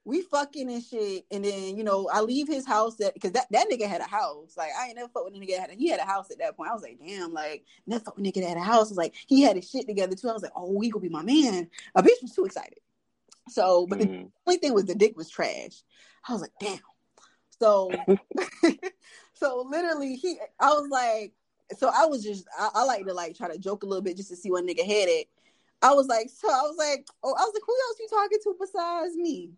we 0.04 0.22
fucking 0.22 0.70
and 0.70 0.82
shit, 0.82 1.24
and 1.30 1.44
then 1.44 1.76
you 1.76 1.84
know 1.84 2.08
I 2.12 2.20
leave 2.20 2.48
his 2.48 2.66
house 2.66 2.96
because 2.96 3.32
that, 3.32 3.46
that 3.50 3.68
nigga 3.70 3.86
had 3.86 4.00
a 4.00 4.08
house. 4.08 4.56
Like 4.56 4.70
I 4.78 4.86
ain't 4.86 4.96
never 4.96 5.08
fuck 5.08 5.24
with 5.24 5.34
a 5.34 5.38
nigga 5.38 5.58
had 5.58 5.70
a, 5.70 5.74
he 5.74 5.88
had 5.88 6.00
a 6.00 6.04
house 6.04 6.30
at 6.30 6.38
that 6.38 6.56
point. 6.56 6.70
I 6.70 6.74
was 6.74 6.82
like, 6.82 6.98
damn, 6.98 7.32
like 7.32 7.64
never 7.86 8.04
fuck 8.04 8.16
with 8.16 8.26
a 8.26 8.28
nigga 8.28 8.42
that 8.42 8.48
had 8.48 8.56
a 8.56 8.60
house. 8.60 8.88
was 8.88 8.98
like 8.98 9.14
he 9.26 9.42
had 9.42 9.56
his 9.56 9.70
shit 9.70 9.86
together 9.86 10.16
too. 10.16 10.28
I 10.28 10.32
was 10.32 10.42
like, 10.42 10.52
oh, 10.56 10.80
he 10.80 10.90
gonna 10.90 11.02
be 11.02 11.08
my 11.08 11.22
man. 11.22 11.68
A 11.94 12.02
bitch 12.02 12.20
was 12.22 12.32
too 12.34 12.44
excited. 12.44 12.78
So, 13.48 13.86
but 13.86 13.98
mm-hmm. 13.98 14.12
the 14.12 14.30
only 14.46 14.58
thing 14.58 14.74
was 14.74 14.84
the 14.84 14.94
dick 14.94 15.16
was 15.16 15.28
trash. 15.28 15.82
I 16.28 16.32
was 16.32 16.42
like, 16.42 16.52
damn. 16.60 16.78
So, 17.58 17.90
so 19.34 19.66
literally, 19.68 20.16
he, 20.16 20.38
I 20.60 20.70
was 20.70 20.88
like, 20.90 21.32
so 21.78 21.90
I 21.92 22.06
was 22.06 22.22
just, 22.22 22.44
I, 22.58 22.70
I 22.74 22.84
like 22.84 23.06
to 23.06 23.14
like 23.14 23.36
try 23.36 23.50
to 23.50 23.58
joke 23.58 23.82
a 23.82 23.86
little 23.86 24.02
bit 24.02 24.16
just 24.16 24.30
to 24.30 24.36
see 24.36 24.50
what 24.50 24.64
nigga 24.64 24.84
had 24.84 25.08
it. 25.08 25.28
I 25.80 25.94
was 25.94 26.06
like, 26.06 26.30
so 26.30 26.48
I 26.48 26.62
was 26.62 26.76
like, 26.78 27.06
oh, 27.24 27.34
I 27.36 27.42
was 27.42 27.52
like, 27.54 27.62
who 27.66 27.76
else 27.88 27.98
you 27.98 28.08
talking 28.08 28.38
to 28.44 28.56
besides 28.58 29.16
me? 29.16 29.50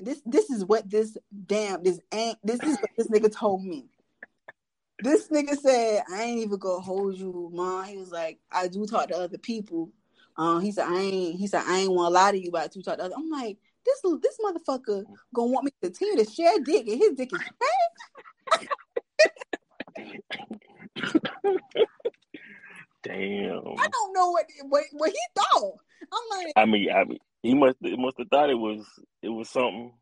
This 0.00 0.22
this 0.24 0.50
is 0.50 0.64
what 0.64 0.88
this 0.88 1.16
damn 1.46 1.82
this 1.82 2.00
ain't 2.12 2.38
this 2.44 2.60
is 2.62 2.78
what 2.80 2.90
this 2.96 3.08
nigga 3.08 3.32
told 3.32 3.64
me. 3.64 3.86
This 5.02 5.28
nigga 5.28 5.56
said, 5.56 6.02
I 6.12 6.24
ain't 6.24 6.40
even 6.40 6.58
gonna 6.58 6.82
hold 6.82 7.16
you, 7.16 7.50
mom. 7.54 7.86
He 7.86 7.96
was 7.96 8.10
like, 8.10 8.38
I 8.52 8.68
do 8.68 8.84
talk 8.86 9.08
to 9.08 9.16
other 9.16 9.38
people. 9.38 9.90
Um, 10.36 10.60
he 10.60 10.72
said, 10.72 10.86
I 10.86 10.98
ain't 10.98 11.38
he 11.38 11.46
said, 11.46 11.64
I 11.66 11.78
ain't 11.80 11.92
wanna 11.92 12.10
lie 12.10 12.32
to 12.32 12.38
you 12.38 12.48
about 12.50 12.72
to 12.72 12.82
talk 12.82 12.98
to 12.98 13.04
other. 13.04 13.14
I'm 13.16 13.30
like, 13.30 13.58
this 13.84 14.02
this 14.22 14.38
motherfucker 14.44 15.04
gonna 15.34 15.50
want 15.50 15.64
me 15.64 15.70
to 15.70 15.90
continue 15.90 16.22
to 16.22 16.30
share 16.30 16.58
dick 16.64 16.86
and 16.86 16.98
his 16.98 17.14
dick 17.14 17.30
is. 17.32 17.40
Damn. 23.02 23.62
I 23.78 23.88
don't 23.88 24.12
know 24.12 24.30
what, 24.30 24.44
what 24.68 24.84
what 24.92 25.10
he 25.10 25.18
thought. 25.34 25.74
I'm 26.12 26.38
like 26.38 26.52
I 26.56 26.66
mean 26.66 26.90
I 26.90 27.04
mean 27.04 27.18
he 27.42 27.54
must 27.54 27.76
must 27.80 28.18
have 28.18 28.28
thought 28.28 28.50
it 28.50 28.58
was 28.58 28.86
it 29.22 29.28
was 29.28 29.48
something. 29.48 29.92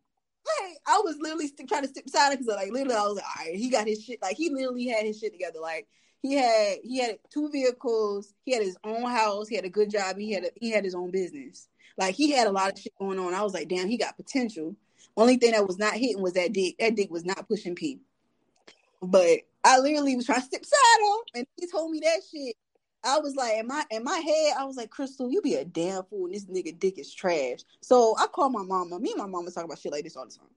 Hey, 0.60 0.74
I 0.86 1.00
was 1.04 1.16
literally 1.20 1.50
trying 1.68 1.86
to 1.86 2.02
beside 2.02 2.32
him 2.32 2.38
because 2.38 2.56
like 2.56 2.72
literally 2.72 2.94
I 2.94 3.06
was 3.06 3.16
like, 3.16 3.24
all 3.24 3.44
right, 3.44 3.54
he 3.54 3.68
got 3.68 3.86
his 3.86 4.02
shit. 4.02 4.20
Like 4.22 4.36
he 4.36 4.50
literally 4.50 4.86
had 4.86 5.04
his 5.04 5.18
shit 5.18 5.32
together. 5.32 5.60
Like 5.60 5.86
he 6.22 6.34
had 6.34 6.78
he 6.82 6.98
had 6.98 7.18
two 7.30 7.50
vehicles. 7.50 8.34
He 8.44 8.52
had 8.52 8.62
his 8.62 8.76
own 8.84 9.04
house. 9.04 9.48
He 9.48 9.56
had 9.56 9.64
a 9.64 9.70
good 9.70 9.90
job. 9.90 10.16
He 10.16 10.32
had 10.32 10.44
a, 10.44 10.50
he 10.56 10.70
had 10.70 10.84
his 10.84 10.94
own 10.94 11.10
business. 11.10 11.68
Like 11.96 12.14
he 12.14 12.30
had 12.30 12.46
a 12.46 12.52
lot 12.52 12.72
of 12.72 12.78
shit 12.78 12.94
going 12.98 13.18
on. 13.18 13.34
I 13.34 13.42
was 13.42 13.54
like, 13.54 13.68
damn, 13.68 13.88
he 13.88 13.96
got 13.96 14.16
potential. 14.16 14.74
Only 15.16 15.36
thing 15.36 15.52
that 15.52 15.66
was 15.66 15.78
not 15.78 15.94
hitting 15.94 16.22
was 16.22 16.34
that 16.34 16.52
dick. 16.52 16.76
That 16.78 16.94
dick 16.94 17.10
was 17.10 17.24
not 17.24 17.48
pushing 17.48 17.74
P. 17.74 18.00
But 19.02 19.40
I 19.64 19.78
literally 19.78 20.16
was 20.16 20.26
trying 20.26 20.40
to 20.40 20.46
stick 20.46 20.62
beside 20.62 21.00
him, 21.00 21.20
and 21.34 21.46
he 21.56 21.66
told 21.66 21.90
me 21.90 22.00
that 22.00 22.20
shit. 22.30 22.56
I 23.04 23.18
was 23.18 23.36
like, 23.36 23.58
in 23.58 23.66
my 23.66 23.84
in 23.90 24.02
my 24.02 24.18
head, 24.18 24.54
I 24.58 24.64
was 24.64 24.76
like, 24.76 24.90
Crystal, 24.90 25.30
you 25.30 25.40
be 25.40 25.54
a 25.54 25.64
damn 25.64 26.04
fool. 26.04 26.26
And 26.26 26.34
this 26.34 26.46
nigga 26.46 26.78
dick 26.78 26.98
is 26.98 27.12
trash. 27.14 27.60
So 27.80 28.16
I 28.18 28.26
called 28.26 28.52
my 28.52 28.62
mama. 28.62 28.98
Me 28.98 29.10
and 29.10 29.18
my 29.18 29.26
mama 29.26 29.50
talk 29.50 29.64
about 29.64 29.78
shit 29.78 29.92
like 29.92 30.04
this 30.04 30.16
all 30.16 30.26
the 30.26 30.34
time. 30.34 30.48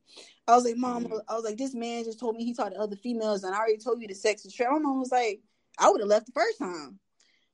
I 0.47 0.55
was 0.55 0.65
like, 0.65 0.77
Mama, 0.77 1.07
mm-hmm. 1.07 1.17
I 1.29 1.35
was 1.35 1.43
like, 1.43 1.57
this 1.57 1.75
man 1.75 2.03
just 2.03 2.19
told 2.19 2.35
me 2.35 2.43
he 2.43 2.53
talked 2.53 2.73
to 2.73 2.79
other 2.79 2.95
females, 2.95 3.43
and 3.43 3.53
I 3.53 3.59
already 3.59 3.77
told 3.77 4.01
you 4.01 4.07
the 4.07 4.15
sex 4.15 4.45
is 4.45 4.53
trash. 4.53 4.69
My 4.71 4.79
mom 4.79 4.99
was 4.99 5.11
like, 5.11 5.41
I 5.77 5.89
would 5.89 6.01
have 6.01 6.09
left 6.09 6.25
the 6.25 6.33
first 6.33 6.57
time. 6.57 6.99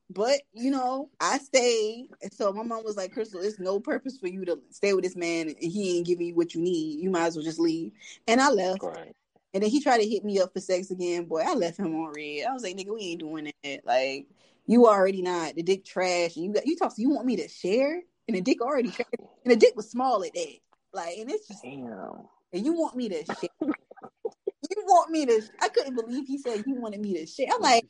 But 0.10 0.40
you 0.54 0.72
know, 0.72 1.10
I 1.20 1.38
stayed. 1.40 2.10
And 2.22 2.32
so 2.34 2.54
my 2.54 2.64
mom 2.64 2.84
was 2.84 2.96
like, 2.96 3.12
Crystal, 3.12 3.42
it's 3.42 3.60
no 3.60 3.80
purpose 3.80 4.18
for 4.18 4.28
you 4.28 4.46
to 4.46 4.60
stay 4.70 4.94
with 4.94 5.04
this 5.04 5.18
man 5.18 5.50
and 5.50 5.58
he 5.60 5.98
ain't 5.98 6.08
giving 6.08 6.28
you 6.28 6.36
what 6.36 6.56
you 6.56 6.62
need. 6.62 7.02
You 7.02 7.10
might 7.10 7.26
as 7.26 7.36
well 7.36 7.44
just 7.44 7.60
leave. 7.60 7.92
And 8.26 8.40
I 8.40 8.50
left. 8.50 8.82
Right. 8.82 9.14
And 9.54 9.64
then 9.64 9.70
he 9.70 9.82
tried 9.82 10.00
to 10.00 10.08
hit 10.08 10.24
me 10.24 10.40
up 10.40 10.54
for 10.54 10.60
sex 10.60 10.92
again. 10.92 11.26
Boy, 11.26 11.42
I 11.46 11.56
left 11.56 11.80
him 11.80 11.96
on 11.96 12.14
red. 12.16 12.46
I 12.48 12.54
was 12.54 12.64
like, 12.64 12.78
nigga, 12.78 12.94
we 12.94 13.02
ain't 13.02 13.20
doing 13.20 13.52
that. 13.64 13.86
Like, 13.86 14.28
you 14.68 14.86
already 14.86 15.22
not 15.22 15.55
the 15.55 15.63
dick 15.63 15.86
trash, 15.86 16.36
and 16.36 16.45
you 16.45 16.53
got 16.53 16.68
you 16.68 16.76
talk. 16.76 16.91
So 16.91 17.01
you 17.01 17.09
want 17.09 17.26
me 17.26 17.38
to 17.38 17.47
share, 17.47 18.01
and 18.28 18.38
the 18.38 18.41
dick 18.41 18.61
already 18.61 18.91
trash, 18.91 19.07
and 19.43 19.51
the 19.51 19.55
dick 19.55 19.76
was 19.76 19.89
small 19.89 20.24
at 20.24 20.34
that. 20.34 20.55
Like, 20.93 21.18
and 21.18 21.32
it's 21.32 21.47
just, 21.47 21.63
damn. 21.63 22.28
And 22.53 22.65
you 22.65 22.74
want 22.74 22.95
me 22.95 23.09
to 23.09 23.26
share? 23.26 23.49
you 23.61 24.84
want 24.86 25.09
me 25.09 25.26
to? 25.26 25.41
I 25.61 25.70
couldn't 25.70 25.95
believe 25.95 26.28
he 26.28 26.38
said 26.38 26.63
you 26.68 26.76
wanted 26.76 27.01
me 27.01 27.13
to 27.15 27.26
share. 27.26 27.47
I'm 27.53 27.61
like, 27.61 27.86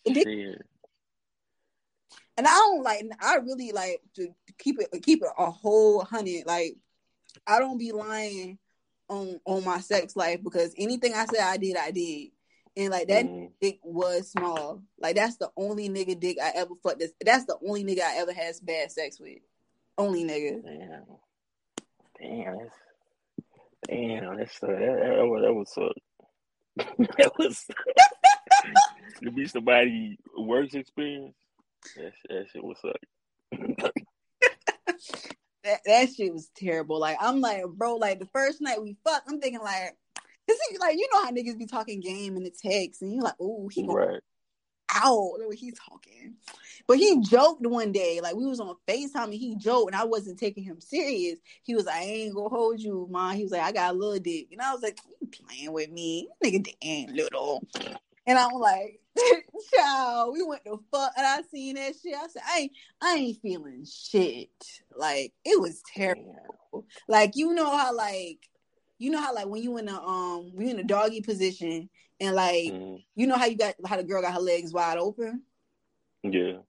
and 2.38 2.48
I 2.48 2.52
don't 2.52 2.84
like. 2.84 3.04
I 3.20 3.36
really 3.38 3.72
like 3.72 4.02
to 4.16 4.30
keep 4.60 4.80
it 4.80 4.90
keep 5.04 5.24
it 5.24 5.30
a 5.38 5.50
whole 5.50 6.04
hundred. 6.04 6.46
Like, 6.46 6.78
I 7.48 7.60
don't 7.60 7.78
be 7.80 7.92
lying 7.92 8.60
on 9.10 9.40
on 9.46 9.64
my 9.66 9.80
sex 9.80 10.16
life 10.16 10.44
because 10.44 10.74
anything 10.78 11.14
I 11.14 11.26
said 11.26 11.42
I 11.42 11.58
did, 11.58 11.76
I 11.76 11.92
did. 11.92 12.30
And 12.78 12.92
like 12.92 13.08
that 13.08 13.26
mm. 13.26 13.50
dick 13.60 13.80
was 13.82 14.30
small. 14.30 14.84
Like 15.00 15.16
that's 15.16 15.38
the 15.38 15.50
only 15.58 15.90
nigga 15.90 16.20
dick 16.20 16.38
I 16.42 16.52
ever 16.56 16.76
fucked. 16.84 17.00
This 17.00 17.12
that's 17.26 17.46
the 17.46 17.58
only 17.68 17.84
nigga 17.84 18.02
I 18.02 18.18
ever 18.18 18.32
had 18.32 18.54
bad 18.62 18.92
sex 18.92 19.20
with. 19.20 19.40
Only 19.98 20.24
nigga. 20.24 20.64
Damn. 20.64 21.04
Damn. 22.22 22.58
That's, 22.60 22.76
damn. 23.88 24.38
That's 24.38 24.64
uh, 24.64 24.68
that, 24.68 24.78
that, 24.78 25.42
that 25.42 25.54
was 25.54 25.74
uh, 25.76 25.90
that 27.18 27.32
was 27.40 27.66
to 29.24 29.32
be 29.36 29.48
somebody 29.48 30.20
works 30.38 30.76
experience. 30.76 31.36
That, 31.96 32.14
that 32.30 32.46
shit 32.52 32.64
was 32.64 32.78
up. 32.88 32.98
that 35.64 35.80
that 35.86 36.10
shit 36.16 36.32
was 36.32 36.52
terrible. 36.56 37.00
Like 37.00 37.18
I'm 37.20 37.42
like, 37.42 37.66
bro, 37.66 37.96
like 37.96 38.20
the 38.20 38.28
first 38.28 38.62
night 38.62 38.84
we 38.84 38.98
fucked, 39.04 39.28
I'm 39.28 39.42
thinking 39.42 39.62
like 39.62 39.96
Cause 40.48 40.58
he, 40.70 40.78
like 40.78 40.98
you 40.98 41.08
know 41.14 41.24
how 41.24 41.32
niggas 41.32 41.58
be 41.58 41.66
talking 41.66 42.00
game 42.00 42.38
in 42.38 42.44
the 42.44 42.52
text, 42.52 43.02
and 43.02 43.14
you're 43.14 43.24
like, 43.24 43.36
oh, 43.40 43.70
he 43.72 43.86
right. 43.88 44.22
out 44.94 45.34
the 45.40 45.48
way 45.48 45.56
he's 45.56 45.78
talking. 45.78 46.36
But 46.88 46.98
he 46.98 47.20
joked 47.20 47.66
one 47.66 47.92
day, 47.92 48.22
like 48.22 48.36
we 48.36 48.46
was 48.46 48.62
on 48.62 48.76
FaceTime 48.88 49.26
and 49.26 49.34
he 49.34 49.56
joked, 49.58 49.92
and 49.92 50.02
I 50.02 50.06
wasn't 50.06 50.40
taking 50.40 50.64
him 50.64 50.80
serious. 50.80 51.38
He 51.64 51.76
was 51.76 51.86
like, 51.86 51.96
I 51.96 52.04
ain't 52.04 52.36
gonna 52.36 52.48
hold 52.48 52.80
you, 52.80 53.08
mom. 53.12 53.36
He 53.36 53.44
was 53.44 53.52
like, 53.52 53.62
I 53.62 53.74
got 53.74 53.94
a 53.94 53.98
little 53.98 54.20
dick, 54.20 54.48
and 54.52 54.62
I 54.62 54.72
was 54.72 54.82
like, 54.82 55.00
you 55.22 55.28
playing 55.28 55.74
with 55.74 55.92
me, 55.92 56.30
nigga, 56.44 56.74
ain't 56.82 57.12
little. 57.12 57.62
And 58.26 58.38
I'm 58.38 58.54
like, 58.54 59.02
child, 59.76 60.34
we 60.34 60.44
went 60.44 60.64
to 60.66 60.80
fuck, 60.92 61.12
and 61.18 61.26
I 61.26 61.42
seen 61.52 61.76
that 61.76 61.94
shit. 62.02 62.16
I 62.16 62.28
said, 62.28 62.42
I 62.48 62.60
ain't, 62.60 62.72
I 63.02 63.16
ain't 63.16 63.42
feeling 63.42 63.86
shit. 63.86 64.50
Like 64.96 65.34
it 65.44 65.60
was 65.60 65.82
terrible. 65.94 66.86
Like 67.08 67.36
you 67.36 67.54
know 67.54 67.76
how 67.76 67.96
like 67.96 68.40
you 69.00 69.10
know 69.12 69.22
how 69.22 69.34
like 69.34 69.48
when 69.48 69.62
you 69.62 69.78
in 69.78 69.88
a 69.90 69.94
um 70.02 70.52
we 70.56 70.70
in 70.70 70.80
a 70.80 70.84
doggy 70.84 71.22
position 71.22 71.90
and 72.20 72.36
like 72.36 72.72
Mhm. 72.74 73.04
you 73.16 73.28
know 73.28 73.38
how 73.38 73.46
you 73.46 73.56
got 73.58 73.76
how 73.86 73.98
the 73.98 74.04
girl 74.04 74.22
got 74.22 74.34
her 74.34 74.40
legs 74.40 74.74
wide 74.74 74.98
open. 74.98 75.44
Yeah. 76.24 76.60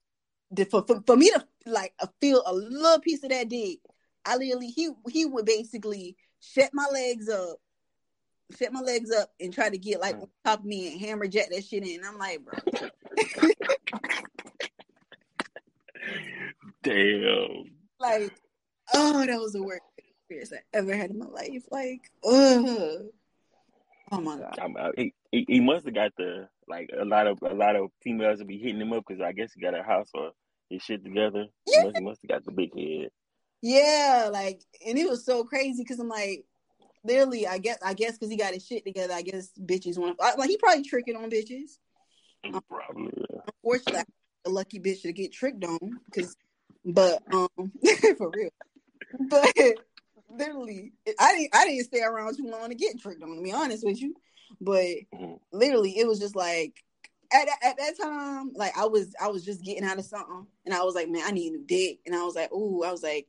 The- 0.50 0.64
For, 0.66 0.84
for, 0.86 1.02
for 1.06 1.16
me 1.16 1.30
to 1.30 1.44
like 1.66 1.94
feel 2.20 2.42
a 2.46 2.54
little 2.54 3.00
piece 3.00 3.22
of 3.22 3.30
that 3.30 3.48
dick, 3.48 3.78
I 4.24 4.36
literally 4.36 4.68
he 4.68 4.90
he 5.10 5.24
would 5.26 5.44
basically 5.46 6.16
shut 6.40 6.70
my 6.72 6.86
legs 6.92 7.28
up, 7.28 7.56
shut 8.58 8.72
my 8.72 8.80
legs 8.80 9.10
up, 9.10 9.30
and 9.40 9.52
try 9.52 9.68
to 9.70 9.78
get 9.78 10.00
like 10.00 10.16
Mm. 10.16 10.22
on 10.22 10.28
top 10.44 10.60
of 10.60 10.64
me 10.66 10.92
and 10.92 11.00
hammer 11.00 11.26
jack 11.28 11.50
that 11.50 11.64
shit 11.64 11.86
in. 11.86 12.04
I'm 12.04 12.18
like, 12.18 12.40
bro, 12.44 12.58
Damn. 16.82 17.64
like, 18.00 18.32
oh, 18.94 19.26
that 19.26 19.38
was 19.40 19.52
the 19.52 19.62
worst 19.62 19.82
experience 20.28 20.52
I 20.52 20.76
ever 20.76 20.94
had 20.94 21.10
in 21.10 21.18
my 21.18 21.26
life. 21.26 21.64
Like, 21.70 22.10
ugh. 22.24 23.06
oh 24.12 24.20
my 24.20 24.38
god. 24.38 24.92
He, 24.96 25.14
he 25.32 25.44
he 25.48 25.60
must 25.60 25.84
have 25.86 25.94
got 25.94 26.12
the 26.16 26.48
like 26.68 26.90
a 26.98 27.04
lot 27.04 27.26
of 27.26 27.38
a 27.42 27.54
lot 27.54 27.76
of 27.76 27.90
females 28.02 28.38
will 28.38 28.46
be 28.46 28.58
hitting 28.58 28.80
him 28.80 28.92
up 28.92 29.04
because 29.06 29.22
I 29.22 29.32
guess 29.32 29.52
he 29.52 29.60
got 29.60 29.78
a 29.78 29.82
house 29.82 30.10
or 30.14 30.32
his 30.68 30.82
shit 30.82 31.04
together. 31.04 31.46
Yeah. 31.66 31.90
he 31.94 32.00
must 32.00 32.22
have 32.22 32.28
got 32.28 32.44
the 32.44 32.52
big 32.52 32.76
head. 32.76 33.10
Yeah, 33.60 34.30
like, 34.32 34.62
and 34.86 34.96
it 34.98 35.08
was 35.08 35.24
so 35.24 35.42
crazy 35.42 35.82
because 35.82 35.98
I'm 35.98 36.08
like, 36.08 36.44
literally, 37.02 37.46
I 37.46 37.58
guess, 37.58 37.78
I 37.84 37.94
guess, 37.94 38.12
because 38.12 38.30
he 38.30 38.36
got 38.36 38.54
his 38.54 38.64
shit 38.64 38.84
together. 38.84 39.14
I 39.14 39.22
guess 39.22 39.50
bitches 39.58 39.98
want 39.98 40.16
to, 40.16 40.24
like, 40.38 40.48
he 40.48 40.56
probably 40.58 40.84
tricking 40.84 41.16
on 41.16 41.28
bitches. 41.28 41.78
Probably. 42.68 43.12
Yeah. 43.16 43.40
Unfortunately, 43.64 43.98
I'm 43.98 44.06
a 44.46 44.50
lucky 44.50 44.78
bitch 44.78 45.02
to 45.02 45.12
get 45.12 45.32
tricked 45.32 45.64
on, 45.64 45.98
because, 46.04 46.36
but 46.84 47.20
um, 47.32 47.48
for 48.16 48.30
real, 48.30 48.50
but 49.28 49.52
literally, 50.30 50.92
I 51.18 51.34
didn't, 51.34 51.54
I 51.54 51.66
didn't 51.66 51.84
stay 51.84 52.02
around 52.02 52.36
too 52.36 52.46
long 52.46 52.68
to 52.68 52.74
get 52.74 53.00
tricked 53.00 53.22
on. 53.22 53.36
To 53.36 53.42
be 53.42 53.52
honest 53.52 53.84
with 53.84 54.00
you, 54.00 54.14
but 54.60 54.84
Mhm. 55.14 55.40
literally, 55.52 55.98
it 55.98 56.06
was 56.06 56.18
just 56.18 56.36
like. 56.36 56.74
At, 57.30 57.46
at 57.62 57.76
that 57.76 57.94
time, 58.00 58.52
like 58.54 58.74
I 58.74 58.86
was, 58.86 59.14
I 59.20 59.28
was 59.28 59.44
just 59.44 59.62
getting 59.62 59.84
out 59.84 59.98
of 59.98 60.06
something, 60.06 60.46
and 60.64 60.74
I 60.74 60.82
was 60.82 60.94
like, 60.94 61.10
"Man, 61.10 61.20
I 61.26 61.30
need 61.30 61.52
a 61.52 61.58
new 61.58 61.64
dick." 61.66 61.98
And 62.06 62.14
I 62.14 62.22
was 62.22 62.34
like, 62.34 62.50
"Ooh," 62.54 62.82
I 62.82 62.90
was 62.90 63.02
like, 63.02 63.26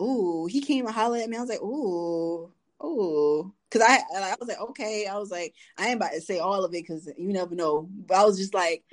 ooh, 0.00 0.46
he 0.46 0.60
came 0.60 0.86
and 0.86 0.94
hollered 0.94 1.22
at 1.22 1.28
me. 1.28 1.36
I 1.36 1.40
was 1.40 1.48
like, 1.48 1.62
ooh, 1.62 2.52
ooh. 2.84 3.54
Cause 3.70 3.82
I, 3.82 3.98
I 4.16 4.36
was 4.38 4.48
like, 4.48 4.60
okay. 4.60 5.06
I 5.06 5.18
was 5.18 5.30
like, 5.30 5.54
I 5.76 5.86
ain't 5.88 5.96
about 5.96 6.12
to 6.12 6.20
say 6.20 6.38
all 6.38 6.64
of 6.64 6.72
it 6.72 6.82
because 6.82 7.06
you 7.18 7.32
never 7.32 7.54
know. 7.54 7.88
But 7.90 8.16
I 8.16 8.24
was 8.24 8.38
just 8.38 8.54
like, 8.54 8.84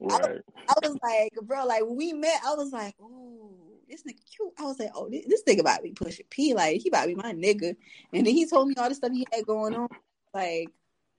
Right. 0.00 0.40
I 0.68 0.74
was 0.82 0.96
like, 1.02 1.32
bro, 1.42 1.64
like 1.64 1.84
when 1.84 1.96
we 1.96 2.12
met, 2.12 2.40
I 2.44 2.54
was 2.54 2.72
like, 2.72 2.94
ooh, 3.00 3.47
this 3.88 4.02
nigga 4.02 4.20
cute. 4.34 4.52
I 4.58 4.64
was 4.64 4.78
like, 4.78 4.90
oh, 4.94 5.08
this, 5.08 5.24
this 5.26 5.42
nigga 5.44 5.60
about 5.60 5.78
to 5.78 5.82
be 5.82 5.92
pushing 5.92 6.26
P. 6.30 6.54
Like, 6.54 6.80
he 6.80 6.88
about 6.88 7.02
to 7.02 7.08
be 7.08 7.14
my 7.14 7.32
nigga. 7.32 7.76
And 8.12 8.26
then 8.26 8.34
he 8.34 8.46
told 8.46 8.68
me 8.68 8.74
all 8.76 8.88
the 8.88 8.94
stuff 8.94 9.12
he 9.12 9.26
had 9.32 9.46
going 9.46 9.74
on. 9.74 9.88
Like, 10.34 10.68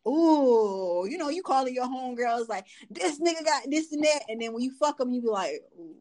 ooh, 0.07 1.07
you 1.09 1.17
know, 1.17 1.29
you 1.29 1.41
calling 1.43 1.73
your 1.73 1.87
homegirls 1.87 2.47
like, 2.47 2.65
this 2.89 3.19
nigga 3.19 3.43
got 3.43 3.63
this 3.69 3.91
and 3.91 4.03
that. 4.03 4.21
And 4.29 4.41
then 4.41 4.53
when 4.53 4.63
you 4.63 4.71
fuck 4.71 4.99
him, 4.99 5.11
you 5.11 5.21
be 5.21 5.27
like, 5.27 5.61
ooh. 5.79 5.95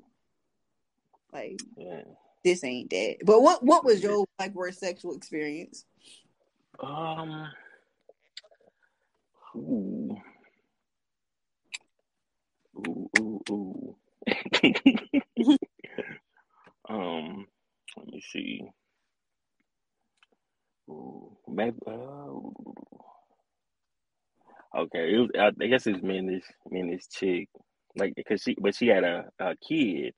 Like, 1.33 1.61
Yeah. 1.77 2.03
this 2.45 2.65
ain't 2.65 2.91
that. 2.91 3.17
But 3.25 3.43
what 3.43 3.63
what 3.63 3.85
was 3.85 4.03
your 4.03 4.27
like 4.39 4.55
worst 4.55 4.81
sexual 4.81 5.15
experience? 5.15 5.85
Um. 6.81 7.49
Ooh. 9.57 10.17
Ooh, 12.77 13.11
ooh, 13.19 13.43
ooh. 13.51 13.97
um, 16.89 17.47
let 17.97 18.07
me 18.09 18.21
see. 18.21 18.63
Ooh, 20.91 21.37
maybe. 21.47 21.77
Uh, 21.87 22.41
okay, 24.77 25.15
it 25.15 25.19
was. 25.19 25.31
I, 25.39 25.67
guess 25.67 25.87
it's 25.87 26.03
me 26.03 26.19
and 26.19 26.29
this 26.29 26.45
me 26.71 26.81
and 26.81 26.93
this 26.93 27.07
chick, 27.09 27.49
like, 27.97 28.15
cause 28.29 28.43
she, 28.43 28.57
but 28.59 28.75
she 28.75 28.89
had 28.89 29.05
a, 29.05 29.27
a 29.39 29.55
kid, 29.57 30.15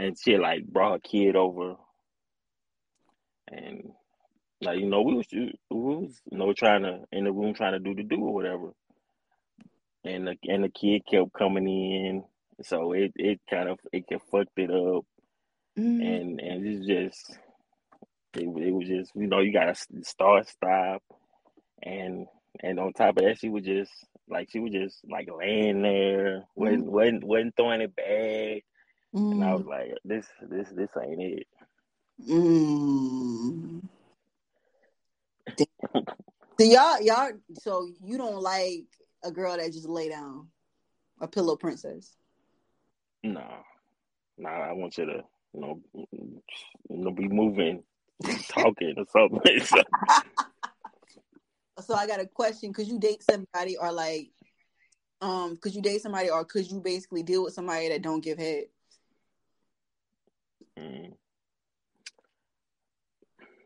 and 0.00 0.16
she 0.18 0.36
like 0.36 0.66
brought 0.66 0.92
her 0.92 0.98
kid 0.98 1.36
over, 1.36 1.76
and 3.50 3.92
like 4.60 4.78
you 4.80 4.86
know 4.86 5.02
we 5.02 5.14
was 5.14 5.26
we 5.32 5.52
was 5.70 6.20
you 6.30 6.38
know 6.38 6.52
trying 6.52 6.82
to 6.82 7.00
in 7.12 7.24
the 7.24 7.32
room 7.32 7.54
trying 7.54 7.72
to 7.72 7.78
do 7.78 7.94
the 7.94 8.02
do 8.02 8.16
or 8.16 8.34
whatever, 8.34 8.72
and 10.04 10.26
the 10.26 10.36
and 10.44 10.64
the 10.64 10.70
kid 10.70 11.02
kept 11.08 11.32
coming 11.32 11.68
in, 11.68 12.24
so 12.62 12.92
it 12.92 13.12
it 13.16 13.40
kind 13.48 13.68
of 13.68 13.78
it 13.92 14.04
fucked 14.30 14.58
it 14.58 14.70
up, 14.70 15.04
Mm. 15.78 16.00
and 16.00 16.40
and 16.40 16.66
it's 16.66 16.86
just 16.86 17.38
it 18.34 18.42
it 18.44 18.72
was 18.72 18.86
just 18.86 19.10
you 19.16 19.26
know 19.26 19.40
you 19.40 19.52
gotta 19.52 19.74
start 20.02 20.48
stop, 20.48 21.02
and 21.82 22.26
and 22.62 22.78
on 22.78 22.92
top 22.92 23.16
of 23.18 23.24
that 23.24 23.38
she 23.38 23.48
was 23.48 23.64
just 23.64 23.90
like 24.28 24.48
she 24.50 24.60
was 24.60 24.72
just 24.72 25.00
like 25.10 25.28
laying 25.36 25.82
there 25.82 26.44
wasn't 26.54 26.84
wasn't 26.84 27.24
wasn't 27.24 27.56
throwing 27.56 27.80
it 27.80 27.94
back, 27.96 28.62
and 29.12 29.42
I 29.44 29.54
was 29.54 29.64
Mm. 29.64 29.68
like 29.68 29.94
this 30.04 30.26
this 30.42 30.68
this 30.70 30.90
ain't 31.02 31.20
it. 31.22 31.46
Mm. 32.28 33.82
So 36.60 36.64
y'all 36.64 37.00
y'all 37.02 37.32
so 37.54 37.88
you 38.00 38.16
don't 38.16 38.40
like 38.40 38.84
a 39.24 39.32
girl 39.32 39.56
that 39.56 39.72
just 39.72 39.88
lay 39.88 40.08
down, 40.08 40.46
a 41.20 41.26
pillow 41.26 41.56
princess. 41.56 42.14
No, 43.24 43.42
no, 44.36 44.48
I 44.50 44.72
want 44.72 44.98
you 44.98 45.06
to, 45.06 45.24
you 45.54 45.60
know, 45.60 45.80
you 45.94 46.42
know, 46.90 47.10
be 47.10 47.26
moving, 47.26 47.82
talking 48.48 48.94
or 48.98 49.04
something. 49.10 49.60
so, 49.64 49.82
So 51.80 51.94
I 51.94 52.06
got 52.06 52.20
a 52.20 52.26
question: 52.26 52.74
Could 52.74 52.86
you 52.86 52.98
date 52.98 53.22
somebody 53.22 53.78
or 53.78 53.90
like, 53.90 54.30
um, 55.22 55.56
could 55.56 55.74
you 55.74 55.80
date 55.80 56.02
somebody 56.02 56.28
or 56.28 56.44
could 56.44 56.70
you 56.70 56.80
basically 56.80 57.22
deal 57.22 57.44
with 57.44 57.54
somebody 57.54 57.88
that 57.88 58.02
don't 58.02 58.22
give 58.22 58.38
head? 58.38 58.64
mm. 60.78 61.12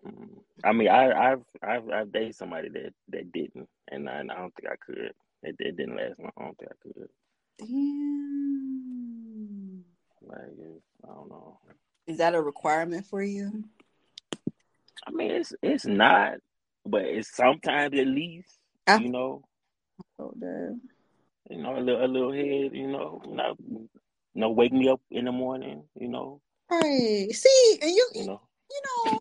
Mm. 0.06 0.28
I 0.64 0.72
mean, 0.72 0.88
I, 0.88 1.32
I've, 1.32 1.42
I've, 1.62 1.90
I've 1.90 2.12
dated 2.12 2.36
somebody 2.36 2.68
that 2.68 2.92
that 3.08 3.32
didn't, 3.32 3.68
and 3.90 4.08
I, 4.08 4.20
and 4.20 4.30
I 4.30 4.36
don't 4.36 4.54
think 4.54 4.72
I 4.72 4.76
could. 4.84 5.12
It, 5.42 5.56
it 5.58 5.76
didn't 5.76 5.96
last 5.96 6.18
long. 6.20 6.30
I 6.38 6.44
don't 6.44 6.58
think 6.58 6.70
I 6.70 6.74
could. 6.82 7.08
Damn. 7.58 8.97
Like, 10.28 10.40
it, 10.58 10.82
I 11.04 11.08
don't 11.08 11.28
know. 11.30 11.58
Is 12.06 12.18
that 12.18 12.34
a 12.34 12.40
requirement 12.42 13.06
for 13.06 13.22
you? 13.22 13.64
I 15.06 15.10
mean, 15.10 15.30
it's 15.30 15.52
it's 15.62 15.86
not, 15.86 16.34
but 16.84 17.02
it's 17.02 17.34
sometimes 17.34 17.98
at 17.98 18.06
least, 18.06 18.58
I- 18.86 18.96
you 18.98 19.10
know, 19.10 19.44
Oh, 20.20 20.32
damn. 20.38 20.80
you 21.48 21.58
know, 21.62 21.76
a 21.76 21.80
little, 21.80 22.04
a 22.04 22.06
little 22.06 22.32
head, 22.32 22.74
you 22.74 22.88
know, 22.88 23.22
not, 23.26 23.56
you 23.60 23.88
know, 24.34 24.50
wake 24.50 24.72
me 24.72 24.88
up 24.88 25.00
in 25.10 25.24
the 25.26 25.32
morning, 25.32 25.84
you 25.94 26.08
know, 26.08 26.40
Right. 26.70 27.28
See, 27.32 27.78
and 27.80 27.90
you, 27.90 28.10
you 28.14 28.26
know. 28.26 28.40
you 28.70 28.80
know, 28.84 29.20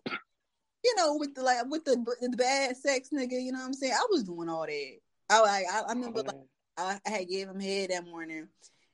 you 0.84 0.94
know, 0.96 1.16
with 1.16 1.34
the 1.34 1.42
like 1.42 1.64
with 1.66 1.84
the 1.84 1.96
the 2.20 2.36
bad 2.36 2.76
sex 2.76 3.08
nigga, 3.12 3.42
you 3.42 3.52
know 3.52 3.60
what 3.60 3.66
I'm 3.66 3.72
saying? 3.72 3.94
I 3.94 4.06
was 4.10 4.24
doing 4.24 4.48
all 4.48 4.66
that. 4.66 4.96
I 5.30 5.40
like 5.40 5.64
I, 5.72 5.80
I 5.80 5.92
remember 5.92 6.20
oh, 6.20 6.24
like 6.26 6.46
I, 6.76 6.98
I 7.06 7.10
had 7.10 7.28
gave 7.28 7.48
him 7.48 7.60
head 7.60 7.90
that 7.90 8.04
morning, 8.04 8.48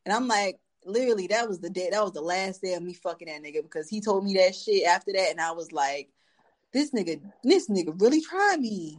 and 0.05 0.15
I'm 0.15 0.29
like, 0.29 0.59
literally, 0.85 1.27
that 1.29 1.49
was 1.49 1.61
the 1.61 1.71
day. 1.71 1.89
That 1.91 2.03
was 2.03 2.13
the 2.13 2.21
last 2.21 2.63
day 2.63 2.75
of 2.75 2.83
me 2.83 2.95
fucking 2.95 3.29
that 3.29 3.43
nigga 3.43 3.63
because 3.63 3.89
he 3.89 4.01
told 4.01 4.25
me 4.25 4.35
that 4.35 4.55
shit 4.55 4.87
after 4.87 5.13
that, 5.13 5.31
and 5.31 5.41
I 5.41 5.53
was 5.53 5.73
like, 5.73 6.09
this 6.73 6.91
nigga, 6.93 7.21
this 7.43 7.69
nigga 7.69 8.01
really 8.01 8.21
tried 8.21 8.61
me. 8.61 8.99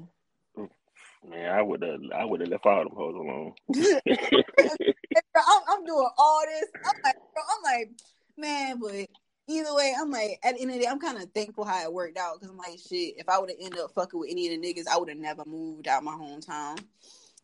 Man, 1.27 1.49
I 1.49 1.61
would 1.61 1.81
have, 1.81 1.99
I 2.15 2.23
would 2.23 2.41
have 2.41 2.49
left 2.49 2.65
all 2.65 2.83
them 2.83 2.93
hoes 2.95 3.15
alone. 3.15 3.53
I'm, 5.35 5.61
I'm 5.67 5.85
doing 5.85 6.09
all 6.17 6.41
this. 6.45 6.69
I'm 6.85 7.01
like, 7.03 7.15
bro, 7.33 7.43
I'm 7.49 7.63
like, 7.63 7.89
man, 8.37 8.79
but 8.79 9.07
either 9.47 9.73
way, 9.75 9.93
I'm 9.99 10.11
like, 10.11 10.39
at 10.43 10.55
the 10.55 10.61
end 10.61 10.71
of 10.71 10.77
the 10.77 10.83
day, 10.83 10.89
I'm 10.89 10.99
kind 10.99 11.17
of 11.17 11.31
thankful 11.31 11.65
how 11.65 11.83
it 11.83 11.91
worked 11.91 12.17
out 12.17 12.35
because 12.35 12.49
I'm 12.51 12.57
like, 12.57 12.79
shit, 12.79 13.15
if 13.17 13.27
I 13.27 13.39
would 13.39 13.49
have 13.49 13.59
ended 13.59 13.79
up 13.79 13.91
fucking 13.91 14.19
with 14.19 14.29
any 14.29 14.53
of 14.53 14.61
the 14.61 14.67
niggas, 14.67 14.87
I 14.87 14.97
would 14.97 15.09
have 15.09 15.17
never 15.17 15.43
moved 15.45 15.87
out 15.87 16.03
my 16.03 16.13
hometown. 16.13 16.79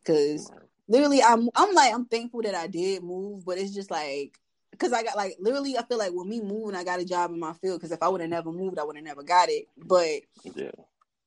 Because 0.04 0.52
literally, 0.92 1.24
I'm, 1.24 1.50
I'm 1.56 1.74
like, 1.74 1.94
I'm 1.94 2.06
thankful 2.06 2.42
that 2.44 2.56
I 2.56 2.68
did 2.68 3.04
move, 3.04 3.46
but 3.46 3.58
it's 3.58 3.74
just 3.74 3.90
like, 3.90 4.38
because 4.72 4.94
I 4.94 5.04
got 5.04 5.16
like, 5.16 5.38
literally, 5.40 5.78
I 5.78 5.84
feel 5.84 5.98
like 5.98 6.12
with 6.14 6.28
me 6.28 6.42
moving, 6.42 6.76
I 6.76 6.84
got 6.84 7.00
a 7.00 7.06
job 7.06 7.32
in 7.32 7.40
my 7.40 7.54
field. 7.54 7.80
Because 7.80 7.92
if 7.92 8.04
I 8.04 8.10
would 8.10 8.22
have 8.22 8.30
never 8.30 8.52
moved, 8.52 8.78
I 8.78 8.84
would 8.84 8.96
have 8.96 9.06
never 9.06 9.24
got 9.24 9.50
it. 9.50 9.68
But 9.78 10.22
yeah, 10.56 10.72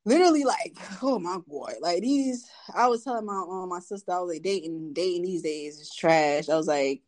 literally 0.04 0.44
like 0.44 0.76
oh 1.02 1.18
my 1.18 1.38
boy 1.46 1.72
like 1.80 2.02
these 2.02 2.48
i 2.74 2.86
was 2.86 3.02
telling 3.02 3.24
my 3.24 3.42
um, 3.48 3.68
my 3.68 3.78
sister 3.78 4.12
i 4.12 4.18
was 4.18 4.34
like 4.34 4.42
dating 4.42 4.92
dating 4.92 5.22
these 5.22 5.42
days 5.42 5.80
is 5.80 5.94
trash 5.94 6.48
i 6.48 6.56
was 6.56 6.66
like 6.66 7.00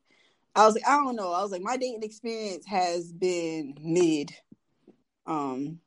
i 0.55 0.65
was 0.65 0.75
like 0.75 0.87
i 0.87 0.97
don't 0.97 1.17
know 1.17 1.33
i 1.33 1.43
was 1.43 1.53
like 1.53 1.63
my 1.63 1.77
dating 1.77 2.03
experience 2.03 2.65
has 2.67 3.13
been 3.13 3.77
mid 3.83 4.33
um 5.27 5.79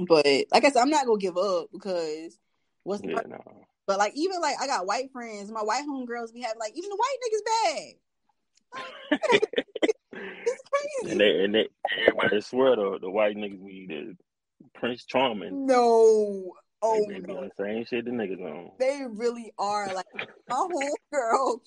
but 0.00 0.26
like 0.26 0.64
i 0.64 0.70
said 0.70 0.80
i'm 0.82 0.90
not 0.90 1.06
gonna 1.06 1.18
give 1.18 1.38
up 1.38 1.68
because 1.72 2.38
what's 2.82 3.00
the 3.02 3.08
yeah, 3.08 3.20
pur- 3.22 3.28
no. 3.28 3.66
But 3.86 3.98
like 3.98 4.12
even 4.14 4.40
like 4.40 4.56
i 4.60 4.66
got 4.66 4.86
white 4.86 5.10
friends 5.12 5.50
my 5.50 5.62
white 5.62 5.84
homegirls 5.88 6.32
we 6.32 6.42
have 6.42 6.54
like 6.58 6.72
even 6.76 6.90
the 6.90 6.96
white 6.96 7.16
niggas 7.24 7.44
bad 9.32 9.40
it's 10.12 10.62
crazy 11.02 11.12
and 11.12 11.20
they 11.20 11.44
and 11.44 11.54
they 11.54 11.68
everybody 11.98 12.40
swear 12.40 12.76
the 12.76 12.98
the 13.00 13.10
white 13.10 13.36
niggas 13.36 13.64
be 13.64 13.86
the 13.86 14.16
Prince 14.74 15.04
Charming. 15.04 15.66
no 15.66 16.54
Oh, 16.84 17.04
they, 17.08 17.14
they 17.14 17.20
be 17.20 17.32
no. 17.32 17.42
the 17.42 17.50
same 17.56 17.84
shit 17.84 18.04
the 18.04 18.10
niggas 18.10 18.40
on. 18.42 18.72
They 18.78 19.02
really 19.08 19.52
are. 19.56 19.94
Like 19.94 20.06
my 20.48 20.56
homegirl, 20.56 21.60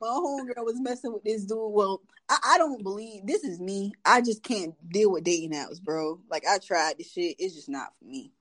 my 0.00 0.08
homegirl 0.08 0.64
was 0.64 0.80
messing 0.80 1.12
with 1.12 1.24
this 1.24 1.44
dude. 1.44 1.58
Well, 1.58 2.00
I, 2.30 2.38
I 2.54 2.58
don't 2.58 2.82
believe 2.82 3.26
this 3.26 3.44
is 3.44 3.60
me. 3.60 3.92
I 4.06 4.22
just 4.22 4.42
can't 4.42 4.74
deal 4.88 5.12
with 5.12 5.24
dating 5.24 5.52
apps, 5.52 5.80
bro. 5.80 6.20
Like 6.30 6.44
I 6.48 6.56
tried 6.56 6.94
this 6.96 7.12
shit. 7.12 7.36
It's 7.38 7.54
just 7.54 7.68
not 7.68 7.92
for 7.98 8.06
me. 8.06 8.32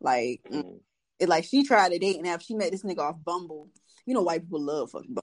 Like 0.00 0.40
mm, 0.52 0.64
Mm. 0.64 0.80
It 1.18 1.28
like 1.28 1.44
she 1.44 1.64
tried 1.64 1.92
a 1.92 1.98
dating 1.98 2.28
app. 2.28 2.42
She 2.42 2.54
met 2.54 2.72
this 2.72 2.82
nigga 2.82 2.98
off 2.98 3.16
Bumble. 3.24 3.68
You 4.06 4.14
know 4.14 4.22
white 4.22 4.42
people 4.42 4.60
love 4.62 4.90
fucking 4.90 5.08
Bumble. 5.08 5.22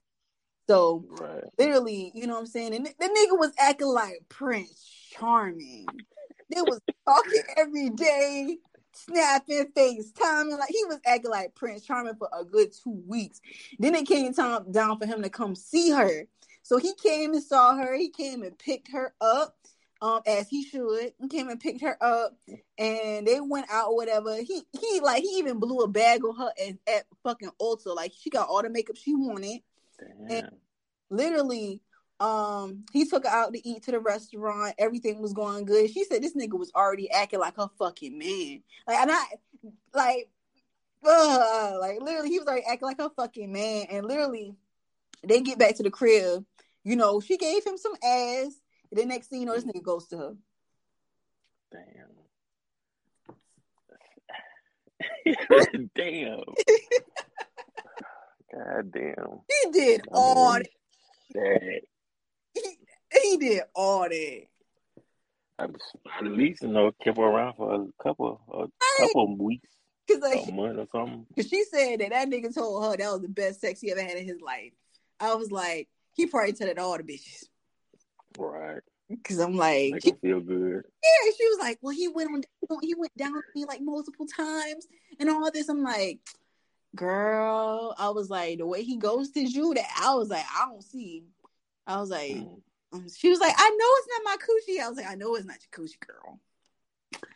So 0.68 1.06
Right. 1.10 1.44
literally, 1.58 2.12
you 2.16 2.28
know 2.28 2.34
what 2.34 2.42
I'm 2.42 2.46
saying? 2.48 2.74
And 2.74 2.86
the, 2.86 2.94
the 3.00 3.06
nigga 3.08 3.38
was 3.38 3.52
acting 3.60 3.88
like 3.88 4.24
Prince 4.30 4.90
Charming. 5.12 5.86
They 6.54 6.62
was 6.62 6.80
talking 7.08 7.42
every 7.58 7.90
day, 7.90 8.58
snapping, 8.94 9.66
FaceTiming. 9.76 10.58
Like 10.58 10.70
he 10.70 10.86
was 10.86 11.00
acting 11.06 11.32
like 11.32 11.56
Prince 11.56 11.86
Charming 11.86 12.16
for 12.16 12.30
a 12.38 12.46
good 12.46 12.70
two 12.72 13.04
weeks. 13.08 13.42
Then 13.80 13.96
it 13.96 14.08
came 14.08 14.34
time 14.34 14.72
down 14.72 15.00
for 15.00 15.06
him 15.06 15.22
to 15.24 15.30
come 15.30 15.56
see 15.56 15.92
her. 15.92 16.24
So 16.64 16.78
he 16.78 16.94
came 16.96 17.34
and 17.34 17.44
saw 17.44 17.76
her. 17.76 17.94
He 17.96 18.10
came 18.10 18.42
and 18.44 18.58
picked 18.58 18.92
her 18.94 19.14
up. 19.20 19.58
Um, 20.02 20.20
as 20.28 20.50
he 20.50 20.66
should, 20.66 21.14
he 21.18 21.28
came 21.30 21.48
and 21.48 21.60
picked 21.60 21.82
her 21.82 21.98
up, 22.04 22.38
and 22.78 23.26
they 23.26 23.40
went 23.40 23.68
out 23.72 23.88
or 23.88 23.96
whatever. 23.96 24.36
He 24.36 24.64
he 24.78 25.00
like 25.00 25.24
he 25.24 25.38
even 25.38 25.60
blew 25.60 25.80
a 25.80 25.88
bag 25.88 26.26
on 26.26 26.36
her 26.36 26.52
at, 26.62 26.94
at 26.94 27.06
fucking 27.24 27.52
Ulta. 27.62 27.96
Like 27.96 28.12
she 28.18 28.30
got 28.30 28.50
all 28.50 28.62
the 28.62 28.70
makeup 28.70 28.98
she 28.98 29.16
wanted. 29.16 29.62
Damn. 30.28 30.50
literally 31.10 31.82
um 32.20 32.84
he 32.94 33.06
took 33.06 33.26
her 33.26 33.30
out 33.30 33.54
to 33.54 33.68
eat 33.68 33.84
to 33.84 33.92
the 33.92 34.00
restaurant. 34.00 34.76
Everything 34.78 35.22
was 35.22 35.34
going 35.34 35.66
good. 35.66 35.90
She 35.90 36.04
said 36.04 36.22
this 36.22 36.36
nigga 36.36 36.58
was 36.58 36.72
already 36.76 37.12
acting 37.12 37.40
like 37.40 37.58
her 37.58 37.70
fucking 37.78 38.18
man. 38.18 38.62
Like 38.88 38.98
and 38.98 39.12
i 39.12 39.24
like 39.94 40.30
uh, 41.06 41.78
like 41.82 42.02
literally 42.02 42.30
he 42.30 42.40
was 42.40 42.48
already 42.48 42.66
acting 42.66 42.88
like 42.88 43.00
her 43.00 43.12
fucking 43.16 43.52
man. 43.52 43.88
And 43.90 44.06
literally 44.06 44.56
they 45.28 45.42
get 45.42 45.60
back 45.60 45.76
to 45.78 45.84
the 45.84 45.92
crib. 45.92 46.46
You 46.84 46.96
know 46.96 47.20
she 47.20 47.38
gave 47.38 47.66
him 47.66 47.78
some 47.78 47.94
ass 48.04 48.54
and 48.94 49.02
the 49.02 49.06
next 49.06 49.28
thing 49.28 49.40
you 49.42 49.46
know 49.46 49.56
this 49.56 49.66
nigga 49.66 49.82
goes 49.84 50.08
to 50.08 50.18
her 50.18 50.36
Damn. 51.72 52.14
damn. 55.96 56.40
God 58.54 58.92
damn. 58.92 59.40
he 59.64 59.72
did 59.72 60.02
I 60.02 60.04
all 60.14 60.54
mean, 60.54 60.64
that. 61.34 61.82
he, 62.54 62.78
he 63.22 63.38
did 63.38 63.64
all 63.74 64.02
that 64.04 64.42
I 65.60 65.66
was- 65.66 65.82
at 66.20 66.24
least 66.26 66.62
you 66.62 66.68
know 66.70 66.92
kept 67.04 67.18
her 67.18 67.24
around 67.24 67.56
for 67.56 67.74
a 67.74 67.88
couple 68.04 68.40
a 68.54 68.68
couple 69.02 69.34
of 69.34 69.40
weeks, 69.40 69.70
because 70.08 70.22
like 70.22 70.48
a 70.48 70.52
month 70.52 70.78
or 70.78 70.88
something. 70.92 71.26
Cause 71.36 71.48
she 71.48 71.64
said 71.66 72.00
that 72.00 72.10
that 72.12 72.28
nigga 72.30 72.54
told 72.54 72.84
her 72.84 72.98
that 72.98 73.12
was 73.12 73.22
the 73.22 73.30
best 73.30 73.62
sex 73.62 73.82
he 73.82 73.92
ever 73.92 74.02
had 74.02 74.18
in 74.18 74.26
his 74.26 74.42
life. 74.42 74.74
I 75.20 75.34
was 75.36 75.52
like, 75.52 75.88
he 76.16 76.26
probably 76.28 76.54
told 76.54 76.70
it 76.72 76.78
all 76.80 76.98
the 76.98 77.04
bitches. 77.04 77.46
Right. 78.38 78.82
Cause 79.24 79.40
I'm 79.40 79.56
like, 79.56 79.94
Make 79.94 80.04
she, 80.04 80.14
feel 80.22 80.40
good. 80.40 80.84
yeah, 81.04 81.32
she 81.38 81.48
was 81.50 81.60
like, 81.60 81.78
well, 81.82 81.94
he 81.94 82.08
went 82.08 82.30
on, 82.32 82.80
he 82.82 82.96
went 82.96 83.16
down 83.18 83.36
on 83.36 83.44
me 83.54 83.66
like 83.66 83.82
multiple 83.82 84.26
times 84.26 84.88
and 85.20 85.30
all 85.30 85.52
this. 85.52 85.70
I'm 85.70 85.84
like, 85.84 86.20
girl, 86.96 87.96
I 87.98 88.10
was 88.10 88.30
like, 88.30 88.58
the 88.58 88.66
way 88.66 88.84
he 88.84 88.98
ghosted 88.98 89.54
you, 89.54 89.74
that 89.74 89.86
I 90.02 90.16
was 90.16 90.30
like, 90.30 90.46
I 90.56 90.66
don't 90.66 90.84
see. 90.84 91.26
I 91.86 92.00
was 92.00 92.10
like, 92.10 92.32
Mm. 92.32 92.62
um, 92.94 93.08
she 93.14 93.30
was 93.30 93.40
like, 93.40 93.54
I 93.58 93.70
know 93.70 93.86
it's 93.98 94.08
not 94.10 94.24
my 94.24 94.38
coochie. 94.38 94.84
I 94.84 94.88
was 94.88 94.98
like, 94.98 95.08
I 95.08 95.16
know 95.16 95.36
it's 95.36 95.46
not 95.46 95.58
your 95.62 95.86
coochie, 95.86 96.00
girl. 96.00 96.40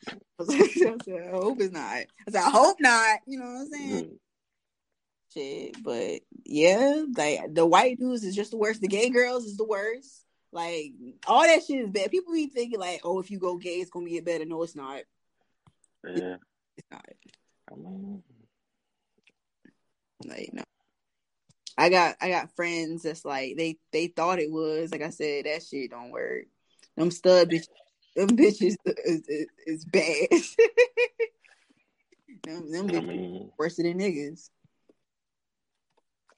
I 0.08 0.14
was 0.40 0.48
like, 0.50 0.62
I 0.62 0.98
said, 1.04 1.28
I 1.28 1.32
hope 1.32 1.60
it's 1.60 1.74
not. 1.74 1.82
I 1.82 2.06
said, 2.30 2.44
I 2.44 2.50
hope 2.50 2.78
not. 2.80 3.20
You 3.28 3.40
know 3.40 3.46
what 3.46 3.62
I'm 3.62 3.68
saying? 3.68 4.06
Mm. 4.06 4.18
shit. 5.34 5.84
But 5.84 6.22
yeah, 6.46 7.04
like 7.16 7.54
the 7.54 7.66
white 7.66 8.00
dudes 8.00 8.24
is 8.24 8.36
just 8.36 8.52
the 8.52 8.58
worst. 8.58 8.82
The 8.82 8.88
gay 8.88 9.10
girls 9.10 9.46
is 9.46 9.58
the 9.58 9.66
worst. 9.66 10.24
Like 10.58 10.94
all 11.28 11.44
that 11.44 11.62
shit 11.68 11.82
is 11.82 11.92
bad. 11.92 12.10
People 12.10 12.34
be 12.34 12.48
thinking 12.48 12.80
like, 12.80 13.02
oh, 13.04 13.20
if 13.20 13.30
you 13.30 13.38
go 13.38 13.58
gay, 13.58 13.76
it's 13.76 13.92
gonna 13.92 14.10
get 14.10 14.26
better. 14.26 14.44
No, 14.44 14.64
it's 14.64 14.76
not. 14.76 15.02
Yeah. 16.04 16.38
It's 16.76 16.88
not. 16.90 17.06
I 17.72 17.76
mean, 17.76 18.24
Like 20.26 20.50
no. 20.54 20.64
I 21.78 21.90
got 21.90 22.16
I 22.20 22.30
got 22.30 22.56
friends 22.56 23.04
that's 23.04 23.24
like 23.24 23.56
they 23.56 23.78
they 23.92 24.08
thought 24.08 24.40
it 24.40 24.52
was. 24.52 24.92
Like 24.92 25.04
I 25.04 25.12
said, 25.12 25.46
that 25.46 25.62
shit 25.62 25.92
don't 25.92 26.10
work. 26.10 26.46
Them 26.96 27.12
stud 27.12 27.52
bitches, 27.52 27.68
them 28.16 28.30
bitches 28.30 28.78
is, 29.06 29.28
is, 29.28 29.46
is 29.68 29.86
bad. 29.86 30.28
them 32.46 32.72
them 32.72 32.88
I 32.88 32.94
bitches 32.94 33.08
mean, 33.08 33.52
worse 33.60 33.76
than 33.76 34.00
niggas. 34.00 34.50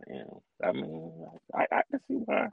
yeah. 0.09 0.23
I 0.61 0.73
mean, 0.73 1.25
I, 1.55 1.67
I 1.71 1.81
can 1.89 2.01
see 2.05 2.15
why. 2.15 2.49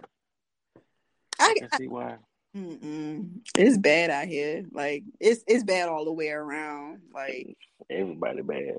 I, 1.38 1.54
can 1.58 1.68
see 1.78 1.88
why. 1.88 2.16
Mm-mm. 2.56 3.40
It's 3.56 3.78
bad 3.78 4.10
out 4.10 4.26
here. 4.26 4.64
Like 4.72 5.04
it's 5.20 5.42
it's 5.46 5.64
bad 5.64 5.88
all 5.88 6.04
the 6.04 6.12
way 6.12 6.30
around. 6.30 7.00
Like 7.12 7.56
Everybody 7.90 8.42
bad. 8.42 8.78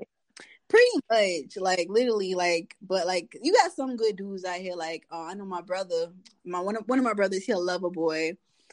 pretty 0.68 0.90
much. 1.10 1.56
Like 1.56 1.86
literally. 1.88 2.34
Like 2.34 2.76
but 2.82 3.06
like 3.06 3.36
you 3.40 3.52
got 3.52 3.72
some 3.72 3.96
good 3.96 4.16
dudes 4.16 4.44
out 4.44 4.56
here. 4.56 4.74
Like 4.74 5.06
uh, 5.12 5.22
I 5.22 5.34
know 5.34 5.44
my 5.44 5.62
brother. 5.62 6.08
My 6.44 6.60
one 6.60 6.76
of 6.76 6.84
one 6.86 6.98
of 6.98 7.04
my 7.04 7.14
brothers. 7.14 7.44
He 7.44 7.52
a 7.52 7.58
lover 7.58 7.90
boy. 7.90 8.32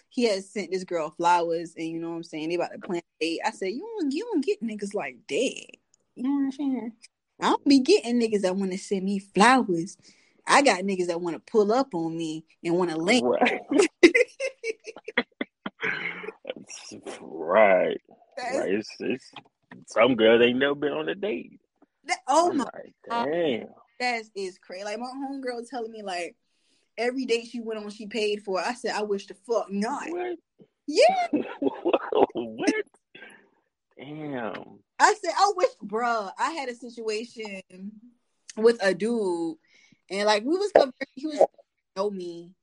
He 0.10 0.24
has 0.24 0.49
sent 0.49 0.72
this 0.72 0.86
girl 0.86 1.14
flowers, 1.18 1.74
and 1.76 1.88
you 1.88 1.99
know 1.99 2.12
what 2.12 2.16
I'm 2.16 2.24
saying. 2.24 2.49
They 2.49 2.56
about 2.56 2.72
to 2.72 2.80
plan 2.80 3.02
a 3.22 3.24
date. 3.24 3.41
I 3.45 3.52
said 3.52 3.70
you 3.70 3.88
don't 3.99 4.12
you 4.12 4.24
don't 4.24 4.44
get 4.44 4.64
niggas 4.64 4.94
like 4.95 5.18
that. 5.28 5.66
You 6.16 6.24
know 6.24 6.30
what 6.30 6.45
I'm 6.45 6.52
saying? 6.52 6.91
I 7.41 7.49
don't 7.49 7.66
be 7.66 7.80
getting 7.80 8.20
niggas 8.20 8.41
that 8.41 8.56
want 8.56 8.72
to 8.72 8.78
send 8.78 9.03
me 9.03 9.20
flowers. 9.20 9.98
I 10.47 10.61
got 10.61 10.84
niggas 10.84 11.07
that 11.07 11.22
want 11.22 11.35
to 11.35 11.51
pull 11.51 11.72
up 11.72 11.93
on 11.93 12.15
me 12.17 12.45
and 12.63 12.76
want 12.77 12.91
to 12.91 12.97
link. 12.97 13.26
Right. 13.26 13.61
right. 17.22 18.01
That's- 18.38 18.57
Right. 18.57 18.69
It's, 18.73 18.89
it's 18.99 19.31
some 19.88 20.15
girls 20.15 20.41
ain't 20.43 20.59
never 20.59 20.76
been 20.76 20.91
on 20.91 21.09
a 21.09 21.15
date. 21.15 21.59
that- 22.05 22.19
oh 22.27 22.49
I'm 22.51 22.57
my 22.57 22.63
like, 22.65 22.93
God. 23.09 23.26
damn. 23.31 23.67
That 23.99 24.23
is 24.35 24.57
crazy. 24.59 24.84
Like 24.84 24.99
my 24.99 25.07
homegirl 25.07 25.69
telling 25.69 25.91
me 25.91 26.01
like 26.03 26.35
every 26.97 27.26
date 27.26 27.47
she 27.47 27.61
went 27.61 27.80
on 27.84 27.89
she 27.89 28.07
paid 28.07 28.43
for. 28.43 28.59
it. 28.59 28.67
I 28.67 28.73
said 28.73 28.91
I 28.93 29.03
wish 29.03 29.27
the 29.27 29.35
fuck 29.47 29.72
not. 29.72 30.09
What? 30.09 30.38
Yeah. 30.85 31.27
what? 31.61 32.72
Damn. 33.97 34.80
I 34.99 35.13
said 35.13 35.31
I 35.38 35.51
wish 35.55 35.69
bruh. 35.84 36.31
I 36.38 36.51
had 36.51 36.67
a 36.69 36.76
situation 36.76 37.61
with 38.57 38.77
a 38.84 38.93
dude 38.93 39.55
and 40.10 40.26
like 40.26 40.44
we 40.44 40.57
was 40.57 40.72
he 41.15 41.27
was 41.27 41.45
know 41.95 42.10
me. 42.10 42.53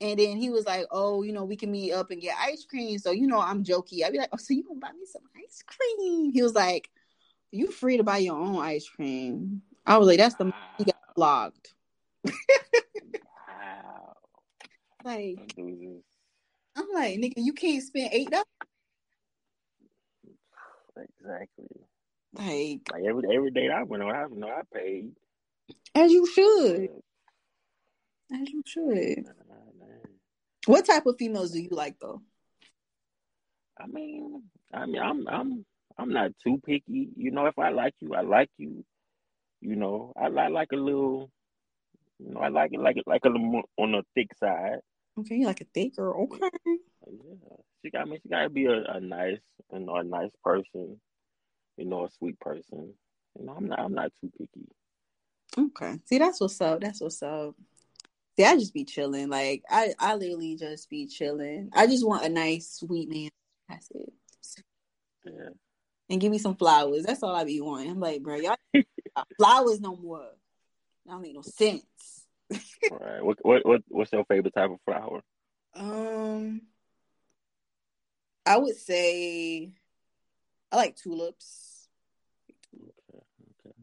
And 0.00 0.18
then 0.18 0.36
he 0.36 0.50
was 0.50 0.66
like, 0.66 0.86
"Oh, 0.90 1.22
you 1.22 1.32
know, 1.32 1.44
we 1.44 1.54
can 1.56 1.70
meet 1.70 1.92
up 1.92 2.10
and 2.10 2.20
get 2.20 2.36
ice 2.36 2.64
cream." 2.64 2.98
So 2.98 3.12
you 3.12 3.28
know, 3.28 3.38
I'm 3.38 3.62
jokey. 3.62 4.04
I'd 4.04 4.12
be 4.12 4.18
like, 4.18 4.30
"Oh, 4.32 4.36
so 4.36 4.52
you 4.52 4.64
gonna 4.64 4.80
buy 4.80 4.90
me 4.92 5.06
some 5.06 5.22
ice 5.36 5.62
cream?" 5.64 6.32
He 6.32 6.42
was 6.42 6.54
like, 6.54 6.90
"You 7.52 7.70
free 7.70 7.98
to 7.98 8.02
buy 8.02 8.18
your 8.18 8.36
own 8.36 8.56
ice 8.56 8.88
cream." 8.88 9.62
I 9.86 9.98
was 9.98 10.08
like, 10.08 10.18
"That's 10.18 10.34
the 10.34 10.52
he 10.76 10.84
got 10.84 10.96
blocked." 11.14 11.74
Wow. 12.24 14.14
Like, 15.04 15.36
Them 15.36 15.66
dudes 15.68 15.82
is- 15.82 16.02
I'm 16.76 16.90
like, 16.92 17.18
"Nigga, 17.18 17.34
you 17.36 17.52
can't 17.52 17.82
spend 17.82 18.08
eight 18.12 18.30
dollars." 18.30 18.44
Exactly. 20.96 21.68
Like, 22.34 22.80
Like 22.90 23.04
every 23.04 23.36
every 23.36 23.50
date 23.50 23.70
I 23.70 23.82
went 23.84 24.02
on, 24.02 24.14
I 24.14 24.26
know 24.28 24.48
I 24.48 24.62
paid. 24.74 25.12
As 25.94 26.10
you 26.10 26.26
should, 26.26 26.90
as 28.32 28.50
you 28.50 28.62
should. 28.66 29.24
What 30.66 30.86
type 30.86 31.06
of 31.06 31.16
females 31.18 31.50
do 31.50 31.60
you 31.60 31.70
like 31.70 31.98
though? 32.00 32.22
I 33.78 33.86
mean, 33.86 34.42
I 34.72 34.86
mean, 34.86 35.02
I'm 35.02 35.26
I'm 35.28 35.64
I'm 35.98 36.12
not 36.12 36.30
too 36.42 36.60
picky. 36.64 37.08
You 37.16 37.30
know, 37.30 37.46
if 37.46 37.58
I 37.58 37.70
like 37.70 37.94
you, 38.00 38.14
I 38.14 38.20
like 38.20 38.50
you. 38.58 38.84
You 39.60 39.76
know, 39.76 40.12
I 40.16 40.28
like 40.28 40.50
like 40.50 40.72
a 40.72 40.76
little. 40.76 41.30
You 42.18 42.34
know, 42.34 42.40
I 42.40 42.48
like 42.48 42.72
it 42.72 42.80
like 42.80 42.96
it 42.96 43.04
like 43.06 43.24
a 43.24 43.28
little 43.28 43.62
on 43.76 43.92
the 43.92 44.02
thick 44.14 44.28
side. 44.38 44.78
Okay, 45.18 45.36
you 45.36 45.46
like 45.46 45.60
a 45.60 45.66
thick 45.74 45.96
girl. 45.96 46.22
Okay. 46.24 46.50
Yeah, 47.06 47.56
she 47.82 47.90
got 47.90 48.08
me. 48.08 48.18
She 48.22 48.28
got 48.28 48.42
to 48.42 48.48
be 48.48 48.66
a, 48.66 48.82
a 48.84 49.00
nice, 49.00 49.38
you 49.72 49.80
know, 49.80 49.96
a 49.96 50.04
nice 50.04 50.30
person. 50.44 51.00
You 51.76 51.84
know, 51.84 52.04
a 52.04 52.10
sweet 52.10 52.38
person. 52.38 52.94
You 53.38 53.46
know, 53.46 53.54
I'm 53.56 53.66
not. 53.66 53.80
I'm 53.80 53.94
not 53.94 54.12
too 54.20 54.30
picky. 54.38 54.68
Okay. 55.56 55.98
See, 56.06 56.18
that's 56.18 56.40
what's 56.40 56.60
up. 56.60 56.80
That's 56.80 57.00
what's 57.00 57.22
up. 57.22 57.54
See, 58.36 58.44
I 58.44 58.54
just 58.56 58.72
be 58.72 58.84
chilling. 58.84 59.28
Like 59.28 59.62
I, 59.68 59.94
I 59.98 60.14
literally 60.14 60.56
just 60.56 60.88
be 60.88 61.06
chilling. 61.06 61.70
I 61.74 61.86
just 61.86 62.06
want 62.06 62.24
a 62.24 62.28
nice, 62.28 62.78
sweet 62.80 63.08
man. 63.08 63.30
That's 63.68 63.90
it. 63.90 64.12
Yeah. 65.24 65.50
And 66.08 66.20
give 66.20 66.32
me 66.32 66.38
some 66.38 66.56
flowers. 66.56 67.04
That's 67.04 67.22
all 67.22 67.34
I 67.34 67.44
be 67.44 67.60
wanting. 67.60 67.90
I'm 67.90 68.00
like, 68.00 68.22
bro, 68.22 68.36
y'all 68.36 68.56
flowers 69.36 69.80
no 69.80 69.96
more. 69.96 70.28
That 71.06 71.12
don't 71.12 71.22
make 71.22 71.34
no 71.34 71.42
sense. 71.42 72.26
All 72.90 72.98
right. 72.98 73.22
What 73.22 73.38
what 73.42 73.66
what 73.66 73.82
what's 73.88 74.12
your 74.12 74.24
favorite 74.24 74.54
type 74.54 74.70
of 74.70 74.80
flower? 74.84 75.22
Um, 75.74 76.62
I 78.46 78.56
would 78.56 78.76
say 78.76 79.72
I 80.70 80.76
like 80.76 80.96
tulips. 80.96 81.88
Okay. 83.10 83.22
Okay. 83.66 83.76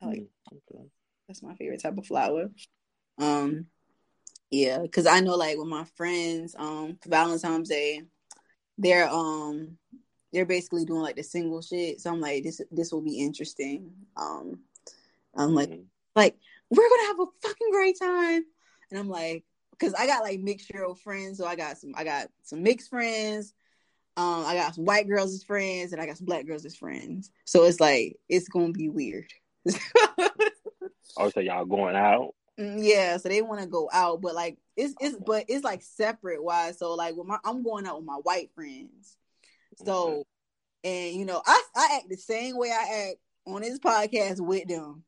I 0.00 0.06
like 0.06 0.28
okay. 0.52 0.84
that's 1.26 1.42
my 1.42 1.54
favorite 1.54 1.82
type 1.82 1.98
of 1.98 2.06
flower. 2.06 2.50
Um, 3.18 3.66
yeah, 4.50 4.78
because 4.78 5.06
I 5.06 5.20
know 5.20 5.36
like 5.36 5.58
with 5.58 5.66
my 5.66 5.84
friends, 5.96 6.54
um, 6.58 6.98
for 7.02 7.08
Valentine's 7.08 7.68
Day, 7.68 8.02
they're 8.78 9.08
um 9.08 9.78
they're 10.32 10.44
basically 10.44 10.84
doing 10.84 11.00
like 11.00 11.16
the 11.16 11.22
single 11.22 11.62
shit. 11.62 12.00
So 12.00 12.10
I'm 12.10 12.20
like, 12.20 12.42
this 12.42 12.60
this 12.70 12.92
will 12.92 13.02
be 13.02 13.20
interesting. 13.20 13.90
Um, 14.16 14.60
I'm 15.34 15.54
like, 15.54 15.70
mm-hmm. 15.70 15.82
like 16.14 16.36
we're 16.70 16.88
gonna 16.88 17.06
have 17.08 17.20
a 17.20 17.26
fucking 17.42 17.70
great 17.72 17.98
time, 17.98 18.44
and 18.90 19.00
I'm 19.00 19.08
like, 19.08 19.44
because 19.70 19.94
I 19.94 20.06
got 20.06 20.22
like 20.22 20.40
mixture 20.40 20.84
of 20.84 21.00
friends. 21.00 21.38
So 21.38 21.46
I 21.46 21.56
got 21.56 21.78
some, 21.78 21.92
I 21.96 22.04
got 22.04 22.28
some 22.42 22.62
mixed 22.62 22.90
friends. 22.90 23.52
Um, 24.18 24.46
I 24.46 24.54
got 24.54 24.74
some 24.74 24.86
white 24.86 25.08
girls 25.08 25.34
as 25.34 25.42
friends, 25.42 25.92
and 25.92 26.00
I 26.00 26.06
got 26.06 26.16
some 26.16 26.26
black 26.26 26.46
girls 26.46 26.64
as 26.64 26.76
friends. 26.76 27.30
So 27.44 27.64
it's 27.64 27.80
like 27.80 28.16
it's 28.28 28.48
gonna 28.48 28.72
be 28.72 28.88
weird. 28.88 29.30
oh, 31.16 31.30
so 31.30 31.40
y'all 31.40 31.64
going 31.64 31.96
out? 31.96 32.34
Mm, 32.58 32.78
yeah, 32.80 33.16
so 33.18 33.28
they 33.28 33.42
want 33.42 33.60
to 33.60 33.66
go 33.66 33.88
out, 33.92 34.22
but 34.22 34.34
like 34.34 34.56
it's 34.76 34.94
it's 35.00 35.16
but 35.16 35.44
it's 35.48 35.64
like 35.64 35.82
separate 35.82 36.42
wise. 36.42 36.78
So 36.78 36.94
like 36.94 37.14
with 37.16 37.26
my 37.26 37.38
I'm 37.44 37.62
going 37.62 37.86
out 37.86 37.96
with 37.96 38.06
my 38.06 38.18
white 38.22 38.50
friends. 38.54 39.16
So 39.84 40.24
and 40.82 41.14
you 41.14 41.24
know, 41.26 41.42
I 41.44 41.62
I 41.74 41.96
act 41.96 42.08
the 42.08 42.16
same 42.16 42.56
way 42.56 42.70
I 42.70 43.08
act 43.08 43.16
on 43.46 43.62
this 43.62 43.78
podcast 43.78 44.40
with 44.40 44.68
them. 44.68 45.02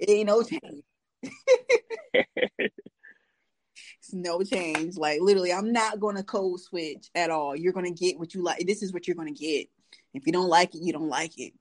It 0.00 0.10
ain't 0.10 0.26
no 0.26 0.42
change. 0.42 0.84
it's 2.14 4.12
no 4.12 4.42
change. 4.42 4.96
Like 4.96 5.20
literally, 5.20 5.52
I'm 5.52 5.72
not 5.72 6.00
gonna 6.00 6.22
code 6.22 6.60
switch 6.60 7.08
at 7.14 7.30
all. 7.30 7.56
You're 7.56 7.72
gonna 7.72 7.92
get 7.92 8.18
what 8.18 8.34
you 8.34 8.42
like. 8.42 8.66
This 8.66 8.82
is 8.82 8.92
what 8.92 9.06
you're 9.06 9.16
gonna 9.16 9.32
get. 9.32 9.68
If 10.12 10.26
you 10.26 10.32
don't 10.32 10.48
like 10.48 10.74
it, 10.74 10.82
you 10.82 10.92
don't 10.92 11.08
like 11.08 11.38
it. 11.38 11.52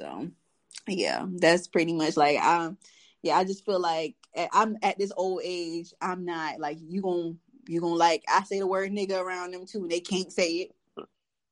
So 0.00 0.28
yeah, 0.88 1.26
that's 1.28 1.68
pretty 1.68 1.92
much 1.92 2.16
like 2.16 2.38
um 2.38 2.78
yeah, 3.22 3.36
I 3.36 3.44
just 3.44 3.64
feel 3.64 3.80
like 3.80 4.14
I'm 4.52 4.76
at 4.82 4.98
this 4.98 5.12
old 5.16 5.40
age. 5.44 5.92
I'm 6.00 6.24
not 6.24 6.60
like 6.60 6.78
you 6.80 7.02
gonna 7.02 7.34
you 7.68 7.80
gonna 7.80 7.94
like 7.94 8.24
I 8.28 8.42
say 8.44 8.58
the 8.58 8.66
word 8.66 8.90
nigga 8.92 9.20
around 9.20 9.52
them 9.52 9.66
too, 9.66 9.82
and 9.82 9.90
they 9.90 10.00
can't 10.00 10.32
say 10.32 10.68
it. 10.68 10.72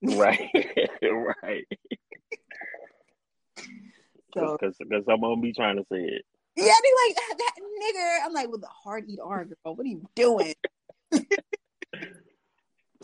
Right, 0.03 0.51
right. 1.03 1.67
So, 4.35 4.57
because 4.59 4.77
because 4.79 5.05
I'm 5.09 5.21
gonna 5.21 5.41
be 5.41 5.53
trying 5.53 5.77
to 5.77 5.85
say 5.91 6.01
it. 6.01 6.25
Yeah, 6.57 6.65
they 6.65 7.07
like 7.07 7.17
that, 7.17 7.35
that 7.39 7.53
nigga. 7.83 8.27
I'm 8.27 8.33
like 8.33 8.51
with 8.51 8.61
the 8.61 8.69
hard 8.69 9.05
eat 9.09 9.19
R 9.23 9.45
girl. 9.45 9.75
What 9.75 9.81
are 9.81 9.89
you 9.89 10.05
doing? 10.15 10.55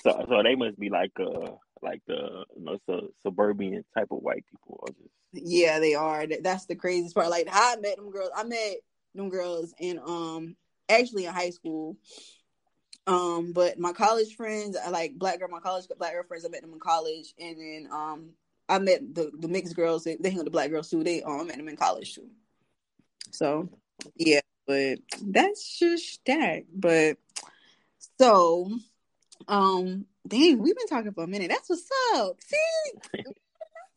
so 0.02 0.24
so 0.28 0.42
they 0.42 0.54
must 0.54 0.78
be 0.78 0.90
like 0.90 1.12
uh 1.18 1.52
like 1.82 2.02
the 2.06 2.44
you 2.56 2.64
know 2.64 2.78
so 2.86 3.08
suburban 3.22 3.84
type 3.96 4.08
of 4.10 4.22
white 4.22 4.44
people 4.50 4.78
or 4.80 4.88
just 4.88 5.10
yeah 5.32 5.78
they 5.78 5.94
are. 5.94 6.26
That's 6.26 6.66
the 6.66 6.74
craziest 6.74 7.14
part. 7.14 7.30
Like 7.30 7.48
how 7.48 7.74
i 7.74 7.76
met 7.80 7.96
them 7.96 8.10
girls 8.10 8.30
i 8.34 8.42
met 8.44 8.76
them 9.14 9.28
girls 9.28 9.74
in 9.78 9.98
um 9.98 10.56
actually 10.88 11.26
in 11.26 11.32
high 11.32 11.50
school. 11.50 11.96
Um 13.06 13.52
but 13.52 13.78
my 13.78 13.92
college 13.92 14.34
friends 14.36 14.76
i 14.76 14.90
like 14.90 15.18
black 15.18 15.38
girl 15.38 15.48
my 15.48 15.60
college 15.60 15.86
black 15.98 16.12
girl 16.12 16.24
friends 16.24 16.44
i 16.44 16.48
met 16.48 16.62
them 16.62 16.72
in 16.72 16.80
college. 16.80 17.34
And 17.38 17.58
then 17.58 17.88
um 17.92 18.30
i 18.68 18.78
met 18.78 19.14
the 19.14 19.30
the 19.38 19.48
mixed 19.48 19.76
girls. 19.76 20.04
They, 20.04 20.16
they 20.16 20.30
hang 20.30 20.38
with 20.38 20.46
the 20.46 20.50
black 20.50 20.70
girls 20.70 20.90
too. 20.90 21.04
They 21.04 21.22
um 21.22 21.46
met 21.46 21.56
them 21.56 21.68
in 21.68 21.76
college 21.76 22.14
too. 22.14 22.28
So 23.30 23.68
yeah 24.16 24.40
but 24.66 24.98
that's 25.22 25.78
just 25.78 26.20
that. 26.26 26.62
But 26.72 27.16
so 28.18 28.70
um 29.48 30.06
dang 30.26 30.58
we've 30.58 30.76
been 30.76 30.86
talking 30.86 31.12
for 31.12 31.24
a 31.24 31.28
minute 31.28 31.50
that's 31.50 31.68
what's 31.68 31.88
up 32.14 32.36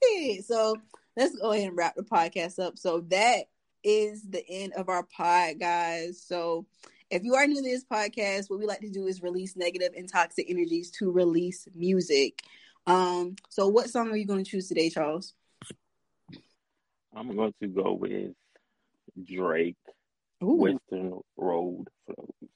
see 0.07 0.41
so 0.45 0.75
let's 1.15 1.35
go 1.37 1.51
ahead 1.51 1.69
and 1.69 1.77
wrap 1.77 1.95
the 1.95 2.03
podcast 2.03 2.59
up 2.59 2.77
so 2.77 3.01
that 3.09 3.45
is 3.83 4.23
the 4.23 4.43
end 4.47 4.73
of 4.73 4.89
our 4.89 5.03
pod, 5.03 5.59
guys. 5.59 6.21
So 6.21 6.65
if 7.09 7.23
you 7.23 7.35
are 7.35 7.45
new 7.45 7.55
to 7.55 7.61
this 7.61 7.83
podcast, 7.83 8.49
what 8.49 8.59
we 8.59 8.65
like 8.65 8.79
to 8.79 8.89
do 8.89 9.07
is 9.07 9.21
release 9.21 9.55
negative 9.55 9.91
and 9.95 10.09
toxic 10.09 10.49
energies 10.49 10.91
to 10.91 11.11
release 11.11 11.67
music. 11.75 12.41
Um, 12.87 13.35
so 13.49 13.67
what 13.67 13.89
song 13.89 14.09
are 14.11 14.15
you 14.15 14.25
going 14.25 14.43
to 14.43 14.49
choose 14.49 14.67
today, 14.67 14.89
Charles? 14.89 15.33
I'm 17.15 17.35
going 17.35 17.53
to 17.61 17.67
go 17.67 17.93
with 17.93 18.33
Drake, 19.23 19.77
Ooh. 20.43 20.55
Weston 20.55 21.19
Road 21.37 21.87
Flows. 22.05 22.49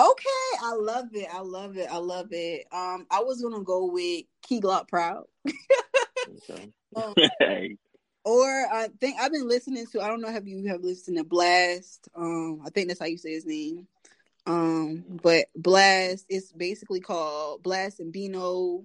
Okay, 0.00 0.58
I 0.62 0.74
love 0.76 1.08
it. 1.12 1.28
I 1.30 1.40
love 1.40 1.76
it. 1.76 1.88
I 1.90 1.98
love 1.98 2.28
it. 2.30 2.66
Um, 2.72 3.06
I 3.10 3.20
was 3.22 3.42
gonna 3.42 3.62
go 3.62 3.84
with 3.86 4.24
Key 4.42 4.60
Glock 4.60 4.88
Proud. 4.88 5.24
okay. 5.46 6.72
um, 6.96 7.14
or 8.24 8.48
I 8.48 8.88
think 8.98 9.20
I've 9.20 9.32
been 9.32 9.46
listening 9.46 9.86
to. 9.92 10.00
I 10.00 10.08
don't 10.08 10.22
know 10.22 10.34
if 10.34 10.46
you 10.46 10.68
have 10.68 10.80
listened 10.80 11.18
to 11.18 11.24
Blxst. 11.24 11.98
Um, 12.14 12.62
I 12.64 12.70
think 12.70 12.88
that's 12.88 13.00
how 13.00 13.06
you 13.06 13.18
say 13.18 13.32
his 13.32 13.44
name. 13.44 13.86
Um, 14.46 15.04
but 15.22 15.46
Blxst 15.58 16.24
is 16.30 16.50
basically 16.52 17.00
called 17.00 17.62
Blxst 17.62 18.00
and 18.00 18.12
Bino. 18.12 18.84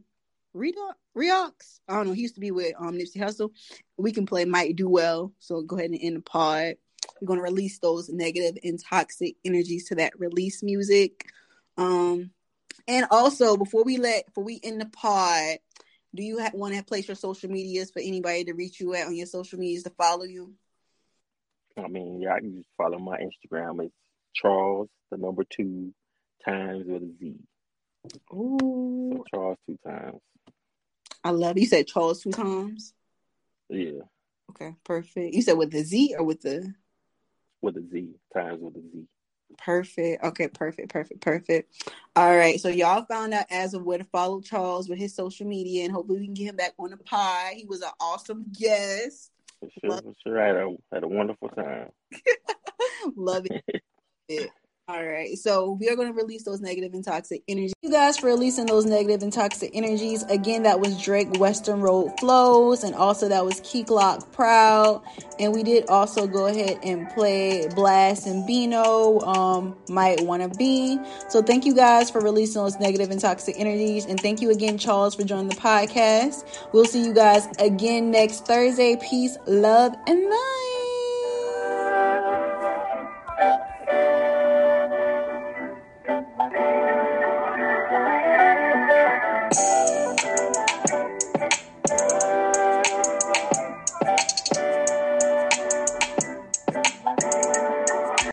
Rideaux. 0.53 0.93
I 1.17 1.95
don't 1.95 2.07
know. 2.07 2.13
He 2.13 2.21
used 2.23 2.35
to 2.35 2.41
be 2.41 2.51
with 2.51 2.73
um 2.77 2.95
Nipsey 2.95 3.17
Hussle. 3.17 3.51
We 3.97 4.11
can 4.11 4.25
play 4.25 4.43
Might 4.43 4.75
Do 4.75 4.89
Well. 4.89 5.31
So 5.39 5.61
go 5.61 5.77
ahead 5.77 5.91
and 5.91 5.99
end 6.01 6.17
the 6.17 6.21
pod. 6.21 6.75
We're 7.21 7.27
gonna 7.27 7.41
release 7.41 7.79
those 7.79 8.09
negative 8.09 8.57
and 8.63 8.79
toxic 8.79 9.35
energies 9.43 9.87
to 9.89 9.95
that 9.95 10.19
release 10.19 10.61
music. 10.63 11.29
Um, 11.77 12.31
and 12.87 13.05
also 13.11 13.57
before 13.57 13.83
we 13.83 13.97
let 13.97 14.27
before 14.27 14.43
we 14.43 14.59
end 14.63 14.81
the 14.81 14.85
pod, 14.85 15.57
do 16.13 16.23
you 16.23 16.39
ha- 16.39 16.51
want 16.53 16.75
to 16.75 16.83
place 16.83 17.07
your 17.07 17.15
social 17.15 17.49
medias 17.49 17.91
for 17.91 17.99
anybody 17.99 18.45
to 18.45 18.53
reach 18.53 18.79
you 18.79 18.93
at 18.95 19.07
on 19.07 19.15
your 19.15 19.25
social 19.25 19.59
medias 19.59 19.83
to 19.83 19.89
follow 19.91 20.23
you? 20.23 20.53
I 21.77 21.87
mean, 21.87 22.21
yeah, 22.21 22.33
I 22.33 22.39
can 22.39 22.55
just 22.55 22.69
follow 22.77 22.97
my 22.99 23.17
Instagram. 23.17 23.83
It's 23.83 23.93
Charles, 24.33 24.89
the 25.11 25.17
number 25.17 25.43
two 25.43 25.93
times 26.45 26.85
with 26.87 27.03
a 27.03 27.11
Z. 27.19 27.35
Ooh. 28.33 29.11
So 29.17 29.23
Charles 29.29 29.57
two 29.67 29.77
times. 29.85 30.21
I 31.23 31.31
love 31.31 31.57
you 31.57 31.65
said 31.65 31.87
Charles 31.87 32.21
two 32.21 32.31
times. 32.31 32.93
Yeah. 33.69 34.01
Okay, 34.51 34.75
perfect. 34.83 35.33
You 35.33 35.41
said 35.41 35.57
with 35.57 35.71
the 35.71 35.83
Z 35.83 36.15
or 36.17 36.23
with 36.23 36.41
the 36.41 36.73
with 37.65 37.77
a 37.77 37.83
Z 37.91 38.09
times 38.33 38.61
with 38.61 38.77
a 38.77 38.81
Z. 38.81 39.07
Perfect. 39.57 40.23
Okay, 40.23 40.47
perfect, 40.47 40.89
perfect, 40.89 41.21
perfect. 41.21 41.73
All 42.15 42.35
right. 42.35 42.59
So 42.59 42.69
y'all 42.69 43.05
found 43.05 43.33
out 43.33 43.45
as 43.49 43.73
of 43.73 43.83
where 43.83 43.97
to 43.97 44.03
follow 44.05 44.41
Charles 44.41 44.89
with 44.89 44.99
his 44.99 45.15
social 45.15 45.47
media, 45.47 45.83
and 45.83 45.93
hopefully 45.93 46.19
we 46.19 46.25
can 46.25 46.33
get 46.33 46.45
him 46.45 46.55
back 46.55 46.73
on 46.77 46.91
the 46.91 46.97
pod. 46.97 47.53
He 47.53 47.65
was 47.65 47.81
an 47.81 47.91
awesome 47.99 48.45
guest. 48.57 49.31
For 49.59 49.69
sure, 49.81 50.01
for 50.01 50.13
sure. 50.23 50.41
I 50.41 50.47
had 50.47 50.55
a 50.55 50.75
had 50.93 51.03
a 51.03 51.07
wonderful 51.07 51.49
time. 51.49 51.89
Love 53.15 53.47
it. 54.29 54.51
All 54.87 55.03
right. 55.03 55.35
So 55.35 55.71
we 55.71 55.89
are 55.89 55.95
going 55.95 56.09
to 56.09 56.13
release 56.13 56.43
those 56.43 56.61
negative 56.61 56.93
and 56.93 57.03
toxic 57.03 57.41
energies. 57.47 57.73
You 57.81 57.89
guys 57.89 58.19
for 58.19 58.27
releasing 58.27 58.67
those 58.67 58.85
negative 58.85 59.23
and 59.23 59.33
toxic 59.33 59.71
energies. 59.73 60.21
Again, 60.23 60.61
that 60.61 60.79
was 60.79 61.01
Drake 61.01 61.39
Weston 61.39 61.81
Road 61.81 62.11
Flows. 62.19 62.83
And 62.83 62.93
also 62.93 63.27
that 63.27 63.43
was 63.43 63.61
Key 63.61 63.83
Glock 63.83 64.31
Proud. 64.31 65.01
And 65.39 65.53
we 65.53 65.63
did 65.63 65.89
also 65.89 66.27
go 66.27 66.45
ahead 66.45 66.77
and 66.83 67.09
play 67.09 67.65
Blxst 67.69 68.27
and 68.27 68.45
Bino, 68.45 69.21
um, 69.21 69.75
Might 69.89 70.21
Wanna 70.21 70.49
Be. 70.49 70.99
So 71.29 71.41
thank 71.41 71.65
you 71.65 71.73
guys 71.73 72.11
for 72.11 72.21
releasing 72.21 72.61
those 72.61 72.79
negative 72.79 73.09
and 73.09 73.19
toxic 73.19 73.55
energies. 73.57 74.05
And 74.05 74.19
thank 74.19 74.39
you 74.39 74.51
again, 74.51 74.77
Charles, 74.77 75.15
for 75.15 75.23
joining 75.23 75.49
the 75.49 75.55
podcast. 75.55 76.45
We'll 76.73 76.85
see 76.85 77.03
you 77.03 77.13
guys 77.13 77.47
again 77.57 78.11
next 78.11 78.45
Thursday. 78.45 78.97
Peace, 78.97 79.35
love, 79.47 79.95
and 80.05 80.29
love. 80.29 80.74